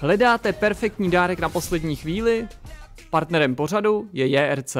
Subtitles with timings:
[0.00, 2.48] Hledáte perfektní dárek na poslední chvíli?
[3.10, 4.76] Partnerem pořadu je JRC.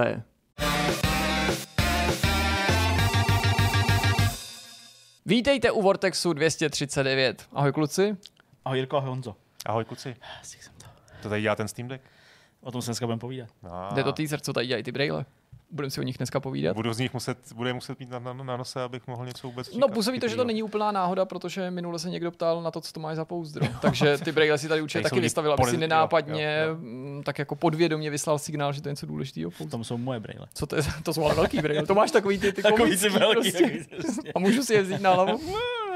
[5.31, 7.49] Vítejte u Vortexu 239.
[7.53, 8.17] Ahoj kluci.
[8.65, 9.37] Ahoj Jirko, ahoj Honzo.
[9.67, 10.87] Ahoj kluci, jsem to.
[11.23, 12.05] to tady dělá ten Steam Deck?
[12.61, 13.49] O tom se dneska budeme povídat.
[13.71, 15.25] A Jde to teaser, co tady dělají ty braille.
[15.73, 16.77] Budeme si o nich dneska povídat.
[16.77, 19.67] Budu z nich muset, bude muset mít na, na, na nose, abych mohl něco vůbec
[19.69, 22.71] No říkat působí to, že to není úplná náhoda, protože minule se někdo ptal na
[22.71, 23.67] to, co to máš za pouzdro.
[23.81, 26.77] Takže ty braille si tady určitě taky vystavil, aby si poli- jo, nenápadně jo, jo.
[26.81, 29.51] mm, tak jako podvědomě vyslal signál, že to je něco důležitého.
[29.51, 30.47] V tom jsou moje brýle.
[30.55, 30.83] Co to je?
[31.03, 31.87] To jsou ale velký braille.
[31.87, 33.59] To máš takový ty, ty Takový komický ty velký, prostě.
[33.63, 34.33] takový prostě.
[34.33, 35.41] A můžu si je vzít na hlavu?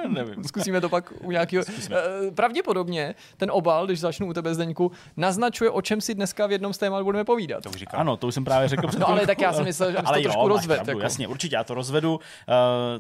[0.08, 0.44] Nevím.
[0.44, 1.64] Zkusíme to pak u nějakého.
[1.90, 6.52] Eh, Pravděpodobně ten obal, když začnu u tebe Zdeňku, naznačuje, o čem si dneska v
[6.52, 7.62] jednom z témat budeme povídat.
[7.62, 8.00] To už říkám.
[8.00, 10.22] Ano, to už jsem právě řekl No ale tak já jsem myslel, že ale to
[10.22, 11.00] trošku jo, máš rozvedl, pravdu, jako.
[11.00, 12.14] Jasně, určitě, já to rozvedu.
[12.14, 12.20] Uh,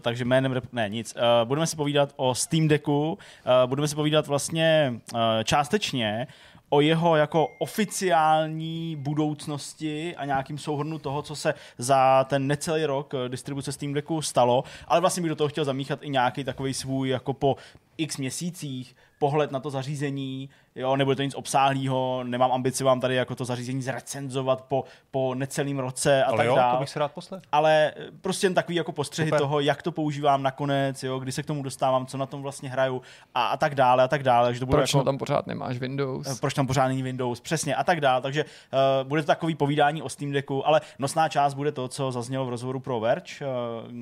[0.00, 1.14] takže jménem, rep- ne, nic.
[1.16, 3.18] Uh, budeme si povídat o Steam Decku, uh,
[3.66, 6.26] budeme si povídat vlastně uh, částečně
[6.74, 13.14] o jeho jako oficiální budoucnosti a nějakým souhrnu toho, co se za ten necelý rok
[13.14, 16.74] eh, distribuce Steam Decku stalo, ale vlastně bych do toho chtěl zamíchat i nějaký takový
[16.74, 17.56] svůj jako po
[17.98, 23.14] x měsících pohled na to zařízení, jo, nebude to nic obsáhlého, nemám ambici vám tady
[23.14, 26.88] jako to zařízení zrecenzovat po, po necelém roce a Ale tak jo, dále to bych
[26.88, 27.42] se rád poslech.
[27.52, 29.40] ale eh, prostě jen takový jako postřehy Super.
[29.40, 32.68] toho, jak to používám nakonec, jo, kdy se k tomu dostávám, co na tom vlastně
[32.68, 33.02] hraju
[33.34, 34.54] a, a tak dále a tak dále.
[34.54, 36.26] Že to bude Proč jako, tam pořád nemáš Windows?
[36.26, 38.20] eh, proč tam pořád není Windows, přesně a tak dále.
[38.20, 42.12] Takže uh, bude to takový povídání o Steam Decku, ale nosná část bude to, co
[42.12, 43.92] zaznělo v rozhovoru pro Verge, uh,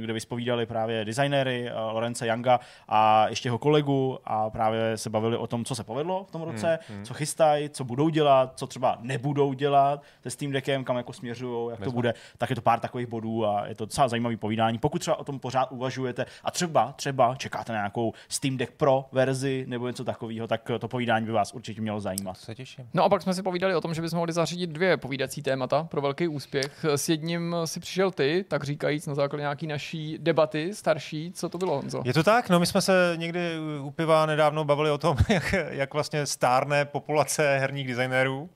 [0.00, 5.36] kde vyspovídali právě designéry uh, Lorence Younga a ještě jeho kolegu a právě se bavili
[5.36, 8.66] o tom, co se povedlo v tom roce, hmm, co chystají, co budou dělat, co
[8.66, 11.94] třeba nebudou dělat se Steam Deckem, kam jako směřují, jak to Vezmu.
[11.94, 14.78] bude, tak je to pár takových bodů a je to docela zajímavý povídání.
[14.78, 19.04] Pokud třeba o tom pořád uvažujete a třeba, třeba čekáte na nějakou Steam Deck Pro
[19.12, 22.38] verzi nebo něco takového, tak to povídání by vás určitě mělo zajímat.
[22.38, 22.88] Se těším.
[22.94, 25.84] No a pak jsme si povídali o tom, že bychom mohli zařídit dvě povídací témata
[25.84, 26.84] pro velký úspěch.
[26.96, 31.32] S jedním si přišel ty, tak říkajíc na základě nějaký naší debaty starší.
[31.34, 32.02] Co to bylo, Honzo?
[32.04, 32.48] Je to tak?
[32.48, 33.40] No my jsme se někdy
[33.82, 38.50] u piva nedávno bavili o tom, jak, jak vlastně stárne populace herních designérů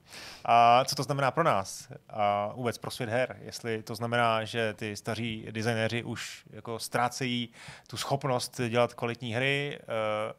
[0.47, 3.37] a co to znamená pro nás a vůbec pro svět her.
[3.41, 7.49] Jestli to znamená, že ty staří designéři už jako ztrácejí
[7.87, 9.85] tu schopnost dělat kvalitní hry, eh,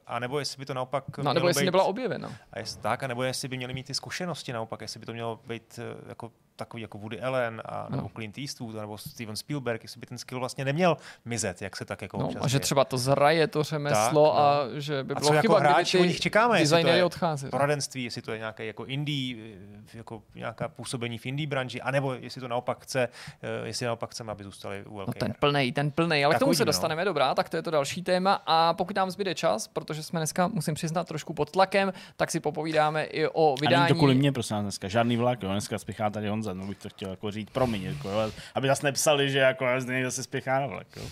[0.06, 2.33] a nebo jestli by to naopak No, nebo jestli být- nebyla objevena.
[2.53, 5.41] A jestli tak, anebo jestli by měli mít ty zkušenosti naopak, jestli by to mělo
[5.47, 8.09] být eh, jako takový jako Woody Allen a, nebo.
[8.09, 12.03] Clint Eastwood nebo Steven Spielberg, jestli by ten skill vlastně neměl mizet, jak se tak
[12.03, 14.39] jako No, a že třeba to zraje to řemeslo Tak, no.
[14.39, 16.99] a že by A bylo co jako chyba, kdyby hráči ty od nich čekáme, designéry
[16.99, 17.50] je odcházeli.
[17.50, 19.56] poradenství, jestli to je nějaké jako indie,
[19.97, 23.09] jako nějaká působení v indie branži, anebo jestli to naopak chce,
[23.43, 26.39] eh, jestli naopak chceme, aby zůstali u No velké ten plnej, ten plnej, ale Tak
[26.39, 26.69] k tomu se uvidíme, no.
[26.69, 30.21] dostaneme, dobrá, tak to je to další téma a pokud nám zbyde čas, protože jsme
[30.21, 33.89] dneska, musím přiznat, trošku pod tlakem, tak si popovídáme i o A vydání.
[33.89, 36.78] to kvůli mě, prosím vás, dneska žádný vlak, jo, dneska spěchá tady Honza, no bych
[36.78, 40.23] to chtěl jako říct, promiň, jako, jo, aby zase nepsali, že jako já zde zase
[40.23, 41.03] spěchá na vlak, jo.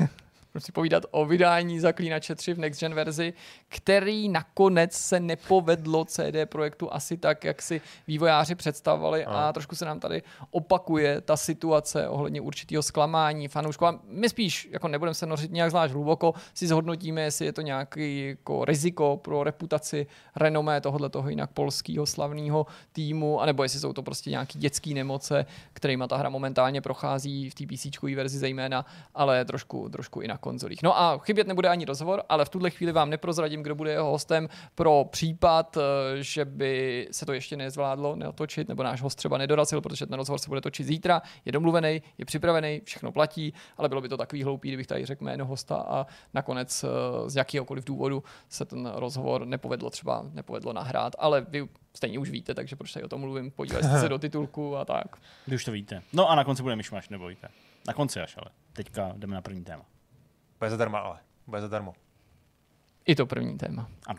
[0.58, 3.32] Si povídat o vydání Zaklínače 3 v Next Gen verzi,
[3.68, 9.24] který nakonec se nepovedlo CD Projektu asi tak, jak si vývojáři představovali.
[9.24, 13.86] A trošku se nám tady opakuje ta situace ohledně určitého zklamání fanoušků.
[13.86, 17.60] A my spíš, jako nebudeme se nořit nějak zvlášť hluboko, si zhodnotíme, jestli je to
[17.60, 20.06] nějaký jako riziko pro reputaci,
[20.36, 25.46] renomé tohohle toho jinak polského slavného týmu, anebo jestli jsou to prostě nějaký dětské nemoce,
[25.72, 30.43] kterými ta hra momentálně prochází v té PC verzi zejména, ale trošku, trošku i na
[30.44, 30.82] konzolích.
[30.82, 34.10] No a chybět nebude ani rozhovor, ale v tuhle chvíli vám neprozradím, kdo bude jeho
[34.10, 39.38] hostem pro případ, eh, že by se to ještě nezvládlo neotočit, nebo náš host třeba
[39.38, 43.88] nedorazil, protože ten rozhovor se bude točit zítra, je domluvený, je připravený, všechno platí, ale
[43.88, 46.88] bylo by to takový hloupý, kdybych tady řekl jméno hosta a nakonec eh,
[47.30, 52.54] z jakéhokoliv důvodu se ten rozhovor nepovedlo třeba nepovedlo nahrát, ale vy stejně už víte,
[52.54, 55.16] takže proč tady o tom mluvím, podívejte se do titulku a tak.
[55.46, 56.02] Vy už to víte.
[56.12, 57.48] No a na konci bude myšmaš, nebojte.
[57.86, 59.84] Na konci až, ale teďka jdeme na první téma.
[60.64, 61.18] Bude zadarmo, ale.
[61.46, 61.94] Bude zadarmo.
[63.06, 63.88] I to první téma.
[64.06, 64.18] Ano.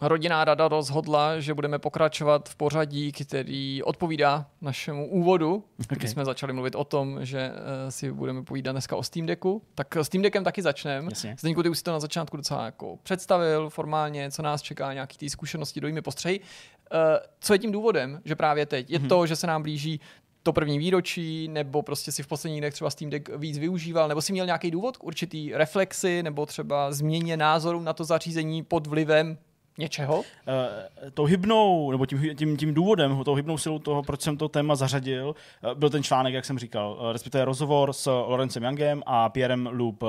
[0.00, 5.98] Rodinná rada rozhodla, že budeme pokračovat v pořadí, který odpovídá našemu úvodu, okay.
[5.98, 9.62] kdy jsme začali mluvit o tom, že uh, si budeme povídat dneska o Steam Decku.
[9.74, 11.08] Tak s Steam Deckem taky začneme.
[11.38, 15.18] Zdeňku, ty už si to na začátku docela jako představil formálně, co nás čeká, nějaký
[15.18, 16.40] ty zkušenosti, dojmy, postřehy.
[16.40, 16.98] Uh,
[17.40, 18.90] co je tím důvodem, že právě teď?
[18.90, 20.00] Je to, že se nám blíží
[20.42, 24.22] to první výročí, nebo prostě si v posledních dnech třeba Steam Deck víc využíval, nebo
[24.22, 28.86] si měl nějaký důvod k určitý reflexi, nebo třeba změně názoru na to zařízení pod
[28.86, 29.38] vlivem
[29.78, 30.22] něčeho?
[30.48, 34.48] Eh, tou hybnou, nebo tím, tím, tím důvodem, tou hybnou silou toho, proč jsem to
[34.48, 35.34] téma zařadil,
[35.70, 39.68] eh, byl ten článek, jak jsem říkal, eh, respektive rozhovor s Lorencem Youngem a Pierrem
[39.72, 40.06] Loop eh,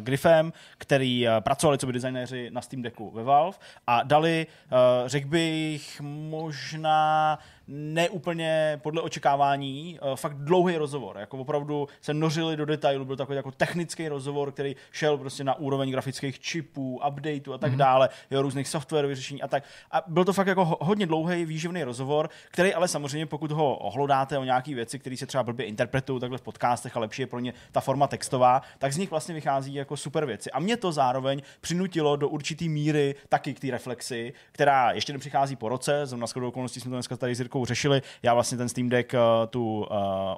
[0.00, 5.08] Griffem, který eh, pracovali co by designéři na Steam Decku ve Valve a dali, eh,
[5.08, 11.16] řekl bych, možná neúplně podle očekávání, eh, fakt dlouhý rozhovor.
[11.18, 15.54] Jako opravdu se nořili do detailu, byl takový jako technický rozhovor, který šel prostě na
[15.54, 17.76] úroveň grafických čipů, updateů a tak mm-hmm.
[17.76, 19.64] dále, jo, různých softwarových řešení a tak.
[19.90, 23.76] A byl to fakt jako ho- hodně dlouhý, výživný rozhovor, který ale samozřejmě, pokud ho
[23.76, 27.26] ohlodáte o nějaké věci, které se třeba blbě interpretují takhle v podcastech a lepší je
[27.26, 30.50] pro ně ta forma textová, tak z nich vlastně vychází jako super věci.
[30.50, 35.56] A mě to zároveň přinutilo do určitý míry taky k té reflexi, která ještě nepřichází
[35.56, 38.02] po roce, zrovna shodou okolností jsme to dneska tady s Jirkou řešili.
[38.22, 39.18] Já vlastně ten Steam Deck, eh,
[39.50, 39.86] tu uh,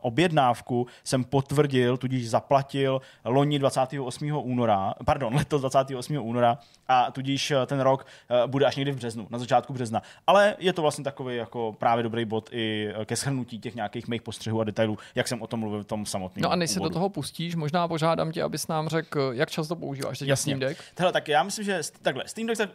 [0.02, 4.32] objednávku jsem potvrdil, tudíž zaplatil loni 28.
[4.32, 6.18] února, pardon, letos 28.
[6.18, 8.06] února a tudíž eh, ten rok
[8.46, 10.02] bude až někdy v březnu, na začátku března.
[10.26, 14.08] Ale je to vlastně takový jako právě dobrý bod i eh, ke shrnutí těch nějakých
[14.08, 16.70] mých postřehů a detailů, jak jsem o tom mluvil v tom samotném No a než
[16.70, 20.56] se do toho pustíš, možná požádám tě, abys nám řekl, jak často používáš teď Jasně.
[20.56, 20.80] Steam Deck.
[20.98, 22.66] Hele, tak já myslím, že takhle, Steam Deck, uh,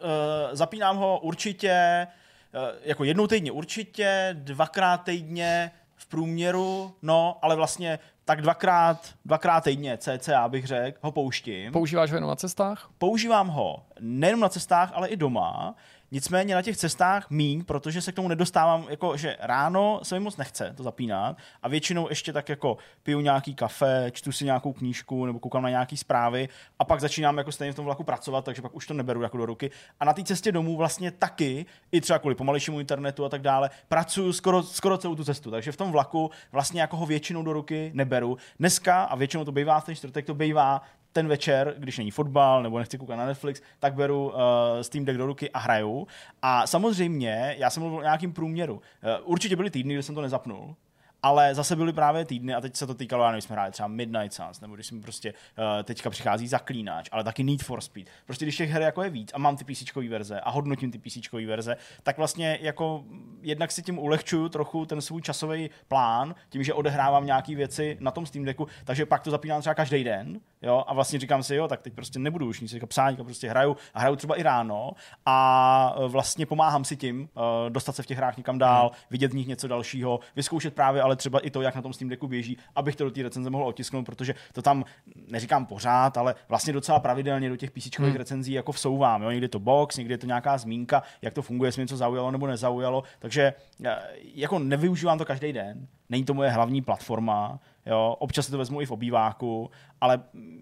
[0.52, 2.08] zapínám ho určitě,
[2.84, 9.98] jako jednou týdně určitě, dvakrát týdně v průměru, no, ale vlastně tak dvakrát, dvakrát týdně,
[9.98, 11.72] cca bych řekl, ho pouštím.
[11.72, 12.90] Používáš ho jenom na cestách?
[12.98, 15.76] Používám ho nejen na cestách, ale i doma.
[16.12, 20.20] Nicméně na těch cestách míň, protože se k tomu nedostávám, jako že ráno se mi
[20.20, 24.74] moc nechce to zapínat a většinou ještě tak jako piju nějaký kafe, čtu si nějakou
[24.74, 28.46] knížku nebo koukám na nějaký zprávy a pak začínám jako stejně v tom vlaku pracovat,
[28.46, 29.72] takže pak už to neberu jako do ruky.
[30.00, 33.70] A na té cestě domů vlastně taky, i třeba kvůli pomalejšímu internetu a tak dále,
[33.88, 35.52] pracuju skoro, skoro celou tu cestu.
[35.52, 38.38] Takže v tom vlaku vlastně jako ho většinou do ruky neberu.
[38.60, 40.82] Dneska, a většinou to bývá v ten čtvrtek, to bývá
[41.14, 44.36] ten večer, když není fotbal nebo nechci koukat na Netflix, tak beru uh,
[44.82, 46.08] Steam Deck do ruky a hraju.
[46.42, 48.74] A samozřejmě, já jsem mluvil o nějakým průměru.
[48.74, 48.82] Uh,
[49.24, 50.76] určitě byly týdny, kdy jsem to nezapnul,
[51.24, 53.88] ale zase byly právě týdny a teď se to týkalo, já nevím, jsme hráli třeba
[53.88, 58.08] Midnight Suns, nebo když jsme prostě uh, teďka přichází zaklínač, ale taky Need for Speed.
[58.26, 60.98] Prostě když těch her jako je víc a mám ty PC verze a hodnotím ty
[60.98, 63.04] PC verze, tak vlastně jako
[63.42, 68.12] jednak si tím ulehčuju trochu ten svůj časový plán, tím, že odehrávám nějaké věci na
[68.12, 71.56] tom Steam Decku, takže pak to zapínám třeba každý den, jo, a vlastně říkám si,
[71.56, 74.44] jo, tak teď prostě nebudu už nic jako psání, prostě hraju a hraju třeba i
[74.44, 74.92] ráno
[75.26, 79.32] a eh, vlastně pomáhám si tím uh, dostat se v těch hrách někam dál, vidět
[79.32, 82.28] v nich něco dalšího, vyzkoušet právě ale třeba i to, jak na tom Steam Decku
[82.28, 84.86] běží, abych to do té recenze mohl otisknout, protože to tam
[85.28, 88.16] neříkám pořád, ale vlastně docela pravidelně do těch PC hmm.
[88.16, 89.24] recenzí jako vsouvám.
[89.24, 89.30] Jo?
[89.30, 91.98] Někdy je to box, někdy je to nějaká zmínka, jak to funguje, jestli mě něco
[91.98, 93.04] zaujalo nebo nezaujalo.
[93.20, 93.54] Takže
[93.86, 93.98] eh,
[94.36, 95.88] jako nevyužívám to každý den.
[96.10, 97.60] Není to moje hlavní platforma,
[97.90, 99.72] Jo, občas si to vezmu i v obýváku,
[100.02, 100.20] ale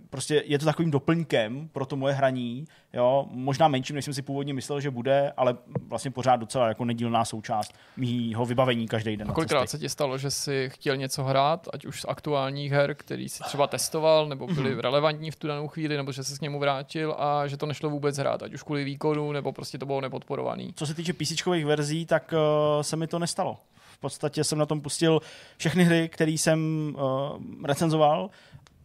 [0.09, 4.21] prostě je to takovým doplňkem pro to moje hraní, jo, možná menším, než jsem si
[4.21, 5.57] původně myslel, že bude, ale
[5.87, 9.31] vlastně pořád docela jako nedílná součást mýho vybavení každý den.
[9.31, 12.95] A kolikrát se ti stalo, že jsi chtěl něco hrát, ať už z aktuálních her,
[12.95, 14.79] který si třeba testoval, nebo byly Mhm.
[14.79, 17.89] relevantní v tu danou chvíli, nebo že se s němu vrátil a že to nešlo
[17.89, 20.73] vůbec hrát, ať už kvůli výkonu, nebo prostě to bylo nepodporovaný.
[20.75, 23.57] Co se týče PC verzí, tak uh, se mi to nestalo.
[23.97, 25.21] V podstatě jsem na tom pustil
[25.57, 26.59] všechny hry, které jsem
[26.95, 28.29] uh, recenzoval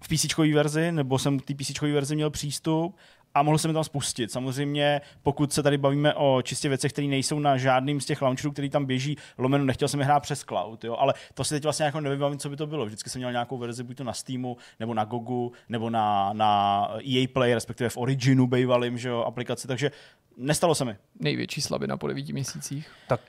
[0.00, 2.97] v PC verzi, nebo jsem k té PC verzi měl přístup
[3.35, 4.33] a mohl jsem je tam spustit.
[4.33, 8.52] Samozřejmě, pokud se tady bavíme o čistě věcech, které nejsou na žádným z těch launcherů,
[8.52, 10.97] který tam běží, lomeno, nechtěl jsem je hrát přes cloud, jo?
[10.97, 12.87] ale to si teď vlastně jako nevybavím, co by to bylo.
[12.87, 16.88] Vždycky jsem měl nějakou verzi, buď to na Steamu, nebo na Gogu, nebo na, na
[17.09, 19.90] EA Play, respektive v Originu bývalým, že jo, aplikaci, takže
[20.37, 20.97] nestalo se mi.
[21.21, 22.90] Největší slabina po devíti měsících.
[23.09, 23.21] Tak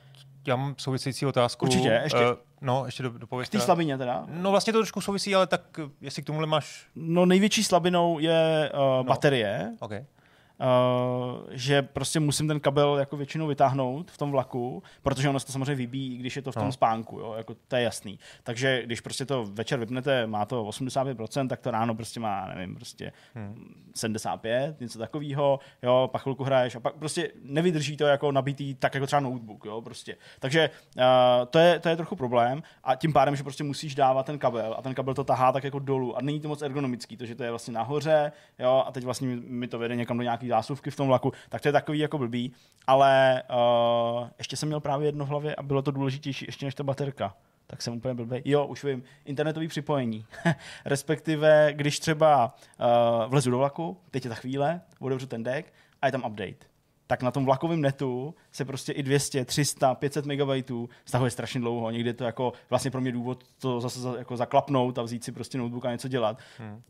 [0.48, 1.66] já mám související otázku.
[1.66, 2.20] Určitě, ještě.
[2.20, 3.48] Uh, no, ještě do, dopověď.
[3.48, 4.26] V té slabině teda?
[4.28, 6.88] No vlastně to trošku souvisí, ale tak eh, jestli k tomuhle máš...
[6.96, 9.04] No největší slabinou je uh, no.
[9.04, 9.92] baterie, OK.
[10.60, 15.46] Uh, že prostě musím ten kabel jako většinou vytáhnout v tom vlaku, protože ono se
[15.46, 16.72] to samozřejmě vybíjí, když je to v tom No.
[16.72, 18.20] spánku, jo, jako to je jasný.
[18.44, 22.76] Takže když prostě to večer vypnete, má to 85%, tak to ráno prostě má, nevím,
[22.76, 23.74] prostě hmm.
[23.96, 28.94] 75, něco takového, jo, pak chvilku hraješ a pak prostě nevydrží to jako nabitý, tak
[28.94, 30.16] jako třeba notebook, jo, prostě.
[30.40, 31.04] Takže uh,
[31.50, 34.76] to, je, to je trochu problém a tím pádem, že prostě musíš dávat ten kabel
[34.78, 37.36] a ten kabel to tahá tak jako dolů a není to moc ergonomický, to, že
[37.36, 40.92] to je vlastně nahoře, jo, a teď vlastně mi- to vede někam do nějaký zásuvky
[40.92, 42.54] v tom vlaku, tak to je takový jako blbý,
[42.88, 46.76] ale uh, ještě jsem měl právě jedno v hlavě a bylo to důležitější ještě než
[46.76, 47.36] ta baterka.
[47.68, 48.42] Tak jsem úplně blbý.
[48.46, 50.26] Jo, už vím, internetový připojení.
[50.86, 56.06] Respektive, když třeba uh, vlezu do vlaku, teď je ta chvíle, otevřu ten deck a
[56.06, 56.73] je tam update
[57.14, 61.92] tak na tom vlakovém netu se prostě i 200, 300, 500 MB stahuje strašně dlouho.
[61.92, 65.24] Někdy je to jako vlastně pro mě důvod to zase za, jako zaklapnout a vzít
[65.24, 66.38] si prostě notebook a něco dělat.
[66.58, 66.82] Hmm.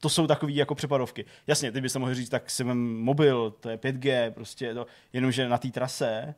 [0.00, 1.24] To jsou takové jako přepadovky.
[1.46, 5.48] Jasně, ty bys mohl říct, tak si vem mobil, to je 5G, prostě to, jenomže
[5.48, 6.34] na té trase,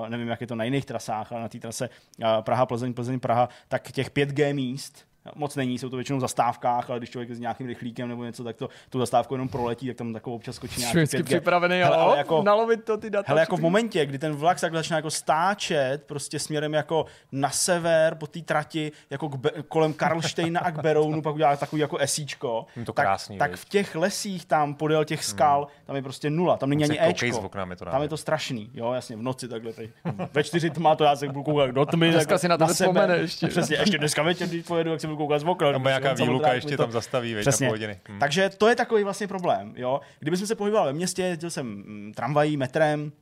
[0.00, 2.94] uh, nevím, jak je to na jiných trasách, ale na té trase uh, Praha, Plzeň,
[2.94, 7.10] Plzeň, Praha, tak těch 5G míst moc není, jsou to většinou v zastávkách, ale když
[7.10, 10.12] člověk je s nějakým rychlíkem nebo něco, tak to tu zastávku jenom proletí, tak tam
[10.12, 11.24] takovou občas skočí nějaký Vždycky 5G.
[11.24, 13.24] připravený, Hele, ale jako- nalovit to ty data.
[13.28, 17.06] Hele, jako v momentě, kdy ten vlak se takhle začne jako stáčet, prostě směrem jako
[17.32, 21.56] na sever po té trati, jako k Be- kolem Karlštejna a k Berounu, pak udělá
[21.56, 25.66] takový jako esíčko, Je to tak, krásný, tak v těch lesích tam podél těch skal,
[25.86, 27.32] tam je prostě nula, tam není ani Ečko.
[27.32, 29.72] z okna, mi to tam je to strašný, jo, jasně, v noci takhle.
[29.72, 29.90] Tady.
[30.32, 32.10] Ve čtyři tma to já se budu koukat do tmy.
[32.10, 32.72] Dneska si na sebe.
[32.72, 33.46] vzpomene ještě.
[33.48, 35.78] Přesně, ještě dneska večer, když pojedu, jak se budu koukat z okna.
[35.78, 37.66] Bude nějaká výluka, ještě to- tam zastaví, veď, na Přesně.
[37.66, 38.00] půl hodiny.
[38.08, 38.18] Hm.
[38.18, 39.72] Takže to je takový vlastně problém.
[39.76, 40.00] Jo?
[40.20, 43.12] Kdybych se pohyboval ve městě, jezdil jsem mm, tramvají, metrem,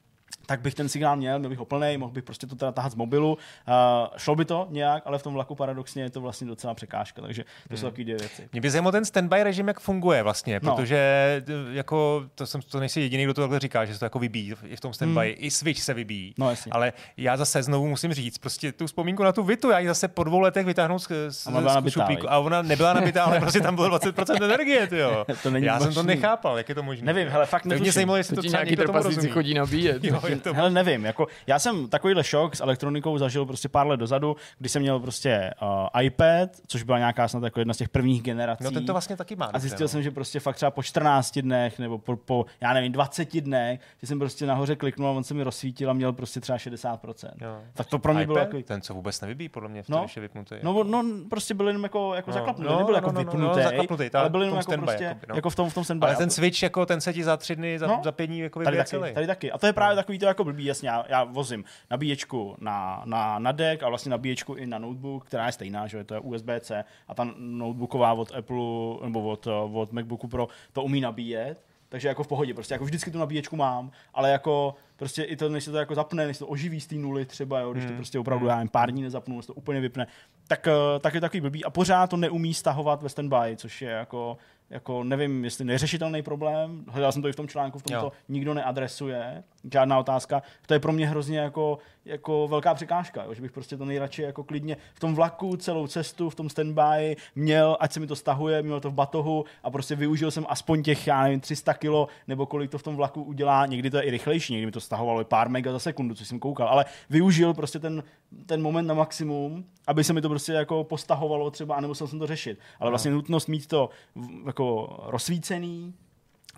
[0.53, 2.93] tak bych ten signál měl, měl bych ho plný, mohl bych prostě to teda tahat
[2.93, 3.33] z mobilu.
[3.33, 7.23] Uh, šlo by to nějak, ale v tom vlaku paradoxně je to vlastně docela překážka,
[7.23, 8.49] takže to jsou takové dvě věci.
[8.53, 10.75] Mě by zajímal ten standby režim, jak funguje vlastně, No.
[10.77, 11.43] protože
[11.73, 14.55] jako, to, jsem, to nejsi jediný, kdo to takhle říká, že se to jako vybíjí
[14.67, 16.27] i v tom standby, i Switch se vybíjí.
[16.27, 16.35] Hmm.
[16.47, 16.73] No, jasně.
[16.73, 20.09] Ale já zase znovu musím říct, prostě tu vzpomínku na tu Vitu, já ji zase
[20.09, 22.31] po dvou letech vytáhnu z, z, Ona z šuplíku viď?
[22.31, 25.25] a ona nebyla nabitá, ale prostě tam bylo 20% energie, ty jo.
[25.43, 26.15] To není já jsem to možný.
[26.15, 27.07] nechápal, jak je to možné.
[27.13, 27.93] Nevím, hele, fakt Tak mě netuším.
[27.93, 29.33] zajímalo, jestli To to nějaký někdo tomu trpaslíci rozumí.
[29.33, 30.05] chodí nabíjet.
[30.13, 33.97] Jo, to Hele, nevím, jako já jsem takovýhle šok s elektronikou zažil prostě pár let
[33.97, 37.89] dozadu, kdy jsem měl prostě uh, iPad, což byla nějaká snad jako jedna z těch
[37.89, 38.65] prvních generací.
[38.65, 39.51] No ten to vlastně taky má.
[39.53, 42.93] A zjistil jsem, že prostě fakt třeba po 14 dnech nebo po, po, já nevím,
[42.93, 46.41] 20 dnech, že jsem prostě nahoře kliknul a on se mi rozsvítil a měl prostě
[46.41, 47.29] třeba 60%.
[47.41, 47.59] Jo.
[47.75, 48.47] Tak to pro mě bylo iPad?
[48.49, 48.63] takový...
[48.63, 49.97] Ten, co vůbec nevybíjí, podle mě, v No.
[49.97, 50.55] tom, když je vypnutý.
[50.63, 53.25] No, no, prostě byl jenom jako, jako No, zaklapnutý, no, nebyl no, jako no, no,
[53.25, 55.35] no, vypnutý, zaklapnutý, tak, ale byl v jenom tom jako, standby, prostě, jakoby, no.
[55.37, 56.07] jako v tom, v tom standby.
[56.07, 58.01] ale ten to- switch, jako ten se ti za tři dny, za, No.
[58.05, 59.53] za pět dní jako Tady taky, tady taky.
[59.53, 63.39] A to je právě takový to jako blbý, jasně, já, já vozím nabíječku na, na,
[63.39, 66.85] na deck a vlastně nabíječku i na notebook, která je stejná, že to je USB-C
[67.09, 68.57] a ta notebooková od Apple
[69.03, 73.11] nebo od, od MacBooku Pro to umí nabíjet, takže jako v pohodě, prostě jako vždycky
[73.11, 76.45] tu nabíječku mám, ale jako prostě i to, než se to jako zapne, než se
[76.45, 79.03] to oživí z té nuly třeba, jo, když to prostě opravdu já nevím, pár dní
[79.03, 80.07] nezapnu, než to úplně vypne,
[80.49, 83.91] tak, eh, tak je takový blbý a pořád to neumí stahovat ve standby, což je
[83.91, 84.37] jako,
[84.73, 88.01] jako nevím, jestli neřešitelný problém, hledal jsem to i v tom článku, v tom Jo.
[88.01, 90.43] to nikdo neadresuje, žádná otázka.
[90.67, 94.23] To je pro mě hrozně jako, jako velká překážka, jo, že bych prostě to nejradši
[94.23, 98.17] jako klidně v tom vlaku celou cestu, v tom standby měl, ať se mi to
[98.17, 102.09] stahuje, měl to v batohu a prostě využil jsem aspoň těch, já nevím, 300 kilo,
[102.29, 104.81] nebo kolik to v tom vlaku udělá, někdy to je i rychlejší, někdy mi to
[104.81, 108.03] stahovalo i pár mega za sekundu, což jsem koukal, ale využil prostě ten,
[108.47, 112.19] ten moment na maximum, aby se mi to prostě jako postahovalo třeba a nemusel jsem
[112.19, 112.59] to řešit.
[112.81, 115.95] Ale vlastně nutnost mít to v- jako rozsvícený,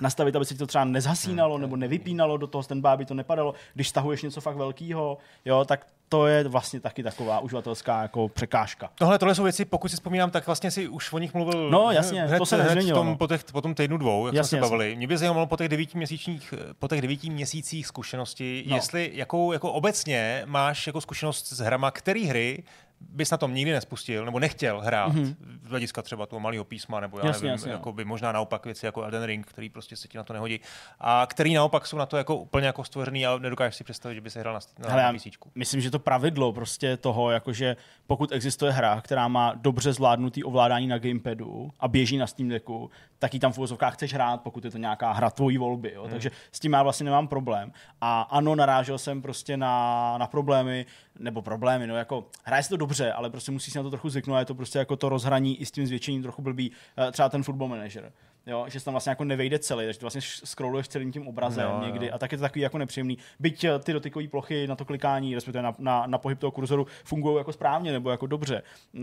[0.00, 3.54] nastavit, aby se ti to třeba nezhasínalo nebo nevypínalo do toho standby, aby to nepadalo,
[3.74, 8.90] když stahuješ něco fakt velkého, jo, tak to je vlastně taky taková uživatelská jako překážka.
[8.94, 11.90] Tohle, tohle jsou věci, pokud si vzpomínám, tak vlastně si už o nich mluvil No,
[11.90, 13.16] jasně, hned, to se hned v tom, no.
[13.16, 14.70] po, těch, po tom týdnu dvou, jak Jasně, jsme se jasně.
[14.70, 14.96] bavili.
[14.96, 18.76] Mě by zajímalo po těch devíti měsíčních, po těch devíti měsících zkušenosti, No.
[18.76, 22.62] jestli jakou jako obecně máš jako zkušenost s hrama, který hry
[23.08, 25.34] bys na tom nikdy nespustil, nebo nechtěl hrát, mm-hmm.
[25.62, 27.74] z hlediska třeba toho malého písma, nebo já Jasně, nevím, jasně, no.
[27.74, 30.60] jako by možná naopak věci jako Elden Ring, který prostě se ti na to nehodí,
[31.00, 34.20] a který naopak jsou na to jako úplně jako stvořený a nedokážeš si představit, že
[34.20, 35.50] by se hrál na, na, Hele, na písíčku.
[35.54, 40.86] myslím, že to pravidlo prostě toho, jakože pokud existuje hra, která má dobře zvládnutý ovládání
[40.86, 44.64] na gamepadu a běží na Steam Decku, tak ji tam v uvozovkách chceš hrát, pokud
[44.64, 45.92] je to nějaká hra tvojí volby.
[45.94, 46.02] Jo?
[46.02, 46.10] Hmm.
[46.10, 47.72] Takže s tím já vlastně nemám problém.
[48.00, 50.86] A ano, narážel jsem prostě na, na problémy,
[51.18, 54.08] nebo problémy, no jako hraje se to dobře, ale prostě musí si na to trochu
[54.08, 56.72] zvyknout, a je to prostě jako to rozhraní i s tím zvětšením trochu blbý.
[57.08, 58.12] Eh, Třeba ten football manager.
[58.46, 61.64] Jo, že se tam vlastně jako nevejde celý, takže ty vlastně scrolluješ celým tím obrazem
[61.64, 61.86] Jo, jo.
[61.86, 63.18] někdy a tak je to takový jako nepříjemný.
[63.40, 66.86] Byť eh, ty dotykové plochy na to klikání, respektive na, na, na pohyb toho kurzoru,
[67.04, 68.62] fungují jako správně nebo jako dobře.
[68.92, 69.02] Uh,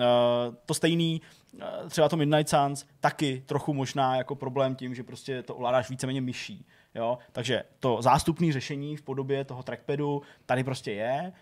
[0.66, 1.22] to stejný,
[1.54, 5.90] uh, třeba to Midnight Suns, taky trochu možná jako problém tím, že prostě to ovládáš
[5.90, 6.66] víceméně myší.
[6.96, 7.18] Jo?
[7.32, 11.34] Takže to zástupné řešení v podobě toho trackpadu tady prostě je,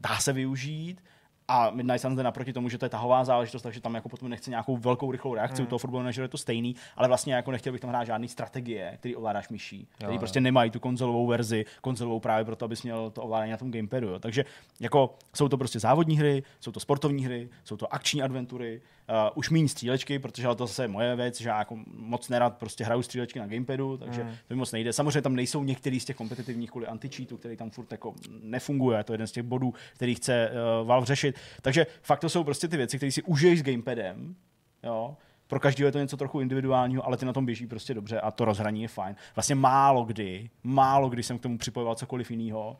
[0.00, 1.02] dá se využít,
[1.48, 4.28] a Midnight Suns jde naproti tomu, že to je tahová záležitost, takže tam jako potom
[4.28, 5.66] nechce nějakou velkou rychlou reakci, mm.
[5.66, 8.28] u toho fotbalu manageru je to stejný, ale vlastně jako nechtěl bych tam hrát žádný
[8.28, 10.18] strategie, který ovládáš myší, který jo.
[10.18, 14.08] prostě nemají tu konzolovou verzi, konzolovou právě proto, abys měl to ovládání na tom gamepadu.
[14.08, 14.18] Jo.
[14.18, 14.44] Takže
[14.80, 19.30] jako jsou to prostě závodní hry, jsou to sportovní hry, jsou to akční adventury, uh,
[19.34, 22.58] už méně střílečky, protože ale to zase je moje věc, že já jako moc nerad
[22.58, 24.30] prostě hraju střílečky na gamepadu, takže mm.
[24.30, 24.92] to mi moc nejde.
[24.92, 29.12] Samozřejmě tam nejsou některý z těch kompetitivních kvůli anti-cheatu, který tam furt jako nefunguje, to
[29.12, 31.36] je jeden z těch bodů, který chce uh, Valve řešit.
[31.62, 34.36] Takže fakt to jsou prostě ty věci, které si užiješ s gamepadem,
[34.82, 38.20] jo, pro každého je to něco trochu individuálního, ale ty na tom běží prostě dobře
[38.20, 39.16] a to rozhraní je fajn.
[39.36, 42.76] Vlastně málo kdy, málo kdy jsem k tomu připojoval cokoliv jiného,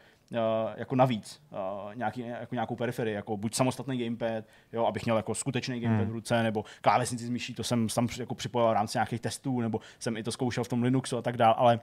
[0.77, 5.35] jako navíc, uh, nějaký, jako nějakou periferii, jako buď samostatný gamepad, jo, abych měl jako
[5.35, 6.11] skutečný gamepad Hmm.
[6.11, 9.61] v ruce, nebo klávesnici s myší, to jsem tam jako připojoval v rámci nějakých testů,
[9.61, 11.81] nebo jsem i to zkoušel v tom Linuxu a tak dále, ale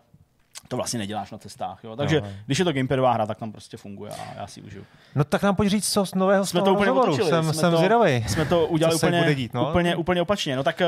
[0.68, 1.84] to vlastně neděláš na cestách.
[1.84, 1.96] Jo?
[1.96, 2.24] Takže Jo.
[2.46, 4.84] když je to gamepadová hra, tak tam prostě funguje a já si užiju.
[5.16, 7.12] No tak nám pojď říct, co z nového Jsme to úplně rozhovoru.
[7.14, 7.30] otočili.
[7.30, 8.24] Jsem, jsme jsem to, zvědavý.
[8.28, 9.70] Jsme to udělali úplně, bude dít, no?
[9.70, 10.56] úplně, úplně opačně.
[10.56, 10.88] No tak eh,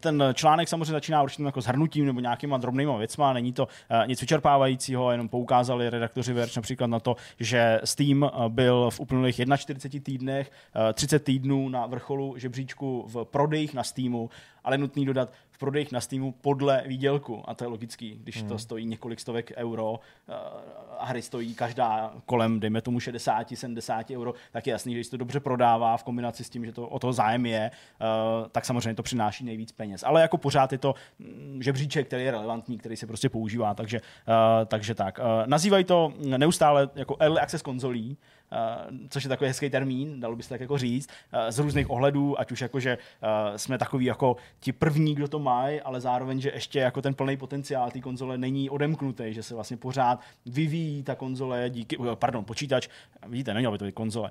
[0.00, 3.32] ten článek samozřejmě začíná určitým jako zhrnutím nebo nějakýma drobnýma věcma.
[3.32, 8.28] Není to uh, nic vyčerpávajícího, jenom poukázali redaktoři Verge například na to, že Steam eh,
[8.48, 10.50] byl v uplynulých 41 týdnech,
[10.90, 14.30] eh, 30 týdnů na vrcholu žebříčku v prodejích na Steamu,
[14.64, 17.42] ale nutný dodat v prodejích na Steamu podle výdělku.
[17.50, 18.48] A to je logický, když Hmm.
[18.48, 20.32] to stojí několik stovek euro eh,
[20.98, 25.06] a hry stojí každá kolem, dejme tomu 60, 70 euro, tak je jasný, že když
[25.06, 28.04] se to dobře prodává v kombinaci s tím, že to o to zájem je, eh,
[28.52, 30.04] tak samozřejmě to přináší nejvíc peněz.
[30.06, 34.00] Ale jako pořád je to mm, žebříček, který je relevantní, který se prostě používá, takže,
[34.00, 35.20] eh, takže tak.
[35.46, 38.16] Nazývají to neustále jako early access konzolí,
[39.08, 42.40] což je takový hezký termín, dalo by se tak jako říct, uh, z různých ohledů,
[42.40, 46.40] ať už jako, že uh, jsme takový jako ti první, kdo to mají, ale zároveň,
[46.40, 51.02] že ještě jako ten plný potenciál té konzole není odemknutý, že se vlastně pořád vyvíjí
[51.02, 52.88] ta konzole díky, pardon, počítač,
[53.26, 54.30] vidíte, neměl by to být konzole,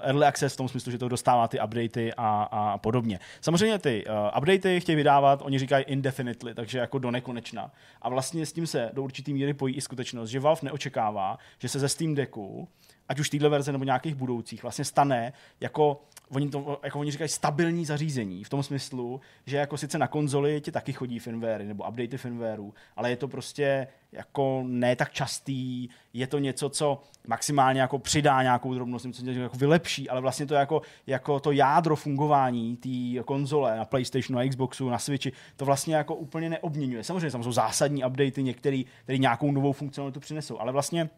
[0.00, 3.18] early access v tom smyslu, že to dostává ty updaty a, a podobně.
[3.40, 4.04] Samozřejmě ty
[4.38, 7.70] updaty chtějí vydávat, oni říkají indefinitely, takže jako do nekonečna.
[8.02, 11.68] A vlastně s tím se do určitý míry pojí i skutečnost, že Valve neočekává, že
[11.68, 12.68] se ze Steam Decku
[13.12, 16.00] ať už téhle verze nebo nějakých budoucích, vlastně stane jako,
[16.30, 20.60] oni, to, jako oni říkají stabilní zařízení, v tom smyslu, že jako sice na konzoli
[20.60, 25.88] ti taky chodí firmware nebo updaty firmwareu, ale je to prostě jako ne tak častý,
[26.12, 30.54] je to něco, co maximálně jako přidá nějakou drobnost, něco jako vylepší, ale vlastně to
[30.54, 35.94] jako, jako to jádro fungování té konzole na PlayStationu, na Xboxu, na Switchi, to vlastně
[35.94, 37.04] jako úplně neobměňuje.
[37.04, 41.10] Samozřejmě tam jsou zásadní updaty, některé, které nějakou novou funkcionalitu přinesou, ale vlastně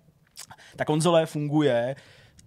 [0.76, 1.96] ta konzole funguje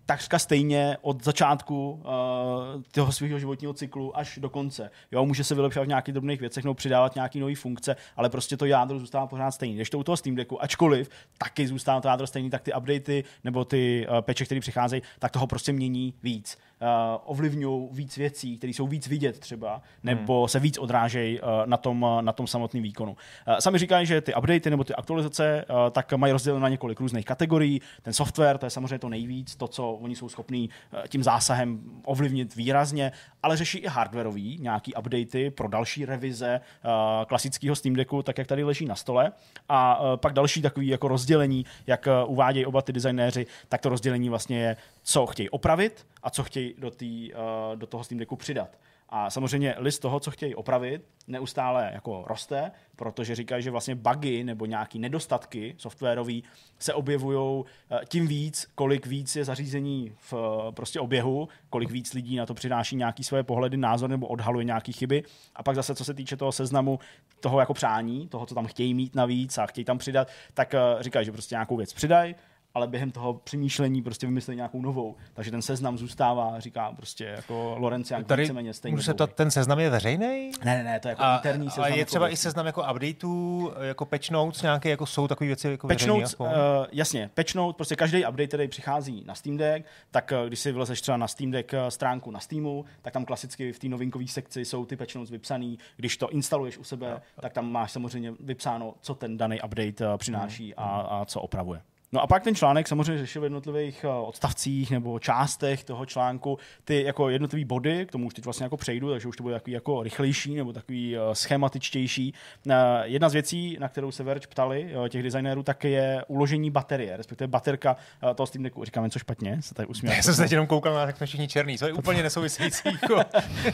[0.08, 4.92] takřka stejně od začátku uh, toho svého životního cyklu až do konce.
[5.12, 8.58] Jo, může se vylepšovat v nějakých drobných věcech nebo přidávat nějaké nové funkce, ale prostě
[8.58, 9.76] to jádro zůstává pořád stejný.
[9.76, 13.24] Když to u toho Steam Decku, ačkoliv taky zůstává to jádro stejný, tak ty updaty
[13.44, 16.58] nebo ty uh, peče, které přicházejí, tak toho prostě mění víc.
[16.82, 16.88] Uh,
[17.26, 20.48] ovlivňují víc věcí, které jsou víc vidět třeba, nebo hmm.
[20.48, 23.12] se víc odrážejí uh, na tom, uh, na tom samotném výkonu.
[23.12, 27.00] Uh, sami říkají, že ty updaty nebo ty aktualizace uh, tak mají rozděleno na několik
[27.00, 27.82] různých kategorií.
[28.02, 31.82] Ten software, to je samozřejmě to nejvíc, to, co oni jsou schopní uh, tím zásahem
[32.06, 33.12] ovlivnit výrazně,
[33.44, 36.92] ale řeší i hardwareový nějaký updaty pro další revize uh,
[37.26, 39.32] klasického Steam Decku, tak jak tady leží na stole.
[39.70, 44.30] A uh, pak další takový jako rozdělení, jak uvádějí oba ty designéři, tak to rozdělení
[44.30, 47.32] vlastně je, co chtějí opravit a co chtějí do, tý,
[47.76, 48.70] do toho Steam Decku přidat.
[49.10, 54.44] A samozřejmě list toho, co chtějí opravit, neustále jako roste, protože říkají, že vlastně bugy
[54.44, 56.44] nebo nějaký nedostatky softwarový
[56.80, 57.64] se objevují
[58.08, 62.54] tím víc, kolik víc je zařízení v eh, prostě oběhu, kolik víc lidí na to
[62.54, 65.24] přináší nějaký své pohledy, názor nebo odhaluje nějaké chyby.
[65.56, 67.00] A pak zase, co se týče toho seznamu,
[67.40, 70.80] toho jako přání, toho, co tam chtějí mít navíc a chtějí tam přidat, tak eh,
[71.00, 72.36] říkají, že prostě nějakou věc přidají,
[72.74, 75.16] ale během toho přemýšlení prostě vymysleli nějakou novou.
[75.34, 78.94] Takže ten seznam zůstává, říká prostě jako Lorencián Tady víceméně stejně.
[78.94, 80.52] můžu se ptat, ten seznam je veřejný?
[80.66, 81.92] Ne, ne, ne, to je jako A, interní a seznam.
[81.92, 82.42] je jako třeba i věcí.
[82.42, 86.30] seznam jako updateů, jako patch notes nějaké, jako jsou takové věci jako Patch veřejný notes,
[86.34, 86.48] aspoň?
[86.48, 86.54] uh,
[86.92, 90.72] jasně, patch note, prostě každý update, který přichází na Steam Deck, tak uh, když si
[90.72, 94.28] vylezeš třeba na Steam Deck uh, stránku na Steamu, tak tam klasicky v té novinkové
[94.28, 95.78] sekci jsou ty patch notes vypsaný.
[95.96, 100.76] Když to instaluješ u sebe, tak tam máš samozřejmě vypsáno, co ten daný update přináší
[100.76, 101.82] a, a co opravuje.
[102.12, 106.58] No a pak ten článek samozřejmě řešil v jednotlivých eh, odstavcích nebo částech toho článku
[106.86, 109.56] ty jako jednotlivý body, k tomu už teď vlastně jako přejdu, takže už to bude
[109.56, 112.34] takový jako rychlejší nebo takový eh, schematičtější.
[112.70, 117.18] Eh, Jedna z věcí, na kterou se Verge ptali těch designérů, tak je uložení baterie,
[117.18, 117.96] respektive baterka
[118.36, 118.86] toho Steam Decku.
[118.86, 120.18] Říkám něco špatně, se tady usmívám.
[120.18, 122.90] Já jsem se teď jenom koukal na jsme všichni černý, co je úplně nesouvisející.
[123.02, 123.22] Jako,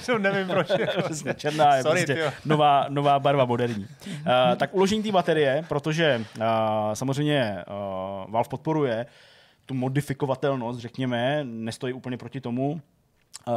[0.05, 0.67] to nevím proč.
[1.03, 2.31] Přesně, černá je Sorry, prostě tyjo.
[2.45, 3.87] nová, nová barva moderní.
[4.07, 4.15] Uh,
[4.57, 6.43] tak uložení té baterie, protože uh,
[6.93, 9.05] samozřejmě uh, Valve podporuje
[9.65, 12.81] tu modifikovatelnost, řekněme, nestojí úplně proti tomu,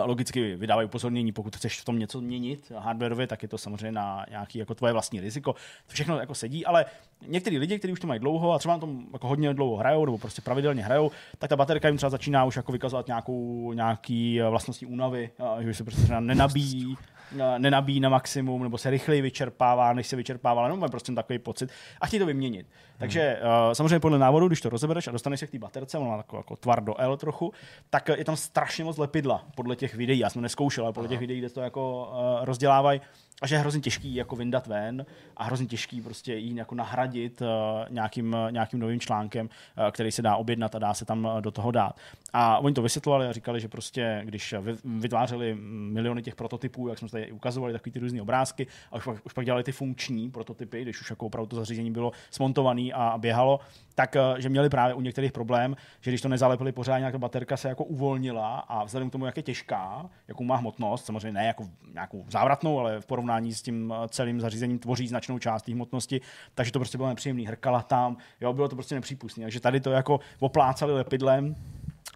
[0.05, 4.27] Logicky vydávají upozornění, pokud chceš v tom něco měnit hardwareově, tak je to samozřejmě na
[4.31, 5.53] nějaký jako tvoje vlastní riziko.
[5.87, 6.85] To všechno jako sedí, ale
[7.27, 10.05] některý lidi, kteří už to mají dlouho a třeba na tom jako hodně dlouho hrajou
[10.05, 14.41] nebo prostě pravidelně hrajou, tak ta baterka jim třeba začíná už jako vykazovat nějakou, nějaký
[14.41, 16.97] eh, vlastnosti únavy, a že se prostě třeba nenabíjí,
[17.39, 21.39] eh, nenabíjí na maximum, nebo se rychleji vyčerpává, než se vyčerpává, nebo mají prostě takový
[21.39, 22.67] pocit a chtějí to vyměnit.
[22.99, 26.11] Takže uh, samozřejmě podle návodu, když to rozebereš a dostaneš se k té baterce, ona
[26.11, 27.53] má takový jako tvar do L trochu,
[27.91, 31.09] tak je tam strašně moc lepidla podle těch videí, já jsem to neskoušel, ale podle
[31.09, 33.01] těch videí, kde to jako uh, rozdělávají,
[33.43, 37.41] a že je hrozně těžký jako vyndat ven a hrozně těžký prostě ji jako nahradit
[37.41, 37.47] uh,
[37.89, 41.71] nějakým, nějakým novým článkem, uh, který se dá objednat a dá se tam do toho
[41.71, 41.97] dát.
[42.33, 46.99] A oni to vysvětlovali a říkali, že prostě, když vy- vytvářeli miliony těch prototypů, jak
[46.99, 50.31] jsme tady ukazovali, takový ty různé obrázky, a už pak, už pak dělali ty funkční
[50.31, 53.61] prototypy, když už jako opravdu to zařízení bylo smontované a běhalo,
[53.95, 57.57] tak eh, že měli právě u některých problém, že když to nezalepili pořád, nějaká baterka
[57.57, 61.47] se jako uvolnila a vzhledem k tomu, jak je těžká, jakou má hmotnost, samozřejmě ne
[61.47, 65.73] jako nějakou závratnou, ale v porovnání s tím eh, celým zařízením tvoří značnou část té
[65.73, 66.21] hmotnosti,
[66.55, 69.43] takže to prostě bylo nepříjemný, hrkala tam, jo, bylo to prostě nepřípustné.
[69.43, 71.55] Takže tady to jako oplácali lepidlem,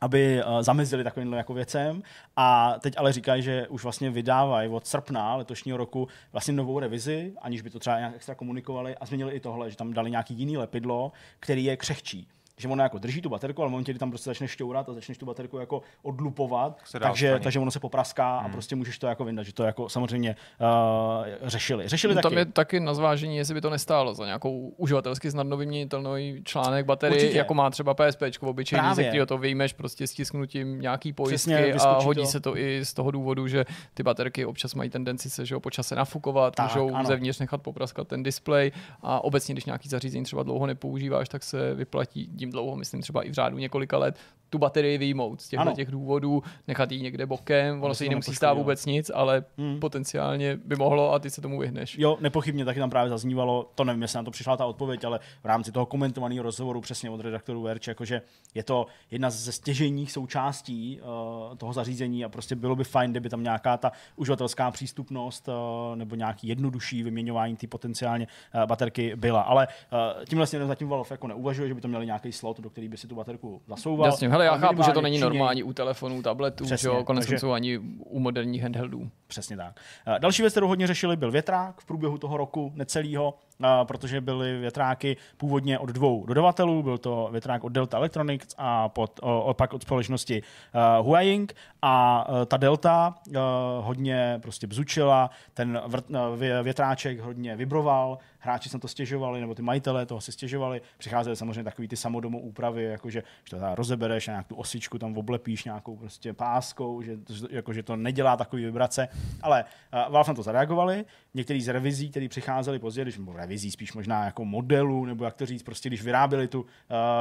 [0.00, 2.02] aby uh, zamezili takovýmhle jako věcem.
[2.36, 7.32] A teď ale říkají, že už vlastně vydávají od srpna letošního roku vlastně novou revizi,
[7.42, 10.34] aniž by to třeba nějak extra komunikovali a změnili i tohle, že tam dali nějaký
[10.34, 12.28] jiný lepidlo, který je křehčí
[12.60, 14.92] že ona jako drží tu baterku, ale v momentě, kdy tam prostě začne šťourat a
[14.94, 17.42] začneš tu baterku jako odlupovat, takže, odstranit.
[17.42, 21.48] takže ono se popraská a prostě můžeš to jako vyndat, že to jako samozřejmě uh,
[21.48, 21.88] řešili.
[21.88, 22.34] Řešili No, taky.
[22.34, 26.86] tam je taky na zvážení, jestli by to nestálo za nějakou uživatelsky snadno vyměnitelný článek
[26.86, 27.38] baterie, Určitě.
[27.38, 29.04] jako má třeba PSP obyčejný, ze Právě.
[29.08, 32.26] kterého to vyjmeš prostě stisknutím nějaký pojistky Přesně, a hodí to.
[32.26, 35.60] se to i z toho důvodu, že ty baterky občas mají tendenci se že jo,
[35.60, 37.04] po čase nafukovat, Tak, můžou ano.
[37.04, 41.74] zevnitř nechat popraskat ten displej a obecně, když nějaký zařízení třeba dlouho nepoužíváš, tak se
[41.74, 44.18] vyplatí tím dlouho, myslím třeba i v řádu několika let,
[44.50, 48.34] tu baterii vyjmout z těchto těch důvodů, nechat ji někde bokem, ono se jí nemusí
[48.34, 49.80] stát vůbec nic, ale Hmm.
[49.80, 51.98] potenciálně by mohlo a ty se tomu vyhneš.
[51.98, 55.20] Jo, nepochybně taky tam právě zaznívalo, to nevím, jestli na to přišla ta odpověď, ale
[55.42, 58.22] v rámci toho komentovaného rozhovoru přesně od redaktorů Verče, jakože
[58.54, 63.28] je to jedna ze stěžejních součástí uh, toho zařízení a prostě bylo by fajn, kdyby
[63.28, 69.40] tam nějaká ta uživatelská přístupnost uh, nebo nějaký jednodušší vyměňování ty potenciálně uh, baterky byla.
[69.40, 72.70] Ale uh, tímhle směrem zatím Valve jako neuvažuje, že by to měli nějaký slot, do
[72.70, 74.07] který by si tu baterku zasouval.
[74.07, 76.88] Jasně, hele, já chápu, že to není při něj- normální u telefonů, tabletů, Přesně, že
[76.88, 79.11] jo, konec takže- konců ani u moderních handheldů.
[79.26, 79.81] Přesně tak.
[80.07, 83.35] Eh, Další věc, kterou hodně řešili, byl větrák v průběhu toho roku necelého,
[83.84, 86.82] protože byly větráky původně od dvou dodavatelů.
[86.82, 91.54] Byl to větrák od Delta Electronics a pod, o, pak od společnosti uh, Huaying.
[91.82, 93.34] A uh, ta Delta uh,
[93.80, 99.40] hodně prostě bzučila, ten vrt, uh, vě- větráček hodně vibroval, hráči se na to stěžovali,
[99.40, 100.80] nebo ty majitelé toho si stěžovali.
[100.98, 105.18] Přicházely samozřejmě takový ty samodomo úpravy, jakože že to rozebereš a nějak tu osičku tam
[105.18, 107.16] oblepíš nějakou prostě páskou, že,
[107.50, 109.08] jako, že to nedělá takový vibrace.
[109.42, 109.64] Ale
[110.06, 111.04] uh, Valve na to zareagovali.
[111.34, 113.18] Některý z revizí, který přicházeli později, když
[113.50, 116.66] revizí spíš možná jako modelu, nebo jak to říct, prostě když vyráběli tu, uh,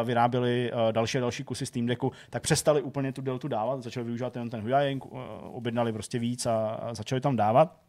[0.03, 4.03] vyráběli uh, další a další kusy Steam Decku, tak přestali úplně tu deltu dávat, začali
[4.03, 7.88] využívat jenom ten Huaying, uh, objednali prostě víc a začali tam dávat.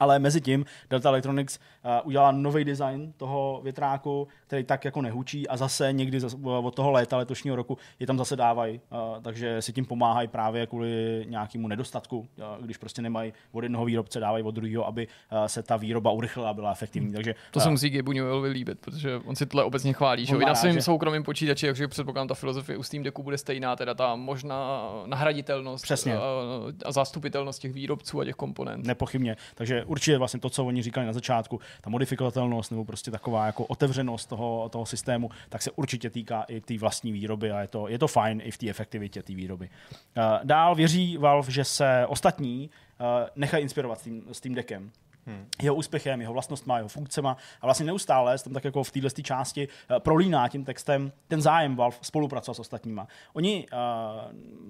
[0.00, 5.48] Ale mezi tím Delta Electronics uh, udělala nový design toho větráku, který tak jako nehučí
[5.48, 9.62] a zase někdy zas, od toho léta letošního roku je tam zase dávají, uh, takže
[9.62, 14.44] si tím pomáhají právě kvůli nějakému nedostatku, uh, když prostě nemají od jednoho výrobce, dávají
[14.44, 17.12] od druhého, aby uh, se ta výroba urychlila a byla efektivní.
[17.12, 20.54] Takže To se musí Newellovi líbit, protože on si tohle obecně chválí, že i na
[20.54, 24.16] svém že- soukromém počítači, takže předpokládám, ta filozofie u Steam Decku bude stejná, teda ta
[24.16, 26.16] možná nahraditelnost Přesně.
[26.16, 26.20] A,
[26.84, 28.86] a zastupitelnost těch výrobců a těch komponent.
[28.86, 29.36] Nepochybně.
[29.54, 33.64] Takže určitě vlastně to, co oni říkali na začátku, ta modifikovatelnost nebo prostě taková jako
[33.64, 37.88] otevřenost toho, toho systému, tak se určitě týká i té vlastní výroby a je to,
[37.88, 39.70] je to fajn i v té efektivitě té výroby.
[40.16, 43.98] Uh, dál věří Valve, že se ostatní uh, nechají inspirovat
[44.32, 44.90] s tím, deckem.
[45.26, 45.46] Hmm.
[45.62, 49.68] Jeho úspěchem, jeho vlastnostma, jeho funkcema a vlastně neustále tam tak jako v této části
[49.68, 53.06] uh, prolíná tím textem ten zájem Valve spolupracovat s ostatníma.
[53.32, 53.78] Oni uh,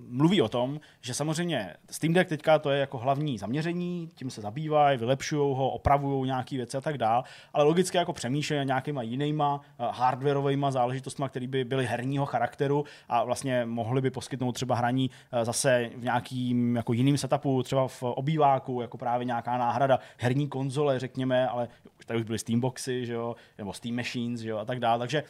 [0.08, 4.40] mluví o tom, že samozřejmě Steam Deck teďka to je jako hlavní zaměření, tím se
[4.40, 9.54] zabývají, vylepšují ho, opravují nějaké věci a tak dál, ale logicky jako přemýšlejí nějakýma jinýma
[9.54, 15.10] uh, hardwareovými záležitostmi, které by byly herního charakteru a vlastně mohly by poskytnout třeba hraní
[15.10, 20.39] uh, zase v nějakým jako jiným setupu, třeba v obýváku, jako právě nějaká náhrada herní
[20.48, 24.58] konzole, řekněme, ale už tady už byly Steamboxy, že jo, nebo Steam Machines, že jo,
[24.58, 24.98] a tak dále.
[24.98, 25.24] Takže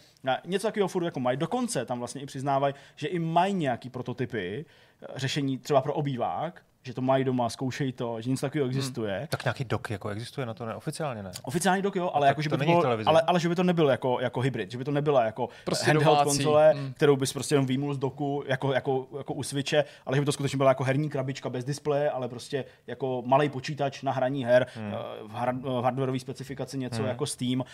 [0.44, 1.36] něco takového furt jako mají.
[1.36, 6.62] Dokonce tam vlastně i přiznávají, že i mají nějaký prototypy uh, řešení třeba pro obývák,
[6.82, 9.18] že to mají doma, zkoušej to, že něco takového existuje.
[9.18, 9.26] Hmm.
[9.26, 11.30] Tak nějaký dok jako existuje na to neoficiálně, ne?
[11.42, 13.08] Oficiální dok, jo, ale, tak jako, že by to bylo, televize.
[13.08, 15.86] ale, ale, že by to nebyl jako, jako hybrid, že by to nebyla jako Prostě
[15.86, 16.92] handheld domácí, konzole, mm.
[16.92, 20.26] kterou bys prostě jenom výmul z doku jako, jako, jako u Switche, ale že by
[20.26, 24.44] to skutečně byla jako herní krabička bez displeje, ale prostě jako malý počítač na hraní
[24.44, 24.92] her, hmm.
[25.22, 27.08] v, hard, v hardwareové specifikaci něco hmm.
[27.08, 27.66] jako Steam, uh,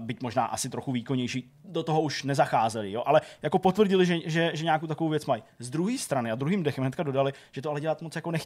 [0.00, 1.50] byť možná asi trochu výkonnější.
[1.64, 3.02] do toho už nezacházeli, jo?
[3.06, 5.42] ale jako potvrdili, že, že, že nějakou takovou věc mají.
[5.58, 8.45] Z druhé strany a druhým dechem hnedka dodali, že to ale dělat moc jako nechtějí.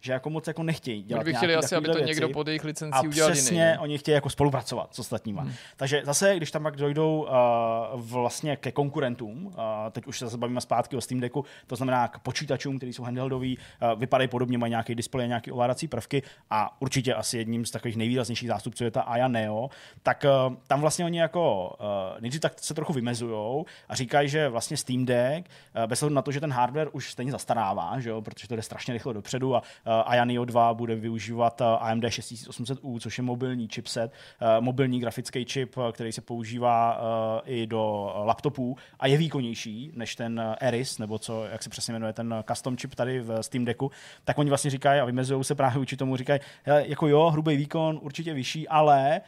[0.00, 2.34] Že jako moc jako nechtějí dělat by chtěli nějaký asi, aby to takovýhle někdo věci.
[2.34, 3.74] pod jejich A licencí udělal přesně jiný.
[3.76, 3.82] no.
[3.82, 5.42] oni chtějí jako spolupracovat s ostatníma.
[5.42, 5.52] Hmm.
[5.76, 9.52] Takže zase, když tam pak dojdou uh, vlastně ke konkurentům, uh,
[9.90, 13.02] teď už se zase bavíme zpátky o Steam Decku, to znamená k počítačům, který jsou
[13.02, 17.70] handheldový, uh, vypadají podobně, mají nějaký displej, nějaké ovládací prvky a určitě asi jedním z
[17.70, 19.70] takových nejvýraznějších zástupců je ta Aya Neo,
[20.02, 24.48] tak uh, tam vlastně oni jako uh, nejdřív tak se trochu vymezujou a říkají, že
[24.48, 28.10] vlastně Steam Deck, uh, bez ohledu na to, že ten hardware už stejně zastarává, že
[28.10, 31.66] jo, protože to jde strašně rychle dopředu a uh, Aya Neo 2 bude využívat uh,
[31.66, 37.00] AMD 6800U, což je mobilní chipset, uh, mobilní grafický uh, který se používá
[37.44, 42.12] i do laptopů a je výkonnější než ten Eris, nebo co, jak se přesně jmenuje,
[42.12, 43.90] ten custom chip tady v Steam Decku,
[44.24, 47.98] tak oni vlastně říkají a vymezují se právě vůči tomu, říkají, jako jo, hrubý výkon
[48.02, 49.20] určitě vyšší, ale eh,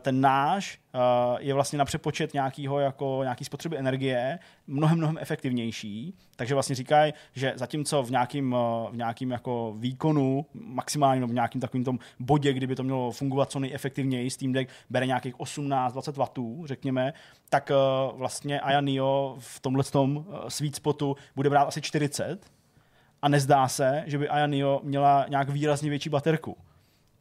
[0.00, 0.98] ten náš eh,
[1.38, 6.14] je vlastně na přepočet nějakýho jako nějaký spotřeby energie mnohem, mnohem efektivnější.
[6.36, 11.60] Takže vlastně říkají, že zatímco v nějakým, eh, v nějakým jako výkonu, maximálně v nějakým
[11.60, 16.66] takovým tom bodě, kdyby to mělo fungovat co nejefektivněji, Steam Deck bere nějakých 18-20 W,
[16.66, 17.12] řekněme,
[17.48, 17.74] tak eh,
[18.14, 22.38] vlastně Aya Neo v tomhle tom eh, sweet spotu bude brát asi 40
[23.22, 26.56] a nezdá se, že by Aya Neo měla nějak výrazně větší baterku.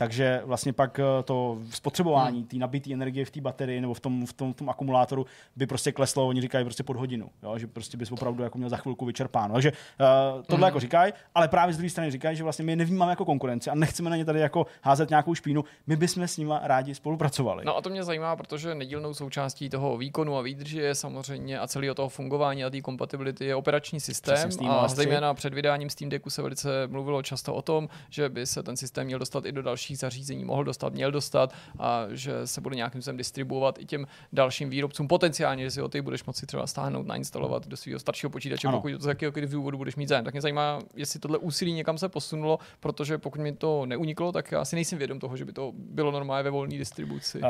[0.02, 4.26] Takže vlastně pak eh, to spotřebování té nabité energie v té baterii nebo v tom,
[4.26, 7.58] v, tom, v tom akumulátoru by prostě kleslo, oni říkají prostě pod hodinu, jo?
[7.58, 9.54] že prostě bys opravdu jako měl za chvilku vyčerpáno.
[9.54, 12.76] Takže uh, tohle jako říkají, ale právě z druhé strany říkají, že vlastně my je
[12.76, 16.38] nevnímáme jako konkurenci a nechceme na ně tady jako házet nějakou špínu, my bychom s
[16.38, 17.66] nima rádi spolupracovali.
[17.66, 21.68] No a to mě zajímá, protože nedílnou součástí toho výkonu a výdrže je samozřejmě a
[21.68, 24.50] celého toho fungování a té kompatibility je operační systém.
[24.70, 24.96] A OS 3.
[24.96, 28.78] zejména před vydáním Steam Decku se velice mluvilo často o tom, že by se ten
[28.78, 32.76] systém měl dostat i do dalších zařízení, mohl dostat, měl dostat a že se bude
[32.76, 35.08] nějakým způsobem distribuovat i těm dalším výrobcům.
[35.08, 38.78] Potenciálně, že si ho ty budeš moci třeba stáhnout, nainstalovat do svého staršího počítače, Ano.
[38.78, 40.26] pokud z jakéhokoliv důvodu budeš mít zájem.
[40.26, 44.52] Tak mě zajímá, jestli tohle úsilí někam se posunulo, protože pokud mi to neuniklo, tak
[44.52, 47.40] já si nejsem vědom toho, že by to bylo normálně ve volné distribuci.
[47.40, 47.46] Uh,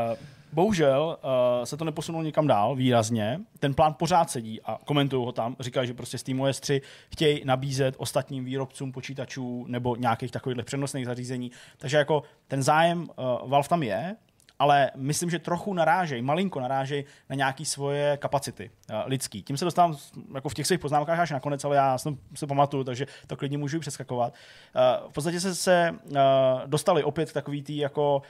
[0.54, 3.40] bohužel uh, se to neposunulo nikam dál výrazně.
[3.60, 5.56] Ten plán pořád sedí a komentují ho tam.
[5.60, 11.52] Říkají, že prostě SteamOS 3 chtějí nabízet ostatním výrobcům počítačů nebo nějakých takových přenosných zařízení.
[11.78, 14.16] Takže jako ten zájem uh, Valve tam je,
[14.62, 19.44] ale myslím, že trochu narážej, malinko narážej na nějaké svoje kapacity uh, lidský.
[19.44, 19.96] Tím se dostávám
[20.36, 23.58] jako v těch svých poznámkách až nakonec, ale já jsem se pamatuju, takže to klidně
[23.58, 24.34] můžu přeskakovat.
[24.34, 26.18] Uh, v podstatě se, se uh,
[26.66, 28.22] dostali opět k takový tý jako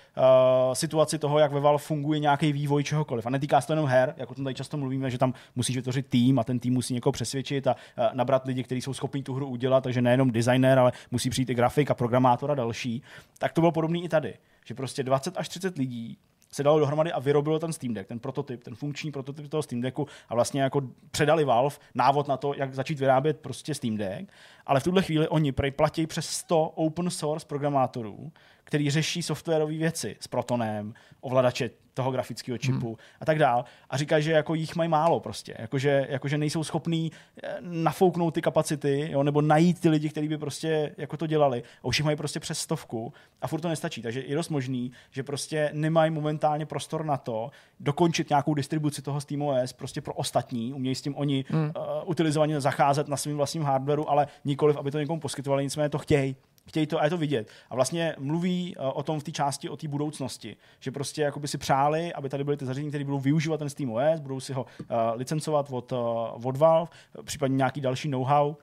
[0.73, 3.25] situaci toho, jak ve Valve funguje nějaký vývoj čehokoliv.
[3.25, 5.75] A netýká se to jenom her, jako o tom tady často mluvíme, že tam musíš
[5.75, 7.75] vytvořit tým a ten tým musí někoho přesvědčit a
[8.13, 11.55] nabrat lidi, kteří jsou schopní tu hru udělat, takže nejenom designer, ale musí přijít i
[11.55, 13.03] grafik a programátor a další.
[13.37, 14.33] Tak to bylo podobné i tady,
[14.65, 16.17] že prostě 20 až 30 lidí
[16.55, 19.81] se dalo dohromady a vyrobilo ten Steam Deck, ten prototyp, ten funkční prototyp toho Steam
[19.81, 24.31] Decku a vlastně jako předali Valve návod na to, jak začít vyrábět prostě Steam Deck,
[24.65, 28.31] ale v tuhle chvíli oni platí přes 100 open source programátorů,
[28.63, 32.95] který řeší softwarové věci s Protonem, ovladače toho grafického čipu hmm.
[33.21, 33.65] a tak dál.
[33.89, 37.11] A říkají, že jako jich mají málo prostě, jakože, jakože nejsou schopní
[37.43, 41.63] eh, nafouknout ty kapacity, jo, nebo najít ty lidi, kteří by prostě jako to dělali.
[41.83, 44.01] A už jich mají prostě přes stovku a furt to nestačí.
[44.01, 49.21] Takže je dost možný, že prostě nemají momentálně prostor na to dokončit nějakou distribuci toho
[49.21, 50.73] SteamOS prostě pro ostatní.
[50.73, 51.63] Umějí s tím oni hmm.
[51.63, 51.71] uh,
[52.05, 56.35] utilizovaně zacházet na svým vlastním hardwareu, ale nikoliv, aby to někomu poskytovali, nicméně to chtějí
[56.65, 57.49] chtějí to a je to vidět.
[57.69, 61.47] A vlastně mluví uh, o tom v té části o té budoucnosti, že prostě jakoby
[61.47, 64.63] si přáli, aby tady byly ty zařízení, které budou využívat ten SteamOS, budou si ho
[64.63, 65.99] uh, licencovat od, uh,
[66.47, 66.91] od Valve,
[67.23, 68.55] případně nějaký další know-how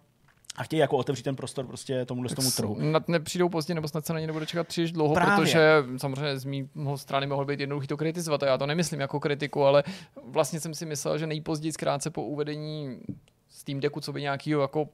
[0.58, 2.76] a chtějí jako otevřít ten prostor prostě tomuhle tomu trhu.
[2.80, 5.36] Snad nepřijdou pozdě, nebo snad se na ně nebude čekat příliš dlouho, Právě.
[5.36, 9.20] protože samozřejmě z mého strany mohl být jednoduchý to kritizovat a já to nemyslím jako
[9.20, 9.84] kritiku, ale
[10.24, 13.00] vlastně jsem si myslel, že nejpozději krátce po uvedení
[13.48, 14.88] Steam Decku, co by nějakýho jako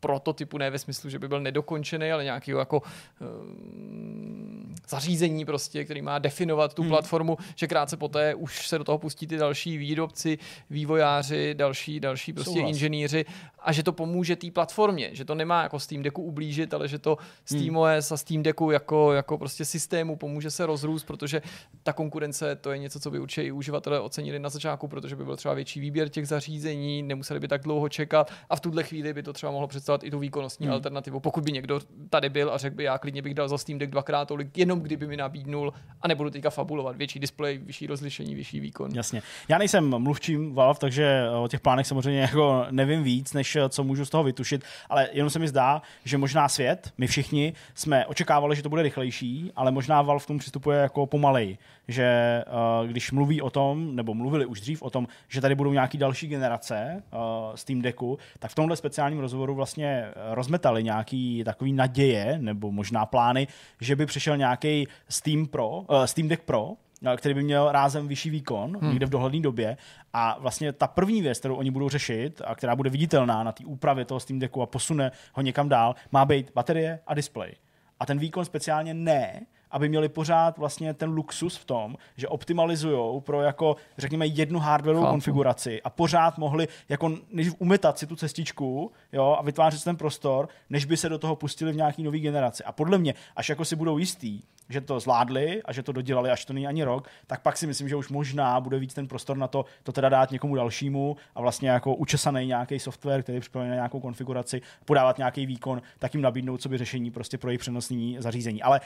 [0.00, 2.82] prototypu, ne ve smyslu, že by byl nedokončený, ale nějakého jako
[3.20, 6.90] um, zařízení prostě, který má definovat tu hmm.
[6.90, 10.38] platformu, že krátce poté už se do toho pustí ty další výrobci,
[10.70, 12.70] vývojáři, další, další prostě Souhlas.
[12.70, 13.24] inženýři
[13.58, 16.98] a že to pomůže té platformě, že to nemá jako Steam Decku ublížit, ale že
[16.98, 21.42] to SteamOS a Steam Decku jako, jako prostě systému pomůže se rozrůst, protože
[21.82, 25.24] ta konkurence to je něco, co by určitě i uživatelé ocenili na začátku, protože by
[25.24, 29.12] byl třeba větší výběr těch zařízení, nemuseli by tak dlouho čekat a v tuhle chvíli
[29.12, 30.74] by to třeba mohlo představovat i tu výkonnostní hmm.
[30.74, 31.20] alternativu.
[31.20, 33.92] Pokud by někdo tady byl a řekl by, já klidně bych dal za Steam Deck
[33.92, 35.72] dvakrát tolik jenom kdyby mi nabídnul,
[36.02, 38.90] a nebudu teďka fabulovat, větší displej, vyšší rozlišení, vyšší výkon.
[38.94, 39.22] Jasně.
[39.48, 43.84] Já nejsem mluvčím Valve, takže o těch plánech samozřejmě jako nevím víc, než eh, co
[43.84, 48.06] můžu z toho vytušit, ale jenom se mi zdá, že možná svět, my všichni jsme
[48.06, 52.86] očekávali, že to bude rychlejší, ale možná Valve k tomu přistupuje jako pomalej, že uh,
[52.86, 56.28] když mluví o tom, nebo mluvili už dřív o tom, že tady budou nějaký další
[56.28, 57.18] generace uh,
[57.54, 63.06] Steam Decku, tak v tomhle speciálním rozhovoru vlastně eh, rozmetali nějaký takový naděje, nebo možná
[63.06, 63.46] plány,
[63.80, 66.72] že by přišel nějaký Steam Pro, uh, Steam Deck Pro,
[67.06, 68.90] eh, který by měl rázem vyšší výkon hmm.
[68.90, 69.76] někde v dohledné době.
[70.12, 73.64] A vlastně ta první věc, kterou oni budou řešit a která bude viditelná na té
[73.64, 77.52] úpravě toho Steam Decku a posune ho někam dál, má být baterie a display.
[78.00, 83.20] A ten výkon speciálně ne, aby měli pořád vlastně ten luxus v tom, že optimalizují
[83.20, 88.92] pro jako, řekněme, jednu hardwareovou konfiguraci a pořád mohli jako než umetat si tu cestičku
[89.12, 92.20] jo, a vytvářet si ten prostor, než by se do toho pustili v nějaký nový
[92.20, 92.64] generaci.
[92.64, 96.30] A podle mě, až jako si budou jistý, že to zvládli a že to dodělali,
[96.30, 99.08] až to není ani rok, tak pak si myslím, že už možná bude víc ten
[99.08, 103.40] prostor na to, to teda dát někomu dalšímu a vlastně jako učesaný nějaký software, který
[103.40, 107.60] připravený na nějakou konfiguraci, podávat nějaký výkon, tak jim nabídnout sobě řešení prostě pro jejich
[107.60, 108.62] přenosní zařízení.
[108.62, 108.80] Ale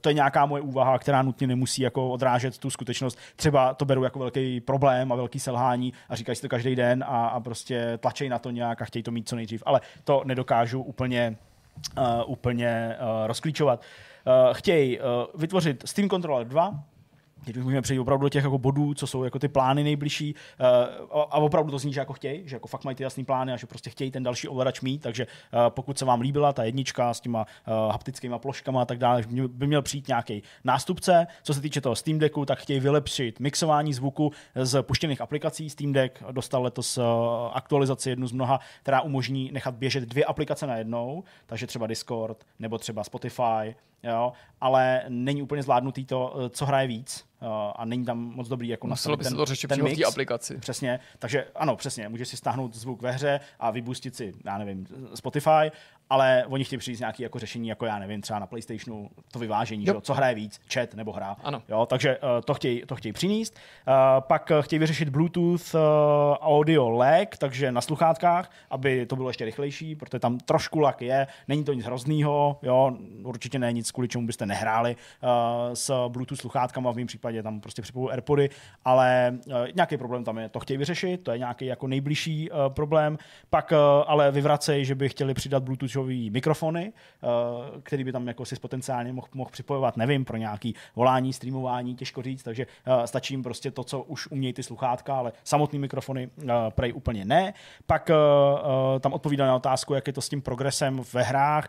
[0.00, 3.18] to je nějaká moje úvaha, která nutně nemusí jako odrážet tu skutečnost.
[3.36, 7.04] Třeba to beru jako velký problém a velký selhání a říkají si to každý den
[7.08, 9.62] a, a prostě tlačej na to nějak a chtějí to mít co nejdřív.
[9.66, 11.36] Ale to nedokážu úplně,
[11.98, 13.80] uh, úplně uh, rozklíčovat.
[13.80, 15.04] Uh, chtějí uh,
[15.40, 16.84] vytvořit Steam Controller 2,
[17.44, 20.34] Teď už můžeme přejít opravdu do těch jako bodů, co jsou jako ty plány nejbližší
[20.34, 20.66] uh,
[21.12, 23.56] a opravdu to zní, že jako chtějí, že jako fakt mají ty jasný plány a
[23.56, 27.14] že prostě chtějí ten další ovladač mít, takže uh, pokud se vám líbila ta jednička
[27.14, 31.26] s těma uh, haptickými ploškama a tak dále, by měl přijít nějaký nástupce.
[31.42, 35.70] Co se týče toho Steam Decku, tak chtějí vylepšit mixování zvuku z puštěných aplikací.
[35.70, 37.04] Steam Deck dostal letos uh,
[37.52, 42.44] aktualizaci jednu z mnoha, která umožní nechat běžet dvě aplikace na jednou, takže třeba Discord
[42.58, 47.28] nebo třeba Spotify, jo, ale není úplně zvládnutý to, uh, co hraje víc
[47.76, 49.90] a není tam moc dobrý jako Muselo by se ten, to řešit ten přímo v
[49.90, 50.08] té mix.
[50.08, 50.58] aplikaci.
[50.58, 54.86] Přesně, takže ano, přesně, můžeš si stáhnout zvuk ve hře a vybustit si, já nevím,
[55.14, 55.70] Spotify,
[56.10, 59.38] ale oni chtějí přijít s nějaký jako řešení, jako já nevím, třeba na PlayStationu to
[59.38, 59.94] vyvážení, Jo.
[59.94, 61.36] že co hraje víc, chat nebo hra.
[61.42, 61.62] Ano.
[61.68, 63.56] Jo, takže uh, to chtějí to chtějí přinést.
[63.88, 65.80] Uh, pak uh, chtějí vyřešit Bluetooth uh,
[66.40, 71.26] audio lag, takže na sluchátkách, aby to bylo ještě rychlejší, protože tam trošku lag je,
[71.48, 72.92] není to nic hroznýho, jo,
[73.22, 75.28] určitě ne nic, kvůli čemu byste nehráli uh,
[75.74, 78.50] s Bluetooth sluchátkama, v mém případě tam prostě připoju AirPody,
[78.84, 82.56] ale uh, nějaký problém tam je, to chtějí vyřešit, to je nějaký jako nejbližší uh,
[82.68, 83.18] problém.
[83.50, 85.62] Pak uh, ale vyvracej, že by chtěli přidat
[85.98, 90.74] Bluetoothový mikrofony, uh, který by tam jako si potenciálně mohl, mohl připojovat, nevím, pro nějaký
[90.96, 95.16] volání, streamování, těžko říct, takže uh, stačí jim prostě to, co už umějí ty sluchátka,
[95.16, 97.54] ale samotný mikrofony uh, prej úplně ne.
[97.86, 98.10] Pak
[99.00, 101.68] tam odpovídá na otázku, jak je to s tím progresem ve hrách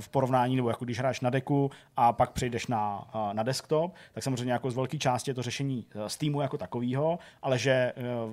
[0.00, 4.24] v porovnání, nebo jako když hráš na deku a pak přejdeš na, na desktop, tak
[4.24, 7.92] samozřejmě jako z velké části je to řešení Steamu jako takového, ale že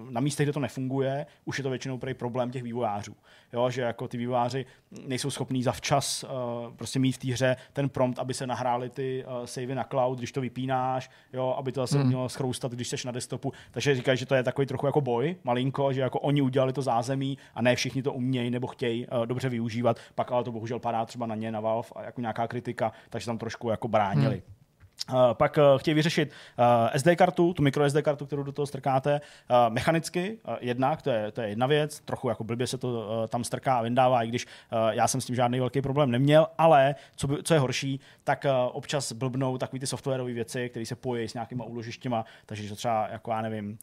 [0.09, 3.15] na místech, kde to nefunguje, už je to většinou prej problém těch vývojářů.
[3.53, 4.65] Jo, že jako ty vývojáři
[5.13, 6.29] nejsou schopní zavčas uh,
[6.75, 10.17] prostě mít v té hře ten prompt, aby se nahrály ty uh, savey na cloud,
[10.17, 12.07] když to vypínáš, jo, aby to zase hmm.
[12.07, 13.53] mělo schroustat, když jsi na desktopu.
[13.71, 16.81] Takže říkají, že to je takový trochu jako boj, malinko, že jako oni udělali to
[16.81, 20.79] zázemí a ne všichni to umějí nebo chtějí uh, dobře využívat, pak ale to bohužel
[20.79, 24.35] padá třeba na ně, na Valve a jako nějaká kritika, takže tam trošku jako bránili.
[24.35, 24.62] Hmm.
[25.09, 28.65] Uh, pak uh, chtějí vyřešit uh, SD kartu, tu micro SD kartu, kterou do toho
[28.65, 29.21] strkáte,
[29.69, 33.77] mechanicky, jednak, to je, to je jedna věc, trochu jako blbě se to tam strká
[33.77, 34.47] a vyndává, i když
[34.89, 38.45] já jsem s tím žádný velký problém neměl, ale co, by, co je horší, tak
[38.71, 43.07] občas blbnou takový ty softwarové věci, které se pojí s nějakýma úložištěma, takže že třeba,
[43.11, 43.77] jako já nevím,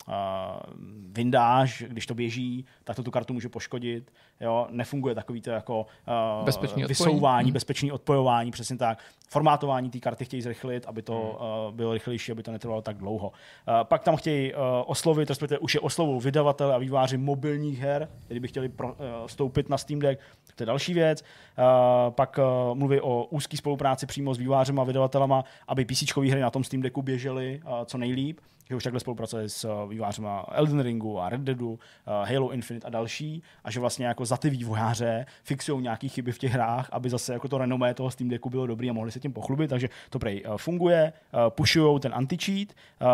[1.12, 5.80] vyndáš, když to běží, tak to tu kartu může poškodit, jo, nefunguje takový to jako
[5.80, 6.88] uh, Bezpečný odpojení.
[6.88, 7.52] vysouvání, Hmm.
[7.52, 8.98] bezpečný odpojování, přesně tak.
[9.28, 13.28] Formátování té karty chtějí zrychlit, aby to uh, bylo rychlejší, aby to netrvalo tak dlouho.
[13.28, 13.34] Uh,
[13.82, 18.40] pak tam chtějí uh, oslovit, respektive už je oslovou vydavatele a výváři mobilních her, který
[18.40, 18.94] by chtěli pro, uh,
[19.26, 20.20] vstoupit na Steam Deck,
[20.56, 21.22] to je další věc.
[21.22, 21.64] Uh,
[22.10, 26.50] pak uh, mluví o úzké spolupráci přímo s vývářem a vydavatelama, aby PC hry na
[26.50, 30.80] tom Steam Decku běžely uh, co nejlíp že už takhle spolupracuje s uh, vývářema Elden
[30.80, 34.50] Ringu a Red Deadu, uh, Halo Infinite a další, a že vlastně jako za ty
[34.50, 38.50] vývojáře fixují nějaké chyby v těch hrách, aby zase jako to renomé toho Steam Decku
[38.50, 41.12] bylo dobrý a mohli se tím pochlubit, takže to prej uh, funguje,
[41.48, 42.68] pushují ten anti-cheat,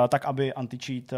[0.09, 1.13] tak aby anti-cheat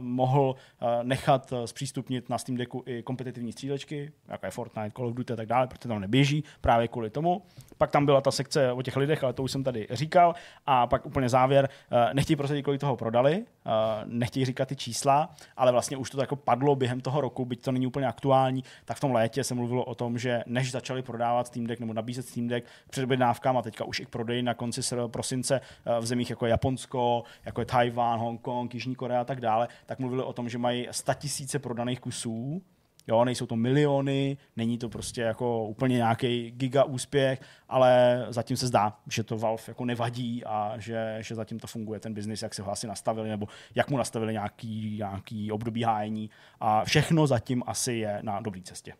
[0.00, 0.54] mohl
[1.02, 5.36] nechat zpřístupnit na Steam Decku i kompetitivní střílečky, jako je Fortnite, Call of Duty a
[5.36, 7.42] tak dále, protože tam neběží právě kvůli tomu.
[7.78, 10.34] Pak tam byla ta sekce o těch lidech, ale to už jsem tady říkal.
[10.66, 13.70] A pak úplně závěr, eh, nechtějí prosadit, kolik toho prodali, eh,
[14.04, 17.72] nechtějí říkat ty čísla, ale vlastně už to jako padlo během toho roku, byť to
[17.72, 21.46] není úplně aktuální, tak v tom létě se mluvilo o tom, že než začali prodávat
[21.46, 24.54] Steam Deck nebo nabízet Steam Deck před objednávkám a teďka už i k prodeji na
[24.54, 29.40] konci prosince eh, v zemích jako Japonsko, jako je Tajván, Hongkong, Jižní Korea a tak
[29.40, 32.62] dále, tak mluvili o tom, že mají 100 tisíce prodaných kusů
[33.06, 38.66] Jo, nejsou to miliony, není to prostě jako úplně nějaký giga úspěch, ale zatím se
[38.66, 42.54] zdá, že to Valve jako nevadí a že, že zatím to funguje ten biznis, jak
[42.54, 46.30] se ho asi nastavili, nebo jak mu nastavili nějaký, nějaký období hájení
[46.60, 48.92] a všechno zatím asi je na dobré cestě.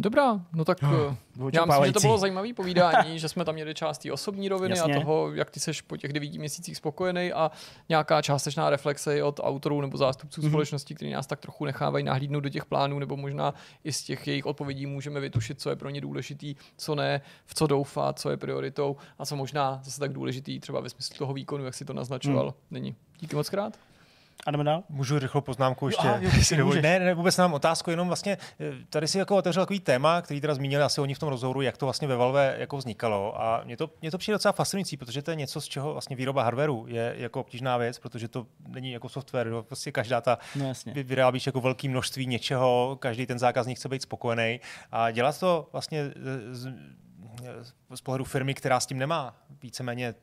[0.00, 3.74] Dobrá, no tak Oh, já myslím, že to bylo zajímavé povídání, že jsme tam měli
[3.74, 4.94] část té osobní roviny Jasně.
[4.96, 7.50] a toho, jak ty seš po těch devíti měsících spokojený a
[7.88, 10.46] nějaká částečná reflexe i od autorů nebo zástupců Mhm.
[10.48, 10.52] mm-hmm.
[10.52, 14.26] společnosti, kteří nás tak trochu nechávají nahlídnout do těch plánů, nebo možná i z těch
[14.26, 18.30] jejich odpovědí můžeme vytušit, co je pro ně důležitý, co ne, v co doufat, co
[18.30, 21.84] je prioritou a co možná zase tak důležitý třeba ve smyslu toho výkonu, jak si
[21.84, 22.54] to naznačoval, Hmm.
[22.70, 22.94] není.
[23.20, 23.78] Díky moc krát.
[24.46, 24.82] A jdeme dál?
[24.88, 26.08] Můžu rychlou poznámku ještě?
[26.08, 26.58] aha, jo, můžeš.
[26.58, 26.82] dovolíš.
[26.82, 30.40] ne, ne, vůbec nám otázku, jenom vlastně eh, tady si jako otevřel takový téma, který
[30.40, 33.42] teda zmínili asi oni v tom rozhovoru, jak to vlastně ve Valve jako vznikalo.
[33.42, 36.16] A mě to, mě to přijde docela fascinující, protože to je něco, z čeho vlastně
[36.16, 39.46] výroba hardwareu je jako obtížná věc, protože to není jako software.
[39.48, 39.62] Jo.
[39.62, 40.92] Prostě každá ta No jasně.
[40.92, 44.60] vy- vyrábíš jako velké množství něčeho, každý ten zákazník chce být spokojený
[44.92, 46.10] a dělat to vlastně
[46.52, 46.72] z,
[47.62, 50.14] z, z pohledu firmy, která s tím nemá víceméně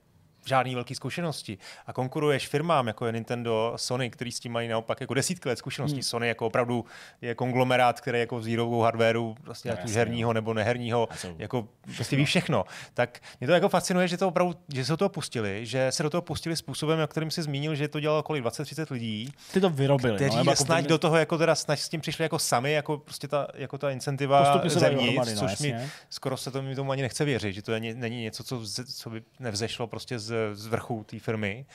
[0.48, 5.02] žádný velký zkušenosti a konkuruješ firmám, jako je Nintendo, Sony, který s tím mají naopak
[5.02, 5.96] jako desítky let zkušeností.
[5.96, 6.04] Hmm.
[6.04, 6.86] Sony jako opravdu
[7.22, 12.16] je konglomerát, který jako s výrobou hardwareu, prostě ať už herního nebo neherního, jako prostě
[12.16, 12.66] ví všechno.
[12.94, 16.04] Tak mě to jako fascinuje, že to opravdu, že se do toho pustili, že se
[16.04, 19.62] do toho pustili způsobem, na kterým si zmínil, že to dělalo kolik 20-30 lidí, Ty
[19.62, 20.16] to vyrobili.
[20.16, 22.40] kteří no, nebo no, jako snad do toho jako teda snad s tím přišli jako
[22.40, 25.76] sami, jako prostě ta, jako ta incentiva zevnitř, no, což mi
[26.10, 28.62] skoro se to mi tomu ani nechce věřit, že to je, není něco, co,
[28.96, 31.66] co by nevzešlo prostě z, z vrchu té firmy,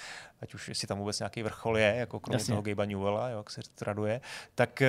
[0.41, 2.53] ať už jestli tam vůbec nějaký vrchol je, jako kromě Jasně.
[2.53, 4.21] toho Gabe'a Newella, jo, jak se traduje,
[4.55, 4.83] tak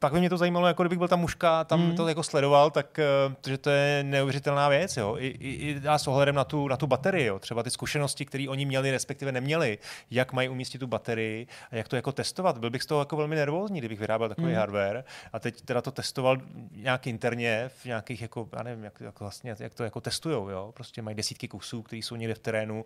[0.00, 1.96] eh, pak by mě to zajímalo, jako kdybych byl ta mužka, tam Hmm.
[1.96, 3.04] to jako sledoval, tak eh,
[3.50, 5.16] že to je neuvěřitelná věc, jo.
[5.18, 5.48] I, i,
[5.82, 7.38] i a s ohledem na tu, na tu baterii, jo.
[7.38, 9.78] Třeba ty zkušenosti, které oni měli, respektive neměli,
[10.10, 12.58] jak mají umístit tu baterii a jak to jako testovat.
[12.58, 14.56] Byl bych z toho jako velmi nervózní, kdybych vyráběl takový Hmm.
[14.56, 16.36] hardware a teď teda to testoval
[16.76, 20.72] nějak interně v nějakých jako, já nevím, jak, jak vlastně, jak to jako testujou, jo.
[20.74, 22.84] Prostě mají desítky kusů, které jsou někde v terénu,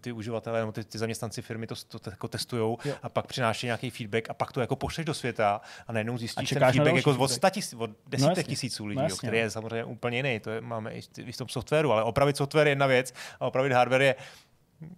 [0.00, 2.94] ty uživatelé nebo ty, ty zaměstnanci firmy to, to, to jako testujou Jo.
[3.02, 6.53] a pak přináší nějaký feedback a pak to jako pošleš do světa a najednou zjistíš
[6.54, 7.30] čekáš feedback jako od, feedback.
[7.30, 8.44] 100 tisíc, od desítek jasně.
[8.44, 9.42] tisíců lidí, No jo, který no.
[9.44, 10.40] je samozřejmě úplně jiný.
[10.40, 13.72] To je, máme i, v tom softwaru, ale opravit software je jedna věc a opravit
[13.72, 14.14] hardware je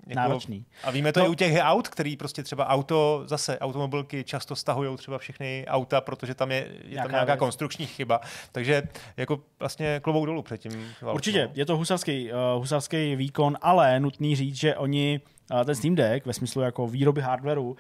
[0.07, 0.65] jako, Náročný.
[0.85, 1.27] A víme to No.
[1.27, 6.01] i u těch aut, který prostě třeba auto, zase automobilky často stahují třeba všechny auta,
[6.01, 7.39] protože tam je, je tam Nějaká nějaká věc.
[7.39, 8.21] konstrukční chyba.
[8.53, 8.83] Takže
[9.17, 10.95] jako vlastně klobouk dolů předtím.
[11.13, 15.95] Určitě, je to husarský, uh, husarský výkon, ale nutný říct, že oni uh, ten Steam
[15.95, 17.77] Deck ve smyslu jako výroby hardwareu uh,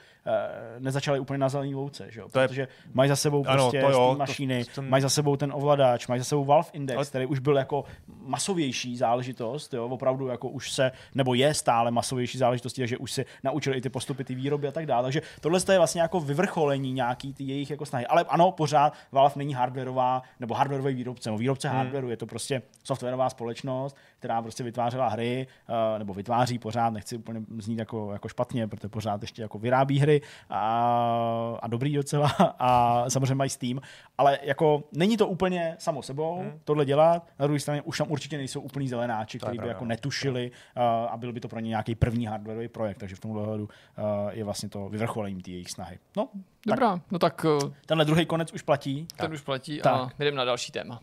[0.78, 2.28] nezačali úplně na zelený louce, že jo?
[2.28, 5.02] To je- protože mají za sebou Ano, prostě to jo, Steam to- mašiny, to- mají
[5.02, 7.84] za sebou ten ovladač, mají za sebou Valve Index, Ale- který už byl jako
[8.22, 9.84] masovější záležitost, jo?
[9.88, 13.88] opravdu jako už se, nebo je stále masovější záležitostí, takže už si naučili i ty
[13.88, 15.02] postupy, ty výroby a tak dále.
[15.02, 18.06] Takže tohle je vlastně jako vyvrcholení nějaký ty jejich jako snahy.
[18.06, 21.76] Ale ano, pořád Valve není hardwareová nebo hardwareový výrobce, nebo výrobce hmm.
[21.76, 27.16] hardwareu, je to prostě softwarová společnost, která prostě vytvářela hry, uh, nebo vytváří pořád, nechci
[27.16, 32.28] úplně znít jako, jako špatně, protože pořád ještě jako vyrábí hry a, a dobrý docela
[32.58, 33.80] a samozřejmě mají Steam,
[34.18, 36.60] ale jako není to úplně samo sebou hmm.
[36.64, 39.88] tohle dělat, na druhé straně už tam určitě nejsou úplný zelenáči, kteří by jako no.
[39.88, 43.42] netušili uh, a byl by to pro ně nějaký první hardwareový projekt, takže v tomhle
[43.42, 45.98] ohledu uh, je vlastně to vyvrcholením té jejich snahy.
[46.16, 46.28] No,
[46.66, 49.06] tak Dobrá, no tak eh, tenhle druhý konec už platí.
[49.16, 49.92] ten už platí Tak.
[49.92, 51.00] a jdeme na další téma.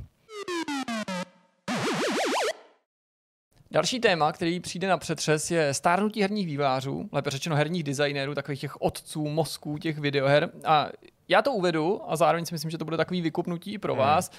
[3.74, 8.59] Další téma, který přijde na přetřes, je stárnutí herních vývářů, lépe řečeno herních designérů, takových
[8.61, 10.49] těch otců, mozků těch videoher.
[10.65, 10.89] A
[11.28, 14.32] já to uvedu a zároveň si myslím, že to bude takový vykupnutí pro vás.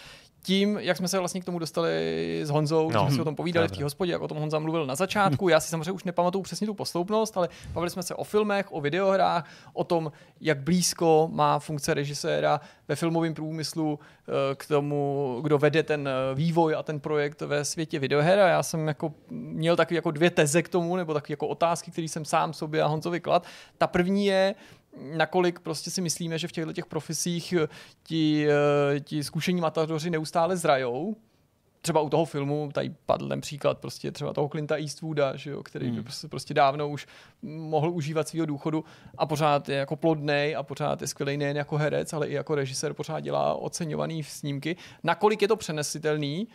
[0.47, 1.91] Tím, jak jsme se vlastně k tomu dostali
[2.45, 3.79] s Honzou, no, jsme si o tom povídali v dobře.
[3.79, 5.49] té hospodě, jak o tom Honza mluvil na začátku.
[5.49, 8.81] Já si samozřejmě už nepamatuju přesně tu posloupnost, ale bavili jsme se o filmech, o
[8.81, 15.59] videohrách, o tom, jak blízko má funkce režiséra ve filmovém průmyslu eh, k tomu, kdo
[15.59, 18.39] vede ten eh, vývoj a ten projekt ve světě videoher.
[18.39, 21.91] A já jsem jako měl taky jako dvě teze k tomu, nebo taky jako otázky,
[21.91, 23.47] které jsem sám sobě a Honzovi klad.
[23.79, 24.55] Ta první je,
[24.97, 27.69] nakolik prostě si myslíme, že v těchto těch profesích eh,
[28.03, 31.17] ti, eh, ti zkušení matadoři neustále zrajou,
[31.85, 35.63] třeba u toho filmu, tady padl ten příklad prostě třeba toho Clinta Eastwooda, že jo,
[35.63, 37.07] který by prostě, prostě dávno už
[37.43, 38.85] mohl užívat svého důchodu
[39.19, 42.55] a pořád je jako plodnej a pořád je skvělý nejen jako herec, ale i jako
[42.55, 44.77] režisér pořád dělá oceňovaný snímky.
[45.03, 46.49] Nakolik je to přenesitelný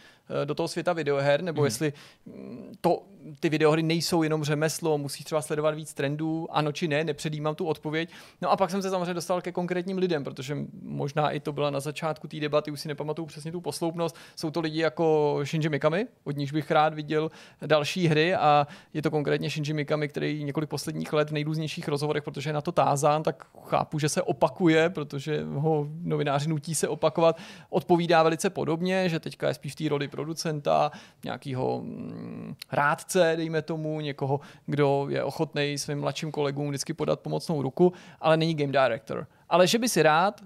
[0.45, 1.93] do toho světa videoher, nebo jestli
[2.25, 3.03] mm, to,
[3.39, 7.65] ty videohry nejsou jenom řemeslo, musíš třeba sledovat víc trendů, ano či ne, nepředjímám tu
[7.65, 8.09] odpověď.
[8.41, 11.69] No a pak jsem se samozřejmě dostal ke konkrétním lidem, protože možná i to byla
[11.69, 14.15] na začátku té debaty, už si nepamatuju přesně tu posloupnost.
[14.35, 17.31] Jsou to lidi jako Shinji Mikami, od níž bych rád viděl
[17.65, 22.23] další hry a je to konkrétně Shinji Mikami, který několik posledních let v nejrůznějších rozhovorech,
[22.23, 26.87] protože je na to tázán, tak chápu, že se opakuje, protože ho novináři nutí se
[26.87, 27.37] opakovat,
[27.69, 30.91] odpovídá velice podobně, že teďka je spíš v té roli producenta,
[31.23, 37.61] nějakého mm, rádce, dejme tomu, někoho, kdo je ochotný svým mladším kolegům vždycky podat pomocnou
[37.61, 39.27] ruku, ale není game director.
[39.49, 40.41] Ale že by si rád,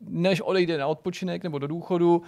[0.00, 2.22] než odejde na odpočinek nebo do důchodu,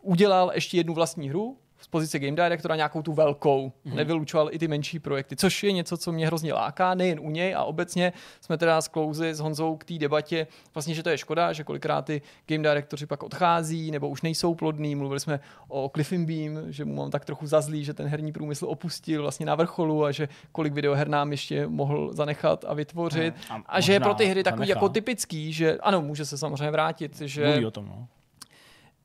[0.00, 3.72] udělal ještě jednu vlastní hru z pozice game directora, nějakou tu velkou.
[3.86, 3.94] Mm-hmm.
[3.94, 7.54] Nevylučoval i ty menší projekty, což je něco, co mě hrozně láká, nejen u něj
[7.54, 11.18] a obecně jsme teda s Klouzy s Honzou k té debatě, vlastně, že to je
[11.18, 14.94] škoda, že kolikrát ty game directoři pak odchází nebo už nejsou plodní.
[14.94, 18.66] Mluvili jsme o Cliffin Beam, že mu mám tak trochu zazlý, že ten herní průmysl
[18.66, 23.34] opustil vlastně na vrcholu a že kolik videoher nám ještě mohl zanechat a vytvořit.
[23.48, 24.78] Hmm, a A, že je pro ty hry takový zanechá.
[24.78, 28.06] jako typický, že ano, může se samozřejmě vrátit, že Mluví o tom, no.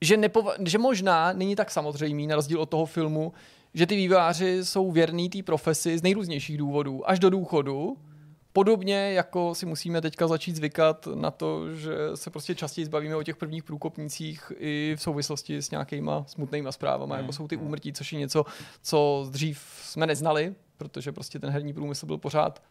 [0.02, 3.34] Že, nepova- že možná není tak samozřejmý, na rozdíl od toho filmu,
[3.74, 7.98] že ty vývojáři jsou věrní té profesi z nejrůznějších důvodů, až do důchodu.
[8.54, 13.24] Podobně jako si musíme teďka začít zvykat na to, že se prostě častěji zbavíme o
[13.24, 18.14] těch prvních průkopnících i v souvislosti s nějakýma smutnýma zprávama, jako jsou ty úmrtí, což
[18.14, 18.45] je něco,
[18.82, 22.64] co dřív jsme neznali, protože prostě ten herní průmysl byl pořád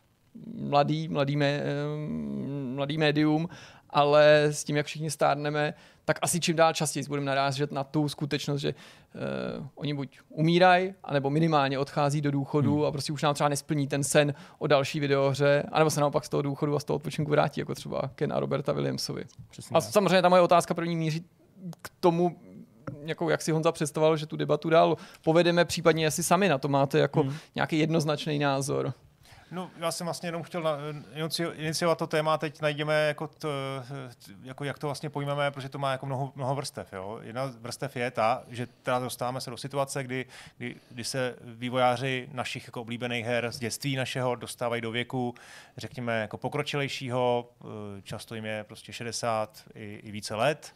[0.55, 3.49] mladý, mladý, mé, em, mladý médium,
[3.97, 5.75] ale s tím, jak všichni stárneme,
[6.05, 10.95] tak asi čím dál častěji budeme narážet na tu skutečnost, že uh, oni buď umírají,
[11.05, 12.85] anebo minimálně odchází do důchodu hmm.
[12.85, 16.29] a prostě už nám třeba nesplní ten sen o další videohře, anebo se naopak z
[16.29, 19.25] toho důchodu a z toho odpočinku vrátí, jako třeba Ken a Roberta Williamsovi.
[19.51, 19.93] Přesně A tak.
[19.93, 21.25] samozřejmě ta moje otázka první míří
[21.83, 22.37] k tomu,
[23.05, 26.69] jako jak si Honza představoval, že tu debatu dál povedeme, případně jestli sami na to
[26.69, 27.33] máte jako hmm.
[27.55, 28.93] nějaký jednoznačný názor.
[29.51, 30.81] No, já jsem vlastně jenom chtěl
[31.55, 33.49] iniciovat to téma, teď najdeme, jako, to,
[34.43, 36.93] jako jak to vlastně pojmeme, protože to má jako mnoho, mnoho vrstev.
[36.93, 37.19] Jo?
[37.23, 40.27] Jedna z vrstev je ta, že teda dostáváme se do situace, kdy,
[40.59, 45.35] kdy, kdy se vývojáři našich jako oblíbených her z dětství našeho dostávají do věku,
[45.77, 50.75] řekněme, jako pokročilejšího, eh, často jim je prostě 60 i, i více let.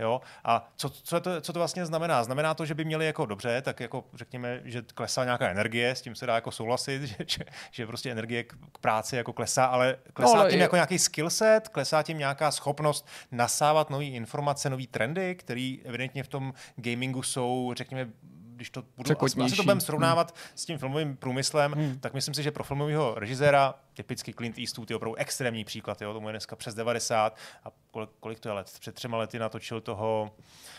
[0.00, 0.20] Jo?
[0.44, 2.24] A co, co, to, co to vlastně znamená?
[2.24, 6.02] Znamená to, že by měli jako dobře, tak jako řekněme, že klesá nějaká energie, s
[6.02, 9.64] tím se dá jako souhlasit, že, že, že prostě energie k, k práci jako klesá,
[9.64, 14.04] ale klesá No, ale tím je- jako nějaký skillset, klesá tím nějaká schopnost nasávat nové
[14.04, 18.10] informace, nové trendy, které evidentně v tom gamingu jsou, řekněme,
[18.60, 20.52] když to budu asi, asi to budeme srovnávat hmm.
[20.54, 21.98] s tím filmovým průmyslem, hmm.
[21.98, 26.12] tak myslím si, že pro filmového režiséra, typicky Clint Eastwood je opravdu extrémní příklad, jo,
[26.12, 28.76] tomu je dneska přes 90 a kolik, kolik to je let?
[28.80, 30.34] Před třema lety natočil toho,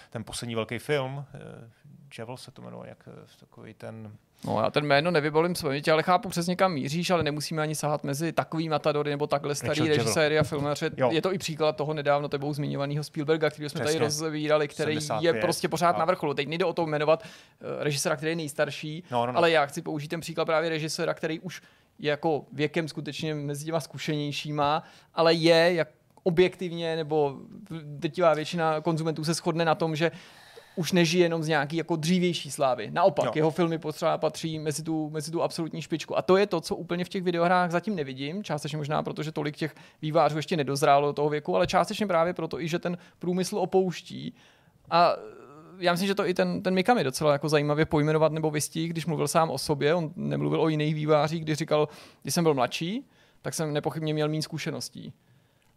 [0.10, 1.72] ten poslední velký film, eh,
[2.18, 4.18] Javel se to jmenuje, jak eh, takový ten...
[4.46, 8.04] No já ten jméno nevybolím svoje, ale chápu přesně kam míříš, ale nemusíme ani sahat
[8.04, 10.90] mezi takový matadory nebo takhle starý režiséry a filmaře.
[10.98, 11.10] Jo.
[11.12, 14.00] Je to i příklad toho nedávno tebou zmiňovaného Spielberga, který jsme tady Přesně.
[14.00, 15.36] rozvírali, který 75.
[15.36, 16.34] je prostě pořád A- na vrcholu.
[16.34, 19.38] Teď nejde o to jmenovat uh, režiséra, který je nejstarší, No, no, no.
[19.38, 21.62] ale já chci použít ten příklad právě režiséra, který už
[22.00, 24.84] je jako věkem skutečně mezi těma zkušenějšíma,
[25.14, 25.88] ale je jak
[26.24, 27.36] objektivně, nebo
[27.84, 30.12] drtivá většina konzumentů se shodne na tom, že
[30.76, 32.90] už nežije jenom z nějaký jako dřívější slávy.
[32.92, 33.32] Naopak, Jo.
[33.36, 36.18] jeho filmy potřeba patří mezi tu, mezi tu absolutní špičku.
[36.18, 38.44] A to je to, co úplně v těch videohrách zatím nevidím.
[38.44, 42.34] Částečně možná proto, že tolik těch vývářů ještě nedozrálo do toho věku, ale částečně právě
[42.34, 44.34] proto i, že ten průmysl opouští.
[44.90, 45.16] A
[45.80, 49.06] já myslím, že to i ten, ten Mikami docela jako zajímavě pojmenovat nebo vystih, když
[49.06, 51.88] mluvil sám o sobě, on nemluvil o jiných vývářích, když říkal,
[52.22, 53.08] když jsem byl mladší,
[53.42, 55.14] tak jsem nepochybně měl méně zkušeností.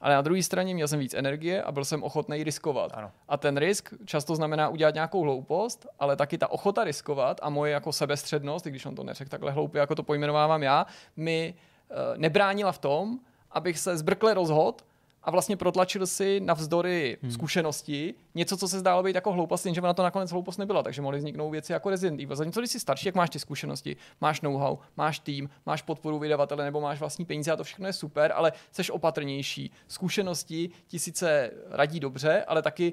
[0.01, 2.93] Ale na druhé straně měl jsem víc energie a byl jsem ochotný riskovat.
[2.95, 3.11] Ano.
[3.29, 7.73] A ten risk často znamená udělat nějakou hloupost, ale taky ta ochota riskovat a moje
[7.73, 10.87] jako sebestřednost, i když on to neřekl takhle hloupě, jako to pojmenovávám já,
[11.17, 11.55] mi
[11.91, 13.19] uh, nebránila v tom,
[13.51, 14.77] abych se zbrkle rozhodl
[15.25, 17.31] a vlastně protlačil si navzdory hmm.
[17.31, 21.03] zkušenosti něco, co se zdálo být jako hloupost, jenže ona to nakonec hloupost nebyla, takže
[21.03, 22.37] mohly vzniknout věci jako Resident Evil.
[22.37, 26.65] Zatímco když jsi starší, jak máš ty zkušenosti, máš know-how, máš tým, máš podporu vydavatele
[26.65, 29.71] nebo máš vlastní peníze a to všechno je super, ale jsi opatrnější.
[29.89, 32.93] Zkušenosti ti sice radí dobře, ale taky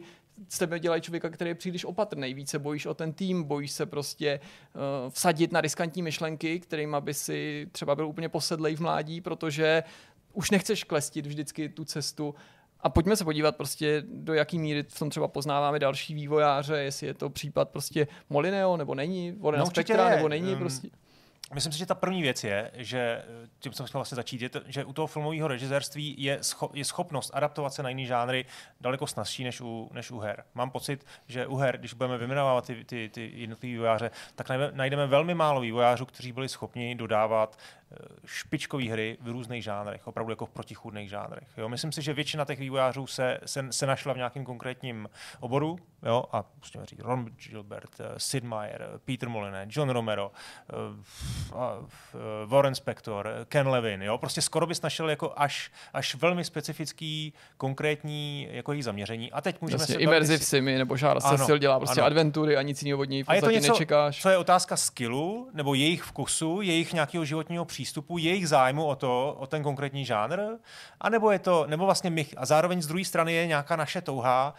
[0.49, 3.85] z tebe dělají člověka, který je příliš opatrný, více bojíš o ten tým, bojíš se
[3.85, 4.39] prostě
[4.75, 9.83] uh, vsadit na riskantní myšlenky, kterým by si třeba byl úplně posedlej v mládí, protože
[10.33, 12.35] už nechceš klestit vždycky tu cestu
[12.83, 17.07] A pojďme se podívat prostě, do jaký míry v tom třeba poznáváme další vývojáře, jestli
[17.07, 20.15] je to případ prostě Molineo, nebo není, Warrena No, Spectra, je.
[20.15, 20.89] nebo není, Um, prostě.
[21.53, 24.49] Myslím si, že ta první věc je, že eh, tím jsem chtěl vlastně začít, je
[24.49, 28.45] to, že u toho filmového režisérství je, scho- je schopnost adaptovat se na jiný žánry
[28.81, 30.43] daleko snazší než u, než u her.
[30.55, 35.07] Mám pocit, že u her, když budeme vyjmenovávat ty, ty, ty jednotlivé vývojáře, tak najdeme
[35.07, 37.57] velmi málo vývojářů, kteří byli schopni dodávat
[38.25, 41.47] špičkové hry v různých žánrech, opravdu jako v protichůdných žánrech.
[41.57, 41.69] Jo?
[41.69, 46.23] Myslím si, že většina těch vývojářů se, se, se našla v nějakém konkrétním oboru jo?
[46.31, 50.31] a musíme říct Ron Gilbert, eh, Sid Meier, Peter Molyneux, John Romero,
[50.69, 50.73] eh,
[51.53, 54.01] eh, Warren Spector, Ken Levin.
[54.01, 54.17] Jo?
[54.17, 59.31] Prostě skoro bys našel jako až, až velmi specifický, konkrétní jako jejich zaměření.
[59.31, 62.07] A teď můžeme Jasně, se Immersive bavit- Simy, nebo Žár Ano, Cecil dělá prostě ano.
[62.07, 64.21] adventury a nic jiného od něj v a je to něco, nečekáš.
[64.21, 69.35] co je otázka skillu, nebo jejich vkusu, jejich nějakého životního přístupu, jejich zájmu o to,
[69.39, 70.39] o ten konkrétní žánr,
[71.01, 74.01] a nebo je to, nebo vlastně my, a zároveň z druhé strany je nějaká naše
[74.01, 74.53] touha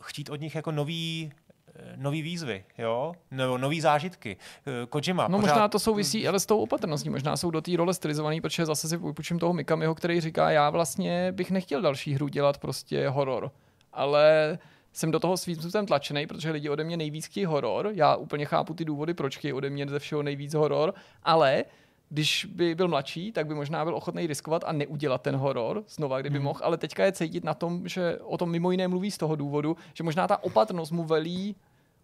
[0.00, 1.32] chtít od nich jako nový
[1.74, 3.14] eh, nový výzvy, jo?
[3.30, 4.36] nebo nový zážitky.
[4.66, 5.52] Eh, Kojima No pořád...
[5.54, 8.88] možná to souvisí ale s tou opatrností, možná jsou do té role stylizovaný, protože zase
[8.88, 13.50] si vypučím toho Mikamiho, který říká, já vlastně bych nechtěl další hru dělat prostě horor,
[13.92, 14.58] ale
[14.92, 18.44] jsem do toho svým způsobem tlačený, protože lidi ode mě nejvíc chtějí horor, já úplně
[18.44, 21.64] chápu ty důvody, proč chtějí ode mě ze všeho nejvíc horor, ale
[22.12, 26.20] když by byl mladší, tak by možná byl ochotný riskovat a neudělat ten horor znova,
[26.20, 26.44] kdyby hmm.
[26.44, 29.36] mohl, ale teďka je cítit na tom, že o tom mimo jiné mluví z toho
[29.36, 31.56] důvodu, že možná ta opatrnost mu velí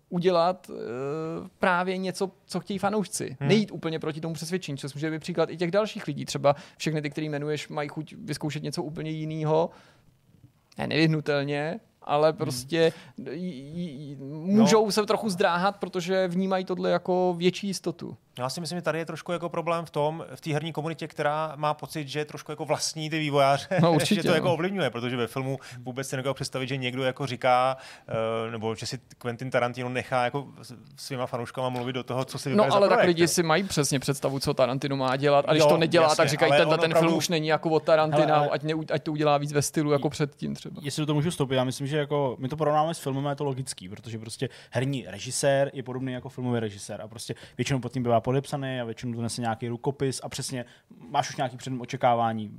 [0.09, 0.77] udělat uh,
[1.59, 3.37] právě něco, co chtějí fanoušci.
[3.41, 3.49] Hmm.
[3.49, 6.25] Nejít úplně proti tomu přesvědčení, což může být příklad i těch dalších lidí.
[6.25, 9.71] Třeba všechny ty, který jmenuješ, mají chuť vyzkoušet něco úplně jiného.
[10.79, 14.93] Ne, nevyhnutelně, ale prostě j- j- můžou no.
[14.93, 18.17] se trochu zdráhat, protože vnímají tohle jako větší jistotu.
[18.39, 21.09] Já si myslím, že tady je trošku jako problém v tom, v té herní komunitě,
[21.09, 24.35] která má pocit, že trošku jako vlastní ty vývojáře, No, určitě, že to no.
[24.35, 27.77] jako ovlivňuje, protože ve filmu vůbec si nedokážu představit, že někdo jako říká,
[28.09, 30.47] eh, nebo že si Quentin Tarantino nechá jako
[30.97, 33.29] svýma fanouškama mluvit do toho, co si vybere No za ale tak projekt, lidi jo.
[33.29, 35.45] si mají přesně představu, co Tarantino má dělat.
[35.49, 37.49] A když Jo, to nedělá, jasně, tak říkají, ale tenhle ten opravdu- film už není
[37.49, 40.55] jako od Tarantina, Hele, ale- ať, ne, ať to udělá víc ve stylu jako předtím
[40.55, 40.81] třeba.
[40.85, 43.31] Jestli do toho můžu vstoupit, já myslím, že jako my to porovnáme s filmem, a
[43.31, 47.81] je to logický, protože prostě herní režisér je podobný jako filmový režisér a prostě většinou
[47.81, 50.65] pod tím bývá podepsaný a většinou to nese nějaký rukopis a přesně
[51.11, 52.51] máš už nějaký předem očekávání.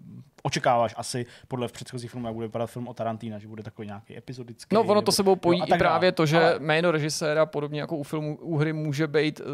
[0.43, 3.85] Očekáváš asi podle v předchozích filmů, jak bude vypadat film o Tarantina, že bude takový
[3.87, 4.75] nějaký epizodický.
[4.75, 7.79] No, ono nebo- to sebou pojí a i právě to, že Ale- jméno režiséra, podobně
[7.81, 9.45] jako u filmu, u hry, může být uh,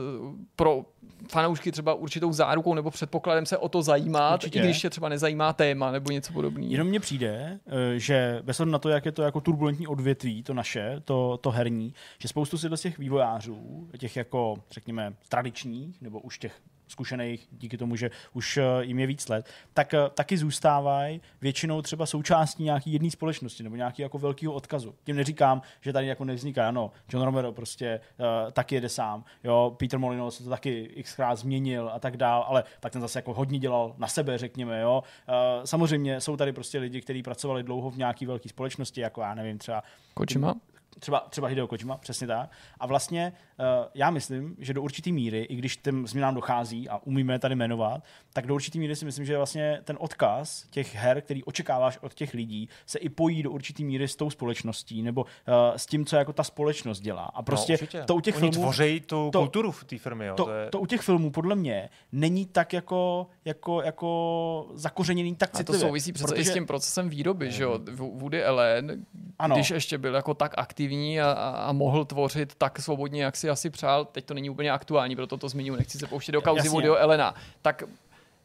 [0.55, 0.85] pro
[1.29, 4.59] fanoušky třeba určitou zárukou nebo předpokladem se o to zajímat, Určitě.
[4.59, 6.71] i když je třeba nezajímá téma nebo něco podobného.
[6.71, 10.43] Jenom mně přijde, eh, že bez ohledu na to, jak je to jako turbulentní odvětví,
[10.43, 16.01] to naše, to, to herní, že spoustu si z těch vývojářů, těch jako, řekněme, tradičních,
[16.01, 16.53] nebo už těch
[16.87, 21.81] zkušených, díky tomu, že už eh, jim je víc let, tak eh, taky zůstávají většinou
[21.81, 24.95] třeba součástí nějaký jedné společnosti nebo nějaký jako velkého odkazu.
[25.03, 29.75] Tím neříkám, že tady jako nevzniká, ano, John Romero prostě uh, taky jede sám, jo,
[29.79, 33.33] Peter Molino se to taky xkrát změnil a tak dál, ale tak ten zase jako
[33.33, 35.03] hodně dělal na sebe, řekněme, jo.
[35.29, 39.33] Uh, samozřejmě jsou tady prostě lidi, kteří pracovali dlouho v nějaké velké společnosti, jako já
[39.33, 39.83] nevím, třeba
[40.13, 40.55] Kojima?
[40.99, 42.49] třeba, třeba Hideo Kojima, přesně tak.
[42.79, 43.54] A vlastně uh,
[43.93, 47.55] já myslím, že do určitý míry, i když těm změnám dochází a umíme je tady
[47.55, 48.03] jmenovat,
[48.33, 52.13] tak do určitý míry si myslím, že vlastně ten odkaz těch her, který očekáváš od
[52.13, 55.27] těch lidí, se i pojí do určitý míry s tou společností nebo uh,
[55.75, 57.23] s tím, co jako ta společnost dělá.
[57.23, 58.03] A prostě no, určitě.
[58.03, 58.63] to u těch Oni filmů...
[58.63, 60.25] tvoří tu to- kulturu v té firmě.
[60.25, 60.35] Jo.
[60.35, 60.69] To, To, je...
[60.69, 65.57] to u těch filmů podle mě není tak jako, jako, jako zakořeněný tak A to
[65.57, 65.87] citlivě.
[65.87, 67.79] souvisí přece i s tím procesem výroby, že jo?
[67.85, 69.05] V- Woody Allen,
[69.39, 69.55] Ano.
[69.55, 73.44] když ještě byl jako tak aktivní a, a, a mohl tvořit tak svobodně, jak si
[73.49, 76.69] asi přál, teď to není úplně aktuální, proto to zmiňuji, nechci se pouštět do kauzy.
[76.69, 77.83] Woodyho Allena, tak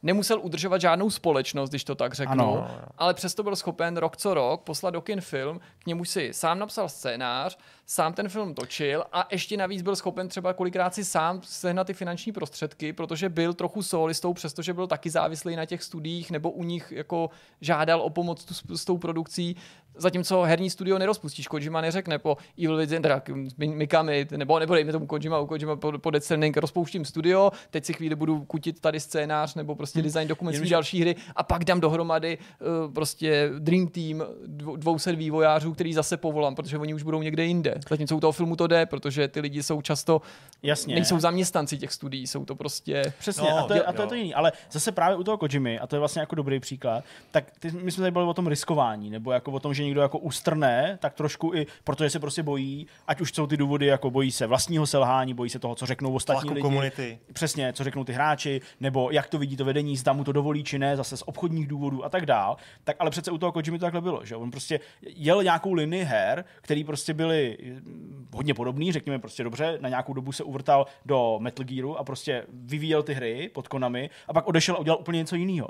[0.03, 2.70] nemusel udržovat žádnou společnost, když to tak řeknu, Ano.
[2.98, 6.59] ale přesto byl schopen rok co rok poslat do kin film, k němu si sám
[6.59, 11.40] napsal scénář, sám ten film točil a ještě navíc byl schopen třeba kolikrát si sám
[11.44, 16.30] sehnat ty finanční prostředky, protože byl trochu solistou, přestože byl taky závislý na těch studiích
[16.30, 17.30] nebo u nich jako
[17.61, 19.57] žádal o pomoc tu, s tou produkcí,
[19.95, 21.49] zatímco herní studio nerozpustíš.
[21.49, 23.22] Kojima neřekne po Evil Within, teda
[23.57, 27.84] Mikami, nebo, nebo dejme tomu Kojima, u Kojima po, po Death Stranding rozpouštím studio, teď
[27.84, 31.64] si chvíli budu kutit tady scénář nebo prostě design dokument Jenomže- další hry a pak
[31.64, 32.38] dám dohromady
[32.86, 37.45] uh, prostě Dream Team dvou- dvouset vývojářů, který zase povolám, protože oni už budou někde
[37.45, 37.74] jinde.
[37.91, 40.20] Zatímco u toho filmu to jde, protože ty lidi jsou často,
[40.62, 40.95] Jasně.
[40.95, 43.03] nejsou zaměstnanci těch studií, jsou to prostě...
[43.18, 44.34] Přesně, No, a, to je, a to je to jiný.
[44.34, 47.70] Ale zase právě u toho Kojimy, a to je vlastně jako dobrý příklad, tak ty,
[47.70, 50.18] my jsme tady byli o tom riskování, nebo jako o tom, že že někdo jako
[50.18, 54.33] ustrne, tak trošku i, protože se prostě bojí, ať už jsou ty důvody, jako bojí
[54.33, 56.62] se vlastního selhání, bojí se toho, co řeknou ostatní Tlaku lidi.
[56.62, 57.18] komunity.
[57.33, 60.64] Přesně, co řeknou ty hráči, nebo jak to vidí to vedení, zda mu to dovolí
[60.64, 62.57] či ne, zase z obchodních důvodů a tak dál.
[62.85, 66.05] Tak ale přece u toho Kojimy to takhle bylo, že on prostě jel nějakou linii
[66.05, 70.87] her, které prostě byly mm, hodně podobný, řekněme prostě dobře, na nějakou dobu se uvrtal
[71.07, 75.01] do Metal Gearu a prostě vyvíjel ty hry pod Konami a pak odešel a udělal
[75.01, 75.68] úplně něco jiného.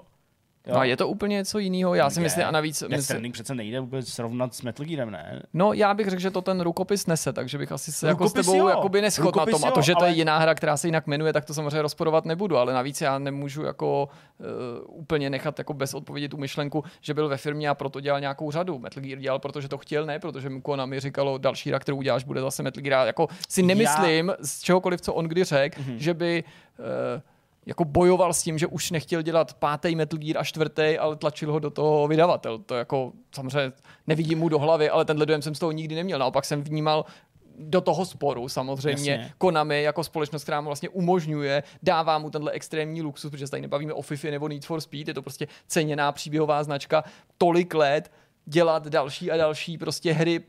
[0.67, 0.75] Jo.
[0.75, 1.95] No a je to úplně něco jiného.
[1.95, 2.23] Já si Je.
[2.23, 2.85] myslím, a navíc...
[2.89, 5.43] Death Stranding přece nejde vůbec srovnat s Metal Gearem, ne?
[5.55, 8.33] No, já bych řekl, že to ten rukopis nese, takže bych asi se jako s
[8.33, 8.69] Rukopis tebou jo.
[8.69, 9.65] jakoby neschod na Rukopis tom.
[9.65, 11.55] A jo, to, že to je ale- jiná hra, která se jinak jmenuje, tak to
[11.55, 14.09] samozřejmě rozporovat nebudu, ale navíc já nemůžu jako
[14.39, 14.47] uh,
[15.01, 18.51] úplně nechat jako bez odpovědi tu myšlenku, že byl ve firmě a proto dělal nějakou
[18.51, 18.79] řadu.
[18.79, 22.25] Metal Gear dělal, protože to chtěl, ne, protože mu Konami říkalo, další hra, kterou uděláš,
[22.25, 22.93] bude zase Metal Gear.
[22.93, 25.91] Já Jako si nemyslím z čehokoliv, co on kdy řekl, Mhm.
[25.93, 25.97] mm-hmm.
[25.99, 26.45] že by
[26.79, 26.85] uh,
[27.67, 31.53] jako bojoval s tím, že už nechtěl dělat pátý Metal Gear a čtvrtý, ale tlačil
[31.53, 32.59] ho do toho vydavatel.
[32.59, 33.73] To jako samozřejmě
[34.07, 36.19] nevidím mu do hlavy, ale tenhle dojem jsem z toho nikdy neměl.
[36.19, 37.05] Naopak jsem vnímal
[37.59, 39.33] do toho sporu samozřejmě Jasně.
[39.39, 43.63] Konami jako společnost, která mu vlastně umožňuje, dává mu tenhle extrémní luxus, protože se tady
[43.63, 47.05] nebavíme o FIFA nebo Need for Speed, je to prostě ceněná příběhová značka,
[47.39, 48.11] tolik let
[48.47, 50.41] dělat další a další prostě hry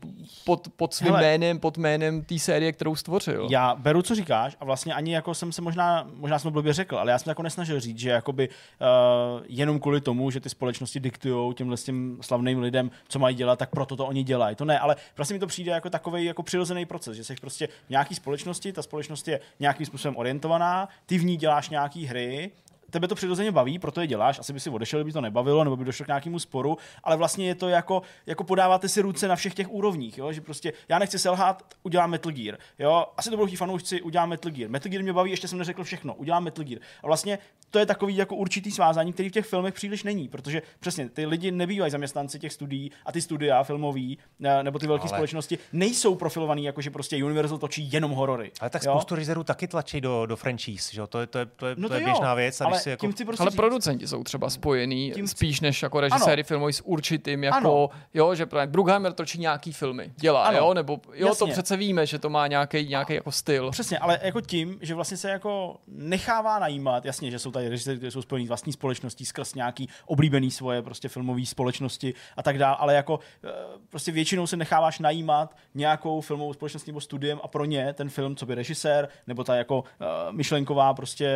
[0.44, 1.22] pod, pod svým Hele.
[1.22, 3.48] jménem, pod jménem té série, kterou stvořil.
[3.50, 6.72] Já beru, co říkáš a vlastně ani jako jsem se možná, možná jsem to blbě
[6.72, 10.48] řekl, ale já jsem jako nesnažil říct, že jakoby uh, jenom kvůli tomu, že ty
[10.48, 14.56] společnosti diktují těmhle s těm slavným lidem, co mají dělat, tak proto to oni dělají.
[14.56, 17.68] To ne, ale vlastně mi to přijde jako takový jako přirozený proces, že jsi prostě
[17.86, 22.50] v nějaký společnosti, ta společnost je nějakým způsobem orientovaná, ty v ní děláš nějaký hry,
[22.92, 25.76] tebe to přirozeně baví, proto je děláš, asi by si odešel, kdyby to nebavilo, nebo
[25.76, 29.36] by došlo k nějakému sporu, ale vlastně je to jako, jako podáváte si ruce na
[29.36, 30.32] všech těch úrovních, jo?
[30.32, 33.06] že prostě já nechci selhat, udělám Metal Gear, jo?
[33.16, 34.70] asi to budou chtít fanoušci, udělám Metal Gear.
[34.70, 36.80] Metal Gear mě baví, ještě jsem neřekl všechno, udělám Metal Gear.
[37.02, 37.38] A vlastně
[37.70, 41.26] to je takový jako určitý svázání, který v těch filmech příliš není, protože přesně ty
[41.26, 45.58] lidi nebývají zaměstnanci těch studií a ty studia filmový eh, nebo ty velké Ale- společnosti
[45.72, 48.50] nejsou profilovaný, jako že prostě Universal točí jenom horory.
[48.60, 48.92] Ale tak jo?
[48.92, 51.06] spoustu režisérů taky tlačí do, do franchise, že jo?
[51.06, 52.60] To je, to je, to je, No to je jo, běžná věc.
[52.60, 53.00] A ale si jako...
[53.00, 56.00] tím chci prostě Ale říct- producenti jsou třeba spojený Tím Tím chci- spíš než jako
[56.00, 56.46] režiséry Ano.
[56.46, 57.88] filmový s určitým, jako, Ano.
[58.14, 60.58] jo, že právě Bruckheimer točí nějaký filmy, dělá, Ano.
[60.58, 61.52] jo, nebo jo, to Jasně.
[61.52, 63.70] přece víme, že to má nějaký, nějaký jako styl.
[63.70, 67.96] Přesně, ale jako tím, že vlastně se jako nechává najímat, jasně, že jsou tady režiséři,
[67.98, 72.58] kteří jsou spojení s vlastní společností skrz nějaký oblíbený svoje prostě filmové společnosti a tak
[72.58, 73.48] dále, ale jako eh,
[73.90, 78.36] prostě většinou se necháváš najímat nějakou filmovou společností nebo studiem a pro ně ten film,
[78.36, 81.30] co by režisér, nebo ta jako uh, myšlenková prostě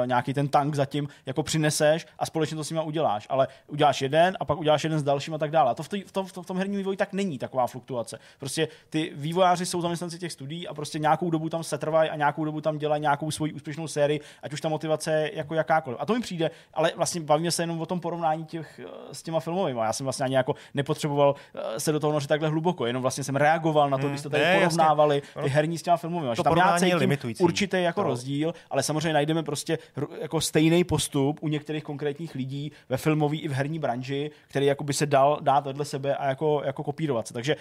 [0.00, 4.02] uh, nějaký ten tank zatím jako přineseš a společně to s nima uděláš, ale uděláš
[4.02, 5.70] jeden a pak uděláš jeden s dalším a tak dále.
[5.70, 7.66] A to v, tý, v, tom, v, tom, v tom herním vývoji tak není taková
[7.66, 8.18] fluktuace.
[8.38, 12.44] Prostě ty vývojáři jsou zaměstnanci těch studií a prostě nějakou dobu tam setrvají a nějakou
[12.44, 15.98] dobu tam dělají nějakou svoji úspěšnou sérii, ať už ta motivace je jako jakákoliv.
[16.00, 19.22] A to mi přijde, ale vlastně bavíme se jenom o tom porovnání těch eh, s
[19.22, 19.80] těma filmovými.
[19.80, 23.24] Já jsem vlastně ani jako nepotřeboval eh, se do toho nořit takhle hluboko, jenom vlastně
[23.24, 24.66] jsem reagoval na to, když jste tady ne, jasně.
[24.66, 26.36] porovnávali ty herní s těma filmovými.
[26.36, 29.78] Že tam já je cítím určitý jako To- rozdíl, ale samozřejmě najdeme prostě
[30.22, 34.84] jako stejný postup u některých konkrétních lidí ve filmové i v herní branži, který jako
[34.84, 37.34] by se dal dát vedle sebe a jako, jako kopírovat se.
[37.34, 37.56] Takže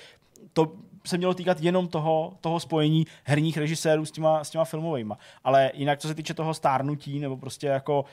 [0.54, 0.72] to
[1.06, 5.14] se mělo týkat jenom toho, toho spojení herních režisérů s těma, s těma filmovými.
[5.44, 8.06] Ale jinak, co se týče toho stárnutí, nebo prostě jako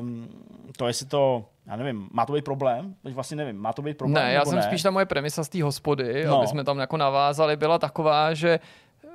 [0.00, 0.28] um,
[0.76, 2.94] to, jestli to, já nevím, má to být problém?
[3.04, 4.24] Vlastně nevím, má to být problém?
[4.24, 4.62] Ne, já jsem ne?
[4.62, 6.38] spíš ta moje premisa z té hospody, no.
[6.38, 8.60] aby jsme tam jako navázali, byla taková, že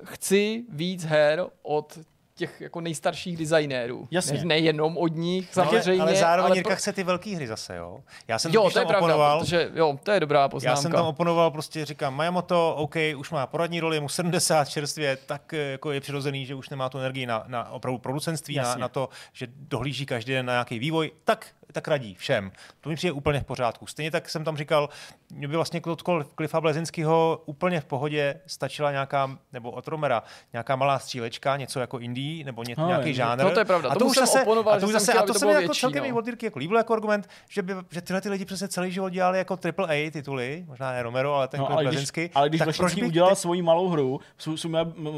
[0.03, 1.99] chci víc her od
[2.36, 4.07] těch jako nejstarších designérů.
[4.11, 4.38] Jasně.
[4.38, 6.01] Ne, nejenom od nich, ale, samozřejmě.
[6.01, 7.99] ale zároveň ale Jirka pro- chce ty velké hry zase, jo?
[8.27, 10.77] Já jsem Jo, to je tam pravda, oponoval, protože jo, to je dobrá poznámka.
[10.77, 14.69] Já jsem tam oponoval, prostě říkám, Majamoto, OK, už má poradní roli, je mu 70
[14.69, 18.55] čerstvě, tak eh, jako je přirozený, že už nemá tu energii na, na opravdu producentství,
[18.55, 22.51] na, na, to, že dohlíží každý den na nějaký vývoj, tak, tak radí všem.
[22.81, 23.88] To mi přijde úplně v pořádku.
[23.88, 24.89] Stejně tak jsem tam říkal,
[25.31, 26.01] mě by vlastně od
[26.36, 30.23] Klifa Blezinského úplně v pohodě stačila nějaká, nebo od Romera,
[30.53, 33.43] nějaká malá střílečka, něco jako indie, nebo ně, No, nějaký žánr.
[33.43, 33.89] No, to je pravda.
[33.89, 35.59] A to už zase, oponoval, a to už zase, chtěl, a to se mi jako
[35.61, 36.21] větší, celkem no.
[36.24, 39.38] i jako líbil jako argument, že, by, že tyhle ty lidi přece celý život dělali
[39.38, 42.65] jako triple A tituly, možná ne Romero, ale ten No, ale, když, ale když tak
[42.67, 44.71] Blesinský proč by udělal ty- svoji malou hru, svůj, svůj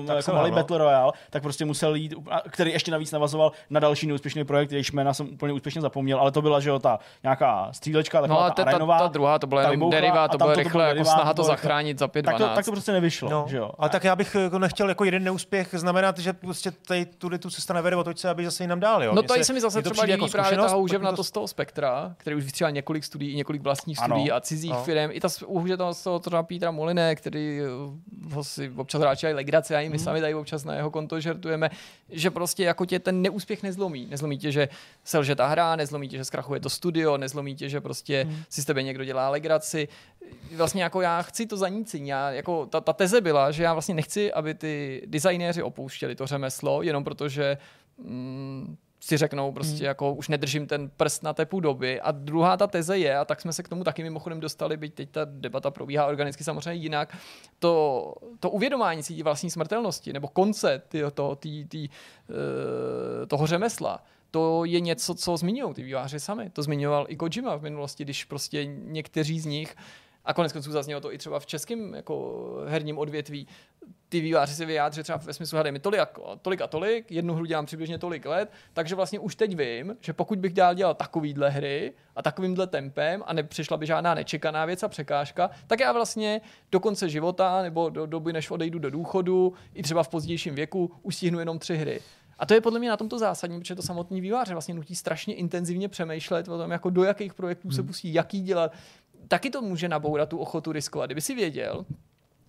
[0.08, 0.56] Tak jako malý no.
[0.56, 4.72] Battle Royale, tak prostě musel jít, a- který ještě navíc navazoval na další neúspěšný projekt,
[4.72, 8.28] jejichž jména jsem úplně úspěšně zapomněl, ale to byla, že jo, ta nějaká střílečka, No
[8.28, 10.28] taková a ta, ta, ta, arénová, ta druhá, to byla tam jenom bouchla derivát, a
[10.32, 12.92] to bylo rychle, jako snaha to jako- zachránit za 5 tak to, tak to prostě
[12.92, 13.72] nevyšlo, No, že jo.
[13.78, 17.50] ale tak já bych jako nechtěl jako jeden neúspěch znamenat, že prostě tady tudy tu
[17.50, 19.04] cesta nevede, otoč se, aby zase jinam dál.
[19.04, 19.14] Jo?
[19.16, 22.16] No tady se mi zase třeba líbí jako právě ta houževna to z toho spektra,
[22.18, 24.16] který už vystřídal několik studií, i několik vlastních Ano.
[24.16, 24.84] studií a cizích No.
[24.84, 25.10] firm.
[25.12, 29.76] I ta houževna z toho třeba Petra Moliné, který eh, ho si občas hráči legraci,
[29.76, 31.70] a i my sami tady občas na jeho konto žertujeme,
[32.10, 34.08] že prostě jako tě ten neúspěch nezlomí.
[34.10, 34.70] Nezlomí tě, že
[35.04, 38.66] selže ta hra, nezlomí tě, že zkrachuje to studio, nezlomí tě, že prostě si z
[38.66, 39.88] tebe někdo dělá legraci.
[40.56, 42.10] Vlastně jako já chci to zanícení.
[42.10, 46.28] Já, jako ta, ta teze byla, že já vlastně nechci, aby ty designéři opouštěli to
[46.28, 47.58] řemeslo, jenom protože
[47.98, 49.86] mm, si řeknou prostě hmm.
[49.86, 52.02] jako už nedržím ten prst na té doby.
[52.02, 54.94] A druhá ta teze je, a tak jsme se k tomu taky mimochodem dostali, byť
[54.94, 57.18] teď ta debata probíhá organicky samozřejmě jinak,
[57.60, 64.04] to, to uvědomání si vlastní smrtelnosti nebo konce ty, to, tý, tý, eh, toho řemesla,
[64.32, 66.50] to je něco, co zmiňují ty výváři sami.
[66.50, 69.76] To zmiňoval i Kojima v minulosti, když prostě někteří z nich
[70.26, 73.48] a konec konců zaznělo to i třeba v českém jako herním odvětví.
[74.10, 76.08] Ty výváři si vyjádří třeba ve smyslu, hledej mi tolik a,
[76.42, 80.14] tolik a tolik, jednu hru dělám přibližně tolik let, takže vlastně už teď vím, že
[80.14, 84.84] pokud bych dál dělal takovýhle hry a takovýmhle tempem a nepřišla by žádná nečekaná věc
[84.84, 89.54] a překážka, tak já vlastně do konce života nebo do doby, než odejdu do důchodu,
[89.74, 92.02] i třeba v pozdějším věku, už stihnu jenom tři hry.
[92.40, 95.34] A to je podle mě na tomto zásadní, protože to samotný výváře vlastně nutí strašně
[95.34, 98.72] intenzivně přemýšlet o tom, jako do jakých projektů se pustí, jaký dělat,
[99.28, 101.08] taky to může nabourat tu ochotu riskovat.
[101.08, 101.86] Kdyby si věděl,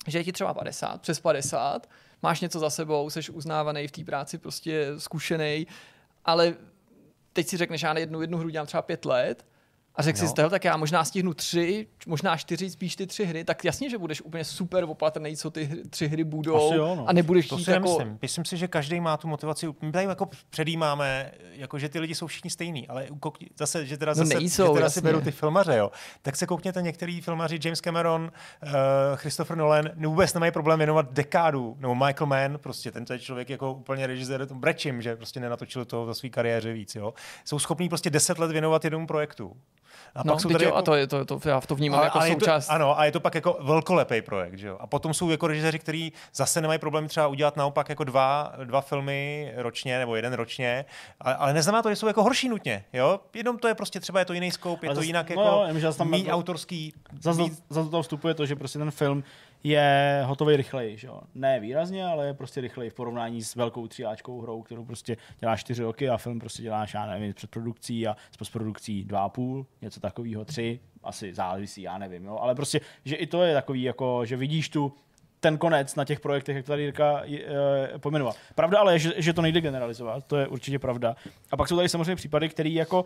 [0.07, 1.91] že je ti třeba 50, přes 50,
[2.23, 5.67] máš něco za sebou, jsi uznávaný v té práci, prostě zkušený,
[6.25, 6.55] ale
[7.33, 9.47] teď si řekneš, já jednu, jednu hru dělám třeba pět let,
[9.97, 10.29] a řekl no.
[10.29, 13.99] si, tak já možná stihnu tři, možná čtyři, spíš ty tři hry, tak jasně, že
[13.99, 17.09] budeš úplně super opatrný, co ty hry, tři hry budou Asi jo, no.
[17.09, 17.89] a nebudeš To si jako...
[17.89, 18.19] nemyslím.
[18.23, 19.67] Myslím si, že každý má tu motivaci.
[19.81, 23.07] My tady jako předjímáme, jako že ty lidi jsou všichni stejní, ale
[23.59, 25.01] zase, že teda, No zase, nejsou, že teda jasně.
[25.01, 25.91] si beru ty filmaře, jo.
[26.23, 28.23] Tak se koukněte některý filmaři, James Cameron,
[28.63, 28.71] uh,
[29.15, 33.73] Christopher Nolan, vůbec nemají problém věnovat dekádu, nebo Michael Mann, prostě ten je člověk jako
[33.73, 37.15] úplně režisér, to brečím, že prostě nenatočil to za své kariéře víc, jo.
[37.45, 39.57] Jsou schopní prostě deset let věnovat jednomu projektu.
[40.15, 40.79] A No, pak jsou tady jo, jako...
[40.79, 42.69] a to, je, to, to, já to vnímám jako je to, součást.
[42.71, 44.77] ano, a je to pak jako velkolepý projekt, že jo.
[44.81, 48.81] A potom jsou jako režiséři, kteří zase nemají problém třeba udělat naopak jako dva, dva
[48.81, 50.85] filmy ročně nebo jeden ročně,
[51.21, 53.21] ale, ale neznamená to, že jsou jako horší nutně, jo.
[53.35, 55.43] Jenom to je prostě třeba je to jiný scope, je Ale to zas- jinak no
[55.43, 56.95] jako jo, jenom, že tam jako- autorský.
[57.21, 59.25] Zase míň- za to toho vstupuje to, že prostě ten film
[59.65, 61.09] je hotový rychleji, že?
[61.35, 65.61] Ne výrazně, ale je prostě rychleji v porovnání s velkou tříáčkou hrou, kterou prostě děláš
[65.61, 69.29] čtyři roky a film prostě děláš, já nevím, před produkcí a s postprodukcí dva a
[69.29, 72.39] půl, něco takového, tři, asi závisí, já nevím, jo?
[72.41, 74.93] ale prostě, že i to je takový, jako, že vidíš tu
[75.41, 78.35] ten konec na těch projektech, jak tady Jirka e, pojmenoval.
[78.55, 81.17] Pravda ale je, že, že to nejde generalizovat, to je určitě pravda.
[81.51, 83.05] A pak jsou tady samozřejmě případy, které jako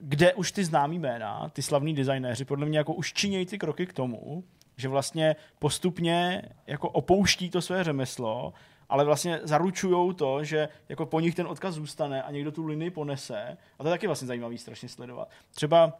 [0.00, 3.86] kde už ty známý jména, ty slavní designéři, podle mě jako už činějí ty kroky
[3.86, 4.44] k tomu,
[4.78, 8.52] že vlastně postupně jako opouští to své řemeslo,
[8.88, 12.90] ale vlastně zaručují to, že jako po nich ten odkaz zůstane a někdo tu linii
[12.90, 13.56] ponese.
[13.78, 15.30] A to je taky vlastně zajímavý strašně sledovat.
[15.50, 15.92] Třeba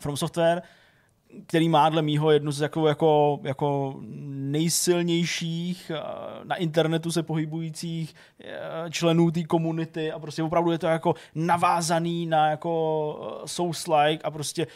[0.00, 0.62] From Software
[1.46, 3.94] který má dle mýho jednu z jako, jako, jako
[4.30, 6.00] nejsilnějších eh,
[6.44, 8.14] na internetu se pohybujících
[8.44, 14.18] eh, členů té komunity a prostě opravdu je to jako navázaný na jako eh, Souls-like
[14.24, 14.66] a prostě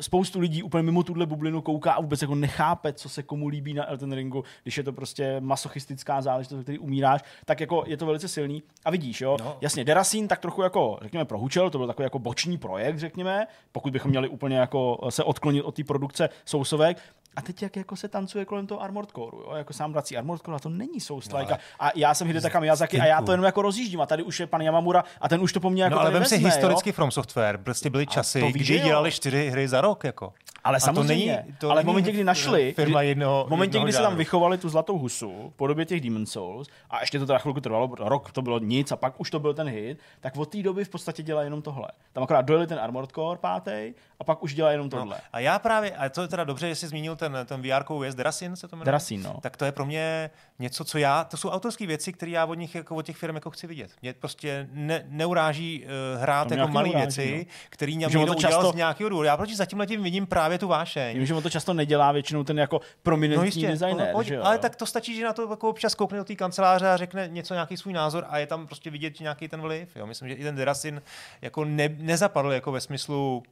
[0.00, 3.74] spoustu lidí úplně mimo tuhle bublinu kouká a vůbec jako nechápe, co se komu líbí
[3.74, 8.06] na Elden Ringu, když je to prostě masochistická záležitost, který umíráš, tak jako je to
[8.06, 8.62] velice silný.
[8.84, 9.56] A vidíš, jo, No.
[9.60, 13.92] jasně, Derasin tak trochu jako, řekněme, prohučel, to byl takový jako boční projekt, řekněme, pokud
[13.92, 16.98] bychom měli úplně jako se odklonit od té produkce sousovek,
[17.36, 19.52] a teď jak jako se tancuje kolem toho Armored Core, jo?
[19.56, 20.98] jako sám vrací Armored Core, a to není
[21.38, 21.52] like.
[21.52, 24.40] No, a, já jsem Hidetaka Miyazaki a já to jenom jako rozjíždím a tady už
[24.40, 26.88] je pan Yamamura a ten už to po mně jako No ale vem si historicky
[26.88, 26.92] jo?
[26.92, 30.32] From Software, prostě byly časy, to víš, kdy dělali čtyři hry za rok, jako.
[30.64, 33.50] Ale A to samozřejmě, není- to ale v momentě, kdy našli, firma kdy, jednoho- v
[33.50, 37.00] momentě, jednoho kdy se tam vychovali tu zlatou husu v podobě těch Demon Souls, a
[37.00, 39.68] ještě to teda chvilku trvalo, rok to bylo nic a pak už to byl ten
[39.68, 41.88] hit, tak od té doby v podstatě dělá jenom tohle.
[42.12, 45.16] Tam akorát dojeli ten Armored Core pátý a pak už dělá jenom tohle.
[45.16, 48.00] No, a já právě, a to je teda dobře, že jsi zmínil ten, ten VR
[48.00, 48.84] věc, Derasin se to jmenuje?
[48.84, 49.38] Derasin, no.
[49.42, 52.54] Tak to je pro mě něco, co já, to jsou autorské věci, které já od
[52.54, 53.90] nich, jako od těch firm jako chci vidět.
[54.02, 57.54] Mě prostě ne, neuráží uh, hrát jako malé věci, no.
[57.70, 59.26] které mě někdo to udělal často- z nějakého důvodu.
[59.26, 61.16] Já proti zatím letím vidím právě tu vášeň.
[61.16, 64.42] Vím, že on to často nedělá většinou ten jako prominentní designer, No, pojď, že jo?
[64.44, 67.28] ale tak to stačí, že na to jako občas koukne do té kanceláře a řekne
[67.28, 69.96] něco, nějaký svůj názor a je tam prostě vidět nějaký ten vliv.
[69.96, 70.06] Jo.
[70.06, 71.02] Myslím, že i ten Derasin
[71.42, 73.42] jako ne, nezapadl jako ve smyslu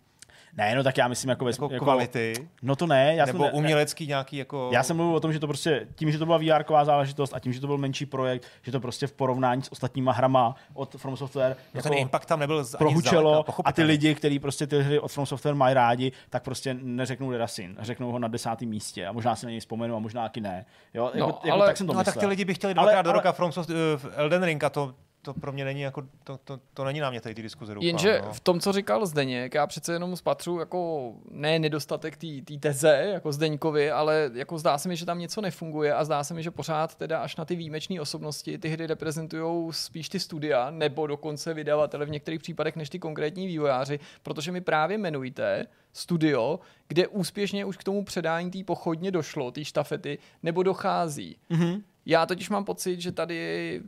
[0.56, 3.38] Ne, no tak já myslím jako, ve, jako, jako kvality, No to ne, já nebo
[3.38, 4.70] jsem, ne, umělecký nějaký jako...
[4.72, 7.38] Já jsem mluvil o tom, že to prostě tím, že to byla VR záležitost a
[7.38, 10.94] tím, že to byl menší projekt, že to prostě v porovnání s ostatníma hrama od
[10.96, 14.38] From Software no, jako ten impact tam nebyl ani prohučelo zdaleka, a ty lidi, kteří
[14.38, 18.28] prostě ty hry od From Software mají rádi, tak prostě neřeknou Derasin, řeknou ho na
[18.28, 20.64] desátém místě a možná si na něj vzpomenu a možná taky ne.
[20.94, 22.20] Jo, jako, No, jako, ale- tak jsem to No a tak myslel.
[22.20, 23.76] ty lidi by chtěli Ale- dvakrát do ale- roka From Soft, uh,
[24.16, 27.20] Elden Ring a to to pro mě není jako, to, to, to není na mě
[27.20, 28.32] tady ty diskuze doufám, Jenže no.
[28.32, 33.32] v tom, co říkal Zdeněk, já přece jenom spatřu jako ne nedostatek té teze, jako
[33.32, 36.50] Zdeňkovi, ale jako zdá se mi, že tam něco nefunguje a zdá se mi, že
[36.50, 41.54] pořád teda až na ty výjimečné osobnosti ty hry reprezentují spíš ty studia nebo dokonce
[41.54, 47.64] vydavatele v některých případech než ty konkrétní vývojáři, protože mi právě jmenujte studio, kde úspěšně
[47.64, 51.36] už k tomu předání té pochodně došlo, té štafety, nebo dochází.
[51.50, 51.82] Mm-hmm.
[52.10, 53.80] Já totiž mám pocit, že tady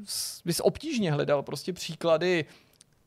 [0.45, 2.45] bys obtížně hledal prostě příklady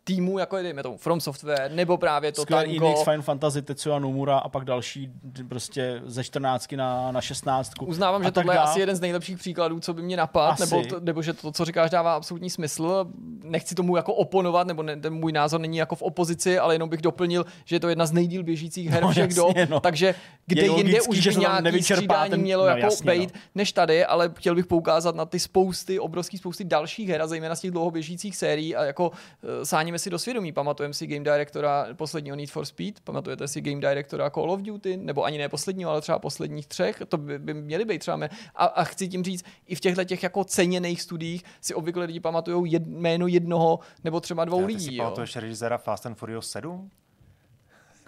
[0.04, 2.86] týmů, jako je dejme tomu From Software, nebo právě to Square Tango.
[2.86, 5.10] Enix, Final Fantasy, Tetsuya Nomura a pak další
[5.50, 7.72] prostě ze 14 na, na 16.
[7.86, 8.68] Uznávám, a že tohle je dál.
[8.68, 11.66] asi jeden z nejlepších příkladů, co by mě napadl, nebo, to, nebo že to, co
[11.66, 13.06] říkáš, dává absolutní smysl.
[13.44, 16.90] Nechci tomu jako oponovat, nebo ne, ten můj názor není jako v opozici, ale jenom
[16.90, 19.80] bych doplnil, že je to jedna z nejdíl běžících her No, všech jasně, dob, no.
[19.80, 23.06] takže kde Je jinde logický, už že by nějaký střídání ten- mělo no, jako jasně,
[23.06, 23.06] no.
[23.18, 27.28] bejt, než tady, ale chtěl bych poukázat na ty spousty, obrovský spousty dalších her, a
[27.28, 29.16] zejména z těch dlouhoběžících sérií a jako uh,
[29.94, 30.52] sáníme si do svědomí.
[30.52, 34.98] Pamatujeme si Game Directora posledního Need for Speed, pamatujete si Game Directora Call of Duty,
[34.98, 38.30] nebo ani ne posledního, ale třeba posledních třech, to by, by měly být třeba mé.
[38.56, 42.20] A, a chci tím říct, i v těchto těch jako ceněných studiích si obvykle lidi
[42.20, 44.86] pamatují jed, jméno jednoho nebo třeba dvou Já, ty lidí.
[44.86, 45.04] si Jo.
[45.04, 46.90] pamatuješ režiséra Fast and Furious 7?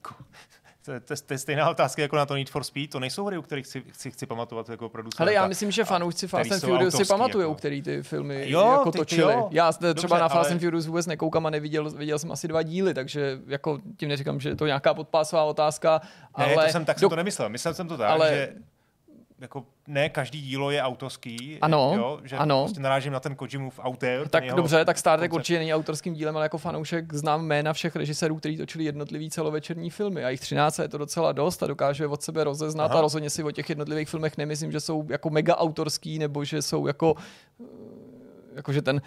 [0.86, 2.89] To, je- to, to je stejná otázka jako na to Need for Speed.
[2.89, 5.23] To nejsou hry, u kterých chci, chci, chci pamatovat jako producenta.
[5.23, 7.55] Ale já myslím, že fanoušci Fast and Furious si pamatují, jako.
[7.55, 9.33] který ty filmy Jo, jako ty- ty točili.
[9.33, 9.47] jo.
[9.51, 12.47] Já třeba Dobře, na Fast ale- and Furious vůbec nekoukám a neviděl, viděl jsem asi
[12.47, 16.01] dva díly, takže jako tím neříkám, že je to nějaká podpásová otázka,
[16.38, 17.49] Ne, ale to jsem, tak jsem to nemyslel.
[17.49, 18.53] Myslel jsem to tak, ale- že
[19.39, 21.57] jako ne každý dílo je autorský.
[21.61, 22.63] Ano, jo, že ano.
[22.63, 24.19] Prostě narážím na ten Kojimův autor.
[24.19, 27.45] ten tak jeho dobře, tak Star Trek určitě není autorským dílem, ale jako fanoušek znám
[27.45, 30.23] jména všech režisérů, kteří točili jednotlivý celovečerní filmy.
[30.23, 32.99] A jich 13 je to docela dost a dokáže je od sebe rozeznat Aha.
[32.99, 36.61] a rozhodně si o těch jednotlivých filmech nemyslím, že jsou jako mega autorský nebo že
[36.61, 37.15] jsou jako
[38.55, 39.01] jako že ten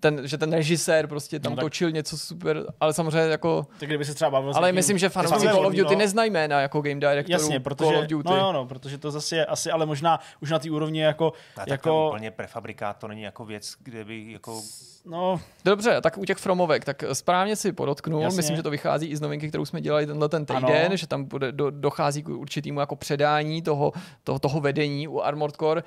[0.00, 3.66] ten, že ten režisér prostě tam No no, tak- točil něco super, ale samozřejmě jako
[3.80, 5.98] Tak kdyby se třeba bavil Ale někým- myslím, že fanoušci Call of Duty no.
[5.98, 8.28] neznají jména jako game directorů Jasně, protože, Call of Duty.
[8.28, 11.32] no, jo, no, protože to zase je asi, ale možná už na té úrovni jako,
[11.34, 14.60] Ne, tak to je jako úplně prefabrikát, to není jako věc, kde by jako...
[15.06, 18.36] no, Dobře, tak u těch Fromovek, tak správně si podotknul, Jasně.
[18.36, 20.96] myslím, že to vychází i z novinky, kterou jsme dělali tenhle ten týden, Ano.
[20.96, 23.92] že tam bude, do, dochází k určitýmu jako předání toho,
[24.24, 25.82] toho, toho vedení u Armored Core.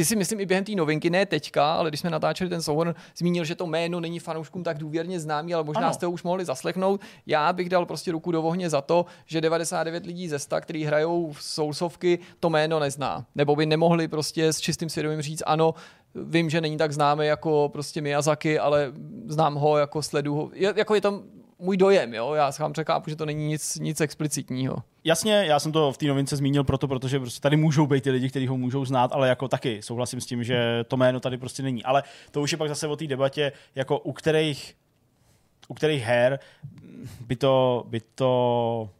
[0.00, 2.94] Ty si myslím i během té novinky, ne teďka, ale když jsme natáčeli ten souhrn,
[3.16, 5.94] zmínil, že to jméno není fanouškům tak důvěrně známý, ale možná Ano.
[5.94, 7.00] jste ho už mohli zaslechnout.
[7.26, 10.84] Já bych dal prostě ruku do ohně za to, že 99 lidí ze 100, kteří
[10.84, 13.26] hrajou v Soulsovky, to jméno nezná.
[13.34, 15.74] Nebo by nemohli prostě s čistým svědomím říct, ano,
[16.14, 18.92] vím, že není tak známý jako prostě Miyazaki, ale
[19.26, 20.50] znám ho, jako sledu ho.
[20.52, 21.22] Je, jako je to
[21.58, 22.32] můj dojem, jo?
[22.34, 24.76] Já sám překápu, že to není nic, nic explicitního.
[25.04, 28.10] Jasně, já jsem to v té novince zmínil proto, protože prostě tady můžou být ty
[28.10, 31.38] lidi, kteří ho můžou znát, ale jako taky souhlasím s tím, že to jméno tady
[31.38, 31.84] prostě není.
[31.84, 34.74] Ale to už je pak zase o té debatě, jako u kterých
[35.68, 36.38] u kterých her
[37.20, 38.90] by to, by to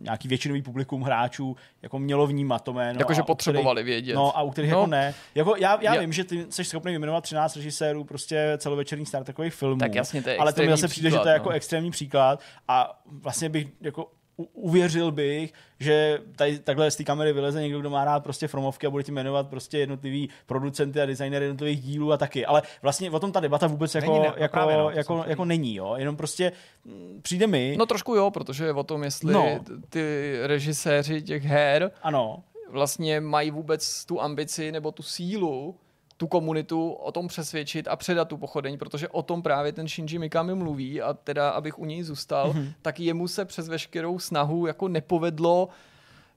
[0.00, 2.98] nějaký většinový publikum hráčů jako mělo vnímat to jméno.
[2.98, 4.14] Jakože potřebovali kterých, vědět.
[4.14, 4.78] No a u kterých No.
[4.78, 5.14] jako ne.
[5.34, 9.24] Jako já, já Já- vím, že ty jsi schopný vyjmenovat 13 režisérů prostě celovečerních Star
[9.24, 9.78] Trekových filmů.
[9.78, 11.54] Tak jasně, to je ale to mi zase přijde, že to je příklad, jako no.
[11.56, 17.62] extrémní příklad a vlastně bych jako uvěřil bych, že tady takhle z té kamery vyleze
[17.62, 21.44] někdo, kdo má rád prostě fromovky a bude ti jmenovat prostě jednotlivý producenty a designery
[21.44, 22.46] jednotlivých dílů a taky.
[22.46, 25.24] Ale vlastně o tom ta debata vůbec jako, Není, ne, no jako, právě, no, jako,
[25.26, 25.74] jako není.
[25.74, 25.94] Jo?
[25.96, 26.52] Jenom prostě
[26.84, 29.60] mm, přijde mi, No trošku jo, protože je o tom, jestli no.
[29.88, 35.76] ty režiséři těch her ano, vlastně mají vůbec tu ambici nebo tu sílu
[36.22, 40.18] tu komunitu o tom přesvědčit a předat tu pochodeň, protože o tom právě ten Shinji
[40.18, 42.62] Mikami mluví a teda, abych u něj zůstal, Mhm.
[42.62, 42.72] mm-hmm.
[42.82, 45.68] tak jemu se přes veškerou snahu jako nepovedlo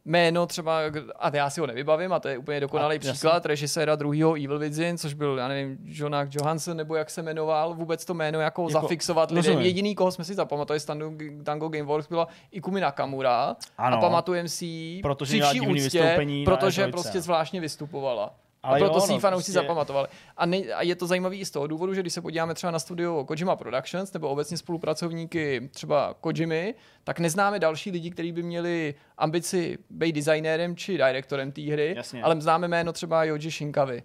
[0.06, 0.80] jméno třeba,
[1.20, 4.60] a já si ho nevybavím, a to je úplně dokonalý A, příklad, režiséra druhého Evil
[4.60, 8.62] Within, což byl, já nevím, Jonah Johansson, nebo jak se jmenoval, vůbec to jméno jako,
[8.62, 9.44] Jako, zafixovat lidem.
[9.46, 9.66] rozumím.
[9.66, 10.86] Jediný, koho jsme si zapamatovali z
[11.44, 13.56] Tango, Gameworks, byla Ikumi Nakamura.
[13.78, 13.98] Ano.
[13.98, 16.92] A pamatujeme si ji Protože při vší úctě, protože E3.
[16.92, 18.34] prostě zvláštně vystupovala.
[18.66, 20.08] Ale a proto jo, si ji no, fanoušci prostě- zapamatovali.
[20.38, 22.72] A, ne, a je to zajímavé i z toho důvodu, že když se podíváme třeba
[22.72, 28.44] na studio Kojima Productions nebo obecně spolupracovníky třeba Kojimy, tak neznáme další lidi, kteří by
[28.44, 32.24] měli ambici být designérem či direktorem té hry, Jasně.
[32.24, 34.04] ale známe jméno třeba Yoji Shinkawy.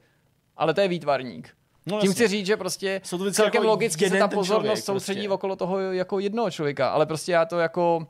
[0.57, 1.49] Ale to je výtvarník.
[1.87, 4.85] No, Tím chci říct, že prostě Jsou to celkem jako logicky se ta pozornost člověk
[4.85, 5.31] soustředí prostě.
[5.31, 8.07] okolo toho jako jednoho člověka, ale prostě já to jako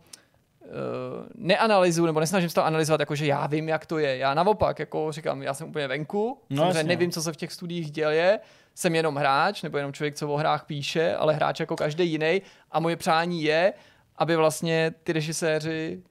[0.70, 4.16] uh, neanalyzuju, nebo nesnažím se to analyzovat, jako že já vím, jak to je.
[4.16, 6.88] Já naopak, jako říkám, já jsem úplně venku, No, no, samozřejmě jasně.
[6.88, 8.40] nevím, co se v těch studiích děje,
[8.74, 12.42] jsem jenom hráč, nebo jenom člověk, co o hrách píše, ale hráč jako každý jiný.
[12.70, 13.72] A moje přání je,
[14.16, 16.02] aby vlastně ty režiséři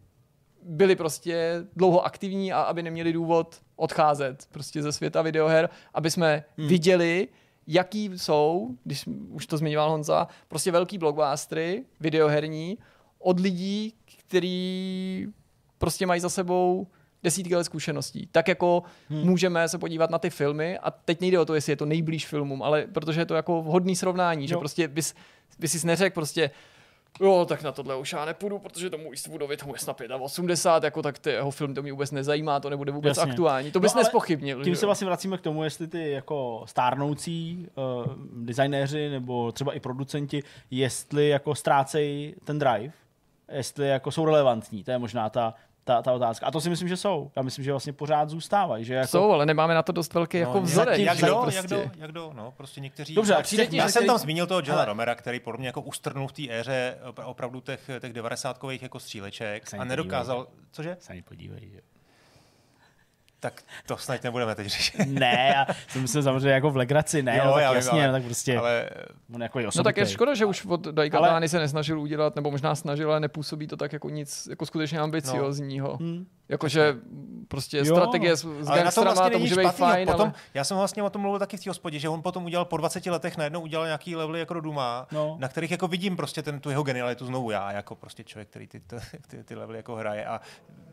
[0.64, 6.44] byli prostě dlouho aktivní a aby neměli důvod odcházet prostě ze světa videoher, aby jsme
[6.58, 6.68] hmm.
[6.68, 7.28] viděli,
[7.68, 12.78] jaký jsou, když už to zmiňoval Honza, prostě velký blockbustery, videoherní,
[13.20, 13.94] od lidí,
[14.30, 15.28] který
[15.78, 16.88] prostě mají za sebou
[17.24, 18.28] desítky let zkušeností.
[18.32, 19.22] Tak jako hmm.
[19.22, 22.28] můžeme se podívat na ty filmy a teď nejde o to, jestli je to nejblíž
[22.28, 24.60] filmům, ale protože je to jako vhodný srovnání, že Jo.
[24.60, 25.16] prostě bys,
[25.60, 26.52] bys si neřekl prostě
[27.22, 31.02] Jo, tak na tohle už já nepůjdu, protože tomu Eastwoodovi tomu je snad 85, jako
[31.02, 33.32] tak ty jeho film to mě vůbec nezajímá, to nebude vůbec Jasně.
[33.32, 33.72] aktuální.
[33.72, 34.64] To bys No, nespochybnil.
[34.64, 38.14] Tím že se vlastně vracíme k tomu, jestli ty jako stárnoucí uh,
[38.44, 42.94] designéři nebo třeba i producenti, jestli jako ztrácejí ten drive,
[43.52, 46.46] jestli jako jsou relevantní, to je možná ta, ta, ta otázka.
[46.46, 47.32] A to si myslím, že jsou.
[47.36, 48.86] Já myslím, že vlastně pořád zůstávají.
[48.86, 51.00] Že jako, Jsou, ale nemáme na to dost velký jako jak- vzorek.
[51.00, 51.58] Jak jo, kdo, prostě.
[51.58, 53.16] jak kdo, jak kdo, no, prostě někteří...
[53.16, 54.86] Dobře, já, a přijde já že jsem který- tam zmínil toho Johna.
[54.86, 59.00] Romera, který podle mě jako ustrnul v té éře opra- opravdu těch, těch 90 jako
[59.00, 60.48] stříleček a nedokázal...
[60.72, 60.98] Cože?
[61.00, 61.70] Se ani podívej.
[61.74, 61.80] Že?
[63.40, 64.98] Tak to snad nebudeme teď řešit.
[65.08, 67.92] ne, já jsem myslel samozřejmě jako v legraci, ne, Jo, no, tak já vím, jasně,
[67.92, 70.66] ale- no, tak prostě, ale, Ale on jako je No tak je škoda, že už
[70.66, 74.66] od Daikatány se nesnažil udělat, nebo možná snažil, ale nepůsobí to tak jako nic jako
[74.66, 75.98] skutečně ambiciozního.
[75.98, 76.26] Hmm.
[76.50, 76.96] Jakože
[77.48, 79.80] prostě Jo, strategie s, s Ale na tom vlastně to může být špatný.
[79.86, 80.34] fajn, potom, ale...
[80.54, 82.78] Já jsem vlastně o tom mluvil taky v té hospodě, že on potom udělal po
[82.78, 85.36] 20 letech najednou udělal nějaký levely jako do Duma, No.
[85.40, 88.68] na kterých jako vidím prostě ten, tu jeho genialitu znovu já, jako prostě člověk, který
[88.68, 88.96] ty, ty,
[89.28, 90.42] ty, ty levely jako hraje a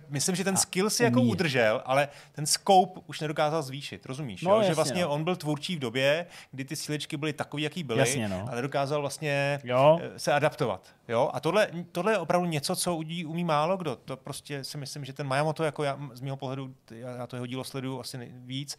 [0.08, 4.42] myslím, že ten skill si jako umí udržel, ale ten scope už nedokázal zvýšit, rozumíš?
[4.42, 4.56] No, jo?
[4.62, 5.08] že jasně, vlastně no.
[5.10, 8.48] on byl tvůrčí v době, kdy ty síličky byly takový, jaký byly Jasně, no.
[8.50, 9.98] a nedokázal vlastně Jo.
[10.02, 10.80] eh, se adaptovat.
[11.08, 11.30] Jo?
[11.32, 13.96] A tohle, tohle je opravdu něco, co umí, umí málo kdo.
[13.96, 17.36] To prostě si myslím, že ten Miyamoto, jako já, z mého pohledu, já, já to
[17.36, 18.76] jeho dílo sleduju asi víc,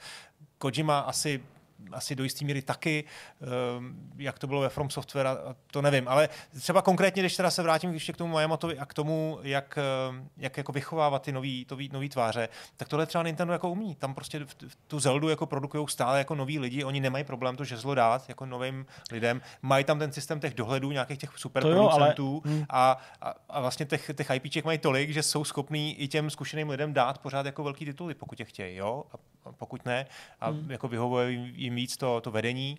[0.57, 1.43] Kojima asi
[1.91, 3.03] asi do jisté míry taky,
[3.77, 5.27] um, jak to bylo ve From Software,
[5.71, 8.93] to nevím, ale třeba konkrétně, když teda se vrátím ještě k tomu Miyamotovi a k
[8.93, 13.53] tomu, jak, um, jak jako vychovávat ty nový, nový, nový tváře, tak tohle třeba Nintendo
[13.53, 13.95] jako umí.
[13.95, 17.55] Tam prostě v, v tu Zeldu jako produkují stále jako noví lidi, oni nemají problém
[17.55, 21.63] to žezlo dát jako novým lidem, mají tam ten systém těch dohledů, nějakých těch super
[21.63, 25.43] To jo, ale- producentů a, a, a, vlastně těch, těch IPček mají tolik, že jsou
[25.43, 29.03] schopní i těm zkušeným lidem dát pořád jako velký tituly, pokud je chtějí, jo?
[29.13, 29.15] A
[29.57, 30.05] pokud ne,
[30.41, 30.71] a Hmm.
[30.71, 32.77] jako vyhovuje jim- víc to, to vedení,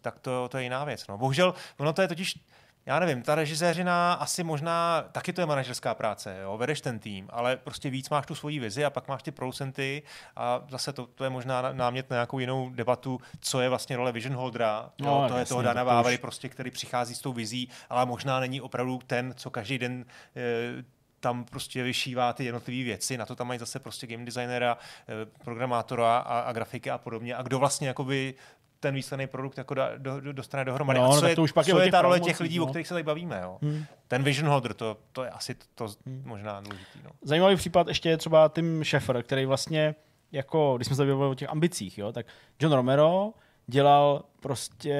[0.00, 1.06] tak to, to je jiná věc.
[1.06, 1.18] No.
[1.18, 2.38] Bohužel, ono to je totiž,
[2.86, 6.56] já nevím, ta režiséřina asi možná, taky to je manažerská práce, jo?
[6.58, 10.02] vedeš ten tým, ale prostě víc máš tu svoji vizi a pak máš ty producenty
[10.36, 13.96] a zase to, to je možná ná- námět na nějakou jinou debatu, co je vlastně
[13.96, 15.28] role vision holdera, No, jo?
[15.28, 18.06] to je jasně, toho to Dana už- Vávery, prostě, který přichází s tou vizí, ale
[18.06, 20.04] možná není opravdu ten, co každý den
[20.36, 20.84] eh,
[21.22, 25.12] tam prostě vyšívá ty jednotlivé věci, na to tam mají zase prostě game designera, eh,
[25.44, 27.36] programátora a, a grafiky a podobně.
[27.36, 28.34] A kdo vlastně jakoby
[28.80, 30.98] ten výsledný produkt jako da, do, do, dostane dohromady.
[30.98, 32.20] No, a no, co tak je, to už pak je co je těch ta role
[32.20, 32.64] těch lidí, no.
[32.64, 33.40] o kterých se tady bavíme.
[33.42, 33.58] Jo?
[33.62, 33.84] Hmm.
[34.08, 35.94] Ten vision holder, to, to je asi to, to
[36.24, 36.98] možná důležitý.
[37.04, 37.10] No.
[37.22, 39.94] Zajímavý případ ještě je třeba Tim Schafer, který vlastně,
[40.32, 42.26] jako, když jsme se bavili o těch ambicích, jo, tak
[42.60, 43.32] John Romero
[43.66, 44.96] dělal prostě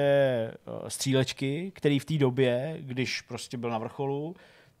[0.65, 4.35] uh, střílečky, který v té době, když prostě byl na vrcholu,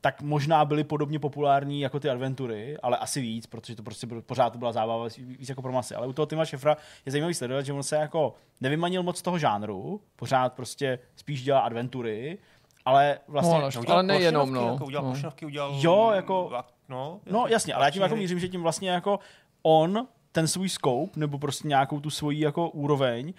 [0.05, 4.21] tak možná byly podobně populární jako ty adventury, ale asi víc, protože to prostě bylo,
[4.21, 5.95] pořád to byla zábava víc jako pro masy.
[5.95, 9.21] Ale u toho Tima Šefra je zajímavý sledovat, že on se jako nevymanil moc z
[9.21, 12.37] toho žánru, pořád prostě spíš dělá adventury,
[12.85, 13.53] ale vlastně...
[13.57, 14.71] No, ale- ale nejenom, no.
[14.71, 15.11] Jako udělal No.
[15.11, 15.71] plošinovky, udělal...
[15.77, 16.51] Jo, jako-
[16.89, 19.19] No, No jasně, ale já tím jako mířím, že tím vlastně jako
[19.63, 23.33] on ten svůj scope, nebo prostě nějakou tu svoji jako úroveň,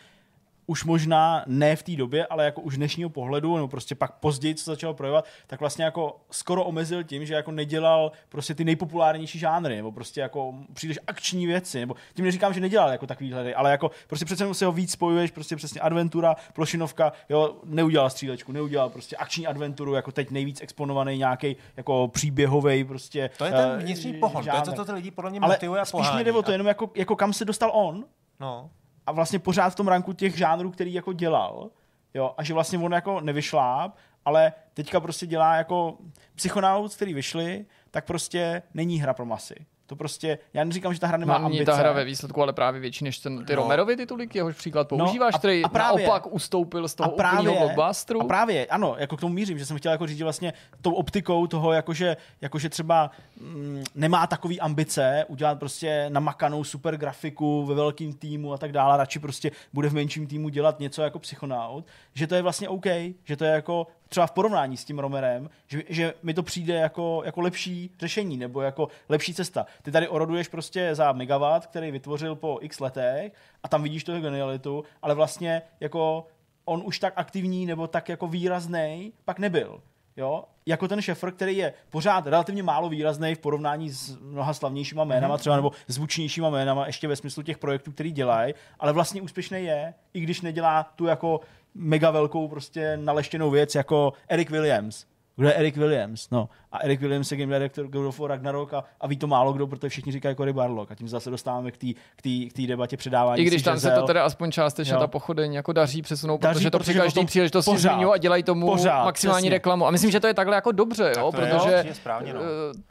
[0.67, 4.55] už možná ne v té době, ale jako už dnešního pohledu, nebo prostě pak později,
[4.55, 9.39] co začal projevovat, tak vlastně jako skoro omezil tím, že jako nedělal prostě ty nejpopulárnější
[9.39, 13.55] žánry, nebo prostě jako příliš akční věci, nebo tím neříkám, že nedělal jako takový hry,
[13.55, 18.11] ale jako prostě přece jenom si ho víc spojuješ, prostě přesně adventura, plošinovka, jo, neudělal
[18.11, 23.31] střílečku, neudělal prostě akční adventuru, jako teď nejvíc exponovaný nějaký jako příběhový prostě.
[23.39, 24.77] To je ten eh, vnitřní pohon, to je to, žánr.
[24.77, 26.91] co ty lidi podle mě ale motivuje a spíš mě jde o to jenom jako,
[26.95, 28.05] jako kam se dostal on,
[28.41, 28.71] No.
[29.07, 31.71] A vlastně pořád v tom ranku těch žánrů, který jako dělal,
[32.15, 35.99] jo, a že vlastně on jako nevyšláp, ale teďka prostě dělá jako
[36.35, 39.67] Psychonauts, který vyšli, tak prostě není hra pro masy.
[39.87, 41.65] To prostě, já neříkám, že ta hra nemá Mám ambice.
[41.65, 43.57] ta hra ve výsledku, ale právě větší než ten, ty No.
[43.57, 43.63] no.
[43.63, 47.51] Romerovy tituly, jehož příklad používáš, a- který a právě- naopak ustoupil z toho a právě,
[47.51, 48.21] úplného blockbusteru.
[48.23, 50.93] a právě, ano, jako k tomu mířím, že jsem chtěl jako říct, že vlastně tou
[50.95, 53.11] optikou toho, jakože, jakože třeba
[53.41, 58.97] mm, nemá takový ambice udělat prostě namakanou super grafiku ve velkém týmu a tak dále,
[58.97, 62.87] radši prostě bude v menším týmu dělat něco jako psychonaut, že to je vlastně OK,
[63.25, 66.75] že to je jako třeba v porovnání s tím Romerem, že, že mi to přijde
[66.75, 69.67] jako, jako lepší řešení nebo jako lepší cesta.
[69.83, 74.21] Ty tady oroduješ prostě za megawatt, který vytvořil po x letech a tam vidíš toho
[74.21, 76.27] genialitu, ale vlastně jako
[76.65, 79.81] on už tak aktivní nebo tak jako výrazný pak nebyl.
[80.17, 85.05] jo, jako ten Šefr, který je pořád relativně málo výrazný v porovnání s mnoha slavnějšíma
[85.05, 89.65] jménama, třeba nebo zvučnějšíma jménama, ještě ve smyslu těch projektů, který dělají, ale vlastně úspěšný
[89.65, 91.41] je, i když nedělá tu jako
[91.75, 95.07] mega velkou prostě naleštěnou věc jako Eric Williams.
[95.37, 96.31] Kdo je Eric Williams?
[96.31, 96.49] No.
[96.73, 99.53] A Eric Williams je game director God of War Ragnarok a, a ví to málo
[99.53, 100.91] kdo, protože všichni říkají Cory Barlog.
[100.93, 103.43] A tím zase dostáváme k té k tý, k tý debatě předávání.
[103.43, 106.71] I když tam se to teda aspoň částečně ta pochodeň jako daří přesunout, Daří, protože
[106.71, 109.51] to protože při každý příležitosti zmiňují a dělají tomu Pořád, maximální přesně.
[109.51, 109.87] reklamu.
[109.87, 112.35] A myslím, že to je takhle jako dobře, jo, to je, protože jo, přijde správně,
[112.35, 112.41] no.
[112.41, 112.45] eh,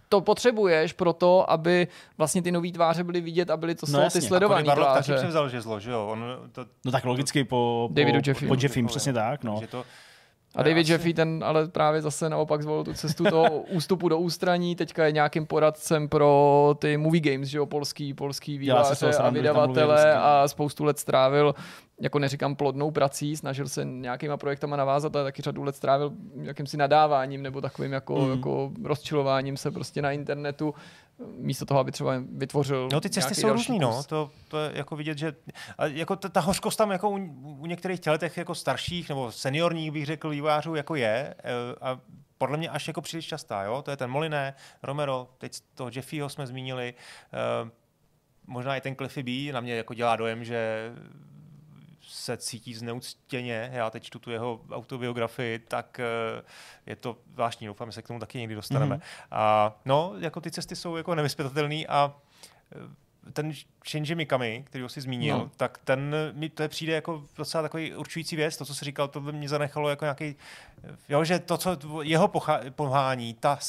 [0.10, 1.88] to potřebuješ pro to, aby
[2.18, 5.04] vlastně ty nový tváře byly vidět a byly to No ty A sledovaný Barlow taky
[5.06, 5.16] tváře.
[5.22, 6.08] převzal žezlo, že jo?
[6.12, 8.48] On to, No tak logicky po, po, Davidu Jeffim.
[8.48, 9.44] po Jeffim, přesně tak.
[9.44, 9.54] No.
[9.60, 9.84] Takže to,
[10.56, 14.76] A David Jeffy ten ale právě zase naopak zvolil tu cestu toho ústupu do ústraní,
[14.76, 20.14] teďka je nějakým poradcem pro ty movie games, že jo, polský, polský výváře a vydavatele
[20.14, 21.56] a spoustu let strávil
[22.02, 26.12] jako neříkám plodnou prací, snažil se nějakýma projektama navázat, ale taky řadu let strávil
[26.42, 28.32] jakýmsi nadáváním nebo takovým jako, mm.
[28.32, 30.74] jako rozčilováním se prostě na internetu,
[31.38, 34.04] místo toho, aby třeba vytvořil No ty cesty jsou různý, no.
[34.04, 35.36] To, to je jako vidět, že
[35.78, 37.16] a jako ta, ta hořkost tam jako u,
[37.60, 42.00] u některých těletech jako starších nebo seniorních bych řekl vývářů jako je eh, a
[42.38, 43.82] podle mě až jako příliš častá, jo.
[43.82, 44.54] To je ten Moliné,
[44.84, 47.70] Romero, teď toho Jeffyho jsme zmínili, eh,
[48.48, 50.92] možná i ten Cliffy B na mě jako dělá dojem, že
[52.24, 56.06] se cítí zneuctěně, já teď čtu tu jeho autobiografii, tak eh,
[56.86, 58.96] je to zvláštní, doufám, že se k tomu taky někdy dostaneme.
[58.96, 59.04] Mhm.
[59.04, 59.28] Mm-hmm.
[59.32, 62.14] A no, jako ty cesty jsou jako nevyspětatelný a
[62.76, 63.52] eh, ten
[63.90, 65.52] Shinji Mikami, který si zmínil, No.
[65.58, 69.08] tak ten mi to je přijde jako docela takový určující věc, to, co jsi říkal,
[69.08, 70.36] to by mě zanechalo jako nějaký,
[71.10, 73.60] jo, že to, co jeho pocha- pohání, ta,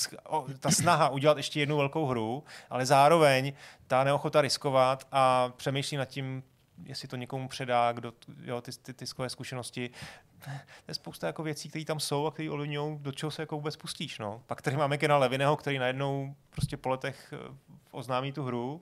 [0.61, 3.53] ta snaha udělat ještě jednu velkou hru, ale zároveň
[3.87, 6.43] ta neochota riskovat a přemýšlí nad tím,
[6.83, 8.13] jestli to někomu předá, kdo,
[8.45, 9.91] jo, ty, ty, ty skvělé zkušenosti.
[10.45, 10.51] To
[10.89, 13.77] je spousta jako věcí, které tam jsou a které ovlivňují, do čeho se jako vůbec
[13.77, 14.19] pustíš.
[14.19, 14.43] No.
[14.47, 17.55] Pak tady máme Kena Levineho, který najednou prostě po letech eh,
[17.91, 18.81] oznámí tu hru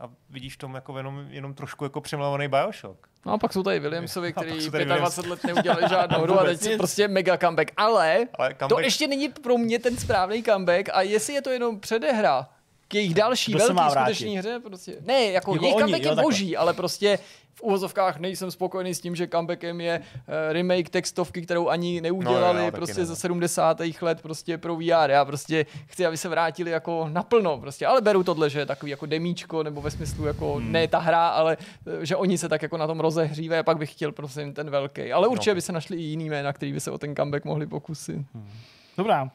[0.00, 3.08] a vidíš v tom jako jenom, jenom trošku jako přemlavaný Bioshock.
[3.26, 6.62] No a pak jsou tady Williamsovi, který tady 25 let neudělali žádnou hru a teď
[6.62, 6.76] nic.
[6.76, 7.70] prostě mega comeback.
[7.76, 11.50] Ale, Ale to comeback- ještě není pro mě ten správný comeback a jestli je to
[11.50, 12.48] jenom předehra
[12.92, 14.00] k jejich další velký vrátit?
[14.14, 14.96] skutečný hře, prostě.
[15.00, 16.22] Ne, jako, Jako jejich oni, comeback jo, je takhle.
[16.22, 17.18] boží, ale prostě
[17.54, 22.58] v uvozovkách nejsem spokojený s tím, že comebackem je uh, remake textovky, kterou ani neudělali
[22.58, 23.16] No, jo, prostě ne, ze no.
[23.16, 23.80] 70.
[24.00, 25.10] let prostě pro VR.
[25.10, 28.90] Já prostě chci, aby se vrátili jako naplno, prostě, ale beru tohle, že je takový
[28.90, 30.72] jako demíčko, nebo ve smyslu jako Hmm.
[30.72, 31.56] ne ta hra, ale
[32.02, 34.70] eh, že oni se tak jako na tom rozehřívají a pak bych chtěl prostě ten
[34.70, 35.12] velký.
[35.12, 35.54] Ale určitě No.
[35.54, 38.16] by se našli i jiný jména, který by se o ten comeback mohli pokusit.
[38.98, 39.30] Dobrá.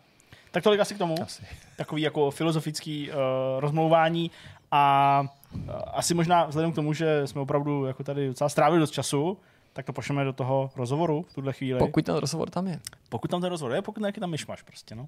[0.52, 1.16] Tak tolik asi k tomu.
[1.24, 1.44] Asi.
[1.78, 3.16] Takový jako filozofický uh,
[3.60, 4.32] rozmlouvání
[4.72, 5.24] a
[5.54, 5.60] uh,
[5.94, 9.38] asi možná vzhledem k tomu, že jsme opravdu jako tady docela strávili dost času,
[9.74, 11.80] tak to pošleme do toho rozhovoru v tuhle chvíli.
[11.80, 12.80] Pokud ten rozhovor tam je.
[13.10, 15.08] pokud tam ten rozhovor je, pokud ne, jak je tam myšmaš prostě, no.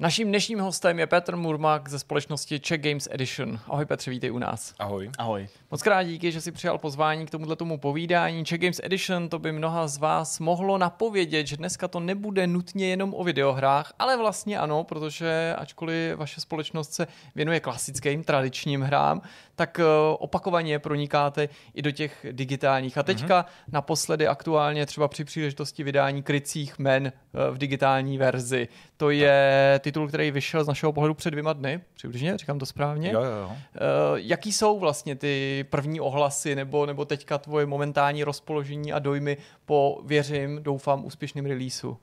[0.00, 3.60] Naším dnešním hostem je Petr Murmak ze společnosti Czech Games Edition.
[3.68, 4.74] Ahoj Petře, vítej u nás.
[4.78, 5.10] Ahoj.
[5.18, 5.48] Ahoj.
[5.70, 8.44] Moc krát díky, že si přijal pozvání k tomuhle tomu povídání.
[8.44, 12.88] Czech Games Edition, to by mnoha z vás mohlo napovědět, že dneska to nebude nutně
[12.88, 19.22] jenom o videohrách, ale vlastně ano, protože ačkoliv vaše společnost se věnuje klasickým, tradičním hrám,
[19.54, 19.84] tak eh,
[20.18, 22.98] opakovaně pronikáte i do těch digitálních.
[22.98, 23.72] A teďka mm-hmm.
[23.72, 28.68] naposledy aktuálně třeba při příležitosti vydání krycích men eh, v digitální verzi.
[28.96, 33.12] To je titul, který vyšel z našeho pohledu před dvěma dny, přibližně, říkám to správně.
[33.12, 33.52] Jo, jo, jo.
[33.74, 33.78] Eh,
[34.14, 40.00] jaký jsou vlastně ty první ohlasy nebo, nebo teďka tvoje momentální rozpoložení a dojmy po,
[40.04, 41.96] věřím, doufám, úspěšným releaseu?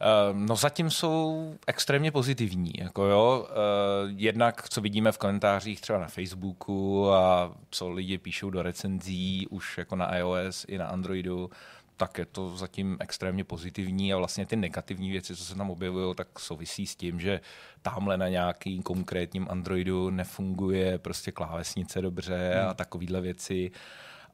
[0.00, 2.72] Ehm, No zatím jsou extrémně pozitivní.
[2.78, 3.46] Jako jo.
[3.48, 9.46] Ehm, Jednak, co vidíme v komentářích třeba na Facebooku a co lidi píšou do recenzí
[9.50, 11.50] už jako na iOS i na Androidu,
[11.96, 16.14] tak je to zatím extrémně pozitivní a vlastně ty negativní věci, co se tam objevují,
[16.14, 17.40] tak souvisí s tím, že
[17.82, 23.70] tamhle na nějakým konkrétním Androidu nefunguje prostě klávesnice dobře a takovéhle věci.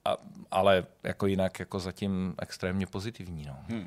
[0.04, 0.16] A,
[0.50, 3.44] ale jako jinak jako zatím extrémně pozitivní.
[3.44, 3.56] No.
[3.68, 3.82] Uh,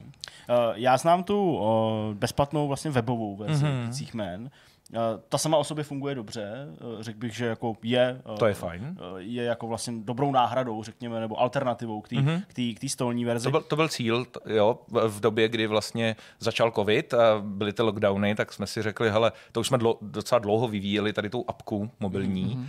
[0.73, 3.89] já znám tu uh, bezplatnou vlastně webovou verzi Mhm.
[3.89, 4.09] mm-hmm.
[4.13, 4.51] jmen.
[4.93, 4.99] Uh,
[5.29, 6.51] ta sama o sobě funguje dobře.
[6.95, 8.97] Uh, řekl bych, že jako je, uh, To je fajn.
[9.17, 12.27] je jako vlastně dobrou náhradou, řekněme, nebo alternativou k té Mhm.
[12.27, 12.75] mm-hmm.
[12.75, 13.43] k té stolní verzi.
[13.43, 17.81] To byl, to byl cíl, jo, v době, kdy vlastně začal covid a byly ty
[17.81, 21.45] lockdowny, tak jsme si řekli, hele, to už jsme dlo, docela dlouho vyvíjeli tady tou
[21.47, 22.67] apku mobilní, mm-hmm.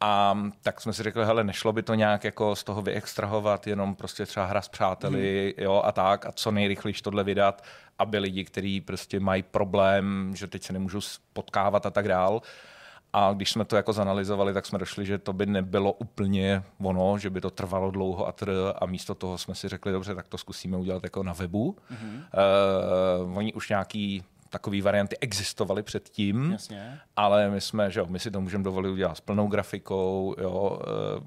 [0.00, 3.94] A tak jsme si řekli, hele, nešlo by to nějak jako z toho vyextrahovat, jenom
[3.94, 7.64] prostě třeba hra s přáteli, jo, a tak, a co nejrychlejš tohle vydat,
[7.98, 11.00] aby lidi, kteří prostě mají problém, že teď se nemůžou
[11.32, 12.42] potkávat a tak dál,
[13.16, 17.18] a když jsme to jako zanalizovali, tak jsme došli, že to by nebylo úplně ono,
[17.18, 20.28] že by to trvalo dlouho a tr, a místo toho jsme si řekli, dobře, tak
[20.28, 21.76] to zkusíme udělat jako na webu.
[21.92, 22.24] Mm-hmm.
[23.26, 24.24] Uh, oni už nějaký
[24.54, 26.98] takové varianty existovaly předtím, Jasně.
[27.16, 30.78] ale my jsme, že jo, my si to můžeme dovolit udělat s plnou grafikou, jo,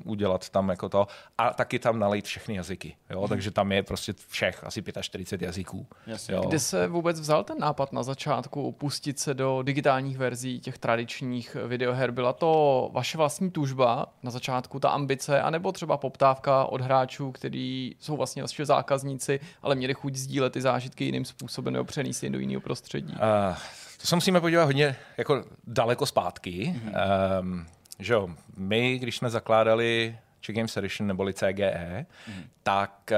[0.05, 3.29] uh, udělat tam jako to a taky tam nalejt všechny jazyky, jo, Mhm.
[3.29, 5.87] takže tam je prostě všech asi 45 jazyků.
[6.07, 6.35] Jasně.
[6.35, 6.43] Jo.
[6.47, 11.57] Kde se vůbec vzal ten nápad na začátku pustit se do digitálních verzí těch tradičních
[11.67, 12.11] videoher?
[12.11, 17.95] Byla to vaše vlastní tužba na začátku, ta ambice, anebo třeba poptávka od hráčů, kteří
[17.99, 22.29] jsou vlastně vaši zákazníci, ale měli chuť sdílet ty zážitky jiným způsobem nebo přenést je
[22.29, 23.13] do jiného prostředí?
[23.17, 23.57] Uh,
[24.01, 26.75] to se musíme podívat hodně jako daleko zpátky.
[26.75, 27.41] Mm-hmm.
[27.41, 27.65] Um,
[27.99, 32.43] že jo, my, když jsme zakládali Czech Games Edition neboli CGE, mm-hmm.
[32.63, 33.11] tak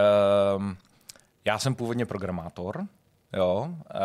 [0.58, 0.78] um,
[1.46, 2.86] já jsem původně programátor,
[3.34, 3.70] jo.
[3.70, 4.02] Uh,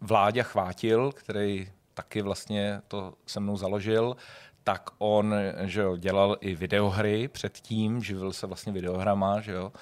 [0.00, 4.16] Vláďa Chvátil, který taky vlastně to se mnou založil,
[4.64, 5.34] tak on
[5.64, 9.72] že jo, dělal i videohry předtím, živil se vlastně videohrama, že jo,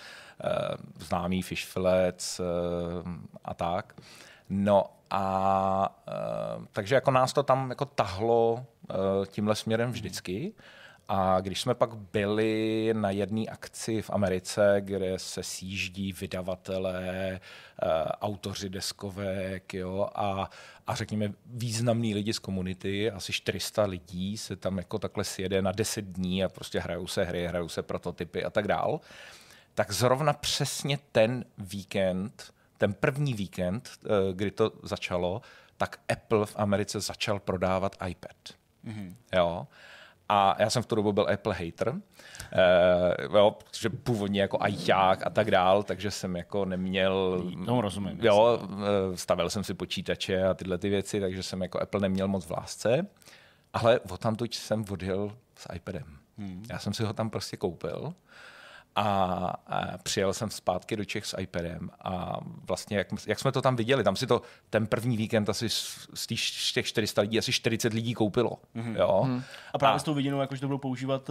[0.41, 2.45] Eh, známý Fish Fillets eh,
[3.45, 3.95] a tak.
[4.49, 5.97] No a
[6.59, 8.97] uh, takže jako nás to tam jako tahlo uh,
[9.27, 10.53] tímhle směrem vždycky.
[11.09, 17.41] A když jsme pak byli na jedné akci v Americe, kde se sjíždí vydavatelé,
[17.83, 17.89] uh,
[18.21, 20.51] autoři deskovek jo, a,
[20.87, 25.73] a řekněme významní lidi z komunity, asi 400 lidí se tam jako takhle sjede na
[25.73, 29.01] 10 dní a prostě hrajou se hry, hrajou se prototypy a tak dál,
[29.75, 35.41] tak zrovna přesně ten víkend ten první víkend, eh, kdy to začalo,
[35.77, 38.37] tak Apple v Americe začal prodávat iPad.
[38.85, 39.15] Mm-hmm.
[39.33, 39.67] Jo.
[40.29, 41.95] A já jsem v tu dobu byl Apple hater,
[42.53, 47.45] eh, jo, protože původně jako ajťák a tak dál, takže jsem jako neměl...
[47.67, 51.83] Tomu rozumím, Jo, eh, stavil jsem si počítače a tyhle ty věci, takže jsem jako
[51.83, 53.07] Apple neměl moc v lásce.
[53.73, 56.05] Ale o tamtuť jsem odjel s iPadem.
[56.39, 56.65] Hmm.
[56.71, 58.15] Já jsem si ho tam prostě koupil
[58.97, 59.05] a,
[59.67, 63.77] a přijel jsem zpátky do Čech s iPadem a vlastně, jak, jak jsme to tam
[63.77, 67.39] viděli, tam si to ten první víkend asi z, z těch- z těch 400 lidí
[67.39, 68.51] asi 40 lidí koupilo.
[68.77, 68.97] Mm-hmm.
[68.99, 69.23] Jo?
[69.27, 69.43] Mm.
[69.73, 71.31] A právě s tou vidinou, jakože to budou používat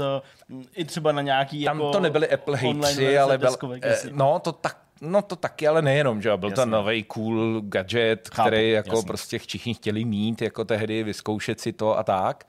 [0.50, 3.98] uh, i třeba na nějaký Tam jako to nebyli Apple verze ale byl, deskovek, eh,
[4.12, 6.38] no to tak No to taky, ale nejenom, že jo?
[6.38, 6.72] Byl to Jasně.
[6.72, 9.08] nový cool gadget, Chápu, který jako jasně.
[9.08, 12.48] prostě všichni chtěli mít, jako tehdy vyzkoušet si to a tak.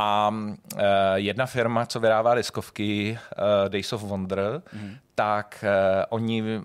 [0.00, 0.80] A uh,
[1.14, 4.96] jedna firma, co vydává diskovky, uh, Days of Wonder, mm.
[5.14, 6.62] tak uh, oni uh,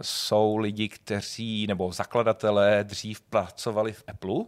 [0.00, 4.44] jsou lidi, kteří, nebo zakladatelé dřív pracovali v Apple,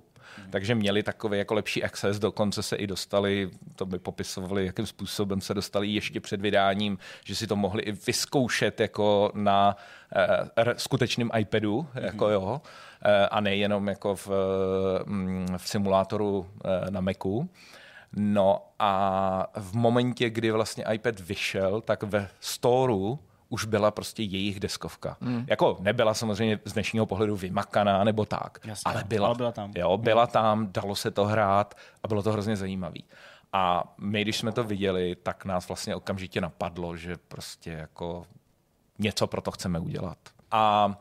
[0.50, 5.40] takže měli takový jako lepší access, dokonce se i dostali, to by popisovali, jakým způsobem
[5.40, 9.76] se dostali ještě před vydáním, že si to mohli i vyzkoušet jako na
[10.56, 12.04] r- skutečném iPadu, mm-hmm.
[12.04, 12.60] jako jo,
[13.04, 14.30] eh, a nejenom jako v,
[15.04, 17.48] mm, v simulátoru eh, na Macu.
[18.16, 23.18] No a v momentě, kdy vlastně iPad vyšel, tak ve storu
[23.48, 25.16] už byla prostě jejich deskovka.
[25.20, 25.44] Mm.
[25.48, 29.72] Jako nebyla samozřejmě z dnešního pohledu vymakaná nebo tak, Jasně, ale byla, ale byla tam.
[29.76, 33.04] Jo, byla tam, dalo se to hrát a bylo to hrozně zajímavý.
[33.52, 38.26] A my, když jsme to viděli, tak nás vlastně okamžitě napadlo, že prostě jako
[38.98, 40.18] něco pro to chceme udělat.
[40.50, 40.94] A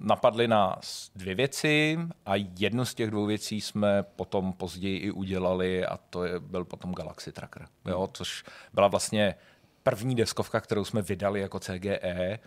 [0.00, 5.86] napadly nás dvě věci a jednu z těch dvou věcí jsme potom později i udělali
[5.86, 9.34] a to je, byl potom Galaxy Tracker, jo, což byla vlastně
[9.82, 12.38] první deskovka, kterou jsme vydali jako CGE,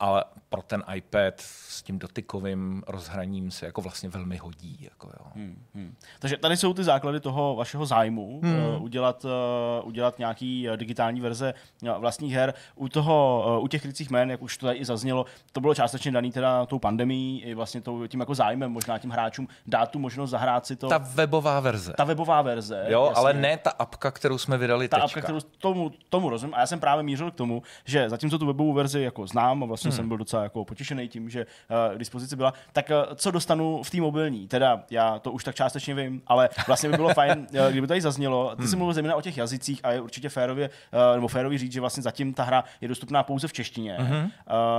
[0.00, 4.78] ale pro ten iPad s tím dotykovým rozhraním se jako vlastně velmi hodí.
[4.80, 5.26] Jako jo.
[5.34, 5.64] Hmm.
[5.74, 5.96] Hmm.
[6.18, 8.76] Takže tady jsou ty základy toho vašeho zájmu, hmm.
[8.76, 11.54] uh, udělat, uh, udělat nějaký uh, digitální verze
[11.98, 12.54] vlastních her.
[12.74, 15.74] U toho, uh, u těch krycích jmen, jak už to tady i zaznělo, to bylo
[15.74, 19.90] částečně daný teda tou pandemí, i vlastně tou, tím jako zájmem možná tím hráčům dát
[19.90, 20.88] tu možnost zahrát si to.
[20.88, 21.92] Ta webová verze.
[21.96, 22.84] ta webová verze.
[22.88, 23.20] jo, jasně.
[23.20, 25.04] ale ne ta apka, kterou jsme vydali ta teďka.
[25.04, 26.54] apka, kterou tomu, tomu rozumím.
[26.54, 29.66] A já jsem právě mířil k tomu, že zatímco tu webovou verzi jako znám a
[29.66, 29.96] vlastně hmm.
[29.96, 33.82] jsem byl docela jako potěšený tím, že uh, k dispozici byla, tak uh, co dostanu
[33.82, 34.48] v té mobilní?
[34.48, 38.00] Teda já to už tak částečně vím, ale vlastně by bylo fajn, uh, kdyby tady
[38.00, 38.56] zaznělo.
[38.56, 41.72] Ty jsi mluvil zejména o těch jazycích a je určitě férově, uh, nebo férově říct,
[41.72, 43.96] že vlastně zatím ta hra je dostupná pouze v češtině.
[43.98, 44.06] Uh,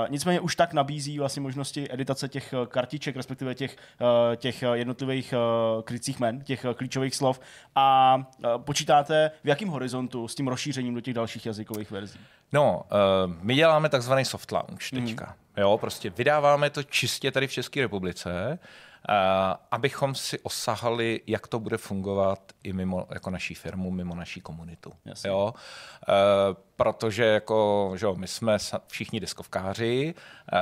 [0.10, 5.82] nicméně už tak nabízí vlastně možnosti editace těch kartiček, respektive těch, uh, těch jednotlivých uh,
[5.82, 7.40] krycích men, těch klíčových slov.
[7.76, 12.20] A uh, počítáte v jakém horizontu s tím rozšířením do těch dalších jazykových verzí?
[12.54, 12.84] No,
[13.26, 15.26] uh, my děláme takzvaný soft launch teďka.
[15.26, 15.62] Mm.
[15.62, 18.60] Jo, prostě vydáváme to čistě tady v České republice
[19.72, 24.92] abychom si osahali, jak to bude fungovat i mimo jako naší firmu, mimo naší komunitu.
[25.06, 25.30] Jasně.
[25.30, 25.54] Jo?
[26.10, 26.14] Eh,
[26.76, 28.58] protože jako, že jo, my jsme
[28.88, 30.14] všichni deskovkáři,
[30.54, 30.58] eh,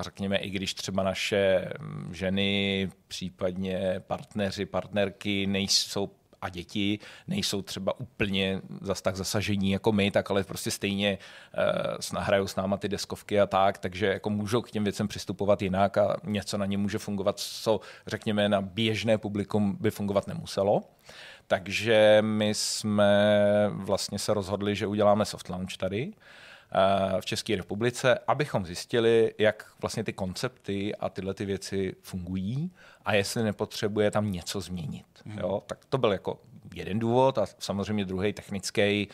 [0.00, 1.68] řekněme, i když třeba naše
[2.12, 6.10] ženy, případně partneři, partnerky nejsou
[6.44, 11.18] a děti nejsou třeba úplně zas tak zasažení jako my, tak ale prostě stejně
[11.58, 15.62] uh, nahrajou s náma ty deskovky a tak, takže jako můžou k těm věcem přistupovat
[15.62, 20.82] jinak a něco na ně může fungovat, co řekněme na běžné publikum by fungovat nemuselo.
[21.46, 23.12] Takže my jsme
[23.70, 26.12] vlastně se rozhodli, že uděláme soft launch tady
[27.20, 32.70] v České republice, abychom zjistili, jak vlastně ty koncepty a tyhle ty věci fungují
[33.04, 35.06] a jestli nepotřebuje tam něco změnit.
[35.40, 35.62] Jo?
[35.66, 36.40] Tak to byl jako
[36.74, 38.80] jeden důvod a samozřejmě druhý technický.
[38.82, 39.08] eh,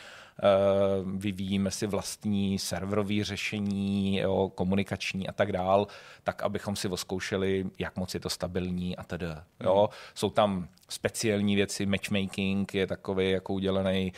[1.05, 5.87] Vyvíjíme si vlastní serverové řešení, jo, komunikační a tak dál,
[6.23, 9.27] tak abychom si oskoušeli, jak moc je to stabilní a tedy.
[9.65, 9.89] Jo.
[10.15, 14.13] Jsou tam speciální věci, matchmaking je takový jako udělaný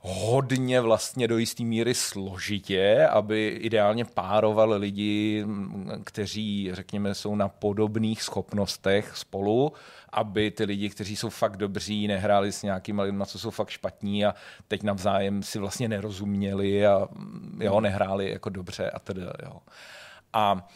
[0.00, 5.44] hodně vlastně do jisté míry složitě, aby ideálně pároval lidi,
[6.04, 9.72] kteří, řekněme, jsou na podobných schopnostech spolu,
[10.12, 14.26] aby ty lidi, kteří jsou fakt dobří, nehráli s nějakými lidmi, co jsou fakt špatní
[14.26, 14.34] a
[14.68, 17.08] teď navzájem si vlastně nerozuměli a
[17.60, 19.22] jo, nehráli jako dobře a tedy.
[19.42, 19.56] Jo.
[20.32, 20.68] A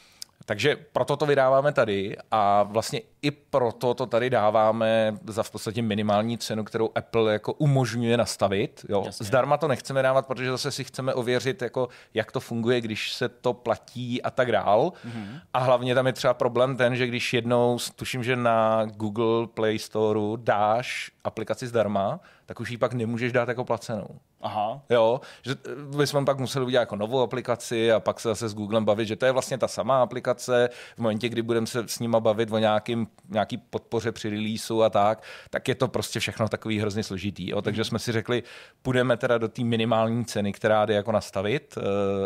[0.44, 5.82] takže proto to vydáváme tady a vlastně i proto to tady dáváme za v podstatě
[5.82, 8.86] minimální cenu, kterou Apple jako umožňuje nastavit.
[8.88, 9.02] Jo.
[9.06, 9.26] Jasně.
[9.26, 13.28] Zdarma to nechceme dávat, protože zase si chceme ověřit, jako, jak to funguje, když se
[13.28, 14.92] to platí a tak dál.
[15.06, 15.40] Mm-hmm.
[15.52, 19.78] A hlavně tam je třeba problém ten, že když jednou, tuším, že na Google Play
[19.78, 24.08] Store dáš aplikaci zdarma, tak už ji pak nemůžeš dát jako placenou.
[24.44, 24.80] Aha.
[24.90, 28.54] Jo, že eh, bychom pak museli udělat jako novou aplikaci a pak se zase s
[28.54, 30.68] Googlem bavit, že to je vlastně ta samá aplikace.
[30.94, 34.90] V momentě, kdy budeme se s nima bavit o nějakým, nějaký podpoře při releaseu a
[34.90, 37.50] tak, tak je to prostě všechno takový hrozně složitý.
[37.50, 37.62] Jo.
[37.62, 38.42] Takže jsme si řekli,
[38.82, 41.82] půjdeme teda do té minimální ceny, která jde jako nastavit eh,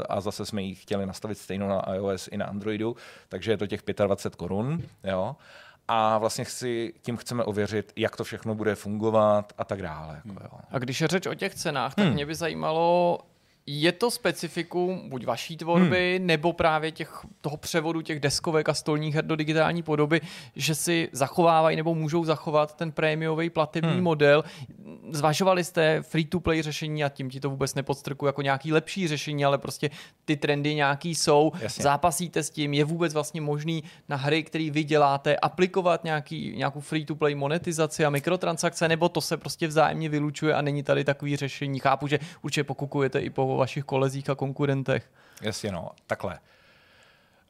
[0.09, 2.97] a zase jsme ji chtěli nastavit stejnou na iOS i na Androidu,
[3.29, 4.83] takže je to těch 25 korun.
[5.05, 5.37] Jo.
[5.89, 10.23] A vlastně si, tím chceme ověřit, jak to všechno bude fungovat a tak dále.
[10.25, 10.61] Jako, jo.
[10.71, 13.19] A když je řeč o těch cenách, tak mě by zajímalo,
[13.71, 16.27] je to specifikum buď vaší tvorby, hmm.
[16.27, 20.21] nebo právě těch, toho převodu těch deskovek a stolních her do digitální podoby,
[20.57, 24.03] že si zachovávají nebo můžou zachovat ten prémiový platební hmm.
[24.03, 24.45] model.
[25.11, 29.59] Zvažovali jste free-to-play řešení a tím ti to vůbec nepodstrku jako nějaký lepší řešení, ale
[29.59, 29.91] prostě
[30.25, 31.53] ty trendy nějaký jsou.
[31.61, 31.83] Jasně.
[31.83, 36.81] Zápasíte s tím, je vůbec vlastně možný na hry, které vy děláte, aplikovat nějaký, nějakou
[36.81, 41.79] free-to-play monetizaci a mikrotransakce, nebo to se prostě vzájemně vylučuje a není tady takový řešení.
[41.79, 45.11] Chápu, že určitě pokukujete i po vašich kolezích a konkurentech.
[45.43, 46.39] Jasně, no, takhle.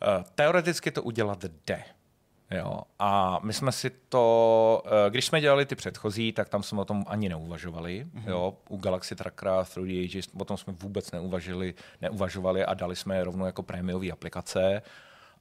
[0.02, 1.84] Eh, Teoreticky to udělat jde.
[2.50, 2.80] Jo.
[2.98, 6.84] A my jsme si to, eh, když jsme dělali ty předchozí, tak tam jsme o
[6.84, 8.06] tom ani neuvažovali.
[8.06, 8.28] Mm-hmm.
[8.28, 8.54] Jo.
[8.68, 13.16] U Galaxy Trackera, Through the Ages, o tom jsme vůbec neuvažili, neuvažovali a dali jsme
[13.16, 14.82] je rovnou jako prémiové aplikace.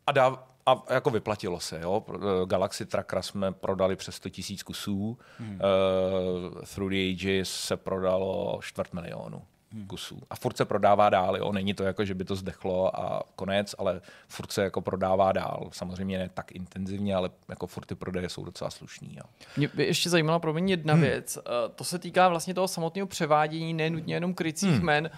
[0.08, 1.80] A, dá, a jako vyplatilo se.
[1.82, 2.06] Jo.
[2.16, 5.50] Eh, Galaxy Trackera jsme prodali přes 100 000 kusů, mm.
[5.50, 9.42] uh, Through the Ages se prodalo čtvrt milionu
[9.88, 10.22] kusů.
[10.30, 11.52] A furt se prodává dál, jo.
[11.52, 15.70] Není to jako, že by to zdechlo a konec, ale furt se jako prodává dál.
[15.72, 19.16] Samozřejmě ne tak intenzivně, ale jako furt ty prodeje jsou docela slušný.
[19.16, 19.24] Jo.
[19.58, 21.02] Mě by ještě zajímala pro mě jedna hmm.
[21.02, 21.38] věc.
[21.38, 24.86] Eh, To se týká vlastně toho samotného převádění, nenutně jenom krycích hmm.
[24.86, 25.10] men.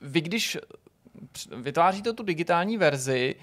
[0.00, 0.58] Vy, když
[1.56, 3.34] vytváříte tu digitální verzi,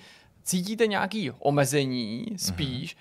[0.44, 2.98] cítíte nějaký omezení spíš,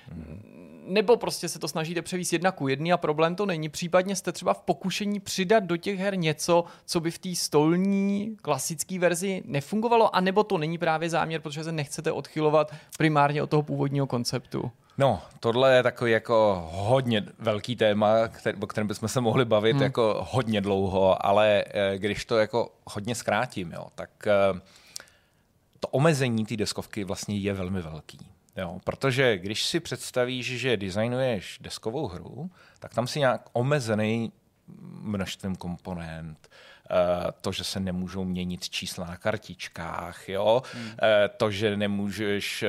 [0.89, 3.69] nebo prostě se to snažíte převíst jedna ku jedný a problém to není.
[3.69, 8.37] Případně jste třeba v pokušení přidat do těch her něco, co by v té stolní
[8.43, 13.63] klasické verzi nefungovalo, anebo to není právě záměr, protože se nechcete odchylovat primárně od toho
[13.63, 14.71] původního konceptu.
[14.99, 19.73] No, tohle je takový jako hodně velký téma, který, o kterém bychom se mohli bavit
[19.73, 19.83] hmm.
[19.83, 24.61] jako hodně dlouho, ale eh, když to jako hodně zkrátím, jo, tak eh,
[25.81, 28.19] to omezení té deskovky vlastně je velmi velký.
[28.59, 34.33] Jo, protože když si představíš, že designuješ deskovou hru, tak tam si nějak omezený
[35.01, 36.51] množstvím komponent,
[36.91, 36.95] eh,
[37.41, 40.63] to, že se nemůžou měnit čísla na kartičkách, jo?
[41.03, 42.69] Eh, to, že nemůžeš eh,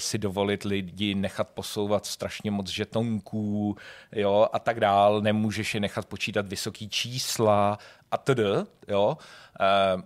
[0.00, 3.76] si dovolit lidi nechat posouvat strašně moc žetonků
[4.12, 4.48] jo?
[4.52, 7.78] a tak dál, nemůžeš je nechat počítat vysoký čísla
[8.10, 8.40] a td.
[8.88, 9.18] Jo?
[9.18, 9.43] Eh,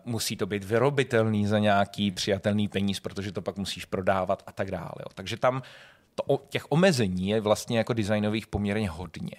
[0.04, 4.70] Musí to být vyrobitelný za nějaký přijatelný peníz, protože to pak musíš prodávat a tak
[4.70, 4.94] dále.
[4.98, 5.06] Jo?
[5.14, 5.62] Takže tam
[6.14, 9.36] to, těch omezení je vlastně jako designových poměrně hodně.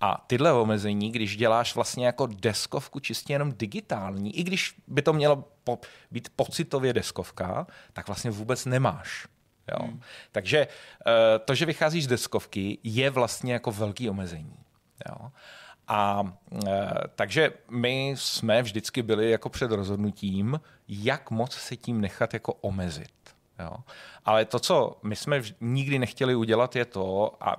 [0.00, 5.12] A tyhle omezení, když děláš vlastně jako deskovku čistě jenom digitální, i když by to
[5.12, 5.78] mělo po,
[6.10, 9.26] být pocitově deskovka, tak vlastně vůbec nemáš.
[9.72, 9.88] Jo?
[10.32, 10.58] Takže
[11.06, 14.56] eh, to, že vycházíš z deskovky, je vlastně jako velký omezení.
[15.08, 15.30] Jo?
[15.88, 16.32] A
[16.66, 22.52] e, takže my jsme vždycky byli jako před rozhodnutím, jak moc se tím nechat jako
[22.52, 23.10] omezit.
[23.58, 23.76] Jo.
[24.24, 27.56] Ale to, co my jsme vž- nikdy nechtěli udělat, je to, a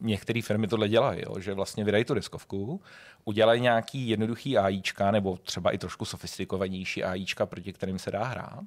[0.00, 2.82] některé firmy tohle dělají, jo, že vlastně vydají tu deskovku,
[3.24, 8.64] udělají nějaký jednoduchý AIčka, nebo třeba i trošku sofistikovanější AIčka, proti kterým se dá hrát.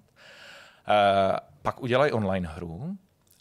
[0.87, 2.97] E, pak udělají online hru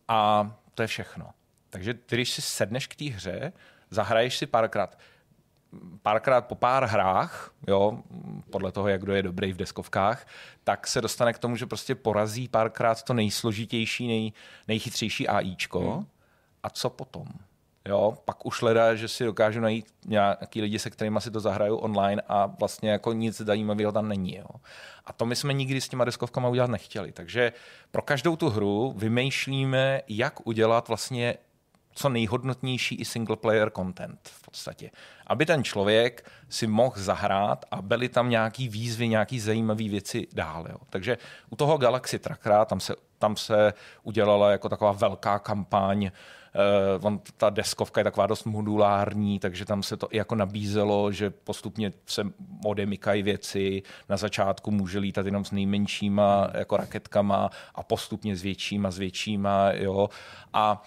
[0.09, 1.31] a to je všechno.
[1.71, 3.53] Takže ty, když si sedneš k té hře,
[3.91, 4.99] zahraješ si párkrát,
[6.03, 7.99] párkrát po pár hrách, jo,
[8.51, 10.27] podle toho, jak kdo je dobrý v deskovkách,
[10.65, 14.33] tak se dostane k tomu, že prostě porazí párkrát to nejsložitější, nej,
[14.69, 15.81] nejchytřejší AIčko.
[15.81, 16.07] Hmm.
[16.63, 17.27] A co potom?
[17.89, 21.77] Jo, pak už leda, že si dokážu najít nějaký lidi, se kterými si to zahraju
[21.77, 24.37] online a vlastně jako nic zajímavého tam není.
[24.37, 24.47] Jo.
[25.05, 27.13] A to my jsme nikdy s těma deskovkama udělat nechtěli.
[27.13, 27.53] Takže
[27.91, 31.35] pro každou tu hru vymýšlíme, jak udělat vlastně
[31.95, 34.91] co nejhodnotnější i single player content v podstatě.
[35.27, 40.67] Aby ten člověk si mohl zahrát a byly tam nějaký výzvy, nějaký zajímavé věci dál.
[40.71, 40.77] Jo.
[40.91, 41.19] Takže
[41.51, 46.11] u toho Galaxy Trackera tam se, tam se udělala jako taková velká kampaň
[46.99, 51.13] Uh, on, ta deskovka je taková dost modulární, takže tam se to i jako nabízelo,
[51.13, 52.23] že postupně se
[52.65, 53.83] odemykají věci.
[54.09, 59.73] Na začátku může lítat jenom s nejmenšíma jako raketkama a postupně s většíma, s většíma.
[59.73, 60.09] Jo.
[60.53, 60.83] A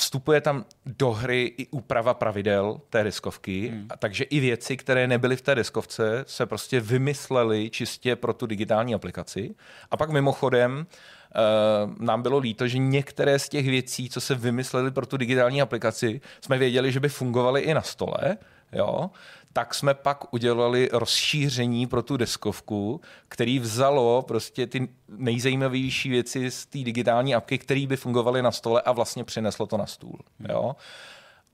[0.00, 3.86] vstupuje tam do hry i úprava pravidel té deskovky, hmm.
[3.90, 8.46] a takže i věci, které nebyly v té deskovce, se prostě vymyslely čistě pro tu
[8.46, 9.54] digitální aplikaci.
[9.90, 14.90] A pak mimochodem uh, nám bylo líto, že některé z těch věcí, co se vymyslely
[14.90, 18.38] pro tu digitální aplikaci, jsme věděli, že by fungovaly i na stole,
[18.72, 19.10] jo,
[19.52, 26.66] tak jsme pak udělali rozšíření pro tu deskovku, který vzalo prostě ty nejzajímavější věci z
[26.66, 30.18] té digitální apky, které by fungovaly na stole a vlastně přineslo to na stůl.
[30.48, 30.76] Jo?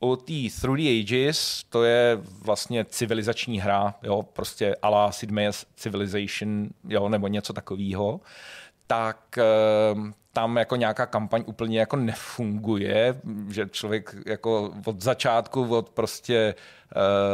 [0.01, 5.31] U té Through the Ages, to je vlastně civilizační hra, jo, prostě a la Sid
[5.31, 8.20] Meier's Civilization, jo, nebo něco takového,
[8.86, 15.90] tak ehm, tam jako nějaká kampaň úplně jako nefunguje, že člověk jako od začátku, od
[15.90, 16.54] prostě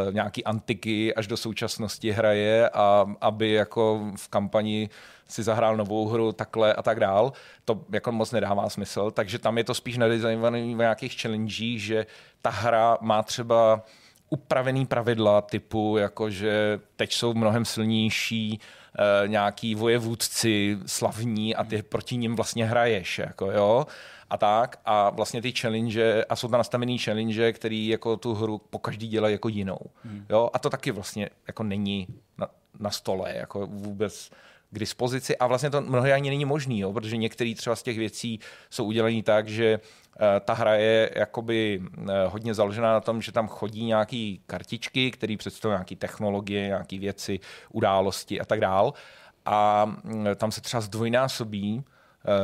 [0.07, 4.89] uh, nějaký antiky až do současnosti hraje a aby jako v kampani
[5.29, 7.33] si zahrál novou hru takhle a tak dál,
[7.65, 12.07] to jako moc nedává smysl, takže tam je to spíš nadizajnovaný v nějakých challenge, že
[12.43, 13.83] ta hra má třeba
[14.31, 18.82] upravený pravidla typu, jako že teď jsou mnohem silnější uh,
[19.27, 23.87] nějaký vojevůdci slavní a ty proti ním vlastně hraješ, jako jo
[24.33, 28.59] a tak a vlastně ty challenge a jsou tam nastavený challenge, který jako tu hru
[28.59, 29.79] po každý dělají jako jinou.
[30.05, 30.27] Hmm.
[30.31, 30.51] Jo?
[30.53, 32.07] A to taky vlastně jako není
[32.39, 32.49] na,
[32.79, 34.31] na stole jako vůbec
[34.71, 36.93] k dispozici a vlastně to mnohdy ani není možný, jo?
[36.93, 38.41] protože některé třeba z těch věcí
[38.71, 40.02] jsou udělané tak, že eh,
[40.41, 45.37] ta hra je jakoby eh, hodně založená na tom, že tam chodí nějaké kartičky, které
[45.37, 47.41] představují nějaké technologie, nějaké věci,
[47.73, 48.93] události a tak dál.
[49.45, 51.85] A mm, tam se třeba zdvojnásobí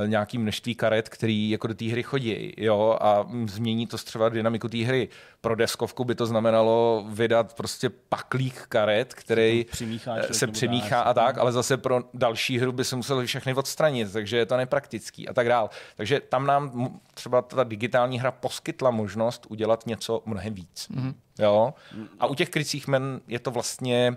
[0.03, 4.29] uh, nějaký množství karet, který jako do té hry chodí, jo, a změní to třeba
[4.29, 5.09] dynamiku té hry.
[5.41, 11.15] Pro deskovku by to znamenalo vydat prostě paklík karet, který Přimíchá, eh, se přimíchá a
[11.15, 15.29] tak, ale zase pro další hru by se musel všechny odstranit, takže je to nepraktický
[15.29, 15.71] a tak dál.
[15.97, 20.89] Takže tam nám třeba ta digitální hra poskytla možnost udělat něco mnohem víc.
[20.91, 21.15] Mm-hmm.
[21.39, 21.75] Jo?
[22.21, 24.17] A u těch krycích men je to vlastně,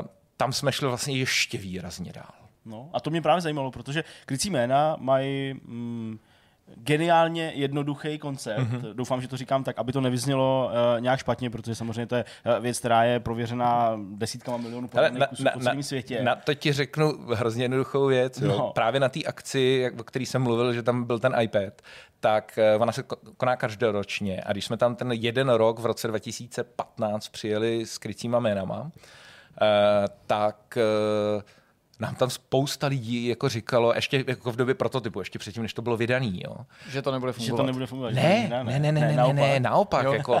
[0.00, 0.06] uh,
[0.36, 2.41] tam jsme šli vlastně ještě výrazně dál.
[2.66, 6.18] No, a to mě právě zajímalo, protože krycí jména mají mm,
[6.76, 8.58] geniálně jednoduchý koncept.
[8.58, 8.80] Mhm.
[8.80, 8.94] Mm-hmm.
[8.94, 12.24] Doufám, že to říkám tak, aby to nevyznělo uh, nějak špatně, protože samozřejmě to je
[12.46, 16.22] uh, věc, která je prověřená desítkama milionů prodaných kusů po celém světě.
[16.22, 18.40] Na to ti řeknu hrozně jednoduchou věc.
[18.40, 18.48] Jo.
[18.48, 18.72] No.
[18.74, 21.82] Právě na té akci, jak, o který jsem mluvil, že tam byl ten iPad,
[22.20, 24.42] tak eh, ona se ko- koná každoročně.
[24.46, 28.90] A když jsme tam ten jeden rok v roce 2015 přijeli s krycíma jménama,
[29.62, 31.42] eh, tak eh,
[32.02, 35.82] nám tam spousta lidí jako říkalo, ještě jako v době prototypu, ještě předtím, než to
[35.82, 36.56] bylo vydaný, jo.
[36.88, 37.62] Že to nebude že fungovat.
[37.62, 38.14] to nebude fungovat.
[38.14, 39.36] Ne, ne, ne, ne, ne, ne, naopak.
[39.36, 40.06] ne, naopak.
[40.12, 40.36] Jako,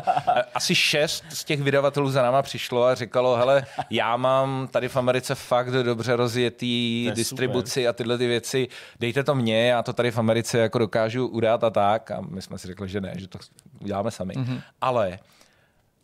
[0.54, 4.96] asi šest z těch vydavatelů za náma přišlo a říkalo, hele, já mám tady v
[4.96, 8.68] Americe fakt dobře rozjetý distribuci a tyhle ty věci,
[9.00, 12.10] dejte to mně, já to tady v Americe jako dokážu udát a tak.
[12.10, 13.38] A my jsme si řekli, že ne, že to
[13.80, 14.34] uděláme sami.
[14.34, 14.62] Mm-hmm.
[14.80, 15.18] Ale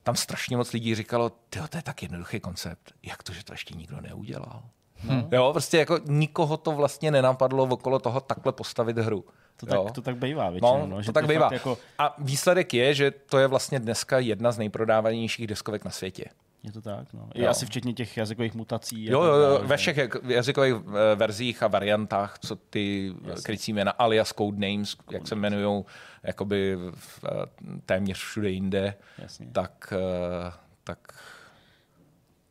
[0.02, 3.52] tam strašně moc lidí říkalo, ty to je tak jednoduchý koncept, jak to, že to
[3.52, 4.62] ještě nikdo neudělal.
[5.04, 5.28] No.
[5.32, 9.24] Jo, prostě jako nikoho to vlastně nenapadlo okolo toho takhle postavit hru.
[9.56, 9.86] To tak, jo.
[9.94, 10.78] to tak bývá většinou.
[10.78, 11.48] No, No, to že tak je bývá.
[11.52, 16.24] Jako, A výsledek je, že to je vlastně dneska jedna z nejprodávanějších deskovek na světě.
[16.62, 17.28] Je to tak, no.
[17.34, 17.50] I Jo.
[17.50, 19.04] asi včetně těch jazykových mutací.
[19.06, 19.98] Jo, tak jo, jo, ve všech
[20.28, 23.42] jazykových eh, verzích a variantách, co ty Jasně.
[23.42, 25.84] krycí jména alias codenames, jak se jmenují
[26.22, 27.46] jakoby v, eh,
[27.86, 29.46] téměř všude jinde, Jasně.
[29.52, 30.52] tak, eh,
[30.84, 30.98] tak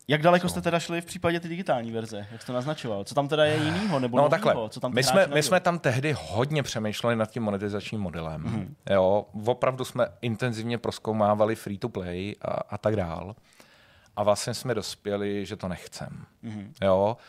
[0.10, 2.28] Jak daleko jste teda šli v případě ty digitální verze?
[2.32, 3.04] Jak jste to naznačoval?
[3.04, 4.00] Co tam teda je jinýho?
[4.00, 4.30] Nebo No novýho?
[4.30, 8.42] takhle, Co tam my jsme, my jsme tam tehdy hodně přemýšleli nad tím monetizačním modelem.
[8.42, 8.60] Mhm.
[8.60, 8.94] Mm-hmm.
[8.94, 13.36] Jo, opravdu jsme intenzivně proskoumávali free to play a, a tak dál.
[14.16, 16.26] A vlastně jsme dospěli, že to nechcem.
[16.42, 16.60] Mhm.
[16.60, 16.86] Mm-hmm.
[16.86, 17.24] Jo, Uh,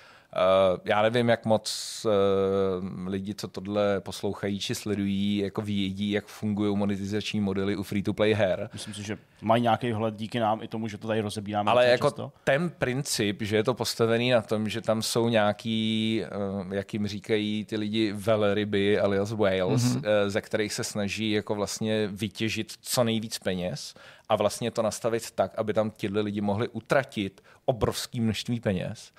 [0.85, 6.77] já nevím, jak moc uh, lidi, co tohle poslouchají či sledují, jako vědí, jak fungují
[6.77, 8.71] monetizační modely u free-to-play her.
[8.73, 11.71] Myslím si, že mají nějaký vhled díky nám i tomu, že to tady rozebíráme.
[11.71, 12.33] Ale jako často.
[12.45, 17.07] ten princip, že je to postavený na tom, že tam jsou nějaký, eh, jak jim
[17.07, 20.03] říkají ty lidi, velryby alias whales, mm-hmm.
[20.27, 23.95] ze kterých se snaží jako vlastně vytěžit co nejvíc peněz
[24.29, 29.13] a vlastně to nastavit tak, aby tam tyhle lidi mohli utratit obrovské množství peněz,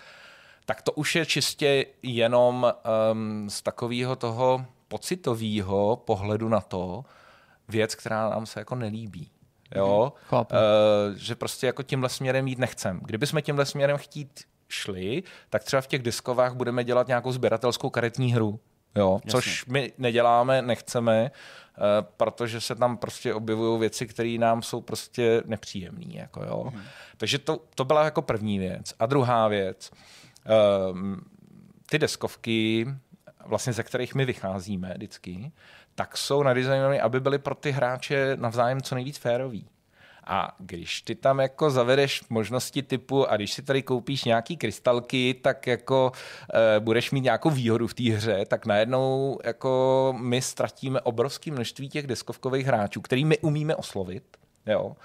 [0.70, 2.74] tak to už je čistě jenom
[3.12, 7.06] um, z takového toho pocitového pohledu na to
[7.68, 9.32] věc, která nám se jako nelíbí.
[9.76, 10.14] Jo?
[10.28, 10.56] Chápu.
[10.56, 13.00] Uh, že prostě jako tímhle směrem jít nechcem.
[13.04, 17.90] Kdyby jsme tímhle směrem chtít šli, tak třeba v těch diskovách budeme dělat nějakou sběratelskou
[17.90, 18.60] karetní hru.
[18.96, 21.32] Jo, což my neděláme, nechceme,
[21.78, 21.84] uh,
[22.18, 26.14] protože se tam prostě objevují věci, které nám jsou prostě nepříjemné.
[26.14, 26.64] Jako jo.
[26.74, 26.84] Mhm.
[27.18, 28.94] Takže to, to byla jako první věc.
[29.00, 30.19] A druhá věc, um,
[31.90, 32.88] ty deskovky,
[33.46, 35.52] vlastně ze kterých my vycházíme vždycky,
[35.96, 39.70] tak jsou nadizajnované, aby byly pro ty hráče navzájem co nejvíc férový.
[40.24, 45.34] A když ty tam jako zavedeš možnosti typu a když si tady koupíš nějaký krystalky,
[45.42, 46.12] tak jako
[46.54, 51.90] e, budeš mít nějakou výhodu v té hře, tak najednou jako my ztratíme obrovské množství
[51.90, 54.24] těch deskovkových hráčů, který my umíme oslovit,
[54.66, 54.96] jo.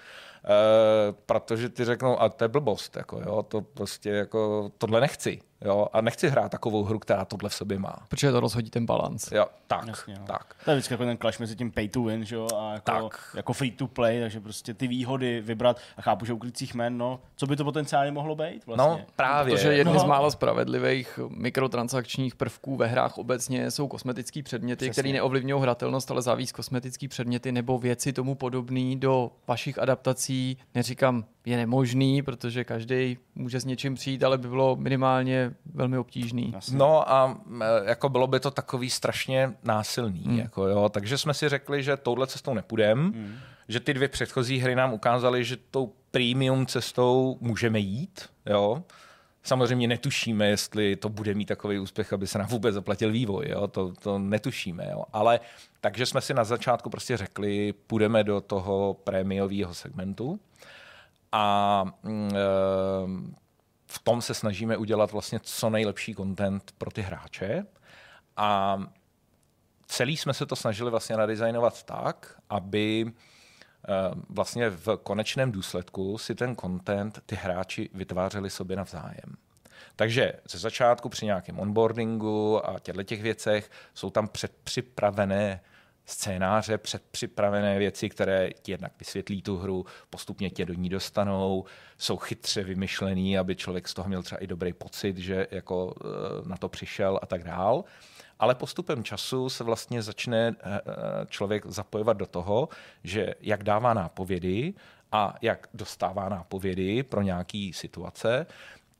[0.44, 5.40] E, protože ty řeknou, a to je blbost, jako, jo, to prostě jako, tohle nechci,
[5.64, 7.96] jo, a nechci hrát takovou hru, která tohle v sobě má.
[8.08, 9.32] Protože to rozhodí ten balans.
[9.32, 10.24] Jo, tak, Jasně, no.
[10.26, 10.54] tak.
[10.64, 12.84] To je vždycky jako ten clash mezi tím pay to win, že jo, a jako,
[12.84, 13.30] Tak.
[13.36, 16.98] jako free to play, takže prostě ty výhody vybrat a chápu, že u krycích men,
[16.98, 18.88] no, co by to potenciálně mohlo být vlastně?
[18.88, 19.54] No, právě.
[19.54, 20.00] Protože jedny No.
[20.00, 26.22] z málo spravedlivých mikrotransakčních prvků ve hrách obecně jsou kosmetické předměty, které neovlivňují hratelnost, ale
[26.22, 30.58] závíc kosmetické předměty nebo věci tomu podobné do vašich adaptací.
[30.74, 36.52] Neříkám, je nemožný, protože každý může s něčím přijít, ale by bylo minimálně velmi obtížný.
[36.54, 36.78] Jasně.
[36.78, 40.22] No a e, jako bylo by to takový strašně násilný.
[40.24, 40.38] Hmm.
[40.38, 40.88] Jako jo.
[40.88, 43.36] Takže jsme si řekli, že touhle cestou nepůjdem, hmm.
[43.68, 48.28] že ty dvě předchozí hry nám ukázaly, že tou premium cestou můžeme jít.
[48.46, 48.82] Jo.
[49.42, 53.46] Samozřejmě netušíme, jestli to bude mít takový úspěch, aby se nám vůbec zaplatil vývoj.
[53.48, 53.68] Jo.
[53.68, 54.88] To, to netušíme.
[54.92, 55.04] Jo.
[55.12, 55.40] Ale
[55.80, 60.40] takže jsme si na začátku prostě řekli, půjdeme do toho prémiového segmentu
[61.32, 62.10] a e,
[63.94, 67.66] v tom se snažíme udělat vlastně co nejlepší content pro ty hráče
[68.36, 68.78] a
[69.86, 73.92] celý jsme se to snažili vlastně nadizajnovat tak, aby eh,
[74.28, 79.36] vlastně v konečném důsledku si ten content ty hráči vytvářeli sobě navzájem.
[79.96, 85.60] Takže ze začátku při nějakém onboardingu a těchto těch věcech jsou tam předpřipravené
[86.06, 91.64] scénáře, předpřipravené věci, které ti jednak vysvětlí tu hru, postupně tě do ní dostanou,
[91.98, 96.08] jsou chytře vymyšlený, aby člověk z toho měl třeba i dobrý pocit, že jako eh,
[96.48, 97.84] na to přišel a tak dál.
[98.38, 102.68] Ale postupem času se vlastně začne eh, eh, člověk zapojovat do toho,
[103.04, 104.74] že jak dává nápovědy
[105.12, 108.46] a jak dostává nápovědy pro nějaké situace,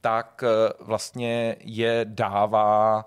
[0.01, 0.44] tak
[0.81, 3.05] vlastně je dává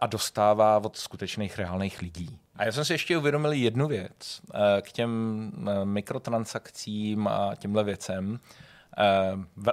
[0.00, 2.38] a dostává od skutečných reálných lidí.
[2.56, 7.84] A já jsem si ještě uvědomil jednu věc eh, k těm eh, mikrotransakcím a těmhle
[7.84, 8.40] věcem.
[8.98, 9.72] Eh,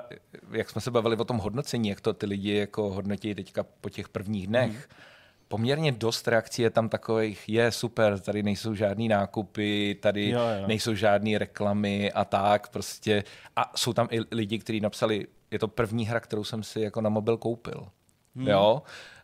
[0.51, 3.89] Jak jsme se bavili o tom hodnocení, jak to ty lidi jako hodnotí teďka po
[3.89, 4.81] těch prvních dnech, Mhm.
[5.47, 10.67] poměrně dost reakcí je tam takových, je super, tady nejsou žádný nákupy, tady Jo, jo.
[10.67, 13.23] nejsou žádné reklamy a tak prostě.
[13.55, 17.01] A jsou tam i lidi, kteří napsali, je to první hra, kterou jsem si jako
[17.01, 17.87] na mobil koupil.
[18.35, 18.47] Hmm.
[18.47, 18.81] Jo,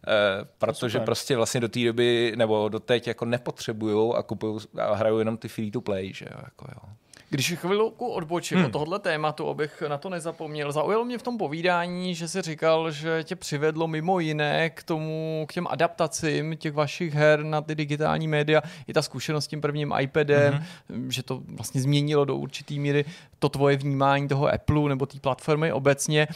[0.08, 1.06] e, protože super.
[1.06, 5.38] prostě vlastně do té doby nebo do teď jako nepotřebují a kupují a hrajou jenom
[5.38, 6.94] ty free to play, že jo, jako jo.
[7.30, 8.66] Když chvilku odbočím hmm.
[8.66, 12.92] od tohohle tématu, abych na to nezapomněl, zaujalo mě v tom povídání, že si říkal,
[12.92, 17.76] že tě přivedlo mimo jiné k tomu, k těm adaptacím těch vašich her na ty
[17.76, 21.08] digitální média, i ta zkušenost s tím prvním iPadem, mm-hmm.
[21.10, 23.06] že to vlastně změnilo do určitý míry
[23.40, 26.28] to tvoje vnímání toho Apple nebo té platformy obecně.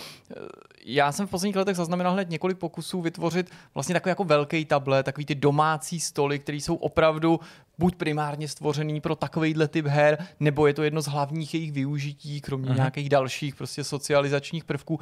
[0.86, 5.04] Já jsem v posledních letech zaznamenal hned několik pokusů vytvořit vlastně takový jako velký tablet,
[5.04, 7.40] takový ty domácí stoly, které jsou opravdu
[7.78, 12.42] buď primárně stvořený pro takovýhle typ her, nebo je to jedno z hlavních jejich využití,
[12.42, 12.76] kromě Mhm.
[12.78, 15.00] nějakých dalších prostě socializačních prvků.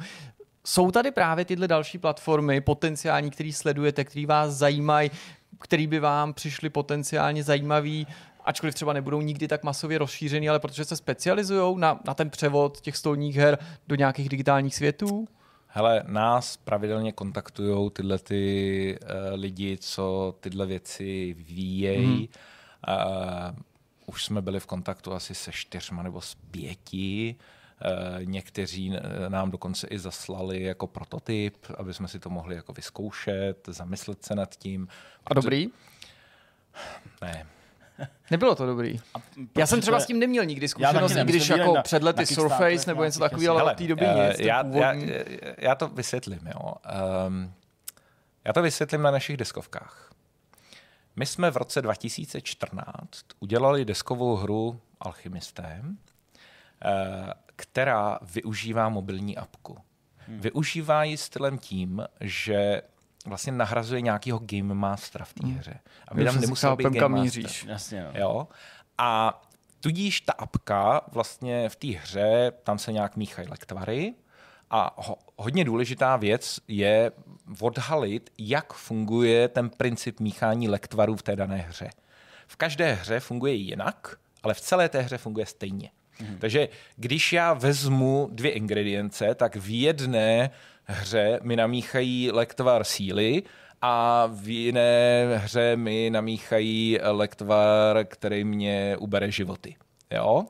[0.66, 5.10] Jsou tady právě tyhle další platformy potenciální, který sledujete, který vás zajímají,
[5.58, 8.06] který by vám přišly potenciálně zajímavý,
[8.44, 12.80] ačkoliv třeba nebudou nikdy tak masově rozšířený, ale protože se specializují na, na ten převod
[12.80, 13.58] těch stolních her
[13.88, 15.28] do nějakých digitálních světů?
[15.66, 19.08] Hele, nás pravidelně kontaktují tyhle ty uh,
[19.40, 22.28] lidi, co tyhle věci vyvíjejí.
[22.86, 23.06] Hmm.
[23.06, 23.56] Uh,
[24.06, 27.36] už jsme byli v kontaktu asi se čtyřma nebo s pěti.
[27.84, 28.92] Uh, někteří
[29.28, 34.34] nám dokonce i zaslali jako prototyp, aby jsme si to mohli jako vyzkoušet, zamyslet se
[34.34, 34.88] nad tím.
[35.26, 35.68] A dobrý?
[37.22, 37.46] Ne,
[38.30, 39.00] Nebylo to dobrý.
[39.58, 42.90] Já jsem třeba s tím neměl nikdy zkušenost, i když jako na- před lety Surface
[42.90, 44.38] nebo něco takového, ale od té doby Hele, nic.
[44.40, 44.94] já, já,
[45.58, 46.40] já to vysvětlím.
[46.54, 46.74] Jo.
[47.26, 47.52] Um,
[48.44, 50.10] já to vysvětlím na našich deskovkách.
[51.16, 55.98] My jsme v roce 2014 udělali deskovou hru Alchymistem,
[56.84, 59.78] eh, která využívá mobilní apku.
[60.16, 60.40] Hmm.
[60.40, 62.82] Využívá ji stylem tím, že
[63.26, 65.78] vlastně nahrazuje nějakého game mastera v té hře.
[66.08, 67.64] Aby tam nemusel být game míříš.
[67.64, 68.10] Jasně, no.
[68.14, 68.48] Jo?
[68.98, 69.42] A
[69.80, 74.14] tudíž ta apka vlastně v té hře, tam se nějak míchají lektvary
[74.70, 77.12] a ho, hodně důležitá věc je
[77.60, 81.90] odhalit, jak funguje ten princip míchání lektvarů v té dané hře.
[82.46, 85.90] V každé hře funguje jinak, ale v celé té hře funguje stejně.
[86.20, 86.38] Mhm.
[86.38, 90.50] Takže když já vezmu dvě ingredience, tak v jedné
[90.90, 93.42] hře mi namíchají lektvar síly
[93.82, 99.76] a v jiné hře mi namíchají lektvar, který mě ubere životy.
[100.10, 100.44] Jo?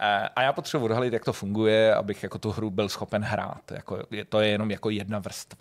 [0.00, 3.72] Eh, A já potřebuji odhalit, jak to funguje, abych jako tu hru byl schopen hrát.
[3.72, 5.58] Jako, je, to je jenom jako jedna vrstva.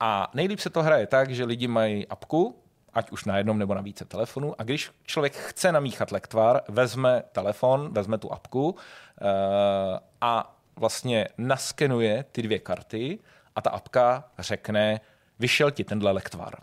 [0.00, 2.62] A nejlíp se to hraje tak, že lidi mají apku,
[2.94, 4.54] ať už na jednom nebo na více telefonů.
[4.60, 8.76] A když člověk chce namíchat lektvar, vezme telefon, vezme tu apku
[9.20, 13.18] eh, a vlastně naskenuje ty dvě karty
[13.56, 15.00] a ta apka řekne,
[15.38, 16.54] vyšel ti tenhle lektvar.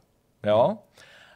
[0.44, 0.78] Jo?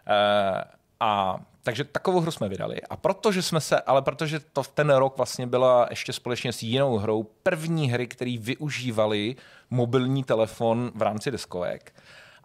[0.08, 0.64] Eh,
[0.99, 2.82] a takže takovou hru jsme vydali.
[2.90, 6.64] A protože jsme se, ale protože to v ten rok vlastně byla ještě společně s
[6.64, 9.36] jinou hrou první hry, které využívaly
[9.70, 11.94] mobilní telefon v rámci deskovek,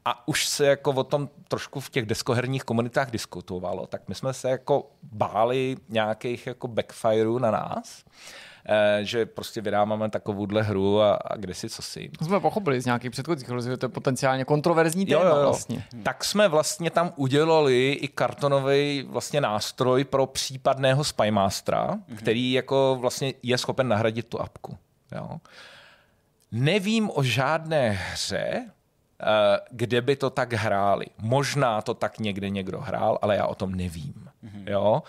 [0.05, 4.33] a už se jako o tom trošku v těch deskoherních komunitách diskutovalo, tak my jsme
[4.33, 8.13] se jako báli nějakých jako backfireů na nás, eh,
[9.03, 12.11] že prostě vydáváme takovouhle hru a, a kde si co si.
[12.19, 15.85] To jsme pochopili z nějakých předchozích rozhovorů, to je potenciálně kontroverzní téma vlastně.
[16.03, 22.17] Tak jsme vlastně tam udělali i kartonový vlastně nástroj pro případného Spymastera, mm-hmm.
[22.17, 24.79] který jako vlastně je schopen nahradit tu apku.
[25.15, 25.41] Jo.
[26.53, 31.07] Nevím o žádné hře, eh, kde by to tak hráli.
[31.19, 34.32] Možná to tak někde někdo hrál, ale já o tom nevím.
[34.45, 34.71] Mm-hmm.
[34.71, 35.03] Jo?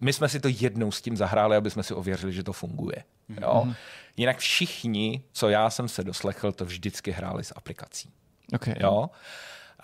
[0.00, 3.04] My jsme si to jednou s tím zahráli, aby jsme si ověřili, že to funguje.
[3.40, 3.74] Jo?
[4.16, 8.10] Jinak všichni, co já jsem se doslechl, to vždycky hráli s aplikací.
[8.54, 8.74] Okay.
[8.80, 9.10] Jo?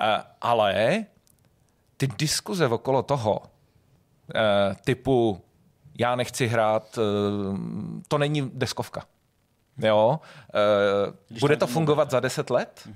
[0.01, 1.05] Eh, Ale
[1.97, 3.43] ty diskuze okolo toho,
[4.35, 5.41] eh, typu
[5.99, 7.03] já nechci hrát, eh,
[8.09, 9.05] to není deskovka.
[9.79, 10.21] Jo?
[11.41, 12.89] Bude to fungovat za 10 let?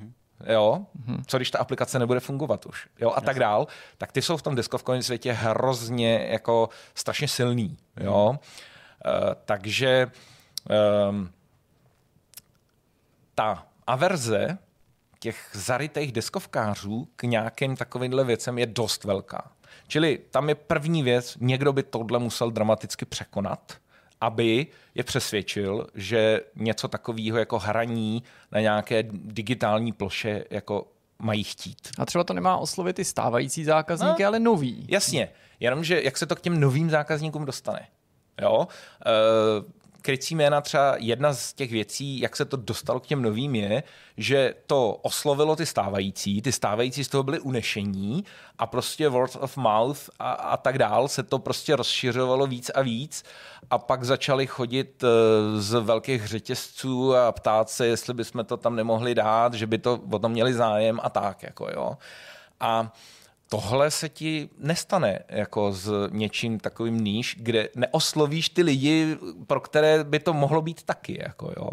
[0.46, 0.86] Jo?
[1.26, 2.88] Co když ta aplikace nebude fungovat už?
[3.00, 3.12] Jo?
[3.16, 3.66] A tak dál.
[3.98, 7.76] Tak ty jsou v tom deskovkovém světě hrozně jako strašně silný.
[8.00, 8.38] Jo?
[9.06, 10.10] Eh, Takže
[10.70, 11.30] ehm,
[13.34, 14.58] ta averze
[15.20, 19.52] těch zarytých deskovkářů k nějakým takovýmhle věcem je dost velká.
[19.88, 23.72] Čili tam je první věc, někdo by tohle musel dramaticky překonat,
[24.20, 28.22] aby je přesvědčil, že něco takového jako hraní
[28.52, 30.86] na nějaké digitální ploše jako
[31.18, 31.88] mají chtít.
[31.98, 34.28] A třeba to nemá oslovit ty stávající zákazníky, No.
[34.28, 34.86] ale nový.
[34.88, 35.28] Jasně,
[35.60, 37.88] jenomže jak se to k těm novým zákazníkům dostane.
[38.42, 38.68] Jo?
[39.06, 39.10] E,
[40.02, 43.82] krycí jména třeba jedna z těch věcí, jak se to dostalo k těm novým je,
[44.16, 48.24] že to oslovilo ty stávající, ty stávající z toho byli unešení
[48.58, 52.82] a prostě word of mouth a, a tak dál se to prostě rozšiřovalo víc a
[52.82, 53.24] víc
[53.70, 58.76] a pak začali chodit eh, z velkých řetězců a ptát se, jestli bychom to tam
[58.76, 61.42] nemohli dát, že by to o tom měli zájem a tak.
[61.42, 61.96] Jako jo.
[62.60, 62.92] A
[63.52, 69.16] tohle se ti nestane jako s něčím takovým níž, kde neoslovíš ty lidi,
[69.46, 71.18] pro které by to mohlo být taky.
[71.22, 71.70] Jako, jo.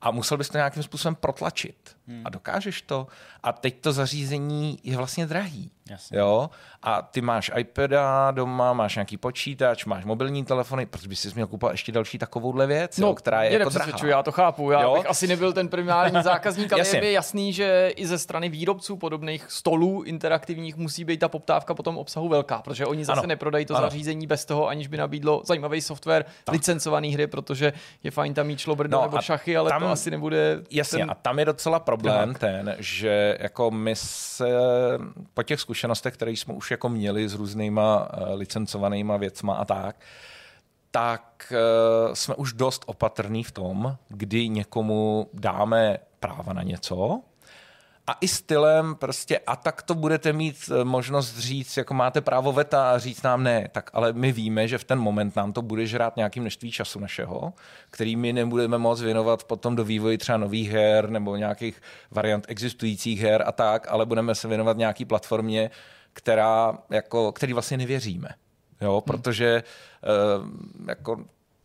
[0.00, 1.96] a musel bys to nějakým způsobem protlačit.
[2.06, 2.22] Hmm.
[2.24, 3.06] A dokážeš to.
[3.42, 5.70] A teď to zařízení je vlastně drahý.
[5.90, 6.18] Jasně.
[6.18, 6.50] Jo?
[6.82, 11.46] A ty máš iPada doma, máš nějaký počítač, máš mobilní telefony, proč bys si měl
[11.46, 13.92] kupovat ještě další takovouhle věc, jo, která je jako drahá.
[14.06, 14.70] já to chápu.
[14.70, 14.94] Já Jo?
[14.94, 16.98] bych asi nebyl ten primární zákazník, ale Jasně.
[16.98, 21.74] je mi jasný, že i ze strany výrobců podobných stolů interaktivních musí být ta poptávka
[21.74, 23.26] po tom obsahu velká, protože oni zase Ano.
[23.28, 23.86] neprodají to Ano.
[23.86, 28.58] zařízení bez toho, aniž by nabídlo zajímavý software, licencovaný hry, protože je fajn tam mít
[28.58, 31.80] šlobrdo No nebo šachy, ale tam- to asi nebude Jasně, ten a tam je docela
[31.80, 32.38] problém trhák.
[32.38, 34.48] ten, že jako my se
[35.34, 39.96] po těch zkušenostech, které jsme už jako měli s různýma uh, licencovanýma věcma a tak,
[40.90, 47.22] tak uh, jsme už dost opatrní v tom, kdy někomu dáme práva na něco,
[48.06, 52.52] a i stylem prostě a tak to budete mít eh, možnost říct, jako máte právo
[52.52, 55.62] veta a říct nám ne, tak ale my víme, že v ten moment nám to
[55.62, 57.52] bude žrát nějaký množství času našeho,
[57.90, 63.20] který my nebudeme moc věnovat potom do vývoji třeba nových her nebo nějakých variant existujících
[63.20, 65.70] her a tak, ale budeme se věnovat nějaký platformě,
[66.12, 68.28] která, jako, který vlastně nevěříme.
[68.80, 69.62] Jo, protože
[70.42, 70.48] uh,
[70.88, 71.24] jako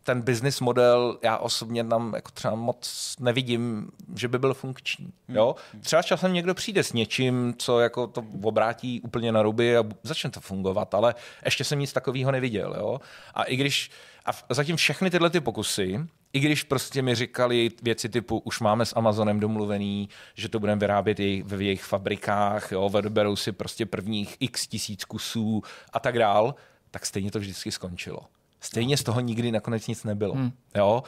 [0.10, 5.14] ten business model já osobně tam jako třeba moc nevidím, že by byl funkční.
[5.28, 5.56] Jo?
[5.82, 10.30] Třeba časem někdo přijde s něčím, co jako to obrátí úplně na ruby a začne
[10.30, 11.16] to fungovat, ale
[11.46, 12.76] ještě jsem nic takového neviděl.
[12.78, 13.00] Jo?
[13.34, 13.92] A i když
[14.26, 16.00] a zatím všechny tyhle ty pokusy,
[16.34, 20.80] i když prostě mi říkali věci typu, už máme s Amazonem domluvený, že to budeme
[20.80, 25.62] vyrábět jej, ve jejich fabrikách, jo, vyberou si prostě prvních x tisíc kusů
[25.94, 26.56] a tak dál,
[26.92, 28.20] tak stejně to vždycky skončilo.
[28.62, 30.34] Stejně z toho nikdy nakonec nic nebylo.
[30.34, 30.52] Hmm.
[30.76, 31.04] Jo?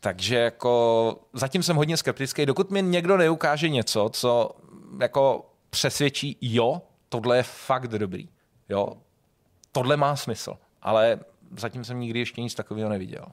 [0.00, 4.50] Takže jako zatím jsem hodně skeptický, dokud mi někdo neukáže něco, co
[5.00, 8.28] jako přesvědčí, jo, tohle je fakt dobrý.
[8.68, 8.88] Jo,
[9.72, 10.56] tohle má smysl.
[10.82, 11.20] Ale
[11.56, 13.26] zatím jsem nikdy ještě nic takového neviděl.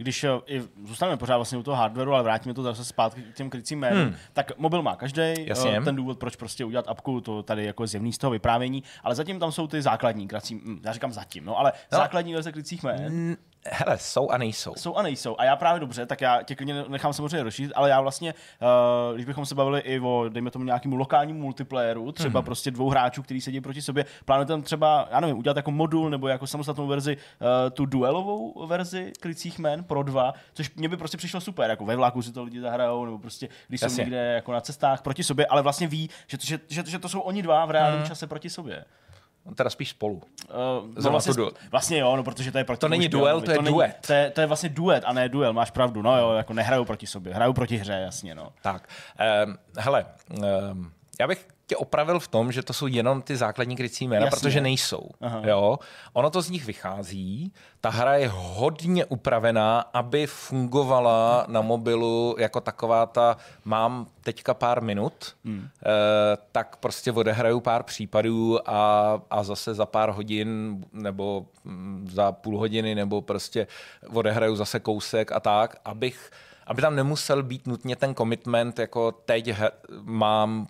[0.00, 3.34] Když eh, i zůstaneme pořád vlastně u toho hardwareu, ale vrátíme to zase zpátky k
[3.34, 4.14] těm krycím jménům, hmm.
[4.32, 5.34] tak mobil má každý.
[5.38, 5.80] Jasně.
[5.80, 9.14] Ten důvod, proč prostě udělat apku, to tady jako je zjevný z toho vyprávění, ale
[9.14, 11.98] zatím tam jsou ty základní krací, hm, já říkám zatím, no ale no.
[11.98, 13.36] základní verze krycích jmén.
[13.66, 14.74] Hele, jsou a nejsou.
[14.76, 15.36] Jsou a nejsou.
[15.38, 19.14] A já právě dobře, tak já tě klidně nechám samozřejmě rozšířit, ale já vlastně, uh,
[19.14, 22.44] když bychom se bavili i o, dejme tomu, nějakému lokálnímu multiplayeru, třeba mm-hmm.
[22.44, 26.10] prostě dvou hráčů, kteří sedí proti sobě, plánujete tam třeba, já nevím, udělat jako modul
[26.10, 30.96] nebo jako samostatnou verzi, uh, tu duelovou verzi krycích men pro dva, což mě by
[30.96, 34.16] prostě přišlo super, jako ve vlaku si to lidi zahrajou, nebo prostě, když jsou někde
[34.16, 37.20] jako na cestách proti sobě, ale vlastně ví, že to, že, že, že to jsou
[37.20, 38.06] oni dva v reálném mm.
[38.06, 38.84] čase proti sobě.
[39.54, 40.14] Teda spíš spolu.
[40.14, 40.22] Uh,
[41.04, 41.52] no vlastně, to duel.
[41.70, 43.96] vlastně jo, no protože to je proti To není duel, to je není, duet.
[44.06, 46.02] To je, to je vlastně duet a ne duel, máš pravdu.
[46.02, 48.52] No jo, jako nehrajou proti sobě, hrajou proti hře, jasně, no.
[48.62, 48.88] Tak,
[49.46, 50.06] um, hele,
[50.72, 54.24] um, já bych tě opravil v tom, že to jsou jenom ty základní krycí jména,
[54.24, 54.36] Jasně.
[54.36, 55.10] protože nejsou.
[55.20, 55.42] Aha.
[55.44, 55.78] Jo?
[56.12, 62.60] Ono to z nich vychází, ta hra je hodně upravená, aby fungovala na mobilu jako
[62.60, 65.68] taková ta, mám teďka pár minut, hmm.
[65.82, 65.86] eh,
[66.52, 72.58] tak prostě odehraju pár případů a, a zase za pár hodin nebo mm, za půl
[72.58, 73.66] hodiny nebo prostě
[74.14, 76.30] odehraju zase kousek a tak, abych
[76.66, 79.70] aby tam nemusel být nutně ten commitment, jako teď he,
[80.02, 80.66] mám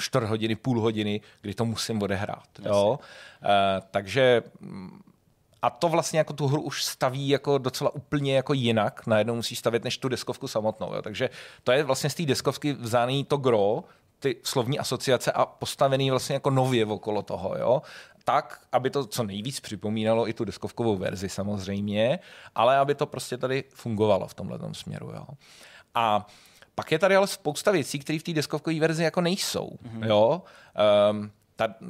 [0.00, 2.48] čtvrt hodiny, půl hodiny, kdy to musím odehrát.
[2.64, 2.98] Jo?
[3.44, 5.00] E, takže mm,
[5.62, 9.56] a to vlastně jako tu hru už staví jako docela úplně jako jinak, najednou musí
[9.56, 10.94] stavět než tu deskovku samotnou.
[10.94, 11.02] Jo?
[11.02, 11.30] Takže
[11.64, 13.84] to je vlastně z té deskovky vzaný to gro,
[14.20, 17.82] ty slovní asociace a postavený vlastně jako nově okolo toho, jo.
[18.24, 22.18] Tak, aby to co nejvíc připomínalo i tu deskovkovou verzi samozřejmě,
[22.54, 25.26] ale aby to prostě tady fungovalo v tomhle směru, jo.
[25.94, 26.26] A
[26.80, 30.06] pak je tady ale spousta věcí, které v té deskovkové verzi jako nejsou, mm-hmm.
[30.06, 30.42] jo.
[31.10, 31.30] Um,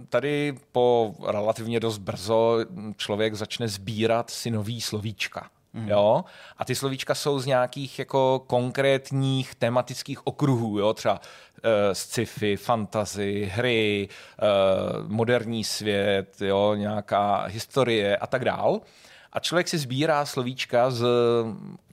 [0.09, 2.59] tady po relativně dost brzo
[2.97, 5.51] člověk začne sbírat si nový slovíčka.
[5.73, 5.89] Mm.
[5.89, 6.25] Jo?
[6.59, 10.95] A ty slovíčka jsou z nějakých jako konkrétních tematických okruhů, jo?
[10.95, 14.09] třeba uh, sci-fi, fantasy, hry,
[14.43, 16.75] uh, moderní svět, jo?
[16.75, 18.81] nějaká historie a tak dál.
[19.33, 21.07] A člověk si sbírá slovíčka z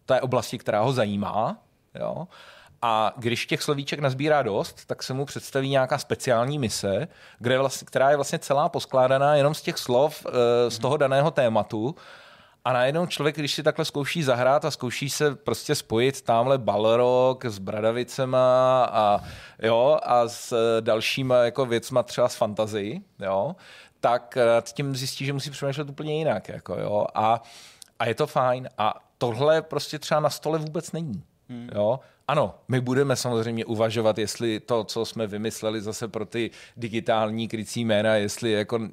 [0.05, 1.57] té oblasti, která ho zajímá.
[1.99, 2.27] Jo?
[2.81, 7.07] A když těch slovíček nazbírá dost, tak se mu představí nějaká speciální mise,
[7.39, 11.31] kde vlastně, která je vlastně celá poskládaná jenom z těch slov e, z toho daného
[11.31, 11.95] tématu.
[12.65, 17.45] A najednou člověk, když si takhle zkouší zahrát a zkouší se prostě spojit tamhle Balrog
[17.45, 19.21] s Bradavicema a,
[19.61, 23.55] jo, a s e, dalšíma jako věcma třeba z fantasy, jo,
[23.99, 26.49] tak e, tím zjistí, že musí přemýšlet úplně jinak.
[26.49, 27.41] Jako, jo, a,
[27.99, 28.69] a je to fajn.
[28.77, 31.23] A tohle prostě třeba na stole vůbec není.
[31.49, 31.69] Hmm.
[31.75, 31.99] Jo?
[32.29, 37.85] Ano, my budeme samozřejmě uvažovat, jestli to, co jsme vymysleli zase pro ty digitální krycí
[37.85, 38.89] jména, jestli jako e,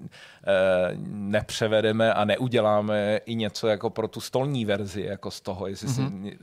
[1.06, 6.02] nepřevedeme a neuděláme i něco jako pro tu stolní verzi jako z toho, jestli si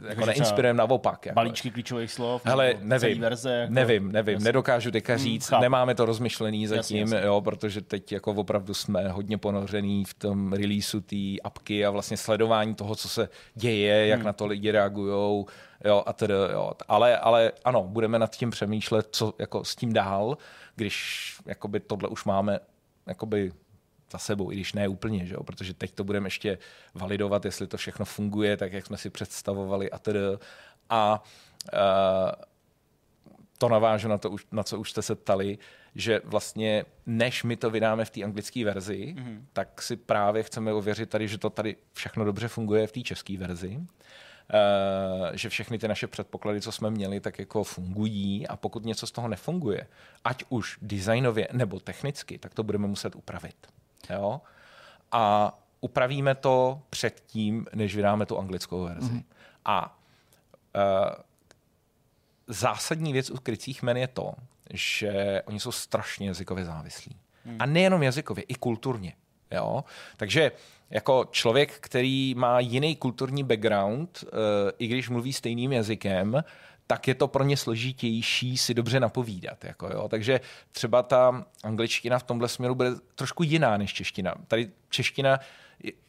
[0.09, 1.25] jako neinspirujeme naopak.
[1.25, 1.35] Jako.
[1.35, 3.53] Balíčky klíčových slov, celý nevím, verze.
[3.53, 3.73] Jako...
[3.73, 4.45] nevím, nevím, Jasně.
[4.45, 5.61] nedokážu teďka říct, chápu.
[5.61, 7.21] nemáme to rozmyšlený zatím, jasně.
[7.25, 12.17] jo, protože teď jako opravdu jsme hodně ponořený v tom releaseu té apky a vlastně
[12.17, 15.45] sledování toho, co se děje, jak na to lidi reagují,
[15.85, 16.71] jo, a tedy, jo.
[16.87, 20.37] Ale, ale ano, budeme nad tím přemýšlet, co jako s tím dál,
[20.75, 22.59] když jakoby tohle už máme
[23.07, 23.51] jakoby
[24.11, 25.43] za sebou, i když ne úplně, že jo?
[25.43, 26.57] protože teď to budeme ještě
[26.93, 30.19] validovat, jestli to všechno funguje tak, jak jsme si představovali a tedy.
[30.89, 31.23] A
[31.73, 31.79] uh,
[33.57, 35.57] to navážu na, to, už- na co už jste se ptali,
[35.95, 39.41] že vlastně než my to vydáme v té anglické verzi, mm-hmm.
[39.53, 43.37] tak si právě chceme ověřit tady, že to tady všechno dobře funguje v té české
[43.37, 43.77] verzi.
[43.77, 43.85] Uh,
[45.33, 49.11] že všechny ty naše předpoklady, co jsme měli, tak jako fungují a pokud něco z
[49.11, 49.87] toho nefunguje,
[50.23, 53.67] ať už designově nebo technicky, tak to budeme muset upravit.
[54.09, 54.41] Jo?
[55.11, 59.11] A upravíme to předtím, než vydáme tu anglickou verzi.
[59.11, 59.23] Mm-hmm.
[59.65, 59.99] A
[60.75, 61.11] uh,
[62.47, 64.33] zásadní věc u krycích men je to,
[64.73, 67.15] že oni jsou strašně jazykově závislí.
[67.45, 67.57] Hmm.
[67.59, 69.13] A nejenom jazykově, i kulturně.
[69.51, 69.83] Jo?
[70.17, 70.51] Takže
[70.91, 74.29] jako člověk, který má jiný kulturní background, uh,
[74.79, 76.43] i když mluví stejným jazykem,
[76.87, 79.63] tak je to pro ně složitější si dobře napovídat.
[79.63, 80.07] Jako jo.
[80.09, 80.41] Takže
[80.71, 84.35] třeba ta angličtina v tomhle směru bude trošku jiná než čeština.
[84.47, 85.39] Tady čeština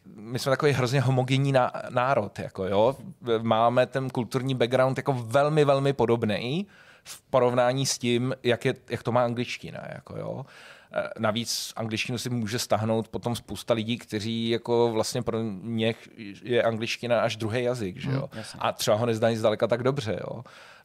[0.07, 2.39] my jsme takový hrozně homogenní ná- národ.
[2.39, 2.97] Jako jo.
[3.43, 6.67] Máme ten kulturní background jako velmi, velmi podobný
[7.05, 9.81] v porovnání s tím, jak, je, jak to má angličtina.
[9.89, 10.47] Jako jo.
[10.47, 10.82] Eh,
[11.19, 15.95] Navíc angličtinu si může stáhnout potom spousta lidí, kteří jako vlastně pro ně
[16.43, 18.29] je angličtina až druhý jazyk, že jo?
[18.59, 20.43] A třeba ho nezdají zdaleka tak dobře, jo?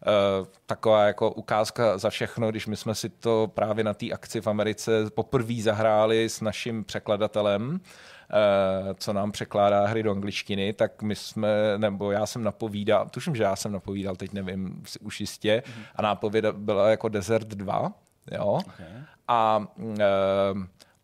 [0.08, 4.42] Eh, Taková jako ukázka za všechno, když my jsme si to právě na té akci
[4.42, 11.02] v Americe poprvé zahráli s naším překladatelem, eh, co nám překládá hry do angličtiny, tak
[11.02, 15.64] my jsme, nebo já jsem napovídal, tuším, že já jsem napovídal, teď nevím už jistě,
[15.96, 17.94] a nápověda byla jako Desert 2,
[18.32, 18.60] jo?
[19.28, 19.68] A
[20.00, 20.04] eh,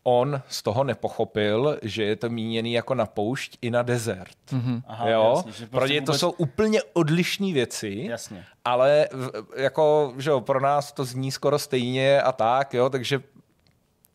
[0.06, 4.36] on z toho nepochopil, že je to míněný jako na poušť i na desert.
[4.52, 4.82] Mm-hmm.
[4.86, 5.32] Aha, jo?
[5.36, 8.44] jasně, že Pro prostě ně to vůbec- jsou úplně odlišné věci, Jasně.
[8.64, 13.20] ale v- jako, že jo, pro nás to zní skoro stejně a tak, jo, takže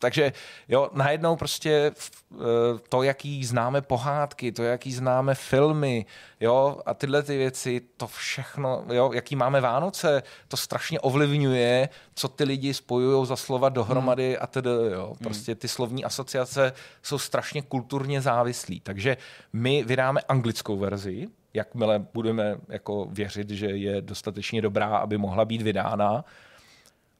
[0.00, 0.32] takže
[0.68, 1.92] jo, najednou prostě
[2.32, 2.36] eh,
[2.88, 6.06] to, jaký známe pohádky, to, jaký známe filmy,
[6.40, 12.28] jo, a tyhle ty věci, to všechno, jo, jaký máme Vánoce, to strašně ovlivňuje, co
[12.28, 15.14] ty lidi spojují za slova dohromady a tedy, jo.
[15.22, 16.72] Prostě ty slovní asociace
[17.02, 18.80] jsou strašně kulturně závislí.
[18.80, 19.16] Takže
[19.52, 25.62] my vydáme anglickou verzi, jakmile budeme jako věřit, že je dostatečně dobrá, aby mohla být
[25.62, 26.24] vydána,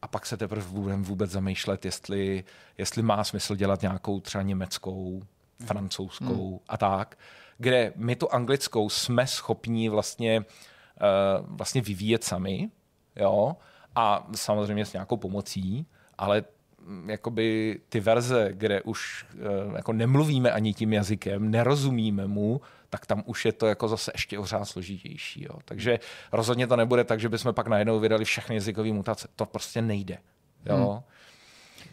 [0.02, 2.44] a pak se teprve budeme vůbec zamýšlet, jestli,
[2.78, 5.22] jestli má smysl dělat nějakou třeba německou,
[5.64, 6.58] francouzskou hmm.
[6.68, 7.18] a tak,
[7.58, 12.70] kde my tu anglickou jsme schopni vlastně, uh, vlastně vyvíjet sami,
[13.16, 13.56] jo,
[13.94, 15.86] a samozřejmě s nějakou pomocí,
[16.18, 16.44] ale
[16.82, 22.60] mm, jakoby ty verze, kde už uh, jako nemluvíme ani tím jazykem, nerozumíme mu,
[22.90, 25.44] tak tam už je to jako zase ještě ořád složitější.
[25.44, 25.58] Jo.
[25.64, 25.98] Takže
[26.32, 29.28] rozhodně to nebude tak, že bychom pak najednou vydali všechny jazykové mutace.
[29.36, 30.18] To prostě nejde.
[30.66, 30.76] Jo.
[30.76, 31.02] Hmm.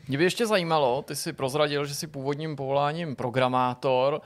[0.08, 4.22] Mě by ještě zajímalo, ty jsi prozradil, že jsi původním povoláním programátor.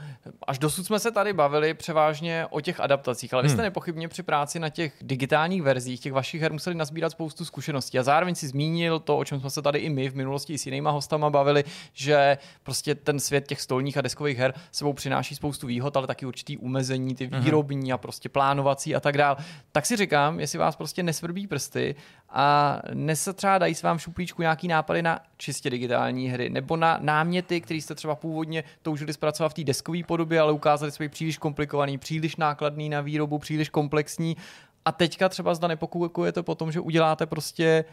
[0.48, 4.24] Až dosud jsme se tady bavili převážně o těch adaptacích, ale vy jste nepochybně při
[4.24, 8.00] práci na těch digitálních verzích těch vašich her museli nazbírat spoustu zkušeností.
[8.00, 10.66] A zároveň si zmínil to, o čem jsme se tady i my v minulosti s
[10.66, 11.64] jinýma hostama bavili,
[11.94, 16.26] že prostě ten svět těch stolních a deskových her sebou přináší spoustu výhod, ale taky
[16.26, 19.38] určitý umezení, ty výrobní a prostě plánovací a tak dál.
[19.72, 21.96] Tak si říkám, jestli vás prostě nesvrbí prsty
[22.30, 27.62] a nesetřádají se vám v šuplíčku nějaký nápady na čistě digitální hry, nebo na náměty,
[27.62, 31.38] které jste třeba původně toužili zpracovat v té deskové podobě, ale ukázali se být příliš
[31.38, 34.38] komplikovaný, příliš nákladný na výrobu, příliš komplexní.
[34.86, 37.86] A teďka třeba zda nepokukujete po tom, že uděláte prostě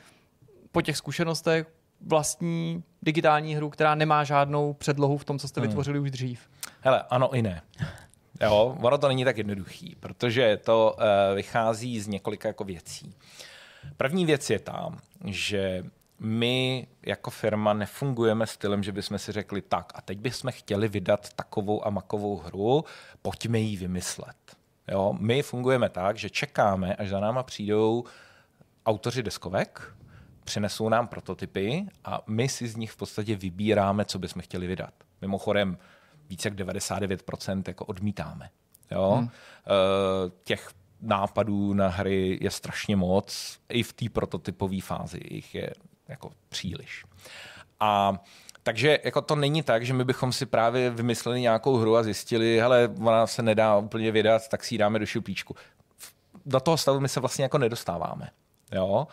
[0.73, 1.67] po těch zkušenostech
[2.01, 6.41] vlastní digitální hru, která nemá žádnou předlohu v tom, co jste vytvořili už dřív.
[6.81, 7.63] Hele, ano i ne.
[8.41, 11.05] Jo, ono to není tak jednoduchý, protože to uh,
[11.37, 13.15] vychází z několika jako věcí.
[13.97, 14.91] První věc je ta,
[15.25, 15.85] že
[16.19, 21.33] my jako firma nefungujeme stylem, že bychom si řekli tak a teď bychom chtěli vydat
[21.33, 22.85] takovou a makovou hru,
[23.23, 24.37] pojďme ji vymyslet.
[24.89, 25.15] Jo?
[25.21, 28.05] My fungujeme tak, že čekáme, až za náma přijdou
[28.87, 29.95] autoři deskovek,
[30.45, 34.95] přinesou nám prototypy a my si z nich v podstatě vybíráme, co bychom chtěli vydat.
[35.21, 35.79] Mimochodem,
[36.29, 38.51] více jak 99% jako odmítáme.
[38.91, 39.15] Jo?
[39.19, 39.29] Hmm.
[40.45, 40.71] Těch
[41.01, 43.59] nápadů na hry je strašně moc.
[43.69, 45.73] I v té prototypové fázi jich je
[46.09, 47.05] jako příliš.
[47.81, 48.15] A
[48.63, 52.59] takže jako to není tak, že my bychom si právě vymysleli nějakou hru a zjistili,
[52.61, 55.57] hele, ona se nedá úplně vydat, tak si ji dáme do šuplíčku.
[56.47, 58.29] Do toho stavu my se vlastně jako nedostáváme.
[58.73, 59.07] Jo?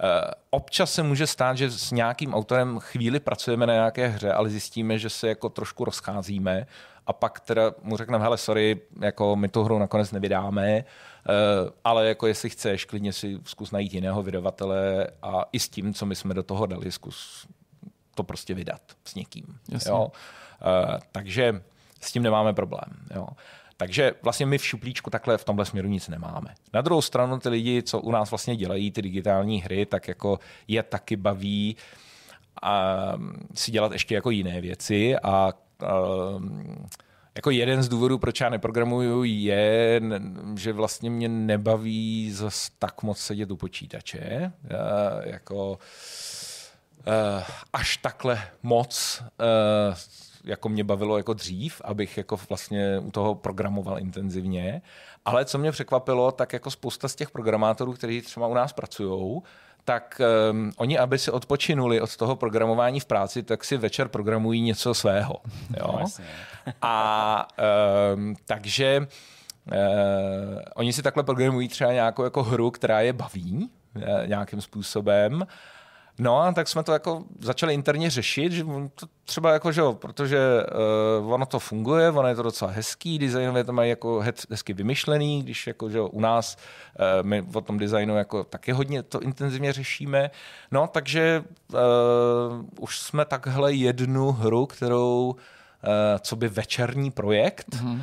[0.00, 4.50] Eh, Občas se může stát, že s nějakým autorem chvíli pracujeme na nějaké hře, ale
[4.50, 6.66] zjistíme, že se jako trošku rozcházíme
[7.06, 10.84] a pak teda mu řekneme, hele, sorry, jako my tu hru nakonec nevydáme,
[11.84, 16.06] ale jako jestli chceš, klidně si zkus najít jiného vydavatele a i s tím, co
[16.06, 17.46] my jsme do toho dali, zkus
[18.14, 19.58] to prostě vydat s někým.
[19.68, 19.90] Jasně.
[19.90, 20.12] Jo?
[20.62, 21.62] Eh, takže
[22.00, 22.90] s tím nemáme problém.
[23.14, 23.26] Jo?
[23.76, 26.54] Takže vlastně my v šuplíčku takhle v tomhle směru nic nemáme.
[26.72, 30.38] Na druhou stranu ty lidi, co u nás vlastně dělají ty digitální hry, tak jako
[30.68, 31.76] je taky baví
[32.62, 32.94] a
[33.54, 35.52] si dělat ještě jako jiné věci a
[36.36, 36.86] um,
[37.36, 40.00] jako jeden z důvodů, proč já neprogramuju, je,
[40.56, 44.52] že vlastně mě nebaví zas tak moc sedět u počítače.
[44.64, 45.70] Já, jako
[47.06, 47.42] uh,
[47.72, 49.96] až takhle moc, uh,
[50.44, 54.82] jako mě bavilo jako dřív, abych jako vlastně u toho programoval intenzivně.
[55.24, 59.42] Ale co mě překvapilo, tak jako spousta z těch programátorů, kteří třeba u nás pracují,
[59.86, 64.60] tak um, oni, aby si odpočinuli od toho programování v práci, tak si večer programují
[64.60, 65.34] něco svého.
[65.76, 66.04] Jo?
[66.82, 67.48] A
[68.14, 69.06] um, takže
[69.66, 69.74] uh,
[70.74, 73.70] oni si takhle programují třeba nějakou jako hru, která je baví
[74.02, 75.46] eh, nějakým způsobem.
[76.18, 78.64] No a tak jsme to jako začali interně řešit, že
[78.94, 80.38] to třeba jako, že jo, protože
[81.20, 84.72] uh, ono to funguje, ono je to docela hezký, designově to mají jako hez- hezky
[84.72, 89.02] vymyšlený, když jako, že jo, u nás uh, my o tom designu jako taky hodně
[89.02, 90.30] to intenzivně řešíme.
[90.70, 91.78] No, takže uh,
[92.80, 95.36] už jsme takhle jednu hru, kterou
[95.84, 97.94] Uh, co by večerní projekt mm-hmm.
[97.94, 98.00] uh,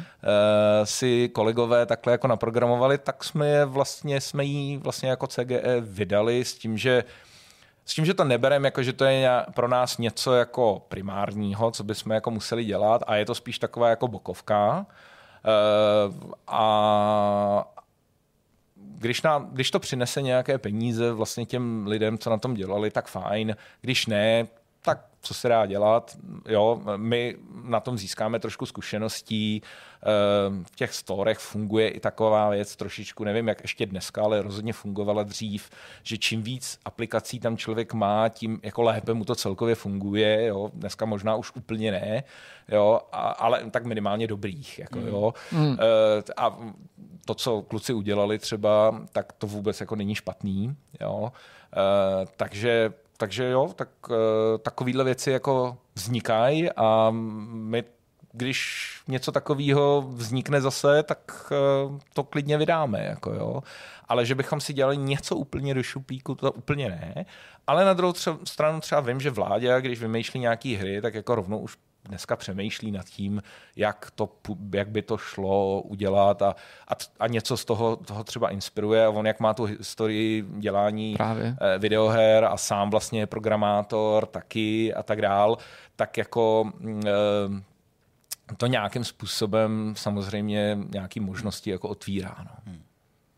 [0.84, 6.45] si kolegové takhle jako naprogramovali, tak jsme je vlastně, jsme jí vlastně jako CGE vydali
[6.45, 7.03] s tím, že
[7.85, 11.84] s tím, že to nebereme jako, že to je pro nás něco jako primárního, co
[11.84, 14.85] bychom jako museli dělat a je to spíš taková jako bokovka.
[15.45, 17.73] Uh, a
[18.76, 23.07] když, nám, když to přinese nějaké peníze vlastně těm lidem, co na tom dělali, tak
[23.07, 23.55] fajn.
[23.81, 24.47] Když ne,
[24.81, 26.18] tak co se dá dělat.
[26.49, 29.61] Jo, my na tom získáme trošku zkušeností.
[29.64, 29.93] Eh,
[30.64, 35.24] V těch storech funguje i taková věc, trošičku nevím, jak ještě dneska, ale rozhodně fungovala
[35.24, 35.70] dřív,
[36.04, 40.46] že čím víc aplikací tam člověk má, tím jako lépe mu to celkově funguje.
[40.46, 40.70] Jo.
[40.74, 42.24] Dneska možná už úplně ne,
[42.72, 44.80] jo, a, ale tak minimálně dobrých.
[44.80, 45.34] Jako, jo.
[45.52, 45.78] Mm.
[45.80, 46.58] Eh, A
[47.26, 50.76] to, co kluci udělali třeba, tak to vůbec jako není špatný.
[51.02, 51.32] Jo.
[51.78, 54.16] Eh, Takže takže jo, tak uh,
[54.62, 57.84] takovéhle věci jako vznikají a my,
[58.34, 61.51] když něco takového vznikne zase, tak
[61.91, 63.03] uh, to klidně vydáme.
[63.03, 63.64] Jako jo.
[64.07, 67.26] Ale že bychom si dělali něco úplně do šuplíku, to úplně ne.
[67.68, 71.35] Ale na druhou tře- stranu třeba vím, že vládě, když vymýšlí nějaký hry, tak jako
[71.35, 73.41] rovnou už dneska přemýšlí nad tím,
[73.76, 74.30] jak, to,
[74.73, 76.55] jak by to šlo udělat a,
[76.88, 79.05] a, a něco z toho, toho třeba inspiruje.
[79.05, 81.55] A on, jak má tu historii dělání Právě.
[81.61, 85.57] eh, videoher a sám vlastně je programátor taky a tak dál,
[85.95, 87.64] tak jako mm, eh,
[88.57, 92.36] to nějakým způsobem samozřejmě nějaký možnosti jako otvírá.
[92.40, 92.74] No.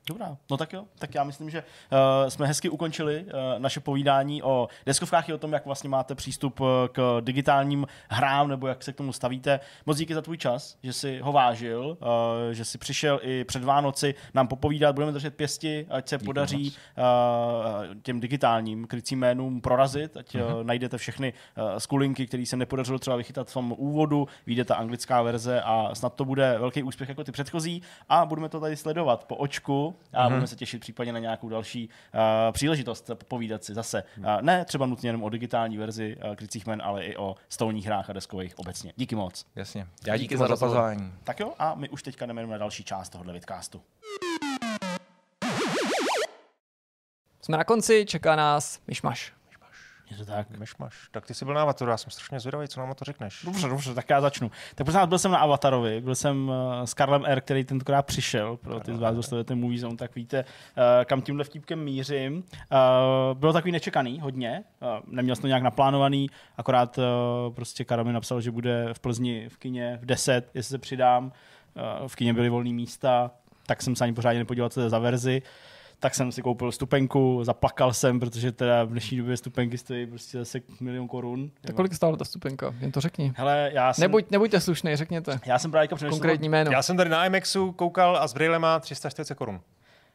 [0.08, 4.44] Dobrá, no tak jo, tak já myslím, že uh, jsme hezky ukončili uh, naše povídání
[4.44, 8.84] o deskovkách i o tom, jak vlastně máte přístup uh, k digitálním hrám nebo jak
[8.84, 9.60] se k tomu stavíte.
[9.86, 12.08] Moc díky za tvůj čas, že jsi ho vážil, uh,
[12.52, 17.96] že jsi přišel i před Vánoci nám popovídat, budeme držet pěsti, ať se podaří uh,
[18.02, 23.18] těm digitálním krycím jménům prorazit, ať uh, najdete všechny uh, skulinky, které se nepodařilo třeba
[23.18, 27.24] vychytat v tom úvodu, vyjde ta anglická verze a snad to bude velký úspěch jako
[27.24, 27.82] ty předchozí.
[28.10, 31.90] A budeme to tady sledovat po očku a budeme se těšit případně na nějakou další
[32.14, 32.20] uh,
[32.52, 34.04] příležitost povídat si zase.
[34.18, 37.86] Uh, ne třeba nutně jenom o digitální verzi uh, krycích men, ale i o stolních
[37.86, 38.94] hrách a deskových obecně.
[38.96, 39.46] Díky moc.
[39.56, 39.88] Jasně.
[40.08, 41.14] Já díky, Díky za pozvání.
[41.24, 43.82] Tak jo, a my už teďka jdeme na další část tohohle vidcastu.
[47.42, 49.34] Jsme na konci, čeká nás myšmaš.
[50.12, 50.58] Je to tak?
[50.58, 51.08] Myšmaš.
[51.12, 53.42] Tak ty jsi byl na Avataru, já jsem strašně zvědavý, co nám o to řekneš.
[53.46, 54.52] Dobře, dobře, tak já začnu.
[54.76, 58.02] Tak prosím vás, byl jsem na Avatarovi, byl jsem uh, s Karlem R., který tentokrát
[58.02, 61.84] přišel, pro ty z vás, kdo sledujete Movie Zone, tak víte, uh, kam tímhle vtipkem
[61.84, 62.36] mířím.
[62.36, 62.44] Uh,
[63.34, 67.04] bylo takový nečekaný, hodně, uh, neměl jsem to nějak naplánovaný, akorát uh,
[67.54, 71.26] prostě Karel mi napsal, že bude v Plzni v kině v 10, jestli se přidám,
[72.02, 73.32] uh, v kině byly volné místa,
[73.66, 75.42] tak jsem se ani pořádně nepodíval, co to je za verzi.
[76.00, 80.38] Tak jsem si koupil stupenku, zaplakal jsem, protože teda v dnešní době stupenky stojí prostě
[80.38, 81.52] zase milion korun.
[81.62, 82.74] Tak kolik stála ta stupenka?
[82.80, 83.34] Jen to řekni.
[83.36, 85.40] Hele, já jsem, Nebuď, nebuďte slušný, řekněte.
[85.46, 86.72] já jsem právě jako přemýšlel- Konkrétní jméno.
[86.72, 89.62] Já jsem tady na IMAXu koukal a s brýlema 340 korun.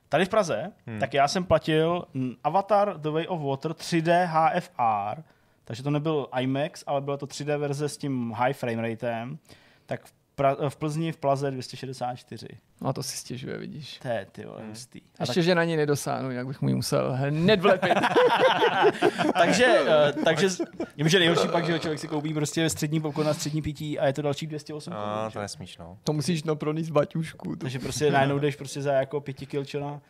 [0.09, 1.01] Tady v Praze, hmm.
[1.01, 2.05] tak já jsem platil
[2.45, 5.23] Avatar The Way of Water 3D HFR,
[5.65, 9.39] takže to nebyl IMAX, ale byla to 3D verze s tím high frame ratem,
[9.87, 12.49] tak v, pra- v Plzni v Plaze 264.
[12.81, 13.99] No a to si stěžuje, vidíš.
[14.03, 15.01] To je, ty vole, hustý.
[15.19, 17.93] A Ještě, že na něj nedosáhnu, jinak bych mu ji musel hned vlepit.
[19.39, 20.49] takže, uh, takže,
[20.97, 23.99] vím, že nejhorší pak, že člověk si koupí prostě ve střední popcorn na střední pití
[23.99, 25.33] a je to další 208 korun, A že?
[25.33, 25.99] to nesmíš, no.
[26.05, 27.57] to musíš no pronést baťušku.
[27.57, 30.01] Takže prostě najednou jdeš prostě za jako pěti kilčo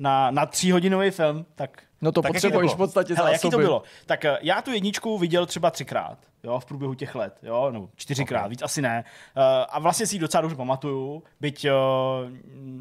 [0.00, 3.82] na, na, tříhodinový film, tak No to tak potřebuješ v podstatě Hele, jaký to bylo?
[4.06, 7.88] Tak eh, já tu jedničku viděl třeba třikrát, jo, v průběhu těch let, jo, nebo
[7.96, 9.04] čtyřikrát, víc asi ne.
[9.36, 11.70] Uh, a vlastně si ji docela dobře pamatuju, byť uh,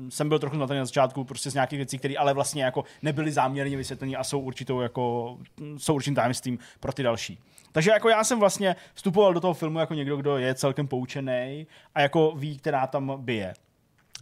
[0.10, 3.32] jsem byl trochu zmatený na začátku prostě z nějakých věcí, které ale vlastně jako nebyly
[3.32, 7.40] záměrně vysvětlené a jsou určitou jako, mm, jsou určitým tajemstvím pro ty další.
[7.72, 11.68] Takže jako já jsem vlastně vstupoval do toho filmu jako někdo, kdo je celkem poučený
[11.96, 13.54] a jako ví, která tam bije.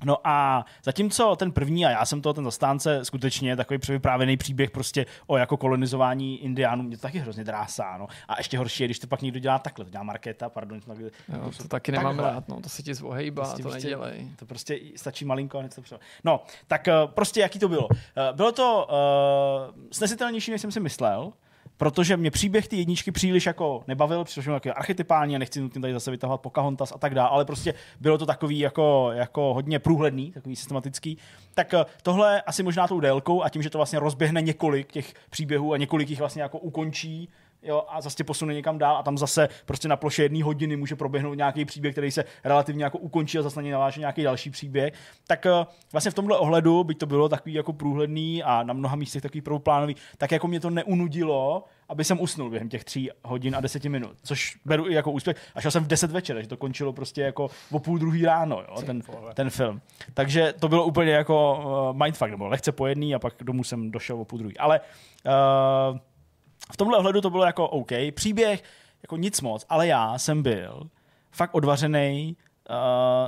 [0.06, 4.72] No a zatímco ten první, a já jsem to ten zastánce, skutečně takový převyprávěný příběh
[4.72, 8.07] prostě o jako kolonizování indiánů, mě to taky hrozně drásá, no.
[8.28, 10.94] A ještě horší je, když to pak někdo dělá takhle, to dělá Markéta, pardon, to,
[10.94, 12.34] Jo, to taky nemám Takhle.
[12.34, 14.32] rád, no, to se ti zvohejbá, Prostě to víš, nedělej.
[14.36, 17.88] To prostě stačí malinko a něco to No, tak eh, prostě jaký to bylo?
[17.91, 21.34] Eh, Bylo to uh, snesitelnější, než jsem si myslel,
[21.77, 25.81] protože mě příběh ty jedničky příliš jako nebavil, přišlo mi jako archetypální a nechci nutně
[25.81, 29.79] tady zase vytahovat Pocahontas a tak dále, ale prostě bylo to takový jako, jako hodně
[29.79, 31.17] průhledný, takový systematický.
[31.53, 35.13] Tak eh, tohle asi možná tou délkou a tím, že to vlastně rozběhne několik těch
[35.29, 37.29] příběhů a několik jich vlastně jako ukončí,
[37.63, 40.75] jo, a zase tě posune někam dál a tam zase prostě na ploše jedné hodiny
[40.75, 44.23] může proběhnout nějaký příběh, který se relativně jako ukončí a zase na něj naváže nějaký
[44.23, 44.93] další příběh.
[45.27, 48.95] Tak eh, vlastně v tomhle ohledu, byť to bylo takový jako průhledný a na mnoha
[48.95, 53.55] místech takový prvoplánový, tak jako mě to neunudilo, aby jsem usnul během těch tří hodin
[53.55, 55.38] a deseti minut, což beru i jako úspěch.
[55.55, 58.63] A šel jsem v 10 večer, takže to končilo prostě jako o půl druhý ráno,
[58.69, 59.01] jo, ten,
[59.34, 59.81] ten film.
[60.13, 64.21] Takže to bylo úplně jako uh, mindfuck, nebo lehce pojedný a pak domů jsem došel
[64.21, 64.57] o půl druhý.
[64.57, 64.79] Ale
[65.25, 65.97] uh,
[66.72, 67.91] v tomhle ohledu to bylo jako OK.
[68.14, 68.64] Příběh,
[69.03, 70.89] jako nic moc, ale já jsem byl
[71.31, 72.35] fakt odvařený
[72.69, 72.76] uh,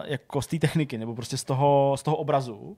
[0.06, 2.78] jako z té techniky, nebo prostě z toho, z toho obrazu.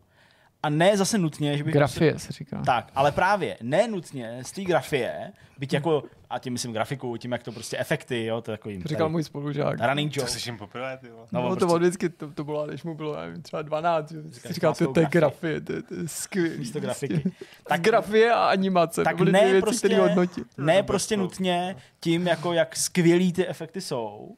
[0.64, 1.74] A ne zase nutně, že bych...
[1.74, 2.62] Grafie se říká.
[2.66, 7.32] Tak, ale právě ne nutně z té grafie, byť jako, a tím myslím grafiku, tím
[7.32, 8.80] jak to prostě efekty, jo, to je takový...
[8.84, 9.80] To říkal můj spolužák.
[9.88, 10.32] Running To joke.
[10.32, 11.08] slyším poprvé, ty.
[11.10, 13.62] No, No, to prostě- bylo vždycky, to, to bylo, když mu bylo, já nevím, třeba
[13.62, 14.22] 12, jo.
[14.30, 16.58] Říká, Si říkal, to, to je grafie, to, je- to je skvělý.
[16.58, 17.32] Místo grafiky.
[17.68, 20.48] Tak grafie a animace, tak to byly ne dvě věci, prostě, které hodnotit.
[20.58, 24.36] ne prostě nutně tím, jako jak skvělý ty efekty jsou,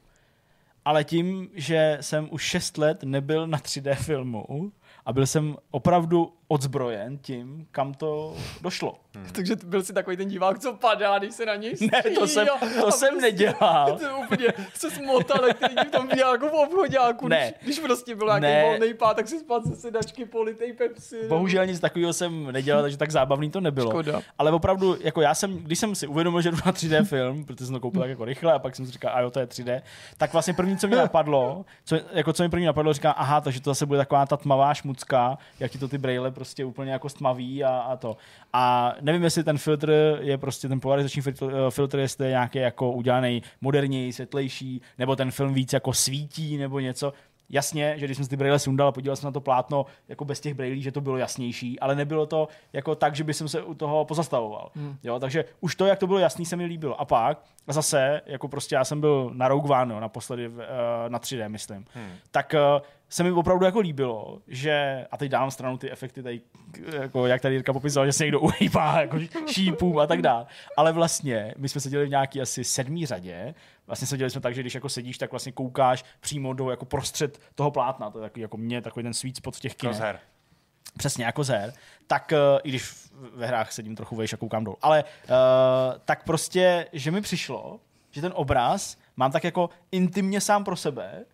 [0.84, 4.72] ale tím, že jsem už 6 let nebyl na 3D filmu
[5.06, 8.94] a byl jsem opravdu odzbrojen tím, kam to došlo.
[9.32, 12.46] Takže byl si takový ten divák, co padá, když se na něj Ne, to jsem,
[12.80, 13.98] to a jsem prostě- nedělal.
[13.98, 17.28] To úplně se smotal, jak ty lidi v tom jako v obchodáku.
[17.28, 17.46] Ne.
[17.62, 18.62] Když, když prostě byl nějaký Ne.
[18.62, 21.28] volný pád, tak si spadl ze sedačky politej Pepsi.
[21.28, 23.90] Bohužel nic takového jsem nedělal, takže tak zábavný to nebylo.
[23.90, 24.22] Škoda.
[24.38, 27.66] Ale opravdu, jako já jsem, když jsem si uvědomil, že jdu na 3D film, protože
[27.66, 29.46] jsem to koupil tak jako rychle a pak jsem si říkal, a jo, to je
[29.46, 29.82] 3D,
[30.16, 33.60] tak vlastně první, co mi napadlo, co, jako co mi první napadlo, říkám, aha, takže
[33.60, 37.08] to zase bude taková ta tmavá šmucka, jak ti to ty braille prostě úplně jako
[37.08, 38.16] stmaví a, a to.
[38.52, 42.58] A nevím, jestli ten filtr je prostě ten polarizační filtr, eh, filtr jestli je nějaký
[42.58, 47.12] jako udělaný moderněji, světlejší, nebo ten film víc jako svítí nebo něco.
[47.54, 50.24] Jasně, že když jsem si ty braille sundal a podíval jsem na to plátno jako
[50.24, 53.48] bez těch brailí, že to bylo jasnější, ale nebylo to jako tak, že by jsem
[53.48, 54.70] se u toho pozastavoval.
[54.74, 54.96] Hmm.
[55.02, 57.00] Jo, takže už to, jak to bylo jasný, se mi líbilo.
[57.00, 60.56] A pak a zase, jako prostě já jsem byl na Rogue One, jo, naposledy uh,
[61.08, 62.12] na 3D, myslím, hmm.
[62.30, 66.40] tak uh, se mi opravdu jako líbilo, že, a teď dávám stranu ty efekty tady,
[67.00, 70.46] jako jak tady Jirka popisoval, že se někdo uhýbá jako šípům a tak dále.
[70.76, 73.54] Ale vlastně, my jsme seděli v nějaký asi sedmý řadě,
[73.86, 77.40] vlastně seděli jsme tak, že když jako sedíš, tak vlastně koukáš přímo do jako prostřed
[77.54, 79.96] toho plátna, to je takový, jako mě takový ten sweet spot v těch kinech.
[79.96, 80.20] Rozher.
[80.98, 81.72] Přesně jako zér.
[82.06, 82.92] Tak, uh, i když
[83.34, 84.76] ve hrách sedím trochu vejš a koukám dolů.
[84.82, 85.30] Ale uh,
[86.04, 87.80] tak prostě, že mi přišlo,
[88.10, 91.24] že ten obraz mám tak jako intimně sám pro sebe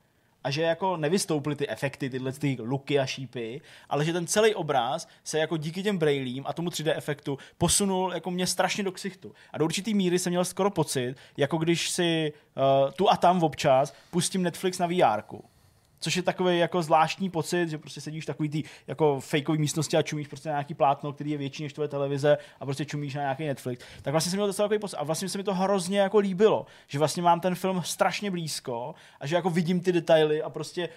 [0.45, 4.55] a že jako nevystoupily ty efekty, tyhle ty luky a šípy, ale že ten celý
[4.55, 8.93] obraz se jako díky těm brailím a tomu 3D efektu posunul jako mě strašně do
[8.93, 9.33] ksichtu.
[9.53, 13.43] A do určitý míry jsem měl skoro pocit, jako když si uh, tu a tam
[13.43, 15.23] občas pustím Netflix na VR.
[16.01, 19.97] Což je takový jako zvláštní pocit, že prostě sedíš v takový ty jako fakeový místnosti
[19.97, 23.15] a čumíš prostě na nějaký plátno, který je větší než tvoje televize a prostě čumíš
[23.15, 23.85] na nějaký Netflix.
[24.03, 26.67] Tak vlastně jsem měl docela takový pocit a vlastně se mi to hrozně jako líbilo,
[26.89, 30.89] že vlastně mám ten film strašně blízko a že jako vidím ty detaily a prostě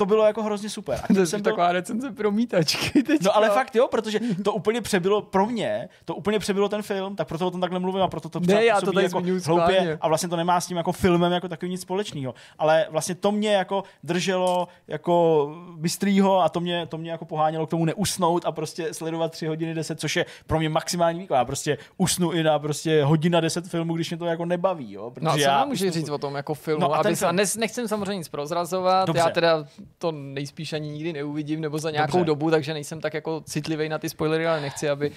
[0.00, 1.00] to bylo jako hrozně super.
[1.02, 3.02] A To jsem byl, taková recenze promítačky.
[3.02, 3.24] Teďka.
[3.24, 7.16] No ale fakt jo, protože to úplně přebylo pro mě, to úplně přebylo ten film,
[7.16, 9.98] tak proto o tom takhle mluvím a proto to Ne, já to tady jako hloupě
[10.00, 12.34] a vlastně to nemá s tím jako filmem jako takovým nic společného.
[12.58, 15.46] Ale vlastně to mě jako drželo jako
[15.76, 19.46] bystrýho a to mě, to mě jako pohánělo k tomu neusnout a prostě sledovat 3
[19.46, 21.36] hodiny 10, což je pro mě maximální výkon.
[21.36, 24.92] Já prostě usnu i na prostě hodina 10 filmů, když mě to jako nebaví.
[24.92, 25.12] Jo?
[25.20, 26.80] No a co já nám může usnu- říct o tom jako filmu?
[26.80, 29.20] No a aby film- nechcem samozřejmě nic prozrazovat, Dobře.
[29.20, 29.64] já teda
[29.98, 32.26] to nejspíš ani nikdy neuvidím, nebo za nějakou Dobře.
[32.26, 35.16] dobu, takže nejsem tak jako citlivý na ty spoilery, ale nechci, aby uh,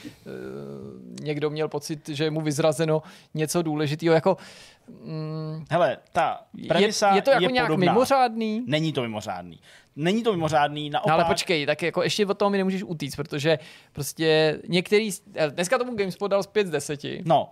[1.21, 3.01] někdo měl pocit, že je mu vyzrazeno
[3.33, 4.13] něco důležitého.
[4.15, 4.37] Jako,
[5.03, 7.91] mm, Hele, ta je, premisa je to jako je nějak podobná.
[7.93, 8.63] mimořádný?
[8.67, 9.59] Není to mimořádný.
[9.95, 11.07] Není to mimořádný, naopak.
[11.07, 13.59] No ale počkej, tak jako ještě od toho mi nemůžeš utíct, protože
[13.93, 17.49] prostě některý, eh, dneska tomu GameSpot dal z 5 z 10, No,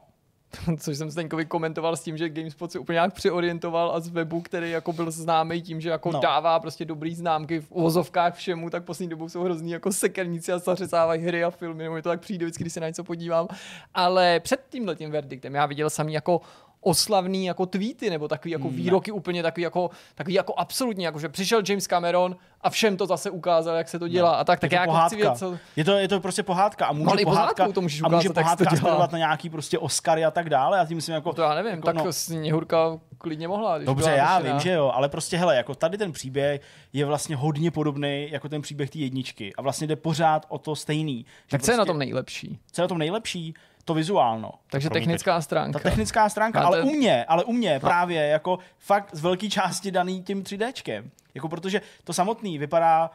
[0.80, 4.42] což jsem Steňkovi komentoval s tím, že GameSpot se úplně nějak přeorientoval a z webu,
[4.42, 6.14] který jako byl známý tím, že jako No.
[6.14, 6.20] no.
[6.22, 10.60] dává prostě dobrý známky v uvozovkách všemu, tak poslední dobou jsou hrozný jako sekerníci a
[10.60, 13.48] zařezávají hry a filmy, nebo mi to tak přijde vždycky, když se na něco podívám.
[13.94, 16.42] Ale před tímhle tím verdiktem já viděl samý jako
[16.82, 21.30] oslavný jako tweety nebo takový jako výroky úplně takový jako, takový jako absolutní, jako že
[21.30, 24.72] přišel James Cameron a všem to zase ukázal, jak se to dělá a tak, tak
[24.72, 25.46] je já to jako chci pohádka.
[25.46, 25.66] vědět, co...
[25.76, 28.30] Je to, je to prostě pohádka a může i pohádka, to můžeš a může ukázat,
[28.30, 28.76] se to pohádka dělá.
[28.76, 30.78] aspirovat na nějaký prostě Oscary a tak dále.
[30.78, 31.34] Já tím myslím jako...
[31.34, 33.78] To já nevím, jako, tak no, no, Sněhurka klidně mohla.
[33.78, 36.62] Když Dobře, byla já vím, že jo, ale prostě hele, jako tady ten příběh
[36.94, 40.76] je vlastně hodně podobný jako ten příběh té jedničky a vlastně jde pořád o to
[40.76, 41.26] stejný.
[41.50, 42.60] Tak co je na prostě- tom nejlepší?
[42.72, 43.54] Co je na tom nejlepší?
[43.86, 44.52] To vizuálno.
[44.70, 45.04] Takže Promítač.
[45.08, 45.80] technická stránka.
[45.80, 49.22] Ta technická stránka, No, ale to- u mě, ale u mě právě jako fakt z
[49.22, 51.10] velké části daný tím 3Dčkem.
[51.34, 53.12] Jako protože to samotný vypadá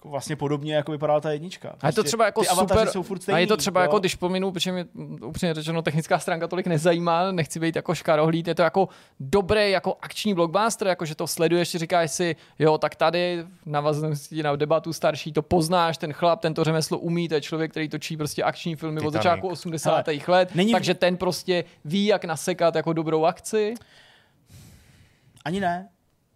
[0.00, 1.68] jako vlastně podobně, jako vypadala ta jednička.
[1.68, 3.84] A je to Prostě třeba jako super, jsou furt a stejný, je to třeba jo?
[3.84, 7.94] jako, když pominu, protože mě mm, upřímně řečeno technická stránka tolik nezajímá, nechci být jako
[7.94, 8.88] škarohlíd, je to jako
[9.20, 14.56] dobrý jako akční blockbuster, jako že to sleduješ, říkáš si, jo, tak tady navaznosti na
[14.56, 18.16] debatu starší, to poznáš, ten chlap, ten to řemeslo umí, to je člověk, který točí
[18.16, 19.14] prostě akční filmy od Titanic.
[19.14, 20.28] začátku 80.
[20.28, 23.74] let, není- takže ten prostě ví, jak nasekat jako dobrou akci.
[25.44, 25.88] Ani ne.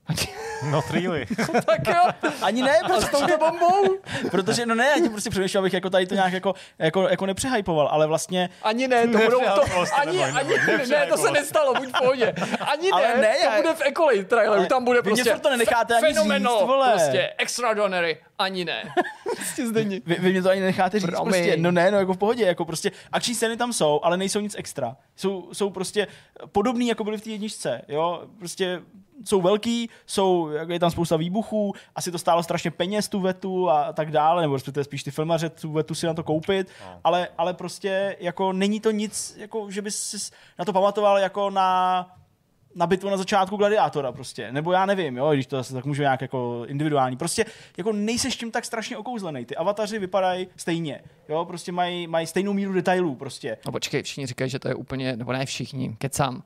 [0.71, 1.27] Not really.
[1.67, 3.99] tak jo, Ani ne, a s touto bombou?
[4.31, 7.89] protože, no ne, já prostě přemýšlel, abych jako tady to nějak jako, jako, jako nepřehypoval,
[7.89, 9.63] ale vlastně Ani ne, to budou to,
[10.01, 12.35] ani, neboj, ani, neboj, ne, to se nestalo, buď v pohodě.
[12.73, 15.33] Ani Ale ne, ne, to bude v Ecolate traileru, Ale tam bude vy mě prostě
[15.33, 16.91] furt to nenecháte ani fenomeno, říct, vole.
[16.93, 18.95] prostě extraordinary, ani ne.
[19.37, 19.63] Prostě.
[19.73, 21.33] Vy, vy mě to ani necháte říct Promiň.
[21.33, 24.41] prostě, no ne, no jako v pohodě, jako prostě akční scény tam jsou, ale nejsou
[24.41, 24.97] nic extra.
[25.17, 26.07] Jsou, jsou prostě
[26.53, 28.81] podobný, jako byly v té jedničce, jo, prostě
[29.25, 33.71] jsou velký, jsou, jako je tam spousta výbuchů, asi to stálo strašně peněz tu vetu
[33.71, 36.69] a tak dále, nebo respektive spíš ty filmaře tu vetu si na to koupit,
[37.05, 41.51] ale, ale prostě jako není to nic, jako že bys si na to pamatoval jako
[41.51, 42.11] na
[42.77, 46.03] na bitvu na začátku Gladiátora prostě, nebo já nevím, jo, když to zase tak můžu
[46.03, 47.45] nějak jako individuální, prostě
[47.77, 52.53] jako nejseš tím tak strašně okouzlený, ty avataři vypadají stejně, jo, prostě mají, mají stejnou
[52.53, 53.59] míru detailů prostě.
[53.67, 56.43] No počkej, všichni říkají, že to je úplně, nebo ne všichni, kecám.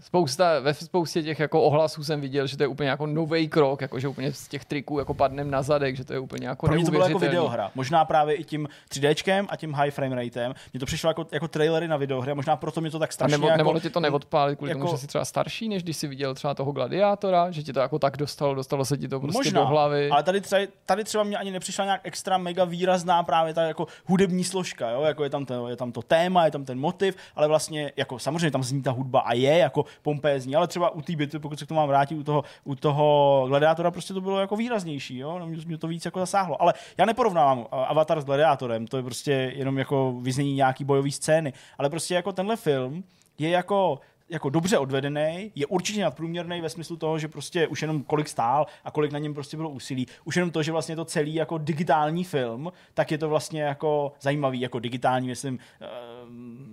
[0.00, 3.80] Spousta, ve spoustě těch jako ohlasů jsem viděl, že to je úplně jako nový krok,
[3.80, 6.66] jako že úplně z těch triků jako padnem na zadek, že to je úplně jako
[6.66, 7.70] Pro mě to bylo jako videohra.
[7.74, 10.54] Možná právě i tím 3Dčkem a tím high frame ratem.
[10.72, 13.12] Mně to přišlo jako, jako trailery na videohry a možná proto mě to tak A
[13.12, 13.58] strašně nebo, jako...
[13.58, 16.34] nemohlo ti to neodpálit kvůli jako- tomu, že jsi třeba starší, než když jsi viděl
[16.34, 19.60] třeba toho gladiátora, že ti to jako tak dostalo, dostalo se ti to prostě Možná,
[19.60, 20.10] do hlavy.
[20.10, 23.86] ale tady třeba, tady třeba mě ani nepřišla nějak extra mega výrazná právě ta jako
[24.06, 25.02] hudební složka, jo?
[25.02, 28.18] jako je tam, to, je tam to téma, je tam ten motiv, ale vlastně jako
[28.18, 31.58] samozřejmě tam zní ta hudba a je jako pompézní, ale třeba u té bitvy, pokud
[31.58, 35.18] se k tomu mám vrátit, u toho, u toho gladiátora prostě to bylo jako výraznější,
[35.18, 35.38] jo?
[35.38, 38.96] No, Mě, mě to víc jako zasáhlo, ale já neporovnávám uh, Avatar s gladiátorem, to
[38.96, 43.04] je prostě jenom jako vyznění nějaký bojové scény, ale prostě jako tenhle film
[43.38, 48.02] je jako jako dobře odvedený, je určitě nadprůměrný ve smyslu toho, že prostě už jenom
[48.02, 50.06] kolik stál a kolik na něm prostě bylo úsilí.
[50.24, 54.12] Už jenom to, že vlastně to celý jako digitální film, tak je to vlastně jako
[54.20, 55.86] zajímavý, jako digitální, myslím, eh,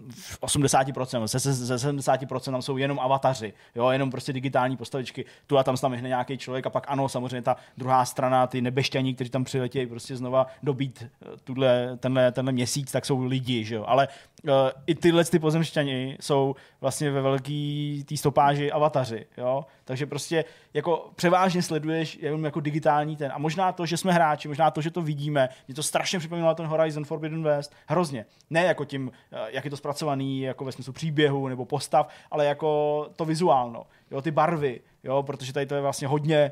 [0.10, 5.26] v 80%, ze, ze, ze 70% tam jsou jenom avataři, jo, jenom prostě digitální postavičky.
[5.48, 9.16] Tu a tam tam nějaký člověk a pak ano, samozřejmě ta druhá strana, ty nebešťaní,
[9.16, 13.76] kteří tam přiletějí prostě znova dobít eh, tuhle, tenhle, tenhle měsíc, tak jsou lidi, že
[13.76, 13.84] jo.
[13.88, 14.08] Ale
[14.44, 14.52] uh,
[14.88, 19.66] i tyhle ty pozemšťani jsou vlastně ve velký té stopáži avataři, jo.
[19.86, 23.32] Takže prostě jako převážně sleduješ jenom jako digitální ten.
[23.36, 26.56] A možná to, že jsme hráči, možná to, že to vidíme, mě to strašně připomínalo
[26.56, 27.74] ten Horizon Forbidden West.
[27.88, 28.26] Hrozně.
[28.50, 32.46] Ne jako tím, eh, jak je to zpracovaný, jako ve smyslu příběhu nebo postav, ale
[32.46, 33.86] jako to vizuálno.
[34.12, 36.52] Jo, ty barvy, jo, protože tady to je vlastně hodně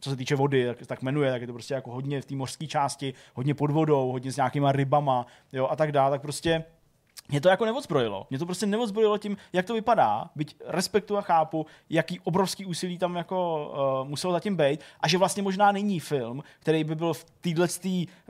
[0.00, 2.34] co se týče vody, tak, tak jmenuje, tak je to prostě jako hodně v té
[2.34, 6.64] mořské části, hodně pod vodou, hodně s nějakýma rybama, jo, a tak dále, tak prostě
[7.28, 8.26] mě to jako neodzbrojilo.
[8.30, 12.98] Mě to prostě neodzbrojilo tím, jak to vypadá, byť respektu a chápu, jaký obrovský úsilí
[12.98, 13.68] tam jako
[14.02, 17.66] uh, muselo zatím být a že vlastně možná není film, který by byl v této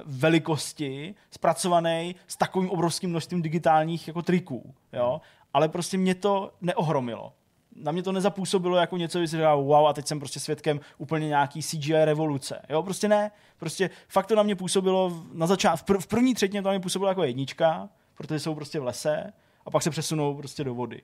[0.04, 5.20] velikosti zpracovaný s takovým obrovským množstvím digitálních jako triků, jo?
[5.54, 7.32] Ale prostě mě to neohromilo.
[7.76, 11.28] Na mě to nezapůsobilo jako něco, že říkal, wow, a teď jsem prostě svědkem úplně
[11.28, 12.62] nějaký CGI revoluce.
[12.68, 13.30] Jo, prostě ne.
[13.58, 16.72] Prostě fakt to na mě působilo na začátku, v, pr- v první třetině to na
[16.72, 17.88] mě působilo jako jednička,
[18.18, 19.32] protože jsou prostě v lese
[19.66, 21.02] a pak se přesunou prostě do vody.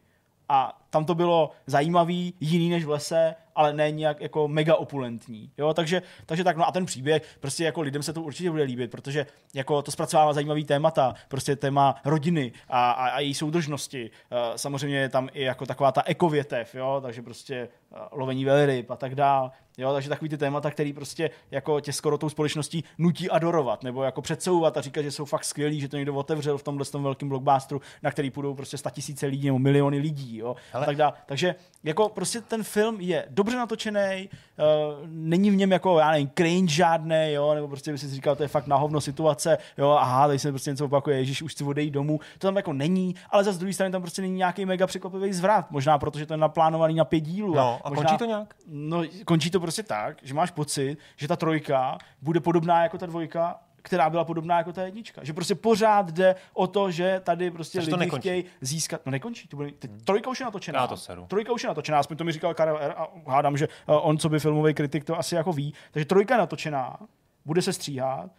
[0.49, 5.51] A tam to bylo zajímavý, jiný než v lese, ale ne nějak jako mega opulentní.
[5.59, 8.63] Jo, takže, takže tak, no a ten příběh, prostě jako lidem se to určitě bude
[8.63, 14.11] líbit, protože jako to zpracovává zajímavý témata, prostě téma rodiny a, a, a její soudržnosti.
[14.11, 18.91] Uh, samozřejmě je tam i jako taková ta ekovětev, jo, takže prostě uh, lovení velryb
[18.91, 19.51] a tak dál.
[19.79, 24.03] Jo, takže takový ty témata, který prostě jako tě skoro tou společností nutí adorovat, nebo
[24.03, 27.03] jako předsouvat a říkat, že jsou fakt skvělí, že to někdo otevřel v tomhle tom
[27.03, 30.85] velkém blockbusteru, na který půjdou prostě tisíce lidí nebo miliony lidí, jo, Hele.
[30.85, 31.13] a tak dále.
[31.27, 34.29] Takže jako prostě ten film je dobře natočený,
[34.59, 38.37] uh, není v něm jako, já nevím, cringe žádný, jo, nebo prostě by si říkal,
[38.37, 41.53] to je fakt na hovno situace, jo, aha, tady se prostě něco opakuje, ježíš, už
[41.53, 44.35] chci odejít domů, to tam jako není, ale za z druhé strany tam prostě není
[44.35, 47.55] nějaký mega překvapivý zvrat, možná protože to je naplánovaný na pět dílů.
[47.55, 48.55] No, a možná, končí to nějak?
[48.67, 53.07] No, končí to prostě tak, že máš pocit, že ta trojka bude podobná jako ta
[53.07, 55.25] dvojka, která byla podobná jako ta jednička.
[55.25, 59.01] Že prostě pořád jde o to, že tady prostě Takže to lidi chtějí získat.
[59.07, 60.81] No nekončí, to bude, teď, trojka už je natočená.
[60.81, 61.27] Já to seru.
[61.29, 62.95] Trojka už je natočená, aspoň to mi říkal Karel R.
[62.97, 65.75] a hádám, že eh, on, co by filmový kritik, to asi jako ví.
[65.91, 66.99] Takže trojka je natočená,
[67.45, 68.31] bude se stříhat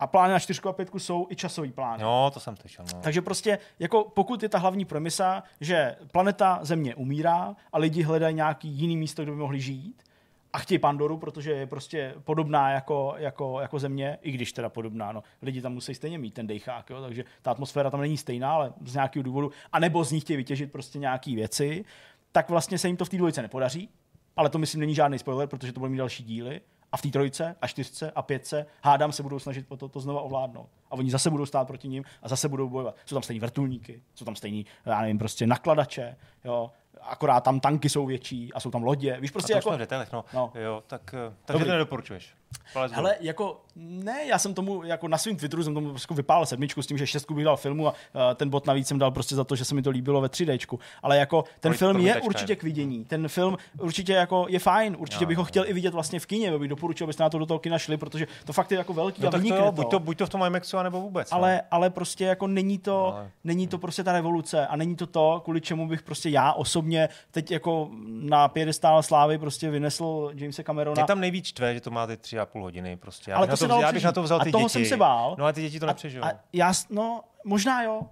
[0.00, 2.02] a plány na čtyřku a pětku jsou i časový plány.
[2.02, 2.84] No, to jsem slyšel.
[2.94, 3.00] No.
[3.00, 8.34] Takže prostě, jako pokud je ta hlavní premisa, že planeta Země umírá a lidi hledají
[8.34, 10.02] nějaký jiný místo, kde by mohli žít,
[10.52, 15.12] a chtějí Pandoru, protože je prostě podobná jako, jako, jako země, i když teda podobná,
[15.12, 15.22] no.
[15.42, 18.72] Lidi tam musí stejně mít ten dejchák, jo, takže ta atmosféra tam není stejná, ale
[18.84, 21.84] z nějakého důvodu, a nebo z nich chtějí vytěžit prostě nějaké věci,
[22.32, 23.88] tak vlastně se jim to v té dvojce nepodaří,
[24.36, 26.60] ale to myslím není žádný spoiler, protože to budou mít další díly.
[26.92, 30.20] A v té trojce a čtyřce a pětce hádám se budou snažit to, to znova
[30.20, 30.68] ovládnout.
[30.90, 32.96] A oni zase budou stát proti ním a zase budou bojovat.
[33.06, 36.70] Jsou tam stejní vrtulníky, jsou tam stejní, já nevím, prostě nakladače, jo.
[37.02, 39.16] Akorát tam tanky jsou větší a jsou tam lodě.
[39.20, 39.70] Víš, a prostě to jako...
[39.70, 40.24] v detailech, no.
[40.34, 40.52] No.
[40.54, 42.34] Jo, tak, eh, takže to nedoporučuješ.
[42.72, 42.92] Palec.
[42.92, 46.82] Hele, jako, ne, já jsem tomu, jako na svém Twitteru jsem tomu prostě vypálil sedmičku
[46.82, 49.34] s tím, že šestku bych dal filmu a uh, ten bod navíc jsem dal prostě
[49.34, 50.78] za to, že se mi to líbilo ve 3Dčku.
[51.02, 52.56] Ale jako ten Kolik film je určitě je?
[52.56, 53.04] k vidění.
[53.04, 56.26] Ten film určitě jako je fajn, určitě Jo, bych ho chtěl i vidět vlastně v
[56.26, 58.92] kině, bych doporučil, abyste na to do toho kina šli, protože to fakt je jako
[58.92, 61.30] velký no, a tak to, buď, to, buď to v tom IMAXu, anebo vůbec.
[61.30, 61.36] no.
[61.36, 65.06] ale, ale prostě jako není to, Ale- není to prostě ta revoluce a není to
[65.06, 70.62] to, kvůli čemu bych prostě já osobně teď jako na pědestál slávy prostě vynesl Jamesa
[70.62, 70.94] Camerona.
[71.00, 72.96] Mě tam nejvíc štve, že to má ty tři a půl hodiny.
[72.96, 73.30] Prostě.
[73.30, 74.72] Já Ale bych to na to, já bych na to vzal A ty toho děti.
[74.72, 75.36] jsem se bál.
[75.38, 76.24] No a ty děti to nepřežijou.
[76.24, 78.02] A, a já, no, možná jo,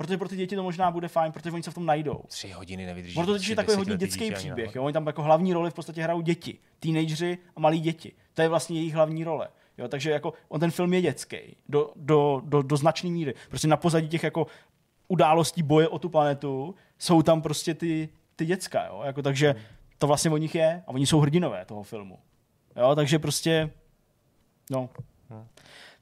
[0.00, 2.20] protože pro ty děti to možná bude fajn, protože oni se v tom najdou.
[2.26, 3.16] Tři hodiny nevydrží.
[3.16, 4.74] Ono to je takový hodně dětský příběh.
[4.74, 4.84] Jo?
[4.84, 8.12] Oni tam jako hlavní roli v podstatě hrajou děti, teenageři a malí děti.
[8.34, 9.48] To je vlastně jejich hlavní role.
[9.78, 9.88] Jo?
[9.88, 11.36] Takže jako on ten film je dětský
[11.68, 13.34] do, do, do, do značné míry.
[13.48, 14.46] Prostě na pozadí těch jako
[15.08, 18.86] událostí boje o tu planetu jsou tam prostě ty, ty děcka.
[18.86, 19.02] Jo?
[19.04, 19.54] Jako, takže
[19.98, 22.18] to vlastně o nich je a oni jsou hrdinové toho filmu.
[22.76, 22.94] Jo?
[22.94, 23.70] Takže prostě
[24.70, 24.88] no,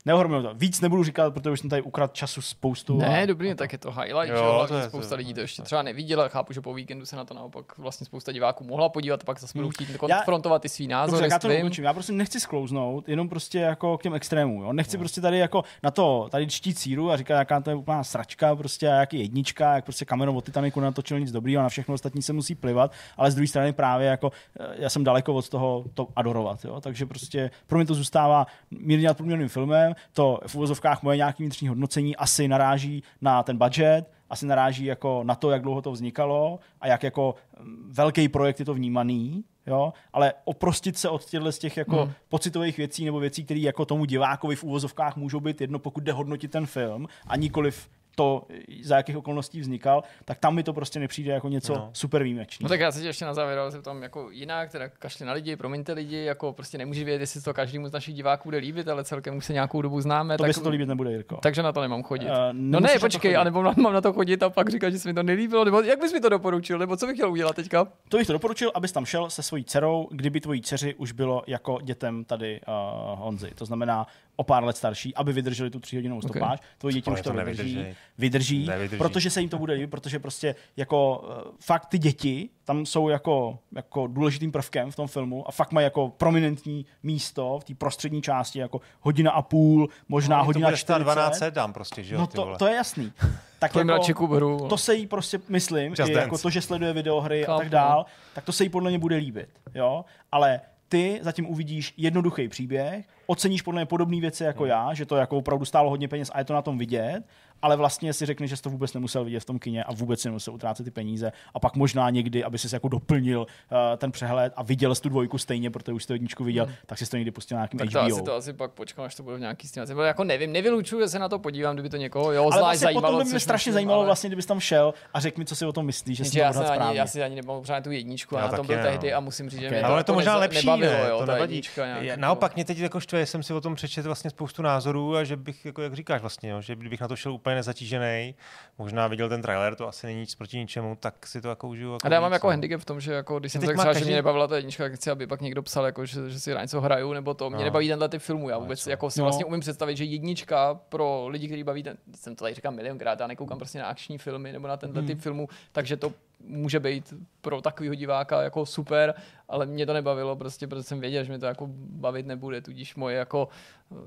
[0.08, 0.54] Neohromilo to.
[0.54, 2.98] Víc nebudu říkat, protože už jsem tady ukradl času spoustu.
[2.98, 5.16] Ne, a- dobrý, tak je to highlight, Jo, že jo, to je- to spousta je-
[5.18, 8.32] lidí to ještě třeba neviděla, chápu, že po víkendu se na to naopak vlastně spousta
[8.32, 11.38] diváků mohla podívat, a pak zase budou chtít konfrontovat ty svý Dobře, názory tak já
[11.38, 11.60] s to tvým.
[11.60, 11.84] dokončím.
[11.84, 14.62] Já prostě nechci sklouznout, jenom prostě jako k těm extrémům.
[14.62, 14.72] Jo?
[14.72, 18.04] Nechci prostě tady jako na to tady čtít síru a říkat, jaká to je úplná
[18.04, 21.62] sračka, prostě a jak je jednička, jak prostě Cameron od Titanicu natočil nic dobrýho a
[21.62, 25.04] na všechno ostatní se musí plivat, ale z druhé strany právě jako eh, já jsem
[25.04, 26.64] daleko od toho to adorovat.
[26.64, 26.80] Jo?
[26.80, 31.42] Takže prostě pro mě to zůstává mírně nad průměrným filmem, to v uvozovkách moje nějaké
[31.42, 35.92] vnitřní hodnocení asi naráží na ten budget, asi naráží jako na to, jak dlouho to
[35.92, 41.24] vznikalo a jak jako mm, velký projekt je to vnímaný, jo, ale oprostit se od
[41.24, 42.12] těchto z těch jako Hmm.
[42.28, 46.12] pocitových věcí nebo věcí, které jako tomu divákovi v úvozovkách můžou být jedno, pokud jde
[46.12, 47.88] hodnotit ten film a nikoliv
[48.18, 48.42] to,
[48.82, 51.90] za jakých okolností vznikal, tak tam mi to prostě nepřijde jako něco No.
[51.92, 52.66] super výjimečného.
[52.66, 55.26] No tak já se tě ještě na závěr ale se tam jako jinak, teda kašli
[55.26, 58.58] na lidi, promiňte lidi, jako prostě nemůže vědět, jestli to každému z našich diváků bude
[58.58, 60.36] líbit, ale celkem už se nějakou dobu známe.
[60.36, 61.36] to tak, by se to líbit nebude, Jirko.
[61.42, 62.28] takže na to nemám chodit.
[62.28, 63.36] Eh, no ne, počkej, chodit.
[63.36, 66.00] anebo mám na to chodit a pak říkat, že se mi to nelíbilo, nebo jak
[66.00, 67.86] bys mi to doporučil, nebo co bych chtěl udělat teďka?
[68.08, 71.42] To bych to doporučil, abys tam šel se svojí dcerou, kdyby tvojí dceři už bylo
[71.46, 73.50] jako dětem tady uh, Honzy.
[73.54, 74.06] To znamená,
[74.40, 76.60] o pár let starší, aby vydrželi tu tříhodinovou stopáž.
[76.78, 77.74] Tvoje děti už to to vydrží.
[77.74, 77.96] nevydrží.
[78.18, 78.98] Vydrží, Nevydrží.
[78.98, 83.08] protože se jim to bude líbit, protože prostě jako eh, fakt ty děti tam jsou
[83.08, 87.74] jako, jako důležitým prvkem v tom filmu a fakt mají jako prominentní místo v té
[87.74, 91.04] prostřední části, jako hodina a půl, možná No, to hodina bude stát 40.
[91.04, 93.12] 12 dám prostě, že jo, No to, to je jasný.
[93.60, 96.20] Tak Pojďme jako, to se jí prostě, myslím, Just i Dance.
[96.20, 98.98] jako to, že sleduje videohry Chápu, a tak dál, tak to se jí podle mě
[98.98, 99.48] bude líbit.
[99.74, 100.04] Jo?
[100.32, 104.70] Ale ty zatím uvidíš jednoduchý příběh, oceníš podle mě podobné věci jako Hmm.
[104.70, 107.22] já, že to jako opravdu stálo hodně peněz a je to na tom vidět,
[107.62, 110.20] ale vlastně si řekneš, že jsi to vůbec nemusel vidět v tom kině a vůbec
[110.20, 114.12] si nemusel utrácet ty peníze a pak možná někdy, aby si jako doplnil uh, ten
[114.12, 116.74] přehled a viděl jsi tu dvojku stejně, protože už jsi to jedničku viděl, Hmm.
[116.86, 118.14] tak si to někdy pustil na nějakým tak to HBO.
[118.16, 119.88] asi, to asi pak počkám, až to bude v nějaký stínací.
[119.90, 122.78] Nebo jako nevím, nevylučuju, že se na to podívám, kdyby to někoho jo, ale vlastně
[122.78, 123.06] zajímalo.
[123.12, 125.56] potom by mě strašně myslím, zajímalo, ale- vlastně, kdybys tam šel a řekl mi, co
[125.56, 126.98] si o tom myslíš, že jsi já, to ani, správně.
[126.98, 129.16] já si ani nemohu pořád tu jedničku, Já já na tom byl ne, tehdy no.
[129.16, 129.72] a musím říct, že Ok.
[129.72, 131.62] mě to, Ale je to jako možná lepší, nebavilo, To nevadí.
[131.76, 135.24] jako- Naopak mě teď jako štve, jsem si o tom přečetl vlastně spoustu názorů a
[135.24, 138.34] že bych, jako jak říkáš vlastně, jo, že kdybych na to šel úplně nezatížený,
[138.78, 141.92] možná viděl ten trailer, to asi není nic proti ničemu, tak si to jako užiju.
[141.92, 142.50] Jako A já mám jako no.
[142.50, 144.84] handicap v tom, že jako, když jsem tak třeba, že každý- mě nebavila ta jednička,
[144.84, 147.50] tak chci, aby pak někdo psal, jako, že, že si na něco hraju, nebo to.
[147.50, 147.64] Mě No.
[147.64, 148.48] nebaví tenhle typ filmů.
[148.48, 148.90] Já vůbec co?
[148.90, 149.24] jako si No.
[149.24, 153.20] vlastně umím představit, že jednička pro lidi, kteří baví, ten, jsem to tady říkal milionkrát,
[153.20, 155.06] já nekoukám prostě na akční filmy nebo na tenhle Hmm.
[155.08, 159.14] typ filmů, takže to může být pro takového diváka jako super,
[159.48, 162.94] ale mě to nebavilo prostě, protože jsem věděl, že mě to jako bavit nebude, tudíž
[162.94, 163.48] moje jako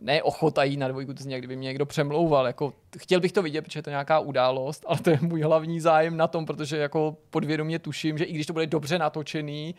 [0.01, 3.31] ne ochota jít na dvojku, to zní, jak kdyby mě někdo přemlouval, jako chtěl bych
[3.31, 6.45] to vidět, protože je to nějaká událost, ale to je můj hlavní zájem na tom,
[6.45, 9.75] protože jako podvědomě tuším, že i když to bude dobře natočený,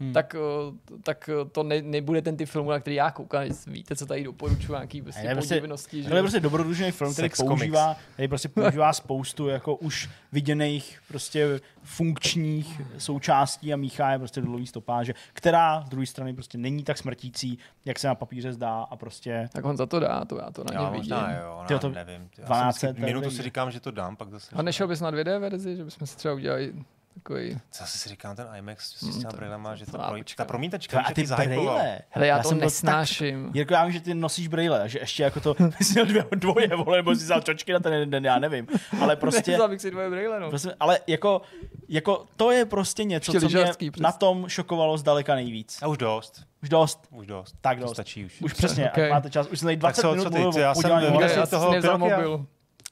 [0.00, 0.12] hmm.
[0.12, 3.42] tak, eh, tak to ne, nebude ten typ filmu, na který já koukám.
[3.66, 6.02] Víte, co tady doporučuji, nějaký prostě je prostě- podivnosti.
[6.02, 11.00] Tohle je prostě dobrodružný film, který Sex používá, který prostě používá spoustu jako už viděných
[11.08, 16.58] prostě funkčních součástí a míchá je prostě do dlouhý stopáže, která z druhé strany prostě
[16.58, 20.24] není tak smrtící, jak se na papíře zdá a prostě Tak on za to dá,
[20.24, 21.14] to já to na Já něm vidím.
[21.16, 22.28] možná jo, no, to nevím.
[22.36, 24.56] ty, Já 12 jsem vždycky to je minutu si říkám, že to dám, pak zase.
[24.56, 26.74] A nešel bys na 2D verzi, že bychom si třeba udělali
[27.14, 27.58] takový...
[27.74, 31.00] Zase si říkám, ten IMAX s těma to- brýlema, že to to pro, ta promítačka,
[31.00, 31.98] a ty brejle.
[32.10, 33.46] Hele, já, to jsem nesnáším.
[33.46, 36.06] Tak, Jirko, já vím, že ty nosíš brejle, že ještě jako to, ty jsi měl
[36.06, 38.66] dvě, dvoje, vole, nebo jsi vzal čočky na ten jeden den, já nevím.
[39.00, 40.48] Ale prostě, Nevzal bych si dvoje brýle, no.
[40.50, 41.42] prostě ale jako,
[41.88, 43.90] jako to je prostě něco, Ještě co mě přesně.
[44.00, 45.78] na tom šokovalo zdaleka nejvíc.
[45.82, 47.00] A už dost, Už dost.
[47.10, 47.54] už dost.
[47.60, 47.92] Tak To dost.
[47.92, 48.40] Stačí už.
[48.42, 49.10] Už přesně, Okay.
[49.10, 49.46] máte čas.
[49.46, 50.38] Už jsem tady 20 co- minut co ty?
[50.38, 52.46] mluvil o Já jsem já toho.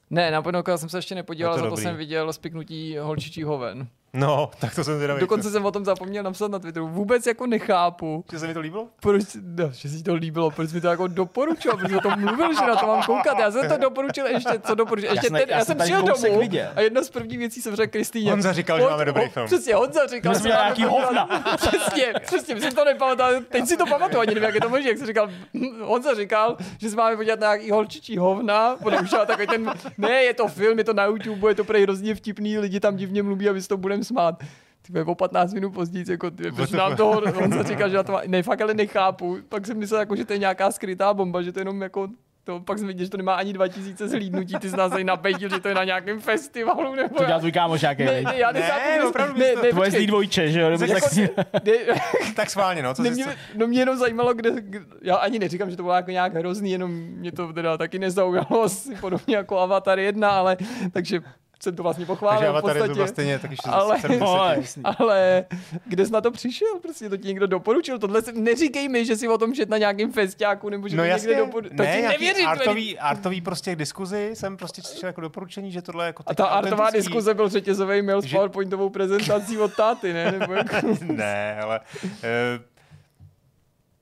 [0.09, 3.87] Ne, na Pinokia jsem se ještě nepodíval, to za to jsem viděl spiknutí holčičí hoven.
[4.13, 5.19] No, tak to jsem zvědavý.
[5.19, 6.87] Dokonce jsem o tom zapomněl napsat na Twitteru.
[6.87, 8.87] Vůbec jako nechápu, Že se mi to líbilo?
[9.01, 9.23] proč,
[9.57, 12.61] no, že si to líbilo, proč mi to jako doporučil, protože o tom mluvil, že
[12.67, 13.39] na to mám koukat.
[13.39, 15.11] Já jsem to doporučil ještě, co doporučil.
[15.11, 16.67] Ještě jsem- ten, já já, jsem přijel domů viděl.
[16.75, 18.31] a jedna z prvních věcí jsem řekl Kristýně.
[18.31, 21.25] Honza říkal, že "Hon- máme dobrý film." Přesně, Honza říkal, Že jsme máme nějaký hovna.
[21.27, 21.43] film.
[21.57, 24.69] Přesně, přesně, my jsem to nepamatoval, teď si to pamatuju, ani nevím, jak je to
[24.69, 28.75] možné, jak jsem říkal, hm, Honza říkal, že se máme podívat na nějaký holčičí hovna,
[28.83, 31.83] potom už takový ten, ne, je to film, je to na YouTube, je to prej
[31.83, 34.43] hrozně vtipný, lidi tam divně mluví a my si to budeme smát.
[34.81, 36.43] Ty o 15 minut později, jako ty,
[36.77, 39.37] nám toho, on se říkal, že já to má, ne, fakt ale nechápu.
[39.49, 42.07] Pak jsem myslel, jako, že to je nějaká skrytá bomba, že to je jenom jako
[42.43, 45.49] to, pak jsem viděl, že to nemá ani 2000 zhlídnutí, ty jsi nás tady napejtil,
[45.49, 48.33] že to je na nějakém festivalu, nebo To já- dělá tvůj kámoš nějaký, ne, ne,
[48.35, 50.69] já Ne, že- opravdu ne, ne, Tvoje zlý dvojče, že jo?
[50.69, 51.13] Nebo Tak tak,
[51.65, 51.73] ne,
[52.35, 52.93] Tak schválně, no.
[52.93, 55.95] Co ne, mě, no mě jenom zajímalo, kde, kde, já ani neříkám, že to bylo
[55.95, 60.57] jako nějak hrozný, jenom mě to teda taky nezaujalo, asi podobně jako Avatar 1, ale
[60.91, 61.21] takže
[61.63, 62.93] jsem to vlastně pochválil takže v Avatar je podstatě.
[62.93, 64.25] zhruba stejně, tak ještě Ale- 70.
[64.25, 64.83] no, jasný.
[64.99, 65.45] Ale
[65.85, 66.67] kde jsi na to přišel?
[66.81, 67.99] Prostě to ti někdo doporučil.
[67.99, 71.03] Tohle se, neříkej mi, že si o tom čet na nějakém festiáku, nebo že No
[71.03, 71.77] to jasně, někde doporučil.
[71.77, 72.47] To ne, ti nevěřím.
[72.47, 76.45] artový, artový prostě diskuzi jsem prostě slyšel jako doporučení, že tohle je jako A ta
[76.45, 80.31] artová diskuze byl řetězový mail s že- PowerPointovou prezentací od táty, ne?
[80.39, 80.75] Nebo jako...
[81.01, 81.79] ne, ale...
[82.03, 82.09] Uh,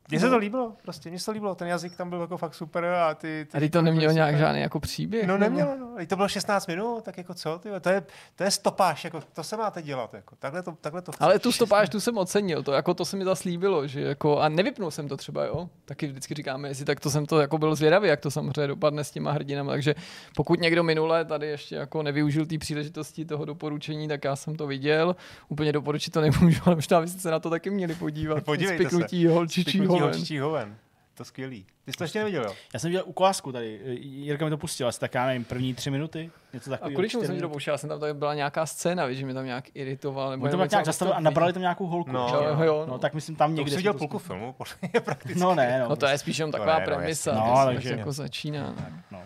[0.09, 2.53] mně se to líbilo, prostě, mně se to líbilo, ten jazyk tam byl jako fakt
[2.55, 3.47] super a ty...
[3.51, 4.39] ty A teď to nemělo nějak super.
[4.39, 5.27] žádný jako příběh.
[5.27, 6.05] No nemělo, no.
[6.07, 8.03] To bylo 16 minut, tak jako co, ty, to je,
[8.35, 11.23] to je stopáž, jako to se máte dělat, jako takhle to, takhle to chci.
[11.23, 14.49] Ale tu stopáž tu jsem ocenil, to, jako to se mi zaslíbilo, že jako, a
[14.49, 17.75] nevypnul jsem to třeba, jo, taky vždycky říkáme, jestli tak to jsem to jako byl
[17.75, 19.95] zvědavý, jak to samozřejmě dopadne s těma hrdinama, takže
[20.35, 24.67] pokud někdo minule tady ještě jako nevyužil té příležitosti toho doporučení, tak já jsem to
[24.67, 25.15] viděl,
[25.49, 28.43] úplně doporučit to nemůžu, ale možná byste se na to taky měli podívat.
[28.43, 28.89] Podívejte se.
[28.89, 30.13] Spiknutí holčičí Spiknutí hoven.
[30.13, 30.75] holčičí hoven.
[31.13, 31.65] To skvělý.
[31.85, 32.53] Ty jsi to ještě neviděl, jo?
[32.73, 35.91] Já jsem viděl ukázku tady, Jirka mi to pustil, asi tak já nevím, první tři
[35.91, 36.93] minuty, něco A takového.
[36.95, 37.73] kvůli čemu jsem ti to pouštěl?
[37.73, 40.31] Já jsem tam tady byla nějaká scéna, víš, že mi tam nějak iritoval.
[40.31, 41.23] Nebo to nějak zastavili a ostatní.
[41.23, 42.11] nabrali tam nějakou holku.
[42.11, 42.27] No.
[42.33, 42.93] Jo, jo, jo, no.
[42.93, 42.99] no.
[42.99, 43.63] tak myslím tam To někde.
[43.63, 44.35] už jsi jsem viděl to půlku zkusil.
[44.35, 44.55] filmu,
[45.05, 45.39] prakticky.
[45.39, 45.89] No ne, no.
[45.89, 48.75] No to je spíš jenom To taková no, premisa, no, takže takže- jako začíná.
[49.11, 49.21] no.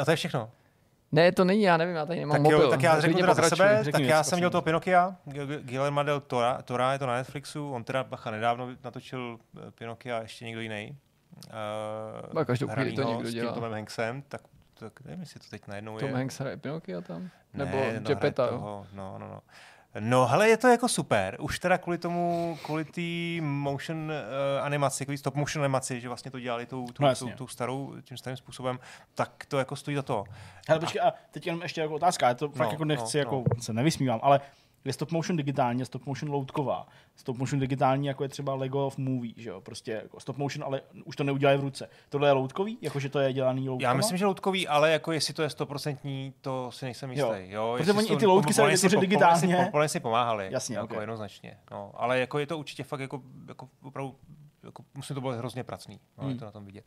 [0.00, 0.50] A to je všechno.
[1.12, 2.60] Ne, to není, já nevím, já tady nemám Tak, mobil.
[2.60, 5.16] jo, tak já řeknu teda za sebe, řekni tak něco, já jsem viděl toho Pinokia,
[5.60, 10.18] Guillermo del Tora, Tora, je to na Netflixu, on teda bacha nedávno natočil eh, Pinokia
[10.18, 10.96] a ještě někdo jiný.
[12.32, 13.52] No, každou chvíli to někdo s tím dělá.
[13.52, 14.40] Tomem Hanksem, tak,
[14.74, 16.14] tak nevím, jestli to teď najednou Tom je.
[16.14, 17.22] Hanks hraje Pinokia tam?
[17.22, 18.50] Ne, Nebo no, hraje Jeppeta, jo?
[18.50, 19.40] toho, no, no, no.
[19.98, 21.36] No, hele, je to jako super.
[21.40, 26.30] Už teda kvůli tomu, kvůli té motion uh, animaci, kvůli stop motion animaci, že vlastně
[26.30, 28.78] to dělali tou, tou, No no, tou, tou starou, tím starým způsobem,
[29.14, 30.24] tak to jako stojí za to.
[30.68, 33.20] Hele, počkej, a teď jenom ještě jako otázka, já to fakt No, jako nechci, no,
[33.20, 34.40] jako se nevysmívám, ale
[34.84, 36.86] je stop motion digitální a stop motion loutková.
[37.16, 40.64] Stop motion digitální, jako je třeba Lego of Movie, že jo, prostě jako stop motion,
[40.64, 41.88] ale už to neudělají v ruce.
[42.08, 43.90] Tohle je loutkový, jakože to je dělaný loutkama?
[43.92, 47.26] Já myslím, že loutkový, ale jako jestli to je stoprocentní, to si nejsem jistý.
[47.28, 47.34] Jo.
[47.36, 47.74] Jo.
[47.78, 49.16] Protože oni i ty loutky se si vytvořily po-
[49.70, 50.00] podle si- digitálně.
[50.02, 50.48] Pomáhali.
[50.50, 51.00] Jasně, jako ok.
[51.00, 51.56] jednoznačně.
[51.70, 54.16] No, ale jako je to určitě fakt jako, jako opravdu,
[54.62, 56.00] jako, musím to bylo hrozně pracný.
[56.18, 56.32] No, Hmm.
[56.32, 56.84] je to na tom vidět.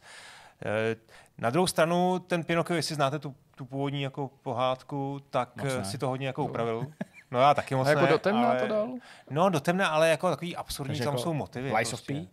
[0.66, 0.96] Eh,
[1.38, 5.78] Na druhou stranu, ten Pinocchio, jestli znáte tu, tu původní jako pohádku, tak Moc eh,
[5.78, 5.86] ne.
[5.86, 6.88] si to hodně jako upravil.
[7.34, 8.90] No já taky moc A jako ne, do temna ale, to dal?
[9.30, 11.74] No do temna, ale jako takový absurdní, Takže tam jako jsou motivy.
[11.74, 12.28] Lies of P?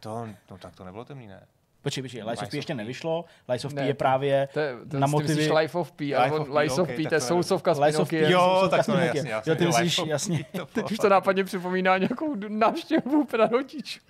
[0.00, 1.46] To, no tak to nebylo temný, ne?
[1.82, 4.60] Počkej, počkej, Lies of Lies P ještě nevyšlo, Lies of P Ne, je právě To
[4.60, 5.34] je, to na ty motivy...
[5.34, 7.14] myslíš Life of P, ale Life on, of P, Life of P, to je to
[7.14, 8.32] je- sousovka s Lies of P, Pinokiem.
[8.32, 10.44] Jo, tak to je jasně, jasně, Jo, ty myslíš, jasně.
[10.72, 14.00] Teď už to nápadně připomíná nějakou návštěvu prarodičů.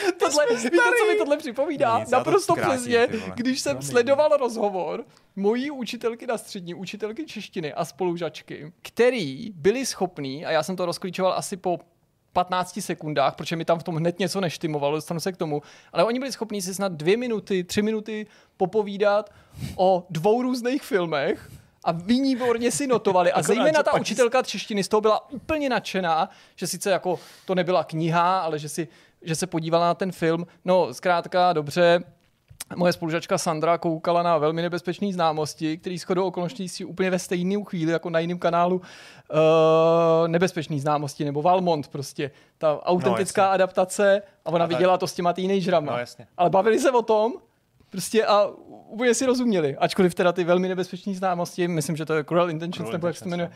[0.18, 1.98] tohle, víte, co mi tohle připomíná?
[1.98, 5.04] Nic, Naprosto zkrátím, přesně, když jsem sledoval rozhovor
[5.36, 10.86] mojí učitelky na střední, učitelky češtiny a spolužačky, který byli schopní, a já jsem to
[10.86, 11.78] rozklíčoval asi po
[12.32, 15.62] 15 sekundách, protože mi tam v tom hned něco neštimovalo, dostanu se k tomu,
[15.92, 19.30] ale oni byli schopní si snad dvě minuty, tři minuty popovídat
[19.76, 21.50] o dvou různých filmech
[21.84, 23.32] a výborně si notovali.
[23.32, 27.54] A Akorát, zejména ta učitelka češtiny z toho byla úplně nadšená, že sice jako to
[27.54, 28.88] nebyla kniha, ale že, si,
[29.24, 30.46] že se podívala na ten film.
[30.64, 32.04] No, zkrátka, dobře,
[32.76, 37.64] Moje spolužačka Sandra koukala na velmi nebezpečné známosti, který shodou okolností si úplně ve stejné
[37.64, 42.30] chvíli jako na jiném kanálu uh, nebezpečné známosti nebo Valmont prostě.
[42.58, 43.54] Ta autentická jasně.
[43.54, 45.92] adaptace a ona A tak- viděla to s těma teenagerama.
[45.92, 46.26] No, jasně.
[46.36, 47.32] Ale bavili se o tom
[47.90, 48.46] prostě a
[48.88, 49.76] úplně si rozuměli.
[49.76, 53.16] Ačkoliv teda ty velmi nebezpečné známosti, myslím, že to je Cruel Intentions, Cruel nebo jak
[53.16, 53.50] se jmenuje,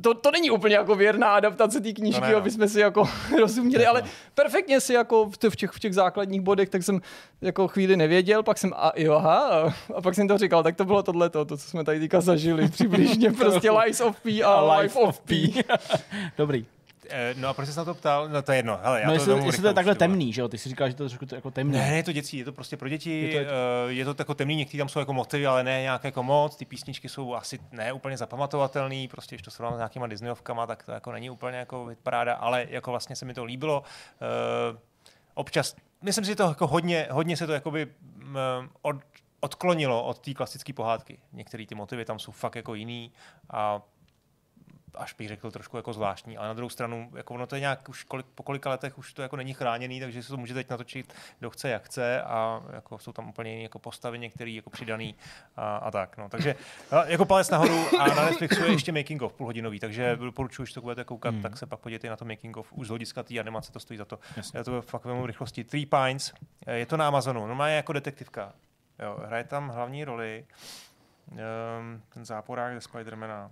[0.00, 2.36] to, to není úplně jako věrná adaptace té knížky, ne, no.
[2.36, 3.08] aby jsme si jako
[3.40, 4.02] rozuměli, ale
[4.34, 7.00] perfektně si jako v, v, těch, v těch základních bodech, tak jsem
[7.40, 10.76] jako chvíli nevěděl, pak jsem a jo, aha, a, a pak jsem to říkal, tak
[10.76, 14.78] to bylo tohleto, to, co jsme tady teďka zažili, přibližně prostě Lies of P a
[14.78, 15.52] Life of P.
[16.38, 16.66] Dobrý.
[17.10, 18.28] Eh, No a proč jsi se na to ptal?
[18.28, 18.78] No to je jedno.
[18.82, 20.48] Hele, já No to jestli, jestli to je takhle už, temný, že jo?
[20.48, 21.72] Ty si říkal, že to je trošku to jako temný.
[21.72, 24.04] Ne, ne, je to dětí, je to prostě pro děti, Je je to- to, je
[24.04, 27.08] to jako temný, některý tam jsou jako motivy, ale ne nějak jako moc, ty písničky
[27.08, 31.12] jsou asi ne úplně zapamatovatelný, prostě když to srovnám s nějakýma Disneyovkama, tak to jako
[31.12, 33.80] není úplně jako paráda, ale jako vlastně se mi to líbilo.
[34.70, 34.78] Uh,
[35.34, 37.86] občas, myslím si, že to jako hodně, hodně se to jakoby
[38.16, 38.36] mm,
[38.82, 38.96] od,
[39.40, 41.18] odklonilo od té klasické pohádky.
[41.32, 43.12] Některé ty motivy tam jsou fakt jako jiný
[43.50, 43.82] a
[44.96, 47.88] až bych řekl trošku jako zvláštní, ale na druhou stranu, jako ono to je nějak
[47.88, 50.70] už kolik, po kolika letech už to jako není chráněný, takže si to může teď
[50.70, 54.70] natočit, kdo chce, jak chce a jako jsou tam úplně jiné jako postavy některé jako
[54.70, 55.14] přidaný
[55.56, 56.16] a, a, tak.
[56.16, 56.28] No.
[56.28, 56.54] Takže
[57.06, 60.80] jako palec nahoru a na Netflixu je ještě making of půlhodinový, takže doporučuji, když to
[60.80, 61.42] budete koukat, Hmm.
[61.42, 62.72] tak se pak podívejte na to making of.
[62.72, 64.18] Už z hlediska té animace to stojí za to.
[64.36, 64.58] Jasně.
[64.58, 65.64] Já to fakt vemu rychlosti.
[65.64, 66.32] Three Pines,
[66.66, 68.52] eh, je to na Amazonu, no má je jako detektivka.
[68.98, 70.46] Jo, hraje tam hlavní roli
[71.30, 73.50] um, ten záporák ze Spidermana.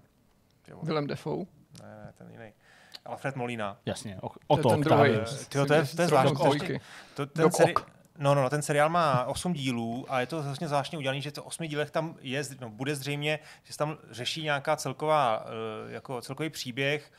[0.82, 1.46] Willem Dafoe.
[1.82, 2.52] Ne, ne, ten jiný.
[3.04, 3.78] Alfred Molina.
[3.86, 5.20] Jasně, o, To o je to, ten druhej.
[5.48, 6.78] Tyjo, to je- to je zvláštní.
[7.14, 7.74] To, ten seri-.
[8.18, 11.32] No, no, no, ten seriál má 8 dílů a je to vlastně zvláštně udělané, že
[11.32, 15.46] to osmi dílech tam je, no, bude zřejmě, že se tam řeší nějaká celková,
[15.88, 17.12] eh, jako celkový příběh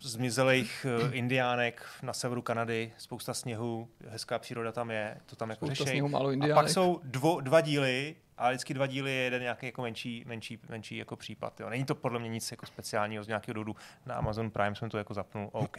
[0.00, 5.66] zmizelých eh, indiánek na severu Kanady, spousta sněhu, hezká příroda tam je, to tam jako
[5.66, 5.90] Spousta řeší.
[5.94, 9.66] sněhu, málo A pak jsou dvo, dva díly a vždycky dva díly je jeden nějaký
[9.66, 11.60] jako menší, menší, menší jako případ.
[11.60, 11.70] Jo.
[11.70, 13.76] Není to podle mě nic jako speciálního z nějakého důvodu.
[14.06, 15.48] Na Amazon Prime jsem to jako zapnul.
[15.52, 15.78] OK.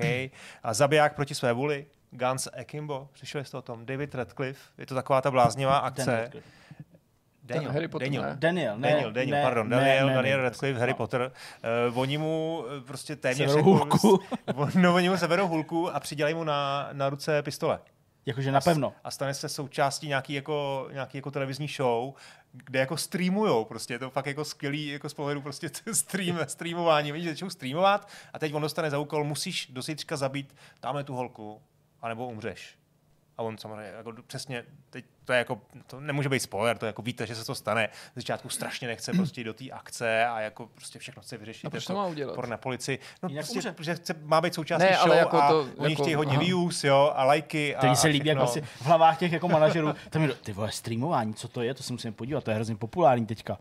[0.63, 1.85] A zabiják proti své vůli.
[2.11, 3.09] Guns Akimbo.
[3.13, 3.85] Přišli jste o tom.
[3.85, 4.71] David Radcliffe.
[4.77, 6.31] Je to taková ta bláznivá akce.
[7.43, 8.23] Daniel, Harry Potter, Daniel.
[8.23, 8.35] ne?
[8.39, 10.97] Daniel, ne, Daniel, Daniel, ne, pardon, ne, Daniel, ne, Daniel ne, Radcliffe, Harry no.
[10.97, 11.31] Potter.
[11.89, 14.19] Uh, oni mu eh, prostě téměř Seberou hulku.
[14.75, 17.79] no, oni mu seberou hulku a přidělají mu na, na ruce pistole
[18.29, 18.93] Jakože napevno.
[19.03, 22.13] a stane se součástí nějaký jako, nějaký jako televizní show,
[22.51, 27.13] kde jako streamujou, prostě je to fakt jako skvělý jako z pohledu prostě stream, streamování,
[27.13, 29.81] oni začnou streamovat a teď on dostane za úkol, musíš do
[30.17, 31.61] zabít tamhle tu holku,
[32.01, 32.77] anebo umřeš.
[33.39, 37.01] A on samozřejmě jako přesně, teď to je jako, to nemůže být spoiler, to jako
[37.01, 37.89] víte, že se to stane.
[38.11, 41.67] Z začátku strašně nechce prostě do té akce a jako prostě všechno chce vyřešit.
[41.67, 42.35] A proč jako to má udělat?
[42.35, 42.99] Por na policii.
[43.23, 43.71] No, Jinak prostě, umře.
[43.71, 46.33] protože chce, má být součástí Ne, show ale jako a to- oni jako- chtějí hodně
[46.35, 46.43] aha.
[46.43, 47.75] views, jo, a lajky.
[47.75, 48.41] A, se líbí, jak všechno.
[48.41, 49.93] vlastně v hlavách těch jako manažerů.
[50.09, 52.75] Tam je, ty vole, streamování, co to je, to si musím podívat, to je hrozně
[52.75, 53.57] populární teďka.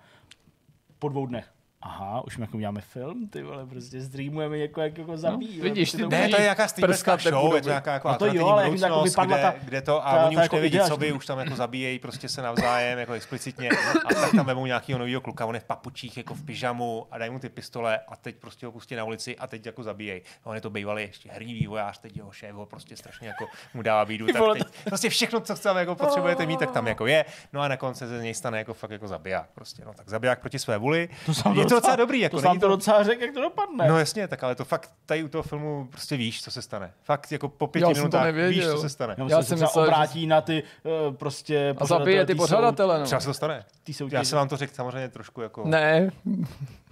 [0.99, 1.53] Po dvou dnech.
[1.83, 5.59] Aha, už my jako uděláme film, ty vole, prostě zdreamujeme jako, jak jako zabíjí.
[5.59, 8.15] No, vidíš, ty to Ne, to je nějaká streamerská show, je to nějaká jako No
[8.19, 10.41] to jo, ale jak to jako vypadla kde, ta- kde to, a ta- oni ta
[10.41, 13.71] už jako nevědí, idea, co by, už tam jako zabíjejí prostě se navzájem, jako explicitně,
[14.05, 17.19] a tak tam vemou nějakého nového kluka, on je v papučích, jako v pyžamu a
[17.19, 20.21] dají mu ty pistole a teď prostě ho pustí na ulici a teď jako zabíjejí.
[20.45, 23.83] On je to bývalý ještě herní vývojář, teď jeho šéf ho prostě strašně jako mu
[23.83, 27.25] dává bídu, tak teď, prostě všechno, co tam jako potřebujete mít, tak tam jako je.
[27.53, 30.09] No a na konci se z něj stane jako fakt jako zabiják prostě, no tak
[30.09, 31.09] zabiják proti své vůli.
[31.55, 33.89] je to docela dobrý, jako to jsem není to docela řekl, jak to dopadne.
[33.89, 36.93] No jasně, tak ale to fakt tady u toho filmu prostě víš, co se stane.
[37.03, 39.15] Fakt jako po pěti minutách víš, co se stane.
[39.19, 41.75] Já, Já já jsem se myslel, obrátí na ty uh, prostě...
[41.79, 43.05] A zabije ty pořadatele, no.
[43.05, 43.65] Třeba se to stane.
[44.11, 45.63] Já jsem vám to řekl samozřejmě trošku jako...
[45.69, 46.11] Ne,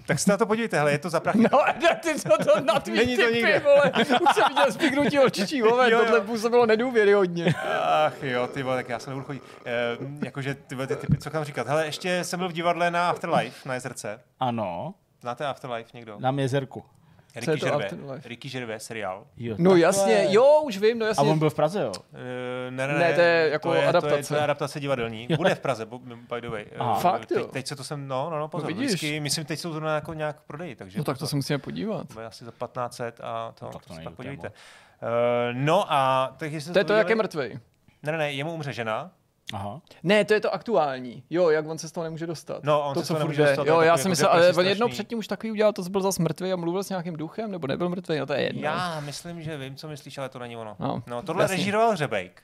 [0.06, 1.38] Tak se na to podívejte, hele, je to za prachy.
[1.52, 1.64] no,
[2.02, 3.58] ty co to na tvý Není to typy, nikde.
[3.60, 3.92] vole.
[4.00, 4.18] Už jsem
[4.48, 6.04] viděl spiknutí očičí, vole, Jo, jo.
[6.04, 7.54] tohle působilo nedůvěryhodně.
[8.06, 9.42] Ach jo, ty vole, tak já se nebudu chodit.
[9.66, 11.66] E, jakože ty, vole, ty typy, co kam říkat.
[11.68, 14.20] Hele, ještě jsem byl v divadle na Afterlife, na Jezerce.
[14.40, 16.16] Ano, Znáte Afterlife někdo?
[16.20, 16.84] na Jezerku.
[17.36, 17.92] Je Ricky to Gervais.
[17.92, 18.28] Afterlife?
[18.28, 19.26] Ricky Gervais, seriál.
[19.36, 21.28] Jo, No jasně, jo, už vím, no A jasně.
[21.30, 21.92] on byl v Praze, jo?
[22.14, 24.28] E, ne, ne, Ne, to je jako to je, To je, adaptace.
[24.28, 25.28] to je adaptace divadelní.
[25.36, 26.64] Bude v Praze, by the way.
[26.78, 26.96] Aha.
[26.98, 27.42] E, Fakt, jo?
[27.42, 28.66] teď, teď, se to sem, no, no, no, pozor.
[28.68, 28.86] vidíš.
[28.86, 31.58] vždycky, myslím, teď jsou to na jako nějak prodej, takže No tak to se musíme
[31.58, 32.12] podívat.
[32.12, 34.48] Bude asi za 1500 a to, tak to to se to je podívejte.
[34.48, 34.54] Uh,
[35.52, 37.58] no a tak jestli To je to, jak je mrtvej.
[38.02, 39.10] Ne, ne, ne, jemu umře žena.
[39.52, 39.80] Aha.
[40.02, 41.22] Ne, to je to aktuální.
[41.30, 42.64] Jo, jak on se z toho nemůže dostat.
[42.64, 44.10] No, on to, se z co furt nemůže dostat, to je Jo, já jako jsem
[44.10, 46.88] myslel, ale on jednou předtím už takový udělal, to byl zase mrtvý a mluvil s
[46.88, 48.62] nějakým duchem, nebo nebyl mrtvý, no to je jedno.
[48.62, 50.76] Já myslím, že vím, co myslíš, ale to není ono.
[50.78, 51.56] No, No, tohle jasně.
[51.56, 52.42] režíroval Hřebejk.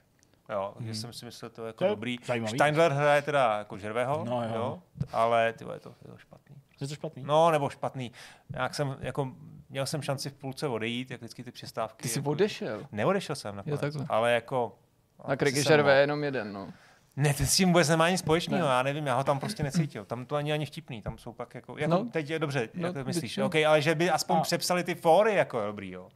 [0.51, 2.17] Jo, takže jsem si myslel, to je jako To je dobrý.
[2.27, 2.59] zajímavý.
[2.59, 4.51] Steindler hraje teda jako Žervého, No, jo.
[4.55, 4.83] jo.
[5.13, 6.57] ale ty vole, je to, je to špatný.
[6.81, 7.23] Je to špatný?
[7.27, 8.13] No, nebo špatný.
[8.57, 9.33] Jak jsem, jako,
[9.71, 12.03] měl jsem šanci v půlce odejít, jak vždycky ty přestávky.
[12.03, 12.87] Ty jsi jako, odešel.
[12.93, 14.07] Neodešel jsem nakonec, takhle.
[14.09, 14.79] ale jako...
[15.19, 15.95] A asi Ricky jsem Gervais mohl.
[15.97, 16.69] je jenom jeden, no.
[17.17, 18.75] Ne, s tím vůbec nemá nic společného, Ne.
[18.75, 20.05] já nevím, já ho tam prostě necítil.
[20.05, 22.05] Tam to ani ani vtipný, tam jsou pak jako, jako No.
[22.05, 23.47] teď je dobře, No, jak to myslíš, většinou.
[23.47, 26.09] okay, ale že by aspoň A- přepsali ty fóry jako dobrý, jo,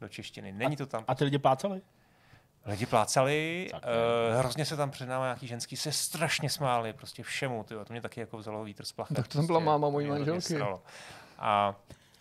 [0.00, 0.52] do češtiny.
[0.52, 1.04] Není to tam.
[1.08, 1.80] A ty lidi plácali?
[2.66, 7.22] Lidi plácali, Tak uh, hrozně se tam před námi nějaký ženský se strašně smáli, prostě
[7.22, 7.84] všemu, tyjo.
[7.84, 9.14] to mě taky jako vzalo vítr z plachet.
[9.16, 10.58] Tak to byla prostě, máma mojí manželky.
[11.38, 11.74] A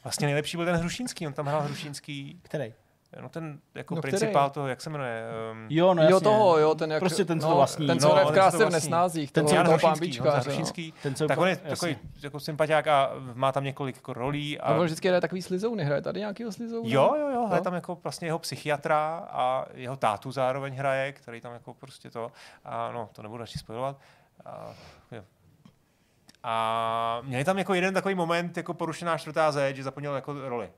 [0.03, 2.73] vlastně nejlepší byl ten Hrušínský, on tam hrál Hrušínský, Který?
[3.21, 4.11] No ten jako No, no, který?
[4.11, 6.23] principál toho, jak se jmenuje, um, Jo, no jo, jasně.
[6.23, 6.99] toho, jo, ten jak...
[6.99, 7.87] Prostě ten, co no, to vlastní.
[7.87, 10.51] Ten, co No, v je to krásě v nesnázích, Ten, toho, co Jan toho pambičkáře.
[10.59, 10.65] no.
[11.03, 11.69] Ten, co tak on je jasně.
[11.69, 14.59] takový jako sympatiák a má tam několik jako rolí.
[14.59, 14.63] A...
[14.65, 16.89] A on vždycky hraje takový slizouny, hraje tady nějakýho slizouna?
[16.89, 17.63] Jo, jo, jo, hraje Jo?
[17.63, 22.31] tam jako vlastně jeho psychiatra a jeho tátu zároveň hraje, který tam jako prostě to,
[22.65, 23.97] a no, to nebudu radši spojovat.
[24.45, 24.67] A,
[25.11, 25.23] jo.
[26.43, 30.69] a měli tam jako jeden takový moment, jako porušená čtvrtá zeď, že zapomněl jako roli.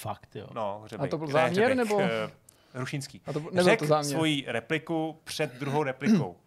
[0.00, 0.46] Fakt, jo.
[0.54, 1.08] No, hřebejk.
[1.08, 2.30] A to byl Ne, záměr, hřebejk, nebo- eh,
[2.74, 3.20] Hrušínský.
[3.26, 4.14] A to nebyl Řekl to záměr.
[4.16, 6.36] svoji repliku před druhou replikou.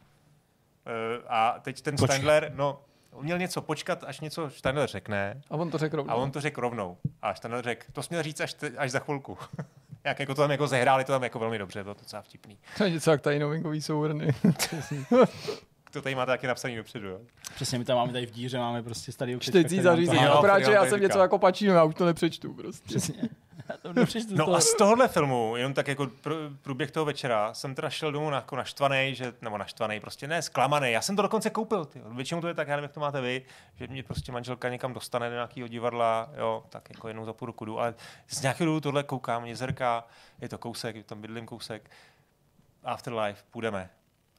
[0.85, 2.07] Eh, a teď ten Počkej.
[2.07, 6.13] Steindler, no, on měl něco počkat, až něco Steindler řekne, A on to řekl rovnou.
[6.13, 6.97] a on to řekl rovnou.
[7.21, 9.37] A Steindler řekl, to směl říct až, te, až za chvilku.
[10.03, 12.57] Jak jako to tam jako zehráli, to tam jako velmi dobře, bylo to docela vtipný.
[12.77, 14.27] To je něco jak tady novinkový souhrny.
[15.93, 17.19] To tady máte taky napsaný dopředu, jo?
[17.55, 20.19] Přesně, my tam máme tady v díře, máme prostě starý Čtecí zařízení.
[20.25, 21.07] Akorát, že vám já jsem říká.
[21.07, 22.85] něco jako pačíno, já už to nepřečtu prostě.
[22.85, 23.15] Přesně.
[23.69, 24.57] Já to nepřečtu z No toho.
[24.57, 28.29] a z tohohle filmu, jenom tak jako pr- průběh toho večera, jsem teda šel domů
[28.29, 30.91] na, jako naštvaný, že, nebo naštvaný, prostě ne, zklamaný.
[30.91, 31.85] Já jsem to dokonce koupil.
[31.85, 32.01] Ty.
[32.05, 33.41] Většinou to je tak, já nevím, jak to máte vy,
[33.75, 37.45] že mě prostě manželka někam dostane do nějakého divadla, jo, tak jako jednou za půl
[37.45, 37.93] roku jdu, ale
[38.27, 40.07] z nějakého důvodu tohle koukám, jezerka,
[40.41, 41.91] je to kousek, tam bydlím kousek,
[42.83, 43.89] Afterlife, půjdeme.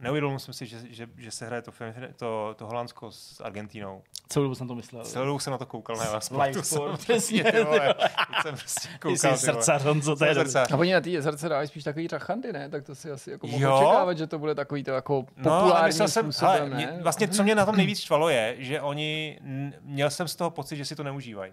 [0.00, 4.02] Neuvědomil jsem si, že, že, že se hraje to, film, to, to Holandsko s Argentínou.
[4.28, 5.04] Celou dobu jsem to myslel.
[5.04, 6.30] Celou dobu jsem na to koukal na vás.
[6.30, 7.94] Live sport, přesně, ty vole.
[8.42, 9.16] jsem prostě koukal.
[9.16, 9.38] jsi ty vole.
[9.38, 10.72] srdcař, Honzo, to je Jsem srdcař.
[10.72, 12.68] A oni na té jezerce dávají spíš takový trachandy, ne?
[12.68, 15.60] Tak to si asi jako mohl očekávat, že to bude takový to jako No, ale
[15.60, 16.76] populární jsem, způsobem, hele, ne?
[16.76, 19.38] mě, vlastně co mě na tom nejvíc štvalo je, že oni,
[19.80, 21.52] měl jsem z toho pocit, že si to neužívají.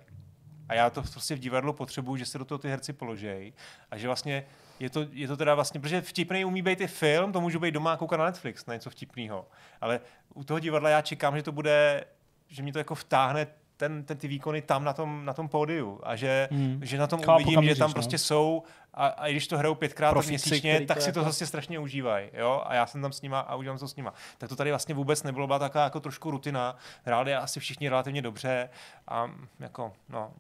[0.72, 3.54] A já to prostě v divadlu potřebuju, že se do toho ty herci položejí.
[3.92, 4.46] A že vlastně
[4.80, 7.72] je to, je to teda vlastně, protože vtipný umí být i film, to můžu být
[7.72, 9.48] doma a koukat na Netflix, na něco vtipného.
[9.82, 10.00] Ale
[10.34, 12.04] u toho divadla já čekám, že to bude,
[12.48, 13.48] že mě to jako vtáhne
[13.82, 16.80] ten, ten, ty výkony tam na tom, na tom pódiu a že, Hmm.
[16.84, 17.94] že na tom Chápu, uvidím, že tam no.
[17.94, 21.12] prostě jsou a, a i když to hrajou pětkrát tak Profíci, měsíčně, tak to si
[21.12, 22.30] to vlastně strašně užívají.
[22.34, 22.64] Jo?
[22.66, 24.14] A já jsem tam s nima a udělám to s nima.
[24.38, 26.76] Tak to tady vlastně vůbec nebylo, byla taková jako trošku rutina.
[27.04, 28.70] Hráli asi všichni relativně dobře
[29.08, 30.32] a jako, no,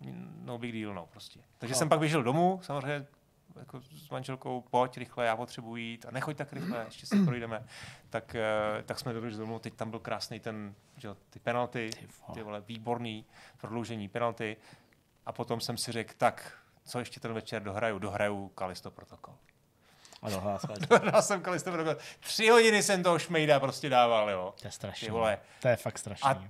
[0.45, 1.39] no big deal, no prostě.
[1.57, 1.79] Takže No.
[1.79, 3.05] jsem pak běžel domů, samozřejmě
[3.59, 7.65] jako s manželkou, pojď rychle, já potřebuji jít a nechoď tak rychle, ještě se projdeme.
[8.09, 11.89] Tak, eh, tak jsme došli domů, teď tam byl krásný ten, že jo, ty penalty,
[12.33, 12.61] Ty vole.
[12.61, 13.25] výborný
[13.57, 14.57] prodloužení penalty.
[15.25, 17.99] A potom jsem si řekl, tak co ještě ten večer dohraju?
[17.99, 19.35] Dohraju Kalisto protokol.
[20.21, 20.67] A dohrál se.
[20.89, 22.01] Dohrál jsem Kalisto protokol.
[22.19, 24.53] Tři hodiny jsem toho šmejda prostě dával, jo.
[24.61, 25.07] To je strašný.
[25.61, 26.29] To je fakt strašný.
[26.29, 26.43] A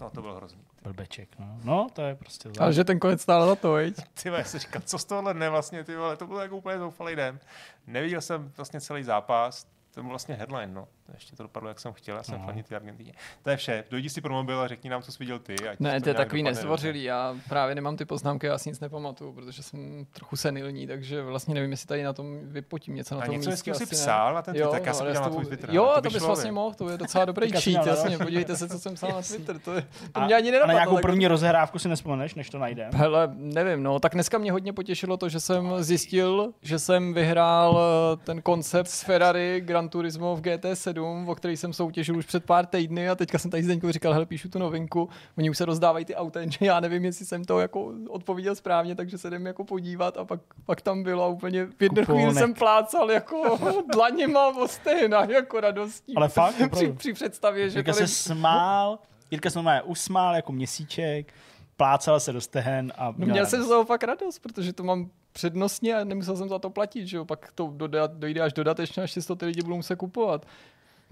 [0.00, 0.64] No, to bylo hrozný.
[0.82, 1.58] Blbeček, no.
[1.64, 2.76] No, to je prostě Ale záleží.
[2.76, 3.96] že ten konec stál za to, viď?
[4.22, 6.56] Ty vole, já si říkal, co z tohohle dne vlastně, ty vole, to byl jako
[6.56, 7.40] úplně zoufalý den.
[7.86, 10.88] Neviděl jsem vlastně celý zápas, to byl vlastně headline, no.
[11.14, 12.44] Ještě to dopadlo, jak jsem chtěl, já jsem No.
[12.46, 13.12] fandit té Argentině.
[13.42, 15.54] To je vše, dojdi si pro mobil a řekni nám, co jsi viděl ty.
[15.68, 17.02] Ať Ne, to je takový dopadne nezdvořilý.
[17.02, 21.54] Já právě nemám ty poznámky, já si nic nepamatuju, protože jsem trochu senilní, takže vlastně
[21.54, 23.70] nevím, jestli tady na tom vypotím něco na A tom něco místě.
[23.70, 24.00] hezkého si asi ne.
[24.02, 26.22] psal na ten Twitter, tak já podívám na tvůj Twitter, Jo, to to, by bys
[26.22, 28.24] vlastně mohl, to je docela dobrý cheat, jasně, no.
[28.24, 30.74] podívejte se, co jsem psal na Twitter, to, je, to mě ani A na nenapadlo.
[30.74, 32.90] nějakou první rozhrávku si nespomeneš, než to najdem?
[32.94, 37.80] Hele, nevím, no, tak dneska mě hodně potěšilo to, že jsem zjistil, že jsem vyhrál
[37.80, 42.44] eh, ten koncept z Ferrari Gran Turismo v GT7, o který jsem soutěžil už před
[42.44, 45.64] pár týdny a teďka jsem tady Zdeňkovi říkal, hele, píšu tu novinku, oni už se
[45.64, 49.46] rozdávají ty auta, jenže já nevím, jestli jsem to jako odpověděl správně, takže se jdem
[49.46, 53.58] jako podívat a pak, pak tam bylo a úplně v jednu chvíli jsem plácal jako
[53.92, 56.14] dlaněma o stehna, jako radostí.
[56.14, 58.98] Ale fakt, při, při představě, že Jirka to se smál,
[59.30, 61.34] Jirka se normálně usmál jako měsíček,
[61.76, 65.10] plácal se do stehen a No měl jsem z toho fakt radost, protože to mám
[65.32, 69.02] přednostně a nemusel jsem za to platit, že jo, pak to dodat, dojde až dodatečně,
[69.02, 70.46] až si to ty lidi budou muset kupovat.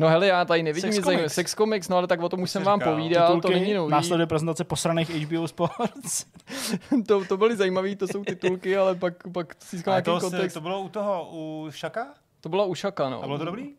[0.00, 1.04] No hele, já tady nevidím Sex nic.
[1.16, 1.34] Comics.
[1.34, 2.94] Sex Comics, no ale tak o tom už jsem vám říkal.
[2.94, 3.90] povídal, to není nový.
[3.90, 6.24] Následuje prezentace posraných HBO Sports.
[7.06, 10.54] to, to byly zajímavé, to jsou titulky, ale pak, pak získal nějaký to, kontext.
[10.54, 12.06] to bylo u toho, u Šaka?
[12.40, 13.22] To byla ušaka, no.
[13.22, 13.70] A bylo to dobrý?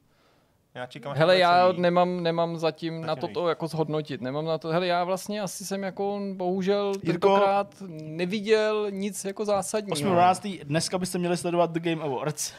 [0.76, 4.22] Já čekám, Hele, já nemám, nemám zatím na to, to jako zhodnotit.
[4.22, 10.10] Nemám na to, hele, já vlastně asi jsem jako bohužel tentokrát neviděl nic jako zásadního.
[10.10, 10.48] 12.
[10.64, 12.54] dneska byste měli sledovat The Game Awards.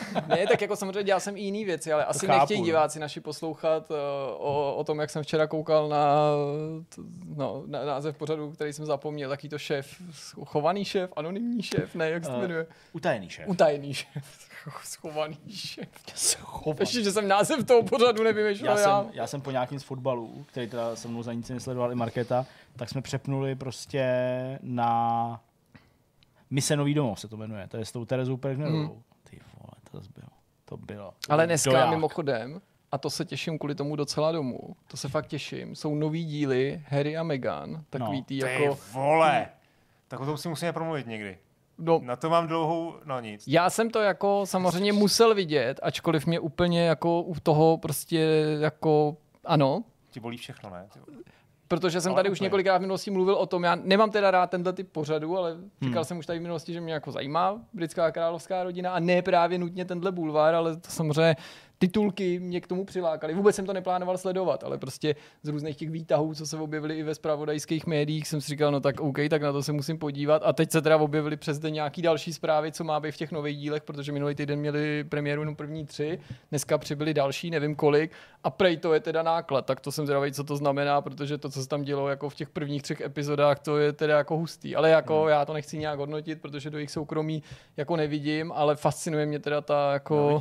[0.26, 2.66] Ne, tak jako samozřejmě dělal jsem i jiný věci, ale asi chápu, nechtějí no.
[2.66, 3.96] diváci naši poslouchat uh,
[4.38, 6.16] o, o, tom, jak jsem včera koukal na,
[7.36, 10.02] no, na název pořadu, který jsem zapomněl, taký to šéf,
[10.44, 12.66] chovaný šéf, anonymní šéf, ne, jak se to Eh, jmenuje?
[12.92, 13.48] Utajený šéf.
[13.48, 14.48] Utajený šéf,
[14.84, 15.88] schovaný šéf.
[16.80, 19.02] Ještě, že jsem název toho pořadu nevymýšlel já, já.
[19.02, 21.94] jsem, já jsem po nějakým z fotbalů, který teda se mnou za nic nesledoval i
[21.94, 22.46] Marketa,
[22.76, 24.04] tak jsme přepnuli prostě
[24.62, 25.40] na
[26.50, 27.68] Mise Nový domov se to jmenuje.
[27.68, 28.78] To je s tou Terezou Pergnerovou.
[28.78, 29.02] Hmm.
[29.92, 30.28] To bylo.
[30.64, 31.14] To bylo.
[31.28, 31.90] Ale dneska Doják.
[31.90, 32.60] mimochodem,
[32.92, 36.82] a to se těším kvůli tomu docela domů, to se fakt těším, jsou nový díly
[36.88, 38.24] Harry a Meghan, takový No.
[38.24, 38.78] ty jako...
[38.92, 39.48] vole!
[40.08, 41.38] Tak o tom si musíme promluvit někdy.
[41.78, 43.44] No, Na to mám dlouhou, no nic.
[43.48, 48.18] Já jsem to jako samozřejmě musel vidět, ačkoliv mě úplně jako u toho prostě
[48.60, 50.88] jako ano, Ti bolí všechno, ne?
[50.94, 51.00] Ty.
[51.72, 52.46] Protože jsem Ale tady už úplně.
[52.46, 55.70] několikrát v minulosti mluvil o tom, já nemám teda rád tenhle typ pořadu, ale Hmm.
[55.82, 59.22] říkal jsem už tady v minulosti, že mě jako zajímá britská královská rodina a ne
[59.22, 61.36] právě nutně tenhle bulvár, ale to samozřejmě
[61.86, 63.34] titulky mě k tomu přilákaly.
[63.34, 67.02] Vůbec jsem to neplánoval sledovat, ale prostě z různých těch výtahů, co se objevily i
[67.02, 70.42] ve spravodajských médiích, jsem si říkal, no tak OK, tak na to se musím podívat.
[70.44, 73.32] A teď se teda objevily přes den nějaký další zprávy, co má být v těch
[73.32, 76.18] nových dílech, protože minulý týden měli premiéru jenom první tři,
[76.50, 78.12] dneska přibyly další, nevím kolik.
[78.44, 81.50] A prej to je teda náklad, tak to jsem zvědavý, co to znamená, protože to,
[81.50, 84.76] co se tam dělo jako v těch prvních třech epizodách, to je teda jako hustý.
[84.76, 85.28] Ale jako Hmm.
[85.28, 87.42] já to nechci nějak hodnotit, protože do jejich soukromí
[87.76, 90.40] jako nevidím, ale fascinuje mě teda ta jako No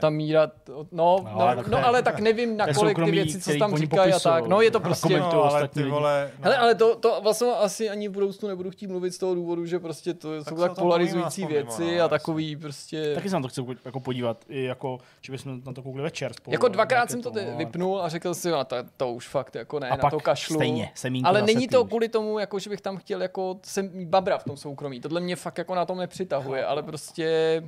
[0.00, 2.98] ta míra, no, No, no, ale no, tak to je- ale tak nevím, na kolik
[3.04, 4.46] ty věci, co tam říkají a tak.
[4.46, 5.20] No je to A prostě...
[5.20, 6.44] no, ale ty vole, no.
[6.44, 9.66] Hele, ale to, to vlastně asi ani v budoucnu nebudu chtít mluvit z toho důvodu,
[9.66, 13.14] že prostě to Tak jsou tak polarizující aspoň věci mimo, no, a takový prostě...
[13.14, 16.32] Taky se na to chci jako podívat, i jako, že bychom na to koukli večer
[16.32, 16.52] spolu.
[16.54, 17.56] Jako dvakrát jsem to no.
[17.56, 20.20] vypnul a řekl si, no, to, to už fakt jako ne, A na pak to
[20.20, 20.54] kašlu.
[20.56, 20.92] stejně,
[21.24, 24.56] Ale není to kvůli tomu, jako, že bych tam chtěl jako jsem babra v tom
[24.56, 25.00] soukromí.
[25.00, 27.62] Tohle mě fakt jako na tom nepřitahuje, ale prostě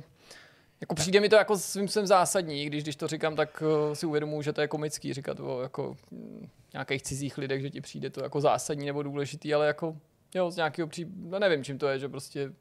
[0.81, 4.05] jako přijde mi to jako svým svým zásadní, když, když to říkám, tak uh, si
[4.05, 8.09] uvědomuji, že to je komický říkat o jako mm, nějakých cizích lidech, že ti přijde
[8.09, 9.97] to jako zásadní nebo důležitý, ale jako
[10.35, 11.05] jo, z nějakého pří...
[11.15, 12.51] no nevím, čím to je, že prostě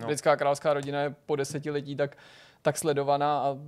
[0.00, 0.06] no.
[0.06, 2.18] britská královská rodina je po desetiletí tak,
[2.62, 3.58] tak sledovaná a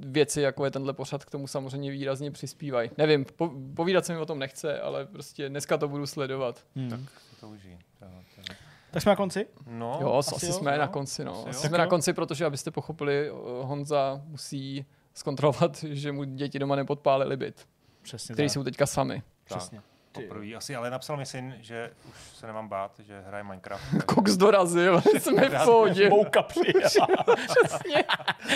[0.00, 2.90] věci, jako je tenhle pořad, k tomu samozřejmě výrazně přispívají.
[2.98, 6.64] Nevím, po, povídat se mi o tom nechce, ale prostě dneska to budu sledovat.
[6.76, 7.06] Hmm.
[7.40, 7.78] To užij.
[7.98, 9.46] To- to- Tak jsme na konci?
[9.66, 10.78] No, Jo, asi, asi jo, jsme no.
[10.78, 11.32] na konci, no.
[11.32, 11.60] Asi Asi jo.
[11.60, 11.90] jsme Tak na jo.
[11.90, 13.30] konci, protože abyste pochopili,
[13.62, 17.66] Honza musí zkontrolovat, že mu děti doma nepodpálili byt,
[18.02, 18.52] Přesně který tak.
[18.54, 19.22] jsou teďka sami.
[19.44, 19.80] Přesně.
[20.12, 20.46] Poprvé.
[20.54, 23.84] Asi, ale napsal mi syn, že už se nemám bát, že hraje Minecraft.
[24.06, 26.08] Koks dorazil, jsme v pohodě.
[26.10, 27.06] Mouka přijela.
[27.46, 28.04] Přesně.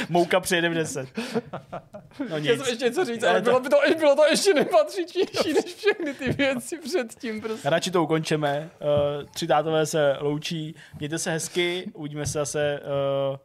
[0.08, 1.08] Mouka přijede v 10.
[2.30, 2.50] No nic.
[2.58, 5.64] jsem ještě něco říct, Ale ale to- bylo, by to, bylo to ještě nepatřičnější než
[5.74, 7.40] všechny ty věci předtím.
[7.40, 7.70] Prostě.
[7.70, 8.70] Radši to ukončeme.
[8.80, 10.74] Uh, tři tátové se loučí.
[10.98, 11.90] Mějte se hezky.
[11.94, 12.80] Uvidíme se zase
[13.30, 13.36] uh,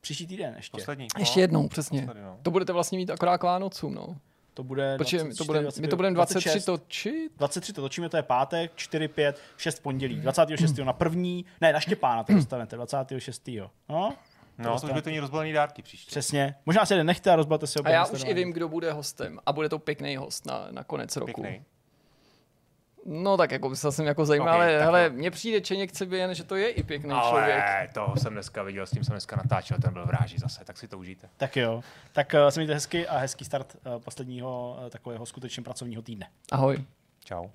[0.00, 0.70] příští týden ještě.
[0.78, 1.06] Poslední.
[1.18, 2.00] Ještě jednou, přesně.
[2.00, 2.38] Poslední, no.
[2.42, 4.16] To budete vlastně mít akorát k Vánocům, no.
[4.54, 7.32] To bude Počkej, 24, to budem, my to budeme 23 točit?
[7.36, 10.20] 23 to točíme, to je pátek, 4, 5, 6 pondělí.
[10.20, 10.78] 26.
[10.78, 13.50] na první, ne, na Štěpána to dostanete, 26.
[13.88, 14.14] No,
[14.58, 16.10] No, to už by to ní rozbalený dárky příště.
[16.10, 16.54] přesně.
[16.66, 17.86] Možná si jeden nechte a rozbalte si ho.
[17.86, 19.40] A já už i vím, kdo bude hostem.
[19.46, 21.42] A bude to pěkný host na, na konec roku.
[21.42, 21.64] Pěkný.
[23.06, 25.10] No tak jako myslel jsem jako zajímavé, Ok, ale tak hele, jo.
[25.12, 27.64] mně přijde Čeněk Cebijen, že to je i pěkný člověk.
[27.64, 30.78] Ale toho jsem dneska viděl, s tím jsem dneska natáčel, ten byl vráží zase, tak
[30.78, 31.28] si to užijte.
[31.36, 31.82] Tak jo.
[32.12, 36.28] Tak uh, se mějte hezky a hezký start uh, posledního uh, takového skutečně pracovního týdne.
[36.52, 36.84] Ahoj.
[37.24, 37.48] Čau.